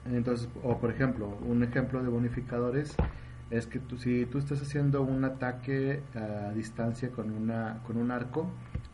Entonces, 0.06 0.50
o 0.64 0.78
por 0.80 0.90
ejemplo, 0.92 1.28
un 1.48 1.64
ejemplo 1.64 2.02
de 2.02 2.10
bonificadores 2.10 2.96
es 3.52 3.68
que 3.68 3.80
tú, 3.80 3.98
si 3.98 4.26
tú 4.26 4.38
estás 4.38 4.62
haciendo 4.62 5.02
un 5.02 5.24
ataque 5.26 6.02
a 6.16 6.52
distancia 6.54 7.10
con, 7.12 7.32
una, 7.32 7.80
con 7.86 7.98
un 7.98 8.10
arco 8.12 8.50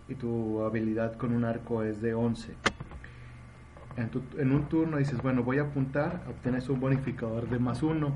y 0.09 0.15
tu 0.15 0.63
habilidad 0.63 1.15
con 1.17 1.33
un 1.33 1.45
arco 1.45 1.83
es 1.83 2.01
de 2.01 2.13
11, 2.13 2.53
en, 3.97 4.09
tu- 4.09 4.21
en 4.37 4.51
un 4.51 4.65
turno 4.69 4.97
dices, 4.97 5.21
bueno, 5.21 5.43
voy 5.43 5.57
a 5.59 5.63
apuntar, 5.63 6.21
obtienes 6.29 6.69
un 6.69 6.79
bonificador 6.79 7.49
de 7.49 7.59
más 7.59 7.81
uno. 7.83 8.13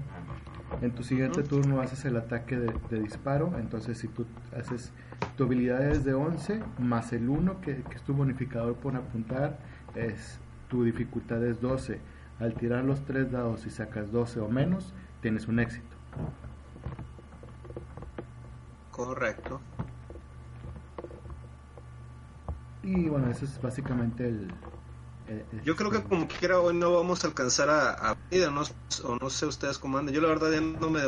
En 0.81 0.91
tu 0.91 1.03
siguiente 1.03 1.43
turno 1.43 1.81
haces 1.81 2.05
el 2.05 2.15
ataque 2.17 2.57
de, 2.57 2.73
de 2.89 2.99
disparo, 3.01 3.53
entonces 3.59 3.97
si 3.97 4.07
tú 4.07 4.25
haces 4.57 4.91
tu 5.37 5.43
habilidad 5.43 5.85
es 5.91 6.03
de 6.05 6.13
11 6.13 6.61
más 6.79 7.11
el 7.13 7.27
1 7.29 7.61
que, 7.61 7.81
que 7.83 7.95
es 7.95 8.01
tu 8.03 8.13
bonificador 8.13 8.75
por 8.75 8.95
apuntar, 8.95 9.59
es 9.95 10.39
tu 10.69 10.83
dificultad 10.83 11.43
es 11.45 11.59
12. 11.61 11.99
Al 12.41 12.55
tirar 12.55 12.83
los 12.83 13.05
tres 13.05 13.31
dados 13.31 13.65
y 13.65 13.69
sacas 13.69 14.11
12 14.11 14.41
o 14.41 14.49
menos, 14.49 14.93
tienes 15.21 15.47
un 15.47 15.59
éxito. 15.61 15.95
Correcto. 18.91 19.59
Y 22.83 23.07
bueno, 23.09 23.29
eso 23.29 23.45
es 23.45 23.61
básicamente 23.61 24.27
el... 24.27 24.51
el- 25.27 25.45
el 25.51 25.61
Yo 25.63 25.75
creo 25.75 25.91
que 25.91 26.03
como 26.03 26.27
quiera 26.27 26.59
hoy 26.59 26.75
no 26.75 26.93
vamos 26.93 27.23
a 27.23 27.27
alcanzar 27.27 27.69
a, 27.69 27.91
a 28.11 28.15
no, 28.51 28.63
o 29.03 29.17
no 29.21 29.29
sé 29.29 29.45
ustedes 29.45 29.77
cómo 29.77 29.97
andan. 29.97 30.13
Yo 30.15 30.21
la 30.21 30.29
verdad 30.29 30.51
ya 30.51 30.61
no 30.61 30.89
me 30.89 31.01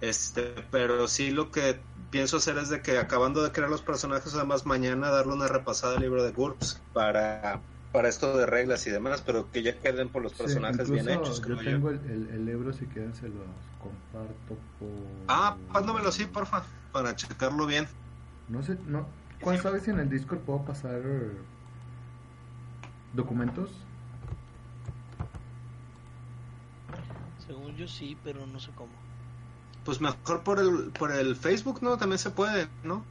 este, 0.00 0.54
pero 0.70 1.08
sí 1.08 1.30
lo 1.30 1.50
que 1.50 1.80
pienso 2.10 2.38
hacer 2.38 2.58
es 2.58 2.70
de 2.70 2.82
que 2.82 2.98
acabando 2.98 3.42
de 3.42 3.52
crear 3.52 3.70
los 3.70 3.82
personajes, 3.82 4.34
además 4.34 4.66
mañana 4.66 5.10
darle 5.10 5.34
una 5.34 5.48
repasada 5.48 5.96
al 5.96 6.02
libro 6.02 6.24
de 6.24 6.32
GURPS 6.32 6.82
para, 6.92 7.60
para 7.92 8.08
esto 8.08 8.36
de 8.36 8.46
reglas 8.46 8.86
y 8.86 8.90
demás, 8.90 9.22
pero 9.24 9.50
que 9.50 9.62
ya 9.62 9.78
queden 9.78 10.08
por 10.08 10.22
los 10.22 10.32
Sí, 10.32 10.42
personajes 10.42 10.90
bien 10.90 11.08
hechos. 11.08 11.38
Yo 11.38 11.42
creo 11.44 11.62
yo. 11.62 11.70
tengo 11.70 11.90
el, 11.90 11.98
el- 12.10 12.28
el 12.30 12.44
libro, 12.46 12.72
si 12.72 12.86
quieren 12.86 13.14
se 13.14 13.28
los 13.28 13.46
comparto 13.82 14.56
por... 14.78 14.88
Ah, 15.28 15.56
pándamelo 15.72 16.12
sí, 16.12 16.26
porfa, 16.26 16.64
para 16.92 17.14
checarlo 17.16 17.66
bien. 17.66 17.88
No 18.48 18.62
sé, 18.62 18.76
no... 18.86 19.06
¿Cuál 19.42 19.58
sabes 19.58 19.84
si 19.84 19.90
en 19.90 20.00
el 20.00 20.10
Discord 20.10 20.40
puedo 20.40 20.64
pasar 20.64 21.00
documentos? 23.14 23.70
Según 27.46 27.74
yo 27.76 27.88
sí, 27.88 28.16
pero 28.22 28.46
no 28.46 28.60
sé 28.60 28.70
cómo. 28.74 28.92
Pues 29.84 30.00
mejor 30.00 30.42
por 30.44 30.58
el, 30.58 30.90
por 30.92 31.10
el 31.10 31.36
Facebook, 31.36 31.82
¿no? 31.82 31.96
También 31.96 32.18
se 32.18 32.30
puede, 32.30 32.68
¿no? 32.82 33.04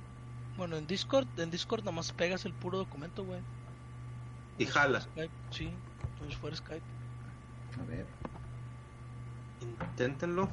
Bueno, 0.56 0.78
en 0.78 0.86
Discord, 0.86 1.28
en 1.38 1.50
Discord 1.50 1.84
nomás 1.84 2.12
pegas 2.12 2.46
el 2.46 2.54
puro 2.54 2.78
documento, 2.78 3.24
güey. 3.24 3.42
Y 4.60 4.66
jala. 4.66 5.00
Skype, 5.00 5.32
sí, 5.52 5.72
si 6.28 6.36
fuera 6.36 6.56
Skype. 6.56 6.84
A 7.82 7.86
ver. 7.86 8.06
Inténtenlo. 9.62 10.50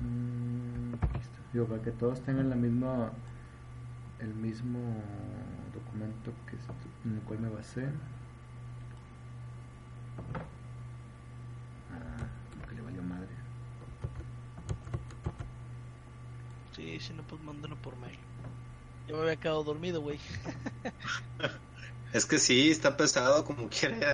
Mm, 0.00 0.92
está. 0.94 1.38
Digo, 1.54 1.66
para 1.66 1.82
que 1.82 1.90
todos 1.90 2.20
tengan 2.22 2.50
la 2.50 2.56
misma, 2.56 3.12
el 4.18 4.34
mismo 4.34 4.78
documento 5.72 6.32
que 6.46 6.56
en 7.08 7.16
el 7.16 7.22
cual 7.22 7.38
me 7.38 7.48
basé. 7.48 7.88
Ah, 11.92 12.26
como 12.50 12.66
que 12.66 12.74
le 12.74 12.82
valió 12.82 13.02
madre. 13.02 13.28
Sí, 16.76 17.00
si 17.00 17.14
no, 17.14 17.22
pues 17.22 17.40
mándalo 17.42 17.76
por 17.76 17.96
mail. 17.96 18.18
Yo 19.10 19.16
me 19.16 19.22
había 19.22 19.36
quedado 19.36 19.64
dormido, 19.64 20.00
güey. 20.00 20.20
Es 22.12 22.26
que 22.26 22.38
sí, 22.38 22.70
está 22.70 22.96
pesado 22.96 23.44
como 23.44 23.68
quiera. 23.68 24.12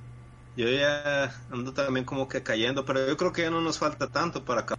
Yo 0.56 0.68
ya 0.70 1.34
ando 1.50 1.74
también 1.74 2.06
como 2.06 2.28
que 2.28 2.42
cayendo, 2.42 2.84
pero 2.84 3.06
yo 3.06 3.16
creo 3.16 3.32
que 3.32 3.42
ya 3.42 3.50
no 3.50 3.60
nos 3.62 3.78
falta 3.78 4.08
tanto 4.08 4.44
para 4.44 4.62
acabar. 4.62 4.78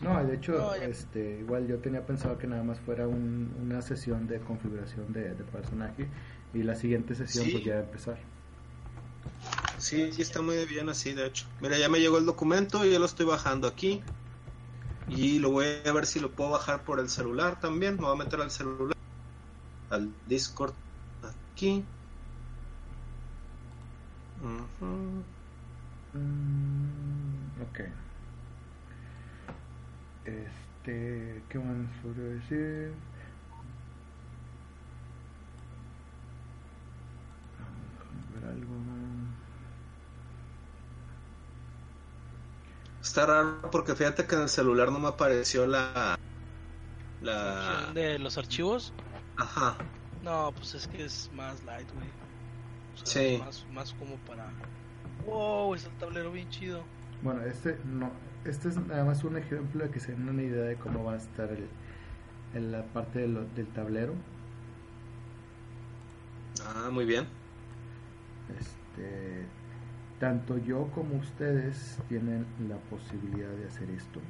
No, 0.00 0.22
de 0.24 0.34
hecho, 0.34 0.52
No, 0.58 0.76
ya- 0.76 0.84
este, 0.84 1.38
igual 1.40 1.66
yo 1.68 1.78
tenía 1.80 2.04
pensado 2.04 2.36
que 2.38 2.46
nada 2.46 2.62
más 2.64 2.80
fuera 2.80 3.06
un- 3.08 3.54
una 3.60 3.82
sesión 3.82 4.26
de 4.26 4.40
configuración 4.40 5.12
de, 5.12 5.34
de 5.34 5.44
personaje 5.44 6.10
y 6.52 6.62
la 6.64 6.74
siguiente 6.74 7.14
sesión 7.14 7.44
Sí. 7.46 7.52
pues 7.52 7.64
ya 7.64 7.78
empezar. 7.80 8.18
Sí, 9.76 10.12
sí 10.12 10.22
está 10.22 10.40
muy 10.40 10.64
bien 10.66 10.88
así, 10.88 11.12
de 11.12 11.26
hecho. 11.26 11.46
Mira, 11.58 11.76
ya 11.78 11.88
me 11.90 12.00
llegó 12.00 12.16
el 12.18 12.24
documento 12.26 12.84
y 12.86 12.92
ya 12.92 12.98
lo 12.98 13.04
estoy 13.06 13.26
bajando 13.26 13.68
aquí. 13.68 14.02
Y 15.06 15.38
lo 15.38 15.50
voy 15.50 15.66
a 15.84 15.92
ver 15.92 16.06
si 16.06 16.20
lo 16.20 16.34
puedo 16.34 16.50
bajar 16.50 16.84
por 16.84 16.98
el 17.00 17.08
celular 17.08 17.60
también. 17.60 17.94
Me 17.96 18.02
voy 18.06 18.12
a 18.14 18.16
meter 18.16 18.40
al 18.40 18.50
celular, 18.50 18.96
al 19.92 20.10
Discord 20.26 20.74
aquí. 21.22 21.84
Mm, 24.42 25.20
ok. 27.62 27.80
Este, 30.24 31.42
¿qué 31.48 31.58
más 31.58 31.88
podría 32.02 32.24
decir? 32.24 32.92
Vamos 37.58 38.24
a 38.28 38.40
ver 38.40 38.50
algo. 38.50 38.72
Está 43.00 43.26
raro 43.26 43.70
porque 43.70 43.94
fíjate 43.94 44.26
que 44.26 44.34
en 44.36 44.42
el 44.42 44.48
celular 44.48 44.90
no 44.90 44.98
me 44.98 45.08
apareció 45.08 45.66
la. 45.66 46.16
La. 47.20 47.92
De 47.92 48.18
los 48.18 48.38
archivos. 48.38 48.92
Ajá. 49.36 49.76
No, 50.22 50.52
pues 50.54 50.74
es 50.74 50.86
que 50.88 51.04
es 51.04 51.30
más 51.34 51.62
light, 51.64 51.88
güey. 51.94 52.06
O 52.94 52.96
sea, 52.98 53.06
Sí. 53.06 53.34
es 53.34 53.40
Más, 53.40 53.66
más 53.72 53.94
como 53.94 54.16
para. 54.18 54.50
Wow, 55.26 55.74
es 55.74 55.84
el 55.84 55.92
tablero 55.92 56.30
bien 56.32 56.48
chido. 56.50 56.84
Bueno, 57.22 57.42
este 57.42 57.78
no, 57.84 58.10
este 58.44 58.68
es 58.68 58.76
nada 58.76 59.04
más 59.04 59.22
un 59.24 59.36
ejemplo 59.36 59.84
de 59.84 59.90
que 59.90 60.00
se 60.00 60.12
den 60.12 60.28
una 60.28 60.42
idea 60.42 60.64
de 60.64 60.76
cómo 60.76 61.04
va 61.04 61.14
a 61.14 61.16
estar 61.16 61.48
el, 61.50 61.68
en 62.54 62.72
la 62.72 62.82
parte 62.84 63.20
de 63.20 63.28
lo- 63.28 63.44
del 63.46 63.66
tablero. 63.68 64.14
Ah, 66.64 66.90
muy 66.92 67.04
bien. 67.04 67.26
Este, 68.58 69.46
tanto 70.20 70.58
yo 70.58 70.88
como 70.94 71.16
ustedes 71.16 71.98
tienen 72.08 72.46
la 72.68 72.76
posibilidad 72.76 73.48
de 73.50 73.66
hacer 73.66 73.88
esto 73.90 74.20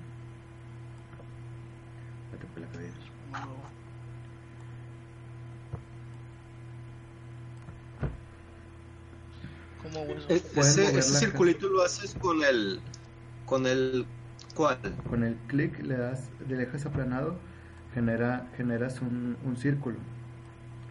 pues, 2.55 2.66
la 2.66 2.73
cabeza. 2.73 2.97
Como- 3.31 3.57
E- 10.28 10.42
Ese, 10.56 10.98
ese 10.98 11.18
circulito 11.18 11.68
lo 11.68 11.82
haces 11.82 12.14
con 12.20 12.42
el. 12.44 12.80
Con 13.46 13.66
el. 13.66 14.06
¿Cuál? 14.54 14.78
Con 15.09 15.24
el 15.24 15.36
clic 15.46 15.78
le 15.82 15.96
das, 15.96 16.28
le 16.48 16.56
dejas 16.56 16.84
aplanado, 16.86 17.36
genera, 17.94 18.48
generas 18.56 19.00
un, 19.00 19.36
un 19.44 19.56
círculo. 19.56 19.96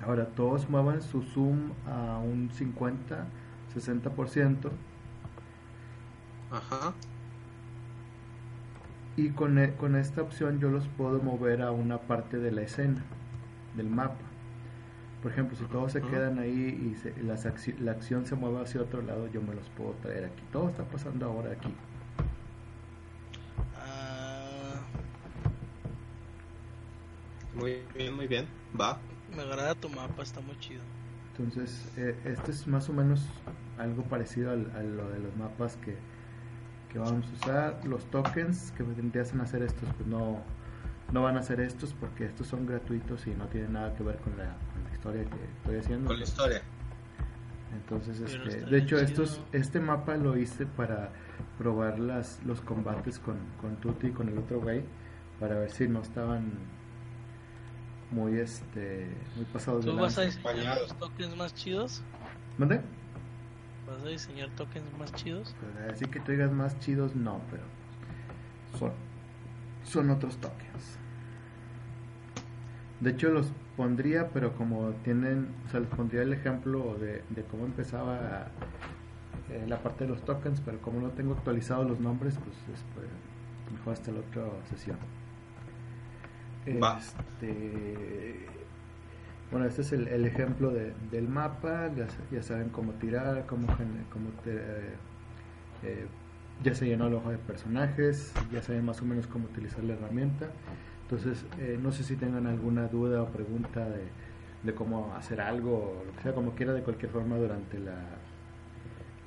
Ahora 0.04 0.26
todos 0.28 0.68
muevan 0.70 1.02
su 1.04 1.22
zoom 1.22 1.74
a 1.86 2.18
un 2.18 2.50
50, 2.52 3.28
60% 3.76 4.72
Ajá. 6.50 6.94
y 9.16 9.30
con, 9.30 9.60
e- 9.60 9.76
con 9.76 9.96
esta 9.96 10.22
opción 10.24 10.60
yo 10.60 10.70
los 10.70 10.88
puedo 10.88 11.22
mover 11.22 11.62
a 11.62 11.72
una 11.72 12.00
parte 12.00 12.38
de 12.40 12.52
la 12.52 12.64
escena, 12.64 13.04
del 13.76 13.90
mapa. 13.90 14.16
Por 15.22 15.32
ejemplo, 15.32 15.56
si 15.56 15.66
todos 15.66 15.92
se 15.92 16.02
quedan 16.02 16.40
ahí 16.40 16.92
y 16.92 16.96
se- 16.96 17.16
las 17.24 17.46
acci- 17.46 17.78
la 17.78 17.92
acción 17.92 18.26
se 18.26 18.36
mueve 18.36 18.62
hacia 18.62 18.82
otro 18.82 19.02
lado, 19.04 19.28
yo 19.28 19.42
me 19.42 19.54
los 19.54 19.70
puedo 19.70 19.92
traer 20.02 20.26
aquí. 20.26 20.44
Todo 20.52 20.70
está 20.70 20.84
pasando 20.84 21.28
ahora 21.28 21.52
aquí. 21.52 21.72
Ah, 23.78 24.82
Muy 27.54 27.84
bien, 27.96 28.16
muy 28.16 28.28
bien. 28.28 28.48
Va. 28.80 28.98
me 29.36 29.44
agrada 29.44 29.76
tu 29.76 29.88
mapa, 29.90 30.24
está 30.24 30.42
muy 30.42 30.58
chido. 30.60 30.82
Entonces, 31.38 31.88
eh, 31.98 32.16
este 32.26 32.52
es 32.52 32.68
más 32.68 32.90
o 32.90 32.94
menos 32.94 33.26
algo 33.78 34.04
parecido 34.04 34.52
al- 34.52 34.72
a 34.76 34.82
lo 34.84 35.10
de 35.10 35.20
los 35.20 35.36
mapas 35.38 35.78
que, 35.78 35.96
que 36.92 37.00
vamos 37.00 37.26
a 37.30 37.34
usar. 37.46 37.86
Los 37.86 38.04
tokens 38.12 38.74
que 38.76 38.84
empiezan 38.84 39.40
a 39.40 39.44
hacer 39.44 39.62
estos, 39.64 39.88
pues 39.96 40.08
no, 40.08 40.40
no 41.14 41.22
van 41.24 41.38
a 41.38 41.40
hacer 41.40 41.62
estos 41.62 41.94
porque 41.94 42.26
estos 42.26 42.48
son 42.48 42.66
gratuitos 42.66 43.26
y 43.28 43.32
no 43.32 43.46
tienen 43.48 43.74
nada 43.74 43.94
que 43.96 44.04
ver 44.04 44.18
con 44.18 44.38
la 44.38 44.56
historia 45.02 45.24
que 45.24 45.46
estoy 45.58 45.78
haciendo. 45.78 46.08
Con 46.08 46.18
la 46.18 46.24
historia. 46.24 46.62
Entonces, 47.74 48.20
este, 48.20 48.66
de 48.66 48.78
hecho, 48.78 48.98
estos, 49.00 49.42
este 49.52 49.80
mapa 49.80 50.16
lo 50.18 50.38
hice 50.38 50.66
para 50.66 51.12
probar 51.58 52.00
las, 52.00 52.44
los 52.44 52.62
combates 52.62 53.18
con, 53.18 53.38
con 53.60 53.78
Tuti 53.78 54.08
y 54.08 54.12
con 54.12 54.28
el 54.30 54.38
otro 54.38 54.60
güey 54.60 54.84
para 55.40 55.58
ver 55.58 55.72
si 55.72 55.88
no 55.88 56.02
estaban 56.02 56.52
muy, 58.12 58.38
este, 58.40 59.10
muy 59.36 59.46
pasados 59.46 59.86
de 59.86 59.92
¿Tú 59.92 59.98
vas 59.98 60.18
a 60.18 60.24
diseñar 60.24 60.82
los 60.82 60.96
tokens 61.00 61.36
más 61.36 61.56
chidos? 61.56 62.04
¿Dónde? 62.58 62.82
¿Vas 63.88 64.04
a 64.04 64.08
diseñar 64.08 64.50
tokens 64.52 64.86
más 65.00 65.14
chidos? 65.14 65.56
Pues, 65.60 65.94
Así 65.94 66.06
que 66.06 66.20
tú 66.20 66.34
digas 66.34 66.52
más 66.52 66.78
chidos, 66.80 67.16
no, 67.16 67.42
pero 67.50 67.64
son, 68.78 68.92
son 69.84 70.10
otros 70.10 70.38
tokens. 70.38 71.00
De 73.02 73.10
hecho, 73.12 73.30
los 73.30 73.52
pondría, 73.76 74.30
pero 74.30 74.54
como 74.54 74.90
tienen, 75.04 75.48
o 75.68 75.70
sea, 75.72 75.80
les 75.80 75.90
pondría 75.90 76.22
el 76.22 76.34
ejemplo 76.34 76.98
de, 77.00 77.24
de 77.30 77.44
cómo 77.44 77.66
empezaba 77.66 78.46
eh, 79.50 79.66
la 79.68 79.82
parte 79.82 80.04
de 80.04 80.10
los 80.12 80.24
tokens, 80.24 80.62
pero 80.62 80.80
como 80.82 81.00
no 81.02 81.10
tengo 81.10 81.34
actualizados 81.34 81.88
los 81.88 82.00
nombres, 82.00 82.36
pues 82.44 82.56
después, 82.68 83.08
mejor 83.74 83.94
hasta 83.94 84.12
la 84.12 84.20
otra 84.20 84.44
sesión. 84.70 84.98
Este, 86.66 88.48
bueno, 89.52 89.66
este 89.66 89.82
es 89.82 89.92
el, 89.94 90.08
el 90.08 90.26
ejemplo 90.26 90.70
de- 90.72 90.94
del 91.12 91.28
mapa, 91.28 91.92
ya, 91.96 92.08
sa- 92.08 92.24
ya 92.32 92.44
saben 92.44 92.70
cómo 92.70 92.94
tirar, 92.94 93.46
cómo, 93.48 93.68
cómo 94.12 94.30
te- 94.44 94.62
eh, 95.84 96.06
ya 96.64 96.76
se 96.76 96.86
llenó 96.86 97.08
el 97.08 97.16
ojo 97.16 97.32
de 97.32 97.38
personajes, 97.40 98.34
ya 98.54 98.62
saben 98.62 98.86
más 98.86 99.02
o 99.02 99.06
menos 99.06 99.26
cómo 99.28 99.46
utilizar 99.46 99.84
la 99.84 99.94
herramienta. 99.94 100.52
Entonces, 101.12 101.46
eh, 101.60 101.78
no 101.82 101.92
sé 101.92 102.04
si 102.06 102.16
tengan 102.16 102.48
alguna 102.48 102.88
duda 102.88 103.22
o 103.22 103.28
pregunta 103.28 103.82
de, 103.90 104.06
de 104.64 104.74
cómo 104.74 105.14
hacer 105.14 105.42
algo, 105.42 106.00
o 106.00 106.06
lo 106.06 106.14
que 106.16 106.22
sea, 106.22 106.34
como 106.34 106.56
quiera, 106.56 106.72
de 106.72 106.84
cualquier 106.84 107.12
forma 107.12 107.36
durante 107.36 107.80
la, 107.80 107.98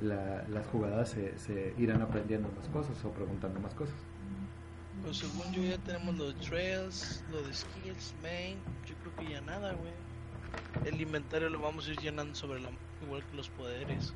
la- 0.00 0.48
las 0.48 0.66
jugadas 0.68 1.10
se, 1.10 1.38
se 1.38 1.74
irán 1.76 2.00
aprendiendo 2.00 2.48
más 2.58 2.66
cosas 2.68 3.04
o 3.04 3.10
preguntando 3.10 3.60
más 3.60 3.74
cosas. 3.74 3.94
Pues 5.02 5.18
según 5.18 5.52
yo 5.52 5.62
ya 5.62 5.76
tenemos 5.76 6.16
los 6.16 6.34
trails, 6.36 7.22
lo 7.30 7.42
de 7.42 7.52
skills, 7.52 8.14
main, 8.22 8.56
yo 8.86 8.94
creo 9.02 9.16
que 9.16 9.32
ya 9.34 9.42
nada, 9.42 9.74
güey. 9.74 9.92
El 10.86 10.98
inventario 11.00 11.50
lo 11.50 11.60
vamos 11.60 11.86
a 11.86 11.90
ir 11.90 11.98
llenando 12.00 12.34
sobre 12.34 12.60
la 12.60 12.70
igual 13.04 13.22
que 13.30 13.36
los 13.36 13.50
poderes. 13.50 14.14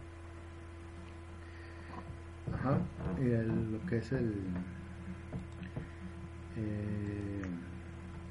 Ajá, 2.55 2.79
y 3.21 3.27
el- 3.27 3.73
lo 3.73 3.87
que 3.87 3.99
es 3.99 4.11
el 4.13 4.33
eh, 6.57 7.38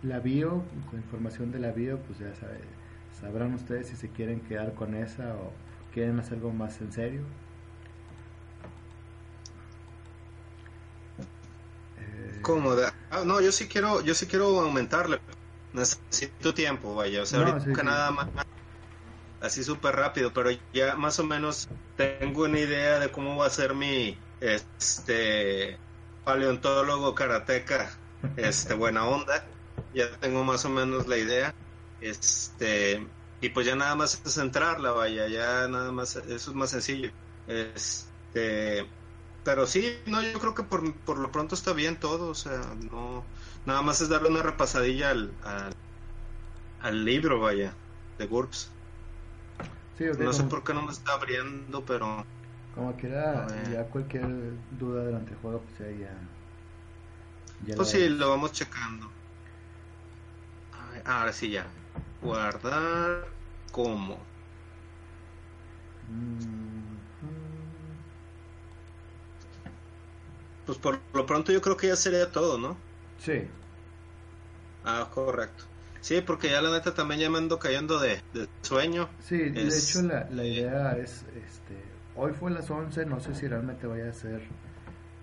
la 0.04 0.20
bio, 0.20 0.64
la 0.92 1.00
información 1.00 1.52
de 1.52 1.60
la 1.60 1.72
bio, 1.72 2.00
pues 2.00 2.20
ya 2.20 2.34
sabe- 2.36 2.62
sabrán 3.22 3.54
ustedes 3.54 3.88
si 3.88 3.96
se 3.96 4.10
quieren 4.10 4.42
quedar 4.42 4.74
con 4.74 4.94
esa 4.96 5.36
o 5.36 5.52
quieren 5.94 6.20
hacer 6.20 6.36
algo 6.36 6.52
más 6.52 6.80
en 6.82 6.92
serio. 6.92 7.22
Eh, 11.98 12.40
¿Cómo? 12.42 12.76
De- 12.76 12.92
ah, 13.12 13.24
no, 13.26 13.42
yo 13.42 13.52
sí 13.52 13.68
quiero, 13.68 14.02
yo 14.02 14.14
sí 14.14 14.28
quiero 14.28 14.60
aumentarle. 14.60 15.20
Necesito 15.74 16.54
tiempo, 16.54 16.96
vaya. 16.96 17.22
O 17.22 17.26
sea, 17.26 17.40
No, 17.40 17.48
ahorita 17.48 17.82
sí. 17.82 17.86
nada 17.86 18.12
más, 18.12 18.28
así 19.42 19.64
súper 19.64 19.96
rápido, 19.96 20.32
pero 20.34 20.50
ya 20.74 20.96
más 20.96 21.20
o 21.20 21.24
menos 21.24 21.68
tengo 21.96 22.44
una 22.44 22.60
idea 22.60 23.00
de 23.00 23.12
cómo 23.12 23.38
va 23.38 23.48
a 23.48 23.50
ser 23.50 23.74
mi, 23.76 24.18
este, 24.40 25.78
paleontólogo 26.24 27.14
karateca, 27.16 27.90
este, 28.38 28.74
buena 28.74 29.06
onda. 29.06 29.44
Ya 29.98 30.18
tengo 30.20 30.44
más 30.44 30.66
o 30.66 30.70
menos 30.70 31.08
la 31.08 31.18
idea. 31.18 31.52
Este, 32.00 33.12
y 33.40 33.50
pues 33.50 33.66
ya 33.66 33.76
nada 33.76 33.96
más 33.96 34.22
es 34.26 34.34
centrarla, 34.36 34.92
vaya, 34.92 35.28
ya 35.28 35.68
nada 35.68 35.92
más, 35.92 36.16
eso 36.18 36.52
es 36.52 36.56
más 36.56 36.70
sencillo. 36.72 37.10
Este, 37.46 38.92
pero 39.44 39.66
sí, 39.68 40.04
no, 40.08 40.22
yo 40.22 40.40
creo 40.40 40.54
que 40.56 40.64
por, 40.64 41.04
por 41.04 41.20
lo 41.20 41.32
pronto 41.32 41.56
está 41.56 41.74
bien 41.74 42.00
todo, 42.00 42.30
o 42.30 42.36
sea, 42.36 42.76
no, 42.92 43.32
nada 43.66 43.82
más 43.82 44.02
es 44.02 44.10
darle 44.10 44.30
una 44.30 44.44
repasadilla 44.44 45.12
al, 45.12 45.38
al, 45.42 45.74
al 46.80 47.06
libro, 47.06 47.40
vaya, 47.40 47.80
de 48.18 48.26
GURPS. 48.26 48.78
sí, 49.96 50.06
No 50.18 50.34
sé 50.34 50.44
por 50.44 50.64
qué 50.66 50.74
no 50.74 50.82
me 50.82 50.92
está 50.92 51.14
abriendo, 51.14 51.86
pero 51.86 52.22
como 52.72 52.96
quiera, 52.96 53.62
ya 53.66 53.90
cualquier 53.90 54.58
duda 54.70 55.04
durante 55.06 55.32
el 55.34 55.38
juego, 55.40 55.64
pues 55.64 55.78
ya, 55.80 55.92
ya, 55.92 56.30
ya 57.60 57.76
pues 57.76 57.90
la- 57.90 57.90
sí, 57.90 58.10
lo 58.10 58.30
vamos 58.30 58.52
checando 58.52 59.17
ahora 61.08 61.34
sí 61.34 61.50
ya. 61.50 61.66
Guardar 62.22 63.26
como. 63.72 64.18
Pues 70.66 70.78
por 70.78 71.00
lo 71.14 71.26
pronto 71.26 71.52
yo 71.52 71.62
creo 71.62 71.78
que 71.78 71.88
ya 71.88 71.96
sería 71.96 72.32
todo, 72.32 72.58
¿no? 72.58 72.78
Sí. 73.20 73.48
Ah, 74.84 75.10
correcto. 75.14 75.64
Sí, 76.02 76.22
porque 76.22 76.50
ya 76.50 76.62
la 76.62 76.72
neta 76.72 76.94
también 76.94 77.20
ya 77.22 77.30
me 77.30 77.38
ando 77.38 77.60
cayendo 77.60 78.00
de, 78.00 78.22
de 78.34 78.48
sueño. 78.62 79.10
Sí, 79.24 79.38
de 79.38 79.68
hecho 79.68 80.02
la, 80.04 80.28
la 80.30 80.46
idea 80.46 80.98
es, 80.98 81.26
este, 81.36 81.82
hoy 82.16 82.34
fue 82.34 82.52
las 82.52 82.70
11, 82.70 83.06
no 83.06 83.20
sé 83.20 83.34
si 83.34 83.48
realmente 83.48 83.88
vaya 83.88 84.10
a 84.10 84.14
ser 84.14 84.42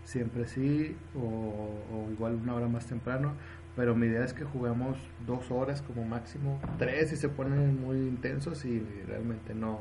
siempre 0.05 0.47
sí 0.47 0.97
o, 1.17 1.21
o 1.21 2.11
igual 2.13 2.35
una 2.35 2.55
hora 2.55 2.69
más 2.69 2.87
temprano 2.87 3.35
pero 3.77 3.95
mi 3.95 4.07
idea 4.07 4.25
es 4.25 4.33
que 4.33 4.45
juguemos 4.45 4.97
dos 5.27 5.51
horas 5.51 5.83
como 5.83 6.05
máximo, 6.05 6.61
tres 6.79 7.11
si 7.11 7.17
se 7.17 7.29
ponen 7.29 7.81
muy 7.81 7.97
intensos 7.97 8.65
y 8.65 8.81
realmente 9.07 9.55
no... 9.55 9.81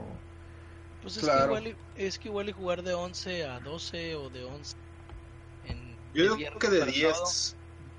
Pues 1.01 1.17
es, 1.17 1.23
Claro. 1.23 1.39
que 1.53 1.59
igual, 1.59 1.67
y- 1.67 2.01
es 2.01 2.17
que 2.19 2.29
igual 2.29 2.49
y 2.49 2.53
jugar 2.53 2.81
de 2.83 2.93
11 2.93 3.45
a 3.45 3.59
12 3.59 4.15
o 4.15 4.29
de 4.29 4.45
11 4.45 4.75
en 5.67 5.95
Yo 6.13 6.35
digo 6.35 6.57
que 6.59 6.69
de 6.69 6.79
para 6.79 6.91
10. 6.91 7.13
sábado, 7.15 7.31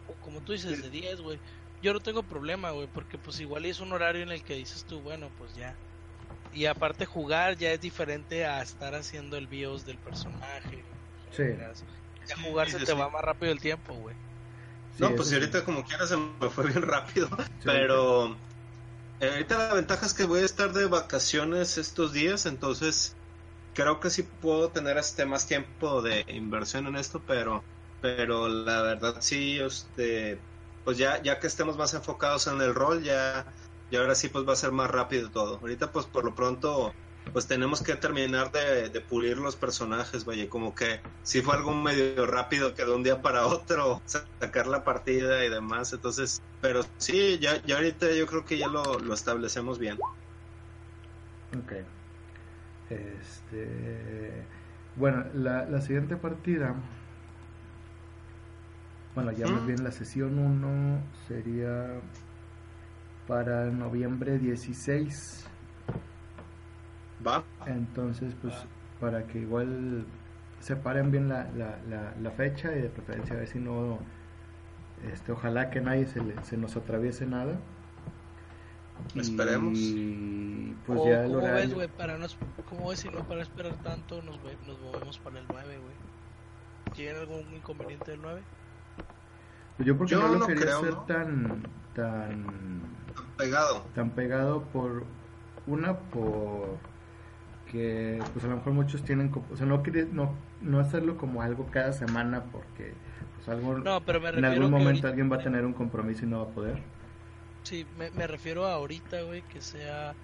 o 0.09 0.13
como 0.25 0.41
tú 0.41 0.53
dices, 0.53 0.83
de 0.83 0.91
10, 0.91 1.21
güey. 1.21 1.39
Yo 1.83 1.93
no 1.93 2.01
tengo 2.01 2.23
problema, 2.23 2.71
güey, 2.71 2.87
porque 2.87 3.19
pues 3.19 3.39
igual 3.41 3.67
es 3.67 3.79
un 3.81 3.93
horario 3.93 4.23
en 4.23 4.31
el 4.31 4.43
que 4.43 4.55
dices 4.55 4.85
tú, 4.85 5.01
bueno, 5.01 5.29
pues 5.37 5.55
ya. 5.55 5.75
Y 6.55 6.65
aparte 6.67 7.05
jugar 7.05 7.57
ya 7.59 7.73
es 7.73 7.81
diferente 7.81 8.47
a 8.47 8.63
estar 8.63 8.95
haciendo 8.95 9.37
el 9.37 9.49
bios 9.49 9.85
del 9.85 9.99
personaje. 9.99 10.83
Sí. 11.31 11.43
Ya 12.27 12.37
jugar 12.43 12.71
se 12.71 12.79
sí, 12.79 12.87
te 12.87 12.93
sí. 12.93 12.99
va 12.99 13.11
más 13.11 13.23
rápido 13.23 13.53
el 13.53 13.61
tiempo, 13.61 13.93
güey. 13.95 14.17
No, 14.99 15.15
pues 15.15 15.29
sí. 15.29 15.35
ahorita 15.35 15.65
como 15.65 15.85
quiera 15.85 16.07
se 16.07 16.17
me 16.17 16.51
fue 16.51 16.67
bien 16.69 16.83
rápido. 16.83 17.29
Pero 17.65 18.45
eh, 19.21 19.31
ahorita 19.31 19.59
la 19.59 19.75
ventaja 19.75 20.07
es 20.07 20.15
que 20.15 20.25
voy 20.25 20.41
a 20.41 20.45
estar 20.45 20.73
de 20.73 20.87
vacaciones 20.87 21.79
estos 21.79 22.13
días, 22.13 22.47
entonces 22.47 23.17
creo 23.75 24.01
que 24.01 24.11
sí 24.11 24.25
puedo 24.25 24.73
tener 24.73 24.99
este 24.99 25.27
más 25.27 25.47
tiempo 25.47 26.03
de 26.03 26.25
inversión 26.29 26.87
en 26.87 26.97
esto, 26.97 27.25
pero 27.25 27.65
pero 28.01 28.49
la 28.49 28.83
verdad 28.83 29.17
sí, 29.21 29.59
este, 29.61 30.47
pues 30.85 30.99
ya 30.99 31.23
ya 31.23 31.41
que 31.41 31.47
estemos 31.49 31.77
más 31.79 31.95
enfocados 31.95 32.47
en 32.49 32.61
el 32.61 32.75
rol, 32.75 33.03
ya 33.03 33.47
y 33.89 33.97
ahora 33.97 34.15
sí 34.15 34.29
pues 34.29 34.47
va 34.49 34.55
a 34.55 34.57
ser 34.57 34.73
más 34.73 34.91
rápido 34.91 35.31
todo. 35.31 35.59
Ahorita 35.59 35.93
pues 35.93 36.07
por 36.07 36.25
lo 36.25 36.35
pronto 36.35 36.97
pues 37.33 37.47
tenemos 37.47 37.83
que 37.83 37.97
terminar 37.97 38.53
de, 38.53 38.89
de 38.91 39.01
pulir 39.01 39.39
los 39.39 39.57
personajes, 39.57 40.25
vaya, 40.25 40.49
como 40.49 40.75
que 40.75 41.01
si 41.23 41.41
fue 41.41 41.55
algo 41.55 41.75
medio 41.75 42.27
rápido 42.27 42.75
que 42.75 42.85
de 42.85 42.95
un 42.95 43.03
día 43.03 43.23
para 43.23 43.47
otro 43.47 44.03
sacar 44.41 44.67
la 44.67 44.85
partida 44.85 45.45
y 45.45 45.49
demás, 45.49 45.93
entonces, 45.93 46.43
pero 46.61 46.83
sí, 46.99 47.39
ya, 47.41 47.63
ya 47.65 47.77
ahorita 47.77 48.13
yo 48.13 48.27
creo 48.27 48.45
que 48.45 48.59
ya 48.59 48.69
lo, 48.69 48.99
lo 48.99 49.15
establecemos 49.15 49.79
bien. 49.79 49.99
Ok. 51.59 51.73
Este. 52.91 54.47
Bueno, 54.97 55.25
la, 55.35 55.65
la 55.65 55.81
siguiente 55.81 56.17
partida. 56.17 56.75
Bueno, 59.15 59.31
ya 59.33 59.47
más 59.47 59.65
bien 59.65 59.85
la 59.85 59.93
sesión 59.93 60.39
1 60.39 61.01
sería 61.29 62.01
para 63.29 63.67
noviembre 63.67 64.39
16. 64.39 65.44
¿Va? 67.27 67.43
Entonces, 67.67 68.35
pues, 68.41 68.55
para 69.01 69.27
que 69.27 69.39
igual 69.41 70.05
separen 70.61 71.11
bien 71.11 71.29
la, 71.29 71.45
la, 71.57 71.79
la, 71.89 72.15
la 72.21 72.31
fecha 72.31 72.73
y 72.77 72.81
de 72.83 72.89
preferencia 72.89 73.35
a 73.37 73.39
ver 73.41 73.49
si 73.49 73.59
no. 73.59 73.99
Este, 75.13 75.33
ojalá 75.33 75.71
que 75.71 75.81
nadie 75.81 76.07
se, 76.07 76.23
le- 76.23 76.43
se 76.45 76.57
nos 76.57 76.77
atraviese 76.77 77.27
nada. 77.27 77.57
Esperemos. 79.15 79.77
Y 79.79 80.75
pues 80.87 81.01
o, 81.01 81.09
ya 81.09 81.25
el 81.25 81.31
¿Cómo 81.33 81.41
ves, 81.43 81.51
horario. 81.51 81.75
güey? 81.75 81.89
Para 81.89 82.17
no, 82.19 82.27
¿Cómo 82.69 82.89
ves 82.89 83.01
si 83.01 83.09
no 83.11 83.21
para 83.27 83.43
esperar 83.43 83.75
tanto 83.83 84.23
nos, 84.23 84.43
ve- 84.43 84.57
nos 84.67 84.81
movemos 84.81 85.19
para 85.19 85.39
el 85.41 85.45
9, 85.51 85.79
güey? 85.79 86.95
¿Tienen 86.95 87.17
algún 87.21 87.55
inconveniente 87.55 88.13
del 88.13 88.23
9? 88.23 88.41
Pues 89.77 89.87
yo 89.87 89.99
porque 89.99 90.13
Yo 90.13 90.21
no 90.23 90.29
lo 90.29 90.39
no 90.39 90.47
quería 90.47 90.63
creo, 90.63 90.79
hacer 90.79 90.93
¿no? 90.93 91.01
tan 91.03 91.63
tan 91.95 92.45
Pegado. 93.37 93.85
tan 93.95 94.11
pegado 94.11 94.63
por 94.73 95.05
una 95.67 95.97
por 95.99 96.79
que 97.75 98.23
pues 98.33 98.45
a 98.45 98.49
lo 98.49 98.57
mejor 98.57 98.73
muchos 98.73 99.03
tienen 99.03 99.33
o 99.35 99.57
sea 99.57 99.67
no 99.67 99.83
no 100.13 100.35
no 100.63 100.79
hacerlo 100.79 101.17
como 101.17 101.43
algo 101.43 101.67
cada 101.73 101.93
semana 101.93 102.45
porque 102.53 102.95
pues 103.35 103.49
algo 103.49 103.79
No, 103.79 104.01
pero 104.05 104.21
me 104.21 104.29
en 104.29 104.45
algún 104.45 104.71
momento 104.71 105.09
alguien 105.09 105.31
va 105.31 105.37
a 105.37 105.43
tener 105.43 105.65
un 105.65 105.73
compromiso 105.73 106.25
y 106.25 106.29
no 106.29 106.39
va 106.45 106.51
a 106.51 106.55
poder 106.55 106.81
Sí, 107.65 107.87
me, 107.99 108.11
me 108.11 108.27
refiero 108.27 108.67
a 108.67 108.75
ahorita, 108.75 109.23
güey, 109.23 109.41
que 109.49 109.63
sea 109.63 110.15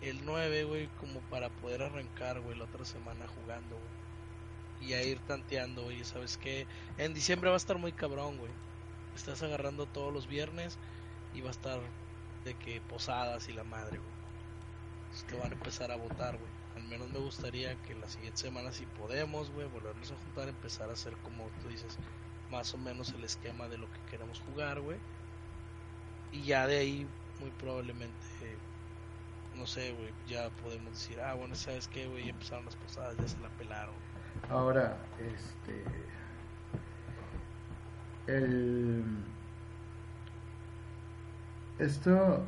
el 0.00 0.24
9, 0.24 0.64
güey, 0.64 0.88
como 1.00 1.18
para 1.22 1.50
poder 1.50 1.82
arrancar, 1.82 2.40
güey, 2.40 2.56
la 2.56 2.64
otra 2.64 2.84
semana 2.84 3.26
jugando, 3.26 3.76
güey. 3.76 4.88
Y 4.90 4.94
a 4.94 5.02
ir 5.02 5.18
tanteando, 5.20 5.82
güey, 5.82 6.04
¿sabes 6.04 6.38
qué? 6.38 6.68
En 6.96 7.12
diciembre 7.12 7.50
va 7.50 7.56
a 7.56 7.58
estar 7.58 7.78
muy 7.78 7.90
cabrón, 7.92 8.38
güey. 8.38 8.52
Estás 9.16 9.42
agarrando 9.42 9.86
todos 9.86 10.12
los 10.12 10.28
viernes 10.28 10.78
y 11.32 11.40
va 11.40 11.48
a 11.48 11.50
estar 11.50 11.80
de 12.44 12.54
que 12.54 12.80
posadas 12.82 13.48
y 13.48 13.52
la 13.52 13.64
madre, 13.64 13.98
güey. 13.98 14.14
Es 15.12 15.24
que 15.24 15.36
van 15.36 15.50
a 15.50 15.54
empezar 15.54 15.90
a 15.90 15.96
votar, 15.96 16.38
güey. 16.38 16.53
Menos 16.88 17.10
me 17.10 17.18
gustaría 17.18 17.74
que 17.82 17.94
la 17.94 18.08
siguiente 18.08 18.40
semana, 18.40 18.72
si 18.72 18.86
podemos, 18.86 19.50
güey, 19.50 19.68
volvernos 19.68 20.12
a 20.12 20.16
juntar, 20.16 20.48
empezar 20.48 20.90
a 20.90 20.94
hacer 20.94 21.16
como 21.18 21.50
tú 21.62 21.68
dices, 21.68 21.98
más 22.50 22.74
o 22.74 22.78
menos 22.78 23.12
el 23.12 23.24
esquema 23.24 23.68
de 23.68 23.78
lo 23.78 23.90
que 23.90 24.00
queremos 24.10 24.40
jugar, 24.40 24.80
güey. 24.80 24.98
Y 26.32 26.42
ya 26.44 26.66
de 26.66 26.78
ahí, 26.78 27.08
muy 27.40 27.50
probablemente, 27.52 28.58
no 29.56 29.66
sé, 29.66 29.92
güey, 29.92 30.12
ya 30.26 30.50
podemos 30.62 30.92
decir, 30.92 31.20
ah, 31.20 31.34
bueno, 31.34 31.54
¿sabes 31.54 31.88
qué, 31.88 32.06
güey? 32.08 32.24
Ya 32.24 32.30
empezaron 32.30 32.64
las 32.66 32.76
posadas, 32.76 33.16
ya 33.18 33.28
se 33.28 33.38
la 33.40 33.48
pelaron. 33.50 33.94
ahora 34.50 34.96
este 35.18 35.84
el 38.26 39.04
esto 41.78 42.44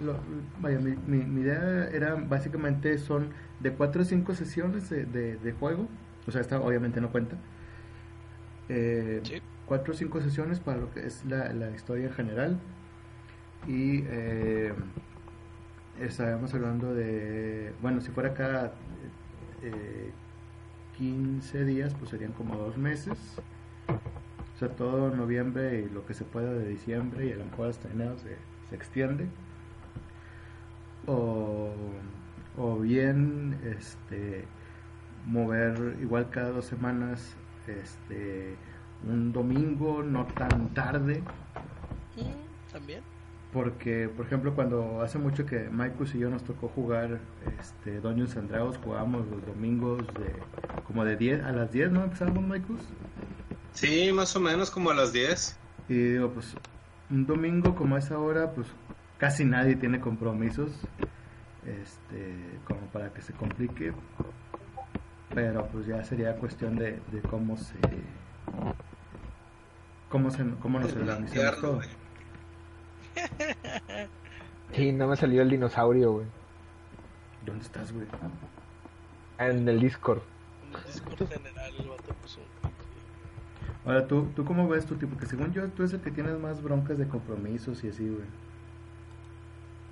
lo- 0.00 0.18
vaya 0.60 0.78
mi, 0.78 0.96
mi- 1.06 1.24
mi 1.24 1.40
idea 1.42 1.88
era 1.90 2.14
básicamente 2.14 2.98
son 2.98 3.30
de 3.60 3.72
4 3.72 4.02
o 4.02 4.04
5 4.04 4.34
sesiones 4.34 4.90
de, 4.90 5.04
de- 5.06 5.36
de 5.36 5.52
juego. 5.52 5.88
O 6.26 6.30
sea 6.30 6.40
esta 6.40 6.60
obviamente 6.60 7.00
no 7.00 7.10
cuenta. 7.10 7.36
Eh, 8.68 9.20
Sí. 9.24 9.40
cuatro 9.66 9.92
o 9.94 9.96
cinco 9.96 10.20
sesiones 10.20 10.60
para 10.60 10.78
lo 10.78 10.90
que 10.92 11.06
es 11.06 11.24
la, 11.26 11.52
la 11.52 11.70
historia 11.70 12.06
en 12.06 12.12
general. 12.12 12.58
Y 13.66 14.04
eh, 14.06 14.72
estábamos 16.00 16.52
hablando 16.54 16.94
de 16.94 17.72
bueno 17.80 18.00
si 18.00 18.10
fuera 18.10 18.34
cada 18.34 18.72
eh, 19.62 20.10
15 20.98 21.64
días 21.64 21.94
pues 21.94 22.10
serían 22.10 22.32
como 22.32 22.56
dos 22.56 22.76
meses 22.76 23.16
o 24.54 24.58
sea 24.58 24.68
todo 24.68 25.14
noviembre 25.14 25.80
y 25.80 25.92
lo 25.92 26.06
que 26.06 26.14
se 26.14 26.24
pueda 26.24 26.52
de 26.52 26.68
diciembre 26.68 27.26
y 27.26 27.32
a 27.32 27.36
lo 27.36 27.44
mejor 27.44 27.70
hasta 27.70 27.90
enero 27.90 28.16
se, 28.18 28.36
se 28.68 28.76
extiende. 28.76 29.26
O, 31.06 31.70
o 32.56 32.78
bien 32.78 33.58
este 33.64 34.44
mover 35.26 35.96
igual 36.00 36.30
cada 36.30 36.50
dos 36.50 36.66
semanas 36.66 37.36
este 37.66 38.56
un 39.08 39.32
domingo 39.32 40.02
no 40.02 40.26
tan 40.26 40.72
tarde. 40.74 41.22
También. 42.72 43.02
porque 43.52 44.08
por 44.08 44.26
ejemplo 44.26 44.54
cuando 44.54 45.00
hace 45.00 45.18
mucho 45.18 45.46
que 45.46 45.68
Maikus 45.68 46.14
y 46.16 46.18
yo 46.18 46.28
nos 46.28 46.42
tocó 46.42 46.68
jugar 46.68 47.20
este 47.60 48.00
Dungeons 48.00 48.36
and 48.36 48.50
Dragons 48.50 48.78
jugábamos 48.78 49.28
los 49.28 49.46
domingos 49.46 49.98
de 50.14 50.34
como 50.84 51.04
de 51.04 51.16
10 51.16 51.44
a 51.44 51.52
las 51.52 51.70
10 51.70 51.92
no 51.92 52.02
empezábamos 52.02 52.42
Maikus 52.44 52.80
Sí, 53.74 54.12
más 54.12 54.34
o 54.36 54.40
menos 54.40 54.70
como 54.70 54.90
a 54.90 54.94
las 54.94 55.12
10. 55.12 55.58
y 55.88 55.94
digo 55.94 56.30
pues 56.30 56.54
un 57.10 57.26
domingo 57.26 57.74
como 57.74 57.96
a 57.96 57.98
esa 57.98 58.18
hora 58.18 58.52
pues 58.52 58.66
casi 59.18 59.44
nadie 59.44 59.76
tiene 59.76 60.00
compromisos 60.00 60.70
este 61.66 62.58
como 62.66 62.80
para 62.92 63.12
que 63.12 63.20
se 63.20 63.32
complique 63.34 63.92
pero 65.34 65.66
pues 65.68 65.86
ya 65.86 66.02
sería 66.04 66.34
cuestión 66.36 66.76
de, 66.76 67.00
de 67.12 67.20
cómo 67.28 67.56
se 67.56 67.74
cómo 70.08 70.30
se 70.30 70.44
cómo 70.60 70.78
nos 70.80 70.92
organizamos 70.94 71.60
todo. 71.60 71.80
Sí, 74.72 74.90
no 74.90 75.06
me 75.06 75.16
salió 75.16 75.42
el 75.42 75.50
dinosaurio, 75.50 76.12
güey. 76.14 76.26
¿dónde 77.46 77.64
estás 77.64 77.92
güey? 77.92 78.06
En 79.38 79.68
el 79.68 79.78
Discord. 79.80 80.20
En 80.66 80.74
el 80.74 80.84
Discord 80.86 81.28
general 81.28 81.72
vato 81.88 82.14
puso 82.14 82.40
un 82.40 82.70
clip, 82.70 82.74
güey. 83.62 83.73
Ahora, 83.84 84.06
¿tú, 84.06 84.28
¿tú 84.34 84.44
cómo 84.44 84.68
ves 84.68 84.86
tu 84.86 84.96
tipo? 84.96 85.16
Que 85.16 85.26
según 85.26 85.52
yo, 85.52 85.66
tú 85.68 85.82
es 85.82 85.92
el 85.92 86.00
que 86.00 86.10
tienes 86.10 86.38
más 86.38 86.62
broncas 86.62 86.96
de 86.98 87.06
compromisos 87.06 87.84
y 87.84 87.88
así, 87.90 88.08
güey. 88.08 88.24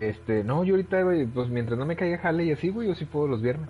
Este, 0.01 0.43
no, 0.45 0.65
yo 0.65 0.75
ahorita, 0.75 1.03
güey, 1.03 1.27
pues 1.27 1.49
mientras 1.49 1.79
no 1.79 1.87
me 1.87 1.97
caiga 1.97 2.19
jale 2.19 2.45
y 2.45 2.53
así, 2.53 2.71
güey, 2.71 2.89
yo 2.89 2.95
sí 2.95 3.05
puedo 3.05 3.29
los 3.29 3.43
viernes. 3.43 3.69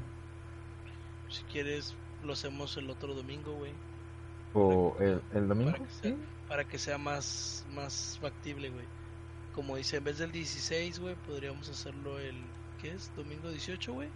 Si 1.28 1.42
quieres, 1.44 1.94
lo 2.24 2.32
hacemos 2.34 2.76
el 2.76 2.88
otro 2.90 3.14
domingo, 3.14 3.52
güey. 3.54 3.72
O 4.54 4.96
el, 5.00 5.20
el 5.34 5.48
domingo. 5.48 5.72
Para 5.72 5.84
que 5.86 5.90
sea, 5.92 6.10
Sí. 6.10 6.16
para 6.48 6.64
que 6.64 6.78
sea 6.78 6.98
más, 6.98 7.66
más 7.74 8.18
factible, 8.20 8.70
güey. 8.70 8.84
Como 9.54 9.76
dice, 9.76 9.96
en 9.98 10.04
vez 10.04 10.18
del 10.18 10.30
16, 10.32 11.00
güey, 11.00 11.14
podríamos 11.26 11.68
hacerlo 11.68 12.18
el. 12.18 12.36
¿Qué 12.80 12.90
es? 12.92 13.10
Domingo 13.16 13.50
18, 13.50 13.92
güey. 13.92 14.08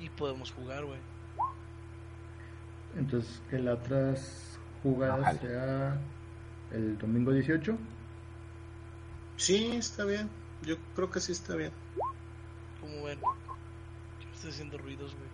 Y 0.00 0.08
podemos 0.10 0.52
jugar, 0.52 0.84
güey. 0.84 0.98
Entonces, 2.96 3.40
que 3.50 3.58
las 3.58 3.78
otras 3.78 4.58
jugadas 4.82 5.20
Ojalá. 5.20 5.38
sea 5.40 5.98
el 6.72 6.98
domingo 6.98 7.32
18. 7.32 7.76
Sí, 9.36 9.72
está 9.76 10.04
bien. 10.04 10.28
Yo 10.62 10.76
creo 10.94 11.10
que 11.10 11.20
sí 11.20 11.32
está 11.32 11.56
bien. 11.56 11.72
Como 12.80 13.04
ven, 13.04 13.18
yo 13.20 14.28
estoy 14.34 14.50
haciendo 14.50 14.78
ruidos, 14.78 15.14
güey. 15.14 15.28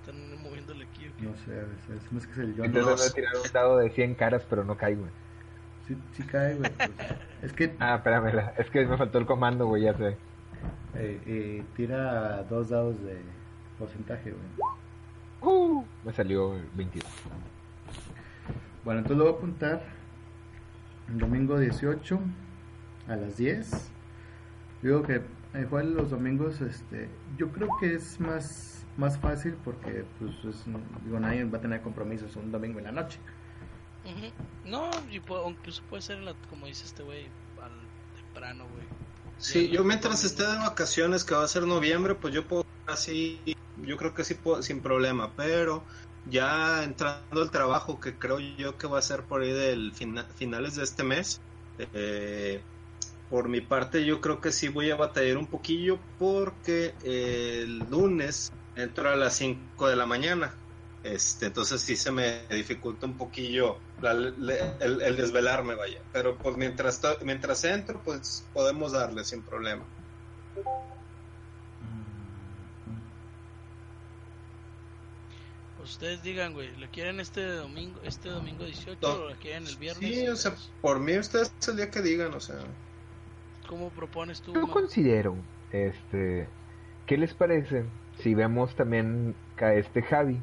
Están 0.00 0.42
moviéndole 0.42 0.84
aquí. 0.86 1.06
¿o 1.08 1.16
qué? 1.16 1.22
No 1.24 1.36
sé, 1.36 1.52
a 1.52 1.64
veces. 1.64 2.04
Es 2.04 2.12
más 2.12 2.26
que 2.26 2.32
es 2.32 2.38
el 2.38 2.54
John. 2.56 2.66
Estoy 2.66 2.82
tratando 2.82 3.02
de 3.04 3.10
tirar 3.10 3.32
un 3.36 3.52
dado 3.52 3.76
de 3.78 3.90
100 3.90 4.14
caras, 4.14 4.42
pero 4.48 4.64
no 4.64 4.76
caigo. 4.76 5.02
güey. 5.02 5.12
Sí, 5.86 5.96
sí 6.14 6.22
cae, 6.24 6.54
güey. 6.54 6.70
pues, 6.76 6.90
es 7.42 7.52
que 7.52 7.76
Ah, 7.78 7.96
espérame, 7.96 8.32
la- 8.34 8.54
es 8.56 8.70
que 8.70 8.86
me 8.86 8.96
faltó 8.96 9.18
el 9.18 9.26
comando, 9.26 9.66
güey, 9.66 9.82
ya 9.84 9.94
sé. 9.96 10.16
eh, 10.94 11.20
eh, 11.26 11.64
tira 11.76 12.42
dos 12.44 12.68
dados 12.70 13.00
de 13.02 13.20
porcentaje, 13.78 14.30
güey. 14.30 14.70
Uh, 15.42 15.84
me 16.04 16.12
salió 16.12 16.50
22. 16.74 17.08
Bueno, 18.84 19.00
entonces 19.00 19.18
lo 19.18 19.24
voy 19.24 19.32
a 19.34 19.36
apuntar 19.36 19.82
el 21.08 21.18
domingo 21.18 21.58
18 21.58 22.18
a 23.08 23.16
las 23.16 23.36
10. 23.36 23.70
Digo 24.82 25.02
que 25.02 25.16
eh, 25.54 25.66
jugar 25.68 25.84
los 25.86 26.10
domingos, 26.10 26.60
este, 26.60 27.08
yo 27.36 27.50
creo 27.50 27.68
que 27.80 27.94
es 27.94 28.18
más 28.20 28.76
más 28.96 29.18
fácil 29.18 29.54
porque 29.64 30.04
pues 30.18 30.32
es- 30.44 30.64
digo 31.04 31.18
nadie 31.20 31.44
va 31.44 31.58
a 31.58 31.60
tener 31.60 31.80
compromisos 31.80 32.36
un 32.36 32.52
domingo 32.52 32.78
en 32.80 32.84
la 32.86 32.92
noche. 32.92 33.18
No, 34.66 34.90
y 35.10 35.20
puedo- 35.20 35.48
incluso 35.48 35.82
puede 35.88 36.02
ser, 36.02 36.18
la, 36.20 36.34
como 36.50 36.66
dice 36.66 36.84
este 36.84 37.02
güey, 37.02 37.26
al 37.62 37.70
temprano, 38.16 38.64
güey. 38.74 38.84
Sí, 39.38 39.68
yo 39.68 39.84
mientras 39.84 40.22
esté 40.24 40.42
de 40.46 40.56
vacaciones, 40.58 41.24
que 41.24 41.34
va 41.34 41.44
a 41.44 41.48
ser 41.48 41.66
noviembre, 41.66 42.14
pues 42.14 42.34
yo 42.34 42.46
puedo 42.46 42.64
así, 42.86 43.40
yo 43.84 43.96
creo 43.96 44.14
que 44.14 44.24
sí 44.24 44.34
puedo, 44.34 44.62
sin 44.62 44.82
problema, 44.82 45.34
pero 45.36 45.86
ya 46.24 46.84
entrando 46.84 47.42
al 47.42 47.50
trabajo, 47.50 48.00
que 48.00 48.18
creo 48.18 48.38
yo 48.40 48.76
que 48.78 48.86
va 48.86 48.98
a 48.98 49.02
ser 49.02 49.26
por 49.26 49.42
ahí 49.42 49.52
del 49.52 49.94
fina- 49.94 50.28
finales 50.34 50.74
de 50.76 50.84
este 50.84 51.02
mes, 51.04 51.40
eh, 51.78 52.64
por 53.28 53.48
mi 53.48 53.60
parte 53.60 54.04
yo 54.04 54.20
creo 54.20 54.40
que 54.40 54.52
sí 54.52 54.68
voy 54.68 54.90
a 54.90 54.96
batallar 54.96 55.36
un 55.38 55.48
poquillo 55.48 56.06
porque 56.16 56.96
el 57.02 57.86
lunes 57.88 58.50
entro 58.74 59.08
a 59.08 59.16
las 59.16 59.36
5 59.36 59.88
de 59.88 59.96
la 59.96 60.06
mañana. 60.06 60.56
Este, 61.02 61.46
entonces 61.46 61.80
sí 61.82 61.96
se 61.96 62.12
me 62.12 62.46
dificulta 62.48 63.06
un 63.06 63.16
poquillo 63.16 63.84
la- 64.00 64.12
le- 64.14 64.76
el, 64.80 65.00
el 65.02 65.16
desvelarme, 65.16 65.74
vaya. 65.74 66.00
Pero 66.12 66.40
pues 66.40 66.56
mientras, 66.56 67.00
mientras 67.22 67.64
entro, 67.64 68.02
pues 68.02 68.50
podemos 68.52 68.92
darle 68.92 69.24
sin 69.24 69.44
problema. 69.44 69.90
Ustedes 75.90 76.22
digan, 76.22 76.52
güey, 76.54 76.74
¿lo 76.78 76.86
quieren 76.88 77.20
este 77.20 77.44
domingo 77.44 77.98
este 78.04 78.28
domingo 78.30 78.64
18 78.64 78.98
No. 79.02 79.24
o 79.24 79.28
lo 79.30 79.36
quieren 79.36 79.66
el 79.66 79.76
viernes? 79.76 80.14
Sí, 80.14 80.26
o 80.28 80.36
sea, 80.36 80.54
por 80.80 80.98
mí 81.00 81.16
ustedes 81.18 81.52
el 81.68 81.76
día 81.76 81.90
que 81.90 82.00
digan, 82.02 82.32
o 82.34 82.40
sea. 82.40 82.56
¿Cómo 83.68 83.90
propones 83.90 84.40
tú? 84.40 84.52
Yo 84.54 84.62
Mau? 84.62 84.70
considero, 84.70 85.36
este, 85.72 86.48
¿qué 87.06 87.16
les 87.16 87.34
parece 87.34 87.84
si 88.18 88.34
vemos 88.34 88.74
también 88.74 89.34
a 89.58 89.74
este 89.74 90.02
Javi? 90.02 90.38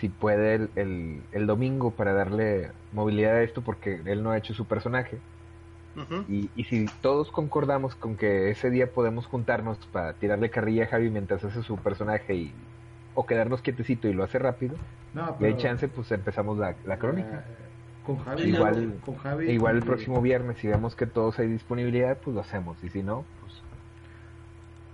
Si 0.00 0.08
puede 0.08 0.54
el, 0.54 0.70
el, 0.76 1.22
el 1.32 1.46
domingo 1.46 1.92
para 1.92 2.12
darle 2.12 2.70
movilidad 2.92 3.36
a 3.36 3.42
esto 3.42 3.62
porque 3.62 4.00
él 4.04 4.22
no 4.22 4.30
ha 4.30 4.38
hecho 4.38 4.54
su 4.54 4.66
personaje. 4.66 5.18
Y, 6.26 6.48
y 6.56 6.64
si 6.64 6.86
todos 7.02 7.30
concordamos 7.30 7.94
con 7.94 8.16
que 8.16 8.50
ese 8.50 8.70
día 8.70 8.90
podemos 8.92 9.26
juntarnos 9.26 9.76
para 9.92 10.14
tirarle 10.14 10.48
carrilla 10.48 10.84
a 10.84 10.86
Javi 10.88 11.10
mientras 11.10 11.44
hace 11.44 11.62
su 11.62 11.76
personaje 11.76 12.34
y 12.34 12.54
o 13.14 13.26
quedarnos 13.26 13.60
quietecito 13.62 14.08
y 14.08 14.14
lo 14.14 14.24
hace 14.24 14.38
rápido, 14.38 14.76
No, 15.14 15.36
y 15.40 15.44
hay 15.44 15.56
chance, 15.56 15.86
pues 15.88 16.10
empezamos 16.12 16.58
la, 16.58 16.74
la 16.86 16.98
crónica. 16.98 17.44
eh, 17.46 17.54
con 18.06 18.18
Javi, 18.18 18.42
Igual- 18.44 18.94
con 19.04 19.16
Javi 19.16 19.48
E 19.48 19.52
igual 19.52 19.76
el 19.76 19.82
próximo 19.84 20.20
viernes, 20.20 20.58
si 20.58 20.66
vemos 20.68 20.96
que 20.96 21.06
todos 21.06 21.38
hay 21.38 21.46
disponibilidad, 21.48 22.16
pues 22.18 22.34
lo 22.34 22.40
hacemos. 22.40 22.82
Y 22.82 22.88
si 22.88 23.02
no, 23.02 23.24
pues 23.40 23.52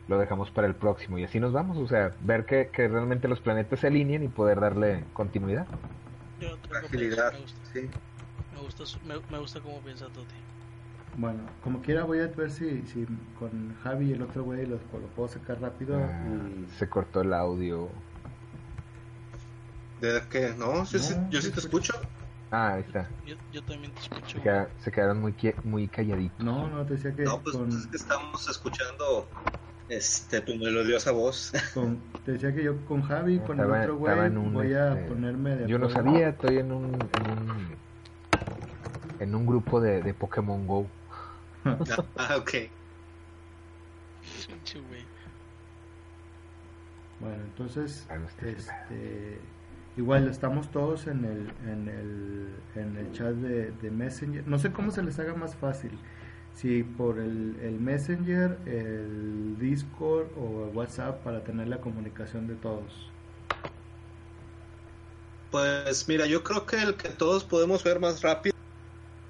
lo 0.08 0.18
dejamos 0.18 0.50
para 0.50 0.66
el 0.66 0.74
próximo. 0.74 1.18
Y 1.18 1.24
así 1.24 1.40
nos 1.40 1.52
vamos. 1.52 1.76
O 1.78 1.86
sea, 1.86 2.10
ver 2.22 2.44
que, 2.44 2.68
que 2.72 2.86
realmente 2.88 3.28
los 3.28 3.40
planetas 3.40 3.80
se 3.80 3.86
alineen 3.86 4.24
y 4.24 4.28
poder 4.28 4.60
darle 4.60 5.04
continuidad. 5.14 5.66
Yo 6.40 6.48
Agilidad, 6.84 7.32
Me 7.32 7.40
gusta, 7.40 7.60
sí. 7.72 7.88
me 8.54 8.60
gusta, 8.62 8.84
me 9.30 9.38
gusta 9.38 9.60
cómo 9.60 9.80
piensa 9.80 10.06
Toti. 10.06 10.34
Bueno, 11.16 11.40
como 11.64 11.80
quiera 11.80 12.04
voy 12.04 12.20
a 12.20 12.26
ver 12.28 12.50
si, 12.50 12.82
si 12.82 13.04
con 13.38 13.74
Javi 13.82 14.10
y 14.10 14.12
el 14.12 14.22
otro 14.22 14.44
güey 14.44 14.66
los, 14.66 14.80
lo 14.92 15.08
puedo 15.16 15.28
sacar 15.28 15.60
rápido 15.60 15.98
Ah, 15.98 16.22
y 16.48 16.70
se 16.76 16.88
cortó 16.88 17.22
el 17.22 17.32
audio. 17.32 17.88
¿De 20.00 20.22
qué? 20.30 20.54
No, 20.56 20.84
yo, 20.84 20.98
sí, 20.98 21.14
No, 21.14 21.30
yo 21.30 21.40
sí 21.40 21.48
sí 21.48 21.52
te 21.52 21.60
escucho. 21.60 21.92
escucho. 21.92 22.08
Ah, 22.50 22.74
ahí 22.74 22.82
está. 22.86 23.10
Yo, 23.26 23.34
yo 23.52 23.62
también 23.62 23.92
te 23.92 24.00
escucho. 24.00 24.38
Se, 24.38 24.42
queda- 24.42 24.68
se 24.78 24.90
quedaron 24.90 25.20
muy, 25.20 25.34
muy 25.64 25.88
calladitos. 25.88 26.44
no, 26.44 26.68
no 26.68 26.84
te 26.86 26.94
decía 26.94 27.14
que 27.14 27.24
No, 27.24 27.42
pues 27.42 27.56
con, 27.56 27.68
es 27.68 27.86
que 27.86 27.96
estamos 27.96 28.48
escuchando 28.48 29.28
este 29.88 30.40
tu 30.40 30.54
melodiosa 30.56 31.10
voz. 31.12 31.52
con- 31.74 32.00
te 32.24 32.32
decía 32.32 32.54
que 32.54 32.62
yo 32.64 32.84
con 32.86 33.02
Javi 33.02 33.38
con 33.40 33.58
Estaba- 33.60 33.76
el 33.84 33.90
otro 33.90 33.96
güey 33.98 34.30
un, 34.36 34.52
voy 34.54 34.72
a 34.72 34.94
este, 34.94 35.08
ponerme 35.08 35.56
de 35.56 35.68
Yo 35.68 35.78
no 35.78 35.90
sabía, 35.90 36.28
estoy 36.30 36.58
en 36.58 36.72
un, 36.72 36.84
en 37.14 37.26
un, 37.30 37.76
en 39.20 39.34
un 39.34 39.46
grupo 39.46 39.80
de, 39.80 40.02
de 40.02 40.14
Pokémon 40.14 40.66
Go. 40.66 40.86
ah, 41.64 42.36
ok. 42.36 42.50
Pinche 44.46 44.78
güey. 44.80 45.04
Bueno, 47.20 47.42
entonces 47.44 48.06
Ah, 48.08 48.16
no 48.16 48.26
este 48.52 49.57
igual 49.98 50.28
estamos 50.28 50.70
todos 50.70 51.06
en 51.06 51.24
el 51.24 51.56
en 51.60 51.88
el 51.88 52.64
en 52.74 52.96
el 52.96 53.12
chat 53.12 53.34
de, 53.34 53.72
de 53.72 53.90
Messenger. 53.90 54.46
No 54.48 54.58
sé 54.58 54.72
cómo 54.72 54.90
se 54.92 55.02
les 55.02 55.18
haga 55.18 55.34
más 55.34 55.56
fácil. 55.56 56.00
Si 56.52 56.82
por 56.84 57.18
el, 57.20 57.58
el 57.60 57.80
Messenger, 57.80 58.60
el 58.66 59.56
Discord 59.58 60.32
o 60.36 60.64
el 60.66 60.70
WhatsApp 60.76 61.22
para 61.22 61.44
tener 61.44 61.68
la 61.68 61.80
comunicación 61.80 62.46
de 62.48 62.56
todos. 62.56 63.14
Pues 65.50 66.06
mira, 66.08 66.26
yo 66.26 66.42
creo 66.44 66.66
que 66.66 66.76
el 66.82 66.96
que 66.96 67.08
todos 67.10 67.44
podemos 67.44 67.82
ver 67.82 68.00
más 68.00 68.20
rápido, 68.22 68.54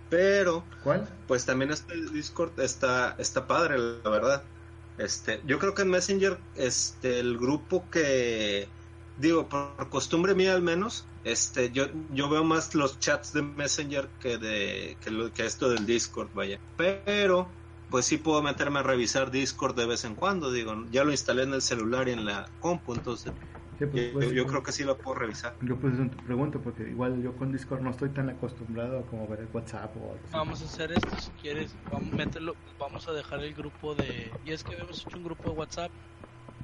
pero 0.09 0.71
¿Cuál? 0.81 1.09
pues 1.27 1.47
también 1.47 1.71
este 1.73 1.95
Discord 2.13 2.59
está 2.61 3.15
está 3.19 3.47
padre, 3.47 3.79
la 3.79 4.11
verdad. 4.11 4.51
Este, 4.99 5.43
yo 5.47 5.59
creo 5.61 5.75
que 5.75 5.83
en 5.83 5.91
Messenger 5.91 6.45
este 6.55 7.21
el 7.21 7.39
grupo 7.39 7.91
que 7.91 8.75
digo 9.19 9.49
por 9.49 9.89
costumbre 9.89 10.35
mía 10.35 10.55
al 10.55 10.63
menos, 10.63 11.05
este 11.25 11.71
yo 11.71 11.87
yo 12.13 12.29
veo 12.29 12.45
más 12.45 12.75
los 12.75 12.99
chats 12.99 13.33
de 13.33 13.43
Messenger 13.43 14.09
que 14.21 14.39
de 14.39 14.97
que, 15.03 15.11
lo, 15.11 15.33
que 15.33 15.47
esto 15.47 15.69
del 15.71 15.87
Discord, 15.87 16.29
vaya. 16.35 16.59
Pero 16.77 17.49
pues 17.91 18.05
sí 18.05 18.19
puedo 18.19 18.43
meterme 18.43 18.81
a 18.81 18.83
revisar 18.83 19.31
Discord 19.31 19.75
de 19.75 19.87
vez 19.87 20.05
en 20.05 20.15
cuando, 20.15 20.53
digo, 20.53 20.85
ya 20.91 21.05
lo 21.05 21.11
instalé 21.11 21.45
en 21.45 21.55
el 21.55 21.63
celular 21.63 22.09
y 22.09 22.13
en 22.13 22.27
la 22.27 22.49
compu, 22.61 22.95
entonces 22.95 23.33
Sí, 23.79 23.87
pues, 23.87 24.07
yo, 24.07 24.13
pues, 24.13 24.33
yo 24.33 24.47
creo 24.47 24.63
que 24.65 24.73
sí 24.73 24.83
lo 24.83 24.99
puedo 24.99 25.21
revisar. 25.21 25.55
Yo 25.63 25.77
pues 25.77 25.95
eso 25.95 26.11
te 26.11 26.17
pregunto 26.25 26.61
porque 26.61 26.83
igual 26.83 27.23
yo 27.23 27.33
con 27.37 27.53
Discord 27.53 27.81
no 27.81 27.91
estoy 27.91 28.09
tan 28.09 28.29
acostumbrado 28.29 28.99
a 28.99 29.03
como 29.03 29.29
ver 29.29 29.41
el 29.41 29.49
WhatsApp 29.53 29.97
o 29.97 30.01
algo 30.01 30.21
así. 30.25 30.33
Vamos 30.33 30.63
a 30.63 30.65
hacer 30.65 30.93
esto 30.93 31.17
si 31.17 31.31
quieres. 31.41 31.77
Vamos 31.93 32.13
a 32.13 32.17
meterlo. 32.17 32.57
Vamos 32.81 33.07
a 33.07 33.13
dejar 33.13 33.41
el 33.45 33.55
grupo 33.55 33.95
de. 33.95 34.33
Y 34.45 34.51
es 34.51 34.65
que 34.65 34.73
habíamos 34.73 35.07
hecho 35.07 35.17
un 35.17 35.23
grupo 35.23 35.51
de 35.51 35.57
WhatsApp. 35.57 35.93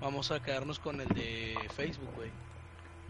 Vamos 0.04 0.30
a 0.30 0.42
quedarnos 0.42 0.78
con 0.78 1.00
el 1.00 1.08
de 1.08 1.56
Facebook, 1.74 2.10
güey. 2.14 2.30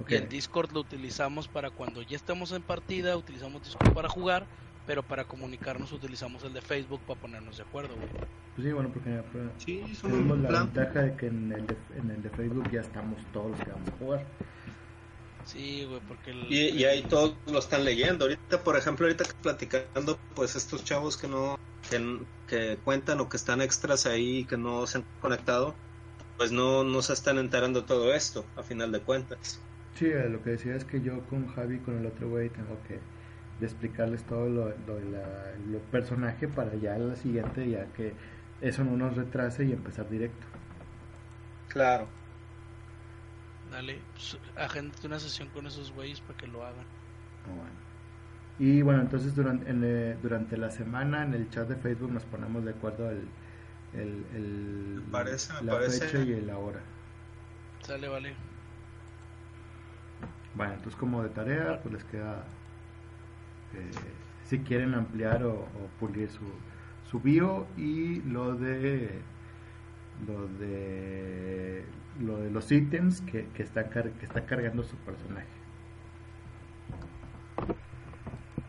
Ok. 0.00 0.10
Y 0.12 0.14
el 0.14 0.28
Discord 0.28 0.70
lo 0.72 0.80
utilizamos 0.80 1.48
para 1.48 1.70
cuando 1.70 2.02
ya 2.02 2.16
estemos 2.16 2.52
en 2.52 2.62
partida, 2.62 3.16
utilizamos 3.16 3.64
Discord 3.64 3.92
para 3.92 4.08
jugar, 4.08 4.46
pero 4.86 5.02
para 5.02 5.24
comunicarnos 5.24 5.90
utilizamos 5.90 6.44
el 6.44 6.52
de 6.52 6.62
Facebook 6.62 7.00
para 7.06 7.20
ponernos 7.20 7.56
de 7.56 7.64
acuerdo, 7.64 7.96
güey. 7.96 8.08
Pues 8.54 8.66
sí, 8.68 8.72
bueno, 8.72 8.90
porque 8.92 9.22
Sí, 9.58 9.82
tenemos 10.02 10.38
la 10.38 10.48
plan. 10.48 10.72
ventaja 10.72 11.00
de 11.02 11.16
que 11.16 11.26
en 11.26 11.52
el 11.52 11.66
de, 11.66 11.76
en 11.96 12.10
el 12.12 12.22
de 12.22 12.30
Facebook 12.30 12.70
ya 12.70 12.82
estamos 12.82 13.18
todos 13.32 13.50
los 13.50 13.60
que 13.60 13.70
vamos 13.72 13.88
a 13.88 13.92
jugar. 13.98 14.24
Sí, 15.44 15.84
güey, 15.88 16.00
porque 16.06 16.30
el... 16.30 16.52
Y, 16.52 16.68
y 16.70 16.84
ahí 16.84 17.02
todos 17.02 17.34
lo 17.46 17.58
están 17.58 17.84
leyendo. 17.84 18.24
Ahorita, 18.24 18.62
por 18.62 18.76
ejemplo, 18.76 19.06
ahorita 19.06 19.24
que 19.24 19.34
platicando, 19.42 20.16
pues 20.36 20.54
estos 20.54 20.84
chavos 20.84 21.16
que 21.16 21.26
no, 21.26 21.58
que, 21.90 22.20
que 22.46 22.78
cuentan 22.84 23.20
o 23.20 23.28
que 23.28 23.36
están 23.36 23.60
extras 23.60 24.06
ahí, 24.06 24.44
que 24.44 24.56
no 24.56 24.86
se 24.86 24.98
han 24.98 25.04
conectado, 25.20 25.74
pues 26.36 26.52
no, 26.52 26.84
no 26.84 27.02
se 27.02 27.12
están 27.12 27.38
enterando 27.38 27.84
todo 27.84 28.14
esto, 28.14 28.44
a 28.56 28.62
final 28.62 28.92
de 28.92 29.00
cuentas. 29.00 29.60
Sí, 29.94 30.06
eh, 30.06 30.28
lo 30.28 30.42
que 30.42 30.50
decía 30.50 30.74
es 30.74 30.84
que 30.84 31.00
yo 31.00 31.20
con 31.26 31.46
Javi, 31.48 31.78
con 31.78 31.98
el 31.98 32.06
otro 32.06 32.28
güey, 32.28 32.50
tengo 32.50 32.76
que 32.88 32.98
de 33.60 33.66
explicarles 33.66 34.24
todo 34.24 34.48
lo, 34.48 34.68
lo, 34.86 34.96
de 34.96 35.10
la, 35.10 35.54
lo 35.70 35.78
personaje 35.90 36.48
para 36.48 36.74
ya 36.74 36.98
la 36.98 37.14
siguiente, 37.14 37.68
ya 37.70 37.86
que 37.92 38.12
eso 38.60 38.82
no 38.82 38.96
nos 38.96 39.16
retrase 39.16 39.64
y 39.64 39.72
empezar 39.72 40.08
directo. 40.08 40.46
Claro. 41.68 42.08
Dale, 43.70 44.00
pues, 44.12 44.38
agéndate 44.56 45.06
una 45.06 45.20
sesión 45.20 45.48
con 45.50 45.66
esos 45.66 45.92
güeyes 45.92 46.20
para 46.20 46.36
que 46.36 46.46
lo 46.46 46.64
hagan. 46.64 46.86
Ah, 47.44 47.54
bueno. 47.56 47.84
Y 48.58 48.82
bueno, 48.82 49.02
entonces 49.02 49.34
durante, 49.34 49.68
en, 49.68 49.82
eh, 49.84 50.16
durante 50.22 50.56
la 50.56 50.70
semana 50.70 51.24
en 51.24 51.34
el 51.34 51.50
chat 51.50 51.68
de 51.68 51.76
Facebook 51.76 52.12
nos 52.12 52.24
ponemos 52.24 52.64
de 52.64 52.70
acuerdo 52.70 53.10
el, 53.10 53.28
el, 53.94 54.24
el- 54.34 55.02
Me 55.06 55.12
parece, 55.12 55.52
me 55.60 55.66
la 55.66 55.72
parece. 55.72 56.00
fecha 56.08 56.18
y 56.18 56.40
la 56.40 56.58
hora. 56.58 56.80
Sale, 57.82 58.08
vale. 58.08 58.34
Bueno, 60.54 60.74
entonces 60.74 60.98
como 60.98 61.22
de 61.22 61.28
tarea, 61.30 61.80
pues 61.82 61.94
les 61.94 62.04
queda, 62.04 62.44
eh, 63.74 63.90
si 64.44 64.58
quieren 64.60 64.94
ampliar 64.94 65.42
o, 65.44 65.52
o 65.54 65.88
pulir 65.98 66.30
su, 66.30 66.44
su 67.10 67.20
bio 67.20 67.66
y 67.76 68.20
lo 68.22 68.54
de 68.54 69.20
lo 70.26 70.46
de 70.46 71.84
lo 72.20 72.38
de 72.38 72.50
los 72.50 72.70
ítems 72.70 73.20
que, 73.22 73.48
que 73.48 73.62
está 73.64 73.88
car- 73.90 74.12
que 74.12 74.24
está 74.26 74.46
cargando 74.46 74.84
su 74.84 74.96
personaje. 74.98 75.46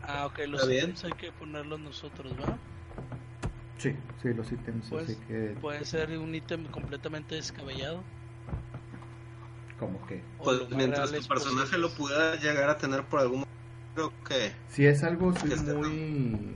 Ah, 0.02 0.26
ok, 0.26 0.40
los 0.48 0.68
ítems 0.70 1.04
hay 1.04 1.12
que 1.12 1.32
ponerlos 1.32 1.80
nosotros, 1.80 2.32
¿va? 2.40 2.56
Sí, 3.78 3.94
sí, 4.22 4.32
los 4.34 4.50
ítems, 4.50 4.86
Pues, 4.88 5.04
así 5.04 5.16
que 5.28 5.56
Puede 5.60 5.84
ser 5.84 6.16
un 6.18 6.34
ítem 6.34 6.64
completamente 6.66 7.34
descabellado. 7.34 8.02
como 9.78 10.04
que 10.06 10.22
Pues 10.38 10.58
lo 10.70 10.76
mientras 10.76 11.12
tu 11.12 11.22
personaje 11.28 11.76
lo 11.76 11.88
posibles. 11.90 11.94
pueda 12.16 12.36
llegar 12.36 12.70
a 12.70 12.78
tener 12.78 13.04
por 13.04 13.20
algún 13.20 13.40
motivo, 13.40 13.52
creo 13.94 14.12
que 14.26 14.52
si 14.68 14.86
es 14.86 15.02
algo 15.04 15.32
sí, 15.34 15.48
Este, 15.52 15.72
no. 15.72 15.78
muy 15.80 16.54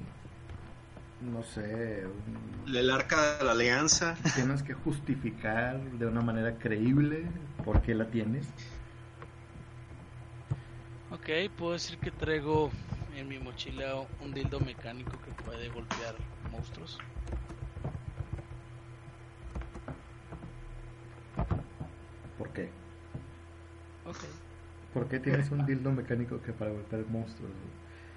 no 1.21 1.43
sé, 1.43 2.07
un- 2.07 2.75
el 2.75 2.89
arca 2.91 3.37
de 3.37 3.45
la 3.45 3.53
alianza. 3.53 4.17
tienes 4.35 4.63
que 4.63 4.73
justificar 4.73 5.79
de 5.79 6.07
una 6.07 6.23
manera 6.23 6.57
creíble 6.57 7.27
por 7.63 7.83
qué 7.83 7.95
la 7.95 8.07
tienes. 8.07 8.47
Ok, 11.11 11.29
puedo 11.59 11.73
decir 11.73 11.99
que 11.99 12.11
traigo 12.11 12.71
en 13.13 13.29
mi 13.29 13.39
mochila 13.39 14.07
un 14.19 14.33
dildo 14.35 14.61
mecánico 14.61 15.21
que 15.21 15.33
puede 15.33 15.69
golpear 15.69 16.17
monstruos. 16.41 16.99
¿Por 22.39 22.49
qué? 22.53 22.71
Ok, 24.05 24.25
¿Por 24.93 25.09
qué 25.09 25.19
tienes 25.19 25.51
un 25.51 25.65
dildo 25.67 25.91
mecánico 25.91 26.41
que 26.43 26.53
para 26.53 26.71
golpear 26.71 27.05
monstruos? 27.09 27.51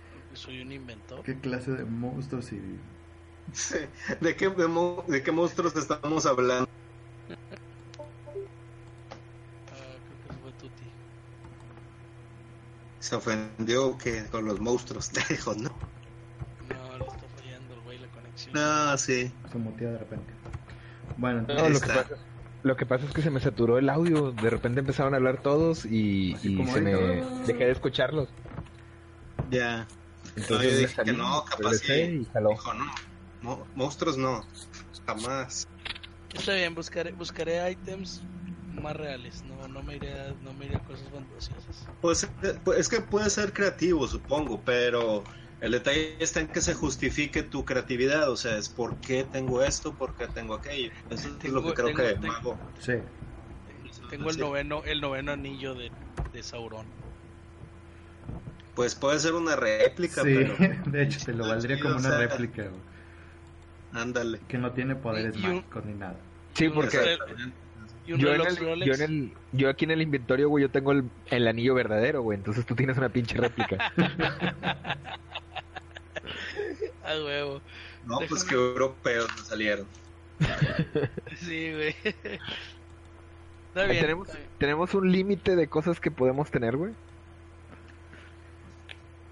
porque 0.10 0.36
soy 0.38 0.62
un 0.62 0.72
inventor. 0.72 1.26
¿Qué 1.26 1.40
clase 1.40 1.72
de 1.72 1.86
monstruos 1.86 2.52
y 2.52 2.60
Sí. 3.54 3.78
¿De 4.22 4.36
qué, 4.36 4.50
de, 4.50 4.68
mo- 4.68 5.06
de 5.08 5.24
qué 5.24 5.32
monstruos 5.32 5.76
estamos 5.76 6.26
hablando? 6.26 6.66
Se 13.14 13.18
ofendió 13.18 13.96
que 13.96 14.26
con 14.26 14.46
los 14.46 14.60
monstruos, 14.60 15.10
te 15.12 15.22
dijo, 15.30 15.54
¿no? 15.54 15.70
No, 16.68 16.98
le 16.98 17.06
está 17.06 17.28
fallando 17.38 17.76
el 17.76 17.82
güey 17.82 18.00
la 18.00 18.08
conexión. 18.08 18.54
No, 18.56 18.98
sí. 18.98 19.32
se 19.52 19.58
mutea 19.60 19.92
de 19.92 19.98
repente? 20.00 20.34
Bueno, 21.18 21.44
No, 21.44 21.54
entonces, 21.68 21.74
lo 21.74 21.80
que, 21.80 21.94
pasa, 21.94 22.16
lo 22.64 22.76
que 22.76 22.86
pasa 22.88 23.06
es 23.06 23.14
que 23.14 23.22
se 23.22 23.30
me 23.30 23.40
saturó 23.40 23.78
el 23.78 23.88
audio. 23.92 24.32
De 24.32 24.50
repente 24.50 24.80
empezaron 24.80 25.14
a 25.14 25.18
hablar 25.18 25.44
todos 25.44 25.86
y, 25.86 26.36
se 26.42 26.82
me 26.82 26.96
dejé 27.46 27.66
de 27.66 27.72
escucharlos. 27.72 28.30
Ya. 29.52 29.88
Entonces 30.36 30.72
yo 30.72 30.78
dije 30.80 31.04
que 31.04 31.14
no, 31.14 31.46
capaz 31.46 31.74
sí. 31.74 32.18
Dijo, 32.18 32.74
no. 32.74 32.86
Mo- 33.44 33.68
monstruos 33.76 34.18
no. 34.18 34.44
Jamás. 35.06 35.68
Está 36.34 36.56
bien, 36.56 36.74
buscaré, 36.74 37.12
buscaré 37.12 37.74
ítems 37.74 38.24
más 38.82 38.96
reales. 38.96 39.44
No, 39.46 39.68
no 39.68 39.84
me 39.84 39.96
iré 39.98 40.14
a, 40.20 40.34
no 40.44 40.54
me 40.54 40.66
iré 40.66 40.76
a 40.76 40.80
cosas 40.80 41.08
fantasiosas. 41.10 41.88
Pues, 42.02 42.28
pues, 42.64 42.80
es 42.80 42.90
que 42.90 43.02
puede 43.02 43.30
ser 43.30 43.54
creativo, 43.54 44.08
supongo, 44.08 44.62
pero 44.66 45.24
el 45.62 45.72
detalle 45.72 46.18
está 46.20 46.40
en 46.42 46.48
que 46.48 46.62
se 46.62 46.74
justifique 46.74 47.44
tu 47.44 47.64
creatividad. 47.66 48.30
O 48.30 48.36
sea, 48.38 48.58
es 48.58 48.70
por 48.70 48.96
qué 48.98 49.24
tengo 49.24 49.64
esto, 49.64 49.94
por 49.94 50.16
qué 50.16 50.28
tengo 50.28 50.56
aquello. 50.56 50.92
Eso 51.10 51.28
es 51.42 51.52
lo 51.52 51.64
que 51.64 51.74
creo 51.74 51.88
tengo- 51.88 51.98
que 51.98 52.14
tengo- 52.16 52.28
Mago. 52.34 52.58
sí, 52.80 52.94
Tengo 54.10 54.30
el 54.30 54.36
Sí. 54.36 54.42
noveno, 54.42 54.84
el 54.86 55.02
noveno 55.02 55.32
anillo 55.32 55.74
de, 55.76 55.92
de 56.34 56.44
Sauron. 56.44 56.86
Pues 58.76 58.96
puede 58.96 59.20
ser 59.20 59.34
una 59.34 59.56
réplica, 59.56 60.22
sí, 60.24 60.34
pero 60.36 60.56
de 60.92 61.04
hecho 61.04 61.20
te 61.26 61.34
lo 61.34 61.48
valdría 61.48 61.80
como 61.80 61.96
o 61.96 61.98
una 62.00 62.10
sea, 62.10 62.18
réplica, 62.20 62.66
ándale. 63.94 64.40
que 64.48 64.58
no 64.58 64.72
tiene 64.72 64.96
poderes 64.96 65.36
Y 65.36 65.46
un- 65.46 65.56
mágicos 65.58 65.86
ni 65.86 65.94
nada. 65.94 66.16
Sí, 66.56 66.70
porque 66.70 67.18
Y 68.06 68.14
un 68.14 68.20
yo 68.20 68.34
en, 68.34 68.42
el, 68.42 68.58
Rolex. 68.58 68.86
yo 68.86 68.94
en 68.94 69.12
el 69.12 69.32
yo 69.54 69.70
aquí 69.70 69.86
en 69.86 69.92
el 69.92 70.02
inventario, 70.02 70.50
güey, 70.50 70.64
yo 70.64 70.70
tengo 70.70 70.92
el, 70.92 71.06
el 71.28 71.48
anillo 71.48 71.74
verdadero, 71.74 72.22
güey. 72.22 72.38
Entonces 72.38 72.66
tú 72.66 72.76
tienes 72.76 72.98
una 72.98 73.10
pinche 73.10 73.38
réplica. 73.38 73.94
A 77.06 77.16
huevo. 77.24 77.62
No, 78.06 78.20
pues 78.28 78.44
que 78.44 78.56
europeos 78.56 79.28
me 79.36 79.44
salieron. 79.44 79.86
Sí, 81.36 81.72
güey. 81.72 81.96
Está 83.74 83.86
bien. 83.86 84.02
tenemos, 84.02 84.28
está 84.28 84.40
bien. 84.40 84.50
tenemos 84.58 84.94
un 84.94 85.12
límite 85.12 85.56
de 85.56 85.68
cosas 85.68 86.00
que 86.00 86.12
podemos 86.12 86.52
tener, 86.52 86.78
güey. 86.78 86.94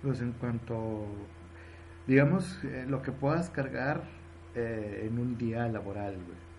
Pues 0.01 0.19
en 0.21 0.31
cuanto, 0.33 1.05
digamos, 2.07 2.59
eh, 2.63 2.85
lo 2.87 3.01
que 3.01 3.11
puedas 3.11 3.49
cargar 3.49 4.03
eh, 4.55 5.07
en 5.07 5.19
un 5.19 5.37
día 5.37 5.67
laboral, 5.67 6.15
güey. 6.15 6.50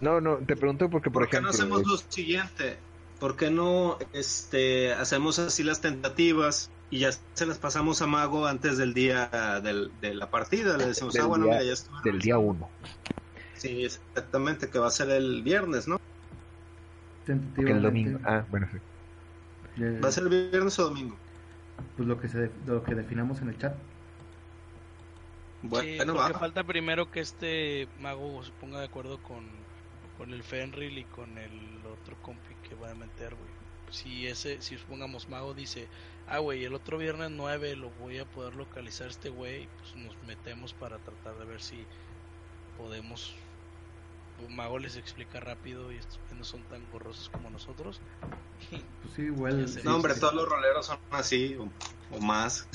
No, 0.00 0.20
no, 0.20 0.38
te 0.44 0.56
pregunto 0.56 0.90
porque, 0.90 1.10
por, 1.10 1.22
¿Por, 1.22 1.30
qué 1.30 1.40
no 1.40 1.48
ejemplo, 1.48 1.64
hacemos 1.64 1.82
lo 1.86 1.96
siguiente? 1.96 2.84
¿Por 3.18 3.36
qué 3.36 3.50
no 3.50 3.98
este, 4.12 4.92
hacemos 4.92 5.38
así 5.38 5.62
las 5.62 5.80
tentativas 5.80 6.70
y 6.90 7.00
ya 7.00 7.10
se 7.12 7.46
las 7.46 7.58
pasamos 7.58 8.02
a 8.02 8.06
Mago 8.06 8.46
antes 8.46 8.76
del 8.78 8.92
día 8.94 9.30
del- 9.62 9.90
de 10.00 10.14
la 10.14 10.30
partida? 10.30 10.76
Le 10.76 10.86
decimos, 10.86 11.14
Del 11.14 11.22
ah, 11.22 11.26
bueno, 11.26 11.44
día- 11.46 11.54
mira, 11.54 11.64
ya 11.64 11.72
estuvo. 11.72 11.96
del 12.04 12.18
día 12.20 12.38
uno. 12.38 12.70
Sí, 13.54 13.84
exactamente, 13.84 14.70
que 14.70 14.78
va 14.78 14.86
a 14.86 14.90
ser 14.90 15.10
el 15.10 15.42
viernes, 15.42 15.88
¿no? 15.88 15.96
El 17.56 17.82
domingo. 17.82 18.18
Ah, 18.24 18.44
bueno, 18.50 18.68
sí. 18.70 18.78
¿Va 20.04 20.08
a 20.08 20.12
ser 20.12 20.24
el 20.24 20.30
viernes 20.50 20.78
o 20.78 20.84
domingo? 20.84 21.18
pues 21.96 22.08
lo 22.08 22.18
que 22.20 22.28
se, 22.28 22.50
lo 22.66 22.82
que 22.84 22.94
definamos 22.94 23.40
en 23.40 23.48
el 23.48 23.58
chat. 23.58 23.74
Bueno, 25.62 25.88
Sí, 25.88 25.98
porque 26.12 26.32
va. 26.32 26.38
falta 26.38 26.64
primero 26.64 27.10
que 27.10 27.20
este 27.20 27.88
mago 27.98 28.42
se 28.44 28.52
ponga 28.52 28.78
de 28.80 28.86
acuerdo 28.86 29.18
con, 29.22 29.65
con 30.18 30.32
el 30.32 30.42
Fenril 30.42 30.98
y 30.98 31.04
con 31.04 31.36
el 31.38 31.80
otro 31.86 32.16
compi 32.22 32.54
que 32.68 32.74
va 32.74 32.90
a 32.90 32.94
meter, 32.94 33.34
güey. 33.34 33.50
Si 33.90 34.26
ese, 34.26 34.60
si 34.62 34.76
supongamos 34.78 35.28
mago 35.28 35.54
dice, 35.54 35.88
ah, 36.26 36.38
güey, 36.38 36.64
el 36.64 36.74
otro 36.74 36.98
viernes 36.98 37.30
9 37.30 37.76
lo 37.76 37.90
voy 37.90 38.18
a 38.18 38.24
poder 38.24 38.54
localizar 38.56 39.08
este 39.08 39.28
güey, 39.28 39.68
pues 39.78 39.94
nos 39.96 40.16
metemos 40.26 40.72
para 40.74 40.98
tratar 40.98 41.36
de 41.38 41.44
ver 41.44 41.62
si 41.62 41.84
podemos. 42.76 43.34
Un 44.46 44.54
mago 44.54 44.78
les 44.78 44.96
explica 44.96 45.40
rápido 45.40 45.90
y 45.92 45.96
estos 45.96 46.18
no 46.36 46.44
son 46.44 46.62
tan 46.64 46.84
gorrosos 46.92 47.28
como 47.30 47.48
nosotros. 47.50 48.00
Pues 48.70 49.14
sí, 49.14 49.22
igual. 49.22 49.68
Sí, 49.68 49.80
No, 49.84 49.96
hombre, 49.96 50.14
sí. 50.14 50.20
todos 50.20 50.34
los 50.34 50.48
roleros 50.48 50.86
son 50.86 50.98
así 51.10 51.54
o, 51.56 51.68
o 52.14 52.20
más. 52.20 52.66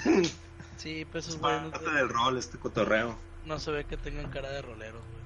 Sí, 0.78 1.06
pues 1.12 1.28
Es 1.28 1.30
esos 1.36 1.40
güeyes 1.42 1.64
no, 1.64 1.72
parte 1.72 1.92
del 1.92 2.10
rol, 2.10 2.38
este 2.38 2.58
cotorreo. 2.58 3.16
no 3.46 3.60
se 3.60 3.70
ve 3.72 3.84
que 3.86 3.98
tengan 3.98 4.32
cara 4.32 4.50
de 4.52 4.62
roleros, 4.64 5.04
güey. 5.12 5.21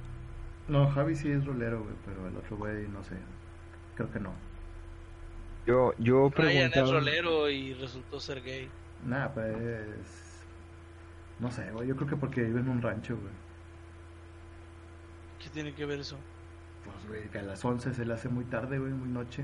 No, 0.68 0.90
Javi 0.90 1.16
sí 1.16 1.30
es 1.30 1.46
rolero, 1.46 1.84
güey, 1.84 1.96
pero 2.06 2.28
el 2.28 2.36
otro 2.38 2.58
güey 2.58 2.88
no 2.88 3.04
sé. 3.04 3.16
Creo 3.96 4.12
que 4.12 4.20
no. 4.20 4.34
Yo, 5.66 5.94
yo 5.98 6.30
Ryan 6.30 6.66
es 6.68 6.72
preguntaba... 6.72 7.00
rolero 7.00 7.50
y 7.50 7.74
resultó 7.74 8.20
ser 8.20 8.42
gay. 8.42 8.70
Nada, 9.06 9.34
pues. 9.34 10.44
No 11.40 11.52
sé, 11.52 11.72
güey. 11.72 11.88
Yo 11.88 11.96
creo 11.96 12.10
que 12.10 12.18
porque 12.18 12.42
vive 12.42 12.60
en 12.60 12.70
un 12.70 12.82
rancho, 12.82 13.16
güey. 13.16 13.34
¿Qué 15.40 15.50
tiene 15.50 15.74
que 15.74 15.86
ver 15.86 16.00
eso? 16.00 16.18
Pues, 16.84 17.08
güey, 17.08 17.30
que 17.30 17.40
a 17.40 17.44
las 17.44 17.64
11 17.64 17.94
se 17.94 18.06
le 18.06 18.14
hace 18.14 18.30
muy 18.30 18.46
tarde, 18.46 18.80
güey, 18.80 18.92
muy 18.92 19.10
noche. 19.10 19.44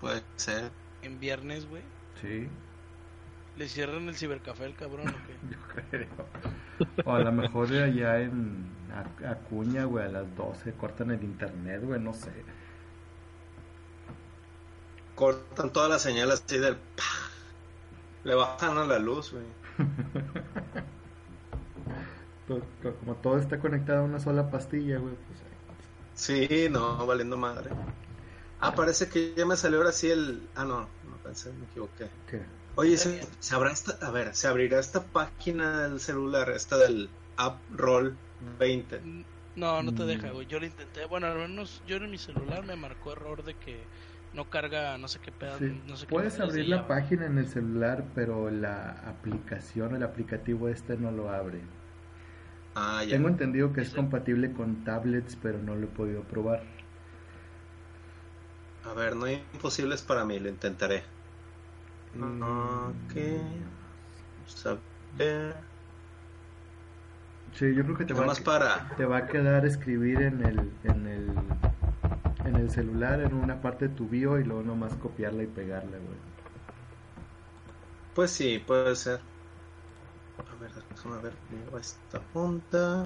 Puede 0.00 0.22
ser. 0.36 0.70
En 1.02 1.18
viernes, 1.20 1.68
güey. 1.68 1.82
Sí, 2.20 2.48
Le 3.58 3.68
cierran 3.68 4.08
el 4.08 4.16
cibercafé 4.16 4.64
al 4.64 4.74
cabrón, 4.74 5.12
¿o 5.12 5.26
qué? 5.26 5.36
yo 5.50 5.58
creo. 5.90 6.08
O 7.04 7.12
a 7.12 7.20
lo 7.20 7.32
mejor 7.32 7.68
de 7.68 7.82
allá 7.82 8.20
en 8.20 8.66
Ac- 8.90 9.26
Acuña, 9.28 9.84
güey, 9.84 10.04
a 10.06 10.08
las 10.08 10.34
12 10.36 10.72
cortan 10.74 11.10
el 11.10 11.22
internet, 11.24 11.82
güey, 11.84 12.00
no 12.00 12.14
sé. 12.14 12.30
Cortan 15.14 15.72
todas 15.72 15.90
las 15.90 16.02
señales 16.02 16.42
así 16.46 16.58
del... 16.58 16.76
¡pah! 16.76 17.04
Le 18.24 18.34
bajan 18.34 18.78
a 18.78 18.84
la 18.84 18.98
luz, 18.98 19.32
güey. 19.32 19.44
Como 23.00 23.14
todo 23.16 23.38
está 23.38 23.58
conectado 23.58 24.00
a 24.00 24.04
una 24.04 24.20
sola 24.20 24.50
pastilla, 24.50 24.98
güey, 24.98 25.14
pues. 25.14 25.38
Sí, 26.14 26.68
no, 26.70 27.06
valiendo 27.06 27.36
madre. 27.36 27.70
Ah, 28.60 28.74
parece 28.74 29.08
que 29.08 29.34
ya 29.36 29.46
me 29.46 29.56
salió 29.56 29.78
ahora 29.78 29.92
sí 29.92 30.10
el... 30.10 30.48
Ah, 30.56 30.64
no, 30.64 30.80
no 31.04 31.16
pensé, 31.22 31.52
me 31.52 31.66
equivoqué. 31.66 32.08
¿Qué? 32.26 32.42
Oye, 32.78 32.96
¿se, 32.96 33.20
se 33.40 33.54
habrá 33.56 33.72
esta, 33.72 33.98
a 34.06 34.12
ver, 34.12 34.34
¿se 34.36 34.46
abrirá 34.46 34.78
esta 34.78 35.02
página 35.02 35.88
del 35.88 35.98
celular, 35.98 36.48
esta 36.50 36.76
del 36.78 37.10
App 37.36 37.60
Roll 37.74 38.16
20? 38.60 39.00
Mm, 39.00 39.22
No, 39.56 39.82
no 39.82 39.92
te 39.92 40.04
Mm. 40.04 40.06
deja, 40.06 40.30
güey. 40.30 40.46
Yo 40.46 40.60
lo 40.60 40.66
intenté. 40.66 41.04
Bueno, 41.06 41.26
al 41.26 41.36
menos 41.36 41.82
yo 41.84 41.96
en 41.96 42.08
mi 42.10 42.18
celular 42.18 42.62
me 42.64 42.76
marcó 42.76 43.10
error 43.12 43.42
de 43.42 43.54
que 43.54 43.88
no 44.32 44.48
carga, 44.48 44.96
no 44.98 45.08
sé 45.08 45.18
qué 45.18 45.32
pedazo. 45.32 45.58
Sí, 45.58 45.82
No 45.88 45.96
sé 45.96 46.06
qué 46.06 46.14
Puedes 46.14 46.38
abrir 46.38 46.68
la 46.68 46.86
página 46.86 47.26
en 47.26 47.38
el 47.38 47.48
celular, 47.48 48.04
pero 48.14 48.50
la 48.50 48.90
aplicación, 49.08 49.96
el 49.96 50.04
aplicativo 50.04 50.68
este 50.68 50.96
no 50.96 51.10
lo 51.10 51.30
abre. 51.30 51.60
Ah, 52.74 53.02
ya. 53.04 53.16
Tengo 53.16 53.28
entendido 53.28 53.72
que 53.72 53.80
es 53.80 53.88
Sí. 53.88 53.96
compatible 53.96 54.52
con 54.52 54.84
tablets, 54.84 55.36
pero 55.42 55.58
no 55.58 55.74
lo 55.74 55.84
he 55.86 55.90
podido 55.90 56.22
probar. 56.22 56.62
A 58.84 58.92
ver, 58.92 59.14
no 59.14 59.26
hay 59.26 59.42
imposibles 59.52 60.02
para 60.02 60.24
mí, 60.24 60.40
lo 60.40 60.48
intentaré. 60.48 61.02
Ok. 62.14 63.14
Vamos 64.36 64.66
a 64.66 64.78
ver. 65.18 65.54
Sí, 67.54 67.74
yo 67.74 67.82
creo 67.84 67.96
que 67.96 68.04
te 68.04 68.14
va, 68.14 68.32
a, 68.32 68.34
para. 68.36 68.88
te 68.96 69.04
va 69.04 69.18
a 69.18 69.26
quedar 69.26 69.64
escribir 69.66 70.22
en 70.22 70.44
el, 70.44 70.72
en 70.84 71.06
el 71.06 71.34
en 72.44 72.56
el 72.56 72.70
celular 72.70 73.20
en 73.20 73.34
una 73.34 73.60
parte 73.60 73.88
de 73.88 73.94
tu 73.94 74.08
bio 74.08 74.38
y 74.38 74.44
luego 74.44 74.62
nomás 74.62 74.94
copiarla 74.94 75.42
y 75.42 75.46
pegarla, 75.46 75.98
güey. 75.98 76.18
Pues 78.14 78.30
sí, 78.30 78.62
puede 78.66 78.96
ser. 78.96 79.20
A 80.38 80.60
ver, 80.60 80.70
déjame 80.90 81.22
ver 81.22 81.32
cómo 81.48 81.72
va 81.72 81.80
esta 81.80 82.20
punta. 82.20 83.04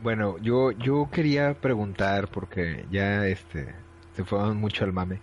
Bueno, 0.00 0.38
yo, 0.38 0.72
yo 0.72 1.08
quería 1.12 1.54
preguntar, 1.54 2.28
porque 2.28 2.86
ya 2.90 3.26
este 3.26 3.74
se 4.20 4.28
fueron 4.28 4.56
mucho 4.58 4.84
al 4.84 4.92
mame. 4.92 5.20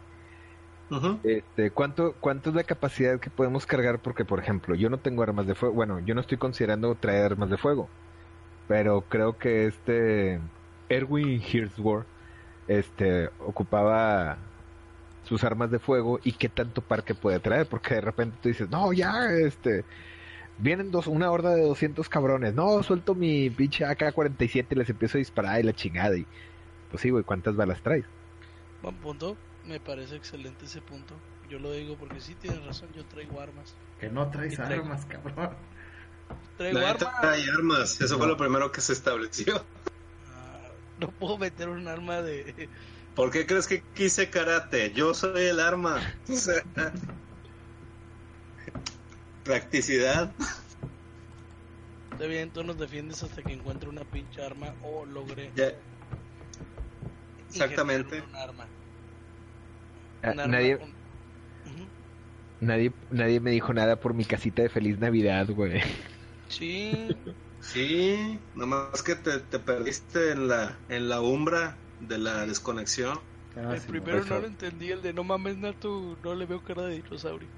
Este, 1.23 1.71
¿cuánto, 1.71 2.15
¿Cuánto 2.19 2.49
es 2.49 2.55
la 2.55 2.63
capacidad 2.63 3.19
que 3.19 3.29
podemos 3.29 3.65
cargar? 3.65 3.99
Porque, 3.99 4.25
por 4.25 4.39
ejemplo, 4.39 4.75
yo 4.75 4.89
no 4.89 4.99
tengo 4.99 5.23
armas 5.23 5.47
de 5.47 5.55
fuego. 5.55 5.75
Bueno, 5.75 5.99
yo 5.99 6.15
no 6.15 6.21
estoy 6.21 6.37
considerando 6.37 6.95
traer 6.95 7.31
armas 7.33 7.49
de 7.49 7.57
fuego. 7.57 7.89
Pero 8.67 9.01
creo 9.01 9.37
que 9.37 9.67
este 9.67 10.39
Erwin 10.89 11.41
Hirschworth 11.41 12.07
este, 12.67 13.29
ocupaba 13.45 14.37
sus 15.23 15.43
armas 15.43 15.71
de 15.71 15.79
fuego 15.79 16.19
y 16.23 16.33
qué 16.33 16.49
tanto 16.49 16.81
parque 16.81 17.15
puede 17.15 17.39
traer. 17.39 17.67
Porque 17.67 17.95
de 17.95 18.01
repente 18.01 18.37
tú 18.41 18.49
dices, 18.49 18.69
no, 18.69 18.93
ya, 18.93 19.31
este, 19.33 19.85
vienen 20.57 20.91
dos, 20.91 21.07
una 21.07 21.31
horda 21.31 21.53
de 21.55 21.63
200 21.63 22.07
cabrones. 22.09 22.53
No, 22.55 22.81
suelto 22.83 23.15
mi 23.15 23.49
pinche 23.49 23.85
AK-47 23.85 24.67
y 24.71 24.75
les 24.75 24.89
empiezo 24.89 25.17
a 25.17 25.19
disparar 25.19 25.59
y 25.59 25.63
la 25.63 25.73
chingada. 25.73 26.17
Y, 26.17 26.25
pues 26.89 27.01
sí, 27.01 27.09
güey, 27.09 27.23
¿cuántas 27.23 27.55
balas 27.55 27.81
traes? 27.81 28.05
Buen 28.81 28.95
punto. 28.97 29.37
Me 29.65 29.79
parece 29.79 30.15
excelente 30.15 30.65
ese 30.65 30.81
punto. 30.81 31.13
Yo 31.49 31.59
lo 31.59 31.71
digo 31.71 31.95
porque 31.97 32.19
sí 32.21 32.35
tienes 32.35 32.63
razón, 32.65 32.89
yo 32.95 33.05
traigo 33.05 33.39
armas. 33.41 33.75
Que 33.99 34.09
no 34.09 34.29
traes 34.29 34.53
Y 34.53 34.57
traigo- 34.57 34.83
armas, 34.83 35.05
cabrón. 35.05 35.49
Traigo 36.57 36.79
armas. 36.79 37.21
trae 37.21 37.43
armas, 37.57 38.01
eso 38.01 38.17
fue 38.17 38.27
lo 38.27 38.35
primero 38.37 38.71
que 38.71 38.81
se 38.81 38.93
estableció. 38.93 39.63
Ah, 40.33 40.69
no 40.99 41.09
puedo 41.09 41.37
meter 41.37 41.69
un 41.69 41.87
arma 41.87 42.21
de. 42.21 42.69
¿Por 43.15 43.31
qué 43.31 43.45
crees 43.47 43.65
que 43.67 43.81
quise 43.95 44.29
karate? 44.29 44.91
Yo 44.93 45.13
soy 45.13 45.45
el 45.45 45.59
arma. 45.59 45.99
O 46.29 46.33
sea, 46.35 46.61
practicidad. 49.43 50.31
Está 52.11 52.25
bien, 52.25 52.49
tú 52.51 52.63
nos 52.63 52.77
defiendes 52.77 53.21
hasta 53.23 53.41
que 53.43 53.53
encuentre 53.53 53.89
una 53.89 54.03
pinche 54.03 54.43
arma 54.43 54.73
o 54.83 55.05
logre. 55.05 55.51
Ya. 55.55 55.71
Exactamente. 57.49 58.21
ingeniear 58.21 58.23
Un 58.23 58.35
arma. 58.35 58.73
Ah, 60.21 60.33
Un 60.33 60.39
arma 60.39 60.45
nadie, 60.45 60.77
nadie, 62.59 62.95
nadie 63.09 63.39
me 63.39 63.51
dijo 63.51 63.73
nada 63.73 63.99
por 63.99 64.13
mi 64.13 64.25
casita 64.25 64.61
de 64.61 64.69
feliz 64.69 64.99
Navidad, 64.99 65.47
güey. 65.49 65.81
Sí, 66.49 67.23
Sí, 67.59 68.47
nomás 68.53 69.01
que 69.03 69.15
te, 69.15 69.39
te 69.39 69.59
perdiste 69.59 70.31
en 70.31 70.47
la, 70.47 70.83
en 70.87 71.09
la 71.09 71.21
umbra 71.21 71.83
de 71.97 72.17
la 72.19 72.45
desconexión. 72.45 73.19
Ah, 73.55 73.75
el 73.75 73.83
sí, 73.83 73.91
primero 73.91 74.23
no 74.25 74.39
lo 74.39 74.47
entendí, 74.47 74.91
el 74.91 75.01
de 75.01 75.13
no 75.13 75.23
mames, 75.23 75.57
Nato, 75.57 76.17
no 76.23 76.35
le 76.35 76.45
veo 76.45 76.61
cara 76.61 76.83
de 76.83 76.95
dinosaurio. 77.01 77.51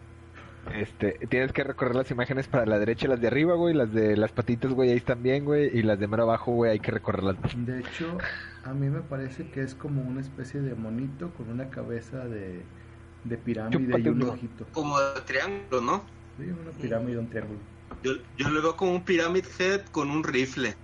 Este, 0.73 1.13
tienes 1.29 1.51
que 1.53 1.63
recorrer 1.63 1.95
las 1.95 2.11
imágenes 2.11 2.47
para 2.47 2.65
la 2.65 2.79
derecha, 2.79 3.07
las 3.07 3.19
de 3.21 3.27
arriba, 3.27 3.55
güey, 3.55 3.73
las 3.73 3.91
de 3.91 4.15
las 4.17 4.31
patitas, 4.33 4.71
güey, 4.73 4.91
ahí 4.91 4.97
están 4.97 5.21
bien, 5.23 5.45
güey, 5.45 5.69
y 5.77 5.81
las 5.83 5.99
de 5.99 6.07
mero 6.07 6.23
abajo, 6.23 6.51
güey, 6.51 6.71
hay 6.71 6.79
que 6.79 6.91
recorrerlas. 6.91 7.37
De 7.51 7.79
hecho, 7.81 8.25
a 8.69 8.73
mí 8.73 8.89
me 8.89 9.01
parece 9.01 9.49
que 9.51 9.61
es 9.61 9.75
como 9.75 10.01
una 10.01 10.21
especie 10.21 10.61
de 10.61 10.75
monito 10.75 11.33
con 11.33 11.49
una 11.49 11.69
cabeza 11.69 12.25
de, 12.25 12.63
de 13.23 13.37
pirámide 13.37 13.99
y 13.99 14.07
un 14.07 14.21
ojito. 14.23 14.65
Como 14.71 14.99
de 14.99 15.21
triángulo, 15.21 15.81
¿no? 15.81 16.05
Sí, 16.37 16.43
una 16.43 16.71
pirámide 16.71 17.17
un 17.17 17.29
triángulo. 17.29 17.59
Yo, 18.03 18.11
yo 18.37 18.49
lo 18.49 18.61
veo 18.61 18.75
como 18.77 18.93
un 18.93 19.03
Pyramid 19.03 19.45
Head 19.59 19.87
con 19.87 20.09
un 20.09 20.23
rifle. 20.23 20.75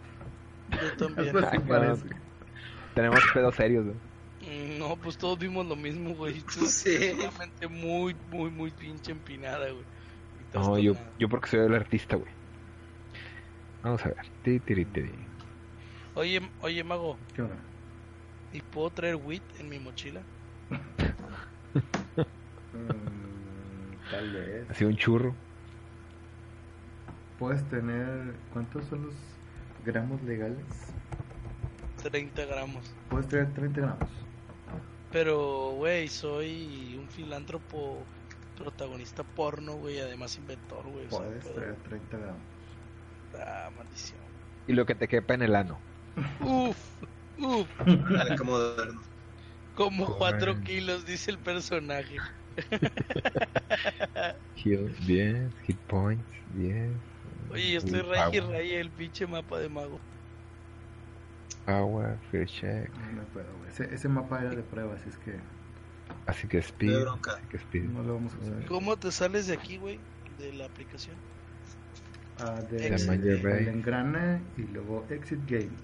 Yo 0.68 0.91
también. 0.98 1.36
Algo 1.36 1.40
así 1.48 1.57
Ah, 1.57 1.68
parece. 1.68 2.10
Tenemos 2.94 3.24
pedos 3.34 3.56
serios, 3.56 3.86
güey. 3.86 3.98
Mm, 4.41 4.78
No, 4.80 4.98
pues 4.98 5.18
todos 5.18 5.38
vimos 5.38 5.66
lo 5.66 5.76
mismo, 5.76 6.16
güey. 6.16 6.41
Tú 6.53 6.66
Sí. 6.66 6.98
seguramente 6.98 7.68
muy, 7.68 8.14
muy, 8.16 8.49
muy 8.52 8.72
pinche 8.72 9.12
empinada, 9.12 9.70
güey. 9.72 9.86
No, 10.53 10.80
yo, 10.80 10.94
yo 11.20 11.30
porque 11.30 11.49
soy 11.49 11.60
el 11.66 11.74
artista, 11.76 12.16
güey. 12.16 12.32
Vamos 13.84 14.06
a 14.06 14.10
ver. 14.10 14.18
Ti, 14.41 14.60
tiri, 14.60 14.86
tiri. 14.86 15.12
Oye, 16.16 16.40
oye, 16.62 16.84
mago, 16.84 17.20
¿Qué 17.34 17.41
onda? 17.41 17.56
¿Y 18.56 18.61
puedo 18.61 18.90
traer 18.90 19.15
wheat 19.18 19.44
en 19.60 19.69
mi 19.69 19.80
mochila? 19.80 20.22
Mm, 22.73 24.10
tal 24.11 24.32
vez. 24.32 24.69
Así 24.69 24.86
un 24.86 24.95
churro. 24.95 25.36
Puedes 27.40 27.64
tener. 27.69 28.34
¿Cuántos 28.53 28.86
son 28.86 29.07
los 29.07 29.15
gramos 29.86 30.22
legales? 30.23 30.65
30 32.02 32.45
gramos. 32.45 32.94
Puedes 33.10 33.27
tener 33.27 33.53
30 33.53 33.82
gramos. 33.82 34.10
Pero, 35.11 35.72
güey, 35.76 36.07
soy 36.07 36.98
un 36.99 37.07
filántropo 37.10 38.03
protagonista 38.57 39.23
porno, 39.23 39.76
güey, 39.76 39.99
además 39.99 40.38
inventor, 40.38 40.84
güey. 40.88 41.06
o 41.07 41.10
sea, 41.10 41.19
Puedes 41.19 41.53
traer 41.53 41.76
30 41.76 42.18
gramos. 42.18 42.41
Ah, 43.38 43.69
maldición. 43.77 44.19
Y 44.68 44.73
lo 44.73 44.86
que 44.86 44.95
te 44.95 45.07
quepa 45.07 45.34
en 45.34 45.41
el 45.41 45.56
ano. 45.56 45.77
Uf, 46.41 46.77
uf, 47.38 47.70
Para 48.12 48.34
que 48.36 48.44
moderno. 48.44 49.02
como 49.74 50.07
Joder. 50.07 50.16
4 50.18 50.62
kilos, 50.64 51.06
dice 51.06 51.32
el 51.32 51.40
personaje. 51.41 52.24
Heal, 54.56 54.95
10. 55.06 55.53
Hit 55.68 55.80
points, 55.88 56.44
10. 56.48 57.02
Oye, 57.49 57.72
yo 57.72 57.78
estoy 57.80 58.02
Uh, 58.02 58.02
rey 58.02 58.28
y 58.32 58.40
rey 58.40 58.74
el 58.76 58.91
pinche 58.94 59.28
mapa 59.28 59.60
de 59.60 59.70
mago. 59.70 60.06
Power, 61.66 62.20
fear 62.30 62.45
check. 62.48 62.91
No 62.98 63.28
puedo, 63.30 63.57
güey. 63.57 63.70
Ese, 63.70 63.94
ese 63.94 64.07
mapa 64.10 64.41
era 64.41 64.53
de 64.56 64.64
prueba, 64.64 64.95
así 64.95 65.10
es 65.10 65.18
que 65.18 65.49
Así 66.26 66.48
que 66.48 66.60
speed. 66.60 67.07
Así 67.26 67.48
que 67.48 67.57
speed. 67.57 67.90
no 67.90 68.03
lo 68.03 68.16
vamos 68.16 68.36
a 68.36 68.40
usar. 68.40 68.64
¿Cómo 68.66 68.98
te 68.99 69.12
sales 69.12 69.48
de 69.48 69.53
aquí, 69.53 69.78
güey? 69.78 70.06
De 70.38 70.53
la 70.53 70.66
aplicación. 70.66 71.24
Ah, 72.38 72.62
de, 72.62 72.88
el 72.88 73.68
engrane 73.68 74.52
y 74.57 74.64
luego 74.68 75.06
exit 75.10 75.45
game. 75.45 75.78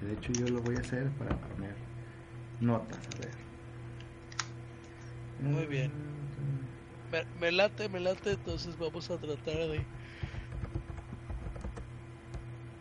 Que 0.00 0.06
de 0.06 0.12
hecho 0.14 0.32
yo 0.32 0.48
lo 0.48 0.62
voy 0.62 0.76
a 0.76 0.80
hacer 0.80 1.10
para 1.10 1.36
poner 1.36 1.74
notas, 2.60 2.98
a 3.14 3.18
ver. 3.18 3.30
Muy 5.42 5.66
bien. 5.66 5.92
Me, 7.12 7.24
me 7.40 7.52
late, 7.52 7.88
me 7.88 8.00
late, 8.00 8.32
entonces 8.32 8.78
vamos 8.78 9.10
a 9.10 9.18
tratar 9.18 9.54
de... 9.54 9.84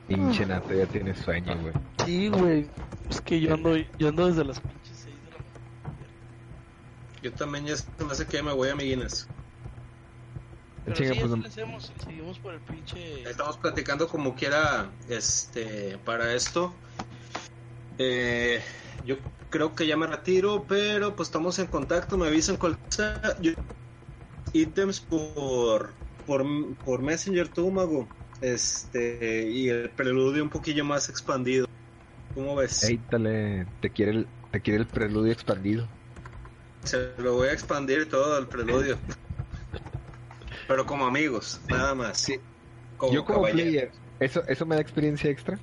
Pinche 0.07 0.45
nato, 0.45 0.73
ya 0.73 0.85
tienes 0.87 1.19
sueño, 1.19 1.55
güey. 1.61 1.73
Sí, 2.05 2.29
güey. 2.29 2.67
Es 3.09 3.21
que 3.21 3.39
yo 3.39 3.53
ando, 3.53 3.75
yo 3.75 4.09
ando 4.09 4.27
desde 4.27 4.43
las 4.43 4.59
pinches 4.59 4.97
6 5.03 5.05
de 5.05 5.31
la 5.31 5.37
mañana. 5.89 6.07
Yo 7.21 7.33
también 7.33 7.65
ya 7.65 7.75
se 7.75 7.85
me 8.03 8.11
hace 8.11 8.25
que 8.25 8.41
me 8.41 8.53
voy 8.53 8.69
a 8.69 8.75
mi 8.75 8.85
Guinness. 8.85 9.27
Pero 10.85 10.95
Chinga, 10.95 11.13
sí, 11.13 11.19
pues, 11.19 11.39
le 11.39 11.47
hacemos, 11.47 11.93
seguimos 12.03 12.39
por 12.39 12.53
el 12.53 12.59
pinche... 12.61 13.29
Estamos 13.29 13.57
platicando 13.57 14.07
como 14.07 14.35
quiera 14.35 14.89
este 15.09 15.97
para 16.05 16.33
esto. 16.33 16.73
Eh, 17.99 18.61
yo 19.03 19.17
creo 19.49 19.75
que 19.75 19.85
ya 19.85 19.97
me 19.97 20.07
retiro, 20.07 20.65
pero 20.67 21.15
pues 21.15 21.27
estamos 21.27 21.59
en 21.59 21.67
contacto, 21.67 22.17
me 22.17 22.27
avisan 22.27 22.55
cualquier 22.57 22.87
cosa. 22.89 23.35
Yo- 23.41 23.51
ítems 24.53 25.01
por, 25.01 25.93
por 26.25 26.45
por 26.83 27.01
Messenger 27.01 27.49
tú, 27.49 27.69
mago. 27.71 28.07
Este 28.41 29.49
y 29.51 29.69
el 29.69 29.91
preludio 29.91 30.43
un 30.43 30.49
poquillo 30.49 30.85
más 30.85 31.09
expandido. 31.09 31.65
¿Cómo 32.33 32.55
ves? 32.55 32.83
Éítale, 32.85 33.67
te 33.81 33.91
quiere 33.91 34.11
el, 34.11 34.27
te 34.51 34.61
quiere 34.61 34.79
el 34.79 34.87
preludio 34.87 35.33
expandido. 35.33 35.87
Se 36.85 37.13
lo 37.17 37.33
voy 37.35 37.49
a 37.49 37.53
expandir 37.53 38.09
todo 38.09 38.37
el 38.37 38.47
preludio. 38.47 38.97
Pero 40.67 40.85
como 40.85 41.05
amigos, 41.05 41.59
nada 41.69 41.95
más. 41.95 42.17
Sí. 42.19 42.39
Como 42.97 43.13
Yo 43.13 43.25
como 43.25 43.41
player, 43.41 43.91
¿eso, 44.19 44.45
¿eso 44.47 44.65
me 44.65 44.75
da 44.75 44.81
experiencia 44.81 45.29
extra? 45.29 45.61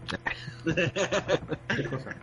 ¿Qué 1.75 1.85
cosa? 1.89 2.17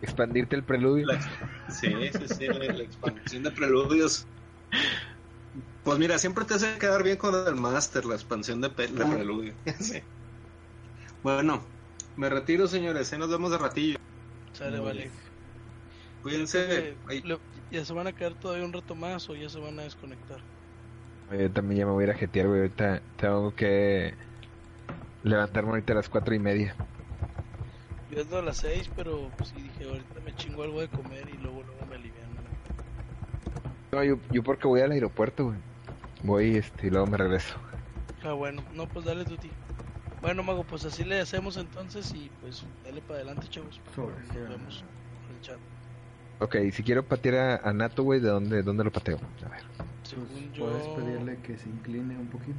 Expandirte 0.00 0.56
el 0.56 0.64
preludio. 0.64 1.06
La- 1.06 1.20
sí, 1.68 1.88
sí, 2.12 2.28
sí, 2.28 2.46
la, 2.46 2.72
la 2.72 2.82
expansión 2.84 3.42
de 3.42 3.50
preludios. 3.50 4.28
Pues 5.82 5.98
mira, 5.98 6.18
siempre 6.18 6.44
te 6.44 6.54
hace 6.54 6.78
quedar 6.78 7.02
bien 7.02 7.16
con 7.16 7.34
el 7.46 7.54
Master, 7.56 8.04
la 8.04 8.14
expansión 8.14 8.60
de, 8.60 8.68
de 8.68 8.88
preludio. 9.06 9.56
Sí. 9.80 10.02
Bueno, 11.22 11.74
me 12.14 12.28
retiro, 12.30 12.66
señores. 12.66 13.12
Ahí 13.12 13.18
nos 13.18 13.30
vemos 13.30 13.50
de 13.50 13.58
ratillo. 13.58 13.96
Sale, 14.52 14.78
vale. 14.80 15.10
Cuídense. 16.20 16.90
Eh, 17.08 17.22
le- 17.24 17.40
¿Ya 17.70 17.84
se 17.84 17.92
van 17.92 18.06
a 18.06 18.12
quedar 18.12 18.34
todavía 18.36 18.64
un 18.64 18.72
rato 18.72 18.94
más 18.94 19.28
o 19.30 19.34
ya 19.36 19.48
se 19.48 19.58
van 19.58 19.78
a 19.78 19.84
desconectar? 19.84 20.46
Yo 21.30 21.52
también 21.52 21.80
ya 21.80 21.86
me 21.86 21.92
voy 21.92 22.04
a 22.04 22.06
ir 22.06 22.10
a 22.12 22.14
jetear, 22.18 22.46
güey. 22.48 22.60
Ahorita 22.60 23.04
tengo 23.16 23.54
que 23.54 24.16
levantarme 25.26 25.70
ahorita 25.70 25.92
a 25.92 25.96
las 25.96 26.08
cuatro 26.08 26.34
y 26.34 26.38
media. 26.38 26.74
Yo 28.10 28.22
ando 28.22 28.38
a 28.38 28.42
las 28.42 28.58
6, 28.58 28.90
pero 28.94 29.30
pues 29.36 29.50
sí 29.50 29.60
dije, 29.60 29.84
ahorita 29.88 30.20
me 30.24 30.34
chingo 30.36 30.62
algo 30.62 30.80
de 30.80 30.88
comer 30.88 31.28
y 31.28 31.36
luego 31.38 31.62
luego 31.62 31.86
me 31.88 31.96
aliviano. 31.96 32.26
No, 33.92 34.04
yo, 34.04 34.18
yo 34.30 34.42
porque 34.42 34.66
voy 34.68 34.80
al 34.80 34.92
aeropuerto, 34.92 35.46
güey. 35.46 35.58
Voy, 36.22 36.56
este, 36.56 36.86
y 36.86 36.90
luego 36.90 37.06
me 37.06 37.16
regreso. 37.16 37.56
Ah, 38.22 38.32
bueno, 38.32 38.62
no, 38.74 38.86
pues 38.88 39.04
dale 39.04 39.24
Tuti. 39.24 39.50
Bueno, 40.22 40.42
Mago, 40.42 40.64
pues 40.64 40.84
así 40.84 41.04
le 41.04 41.20
hacemos 41.20 41.56
entonces 41.56 42.12
y 42.14 42.30
pues 42.40 42.64
dale 42.84 43.00
para 43.02 43.16
adelante, 43.16 43.48
chavos. 43.48 43.80
Sobre, 43.94 44.14
Nos 44.28 44.34
vemos 44.48 44.84
en 45.28 45.36
el 45.36 45.40
chat. 45.42 45.58
Ok, 46.38 46.56
si 46.72 46.82
quiero 46.82 47.04
patear 47.04 47.34
a, 47.64 47.68
a 47.68 47.72
Nato, 47.72 48.02
güey, 48.02 48.20
¿de 48.20 48.28
dónde, 48.28 48.62
dónde 48.62 48.84
lo 48.84 48.92
pateo? 48.92 49.18
A 49.44 49.48
ver. 49.48 49.62
Según 50.02 50.26
Pues, 50.26 50.52
yo... 50.52 50.66
Puedes 50.66 50.86
pedirle 50.88 51.38
que 51.42 51.56
se 51.56 51.68
incline 51.68 52.16
un 52.16 52.28
poquito. 52.28 52.58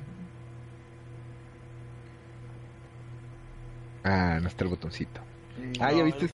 Ah, 4.10 4.40
no 4.42 4.48
está 4.48 4.64
el 4.64 4.70
botoncito. 4.70 5.20
Eh, 5.60 5.74
Ah, 5.82 5.92
No, 5.92 5.98
¿ya 5.98 6.04
viste 6.04 6.26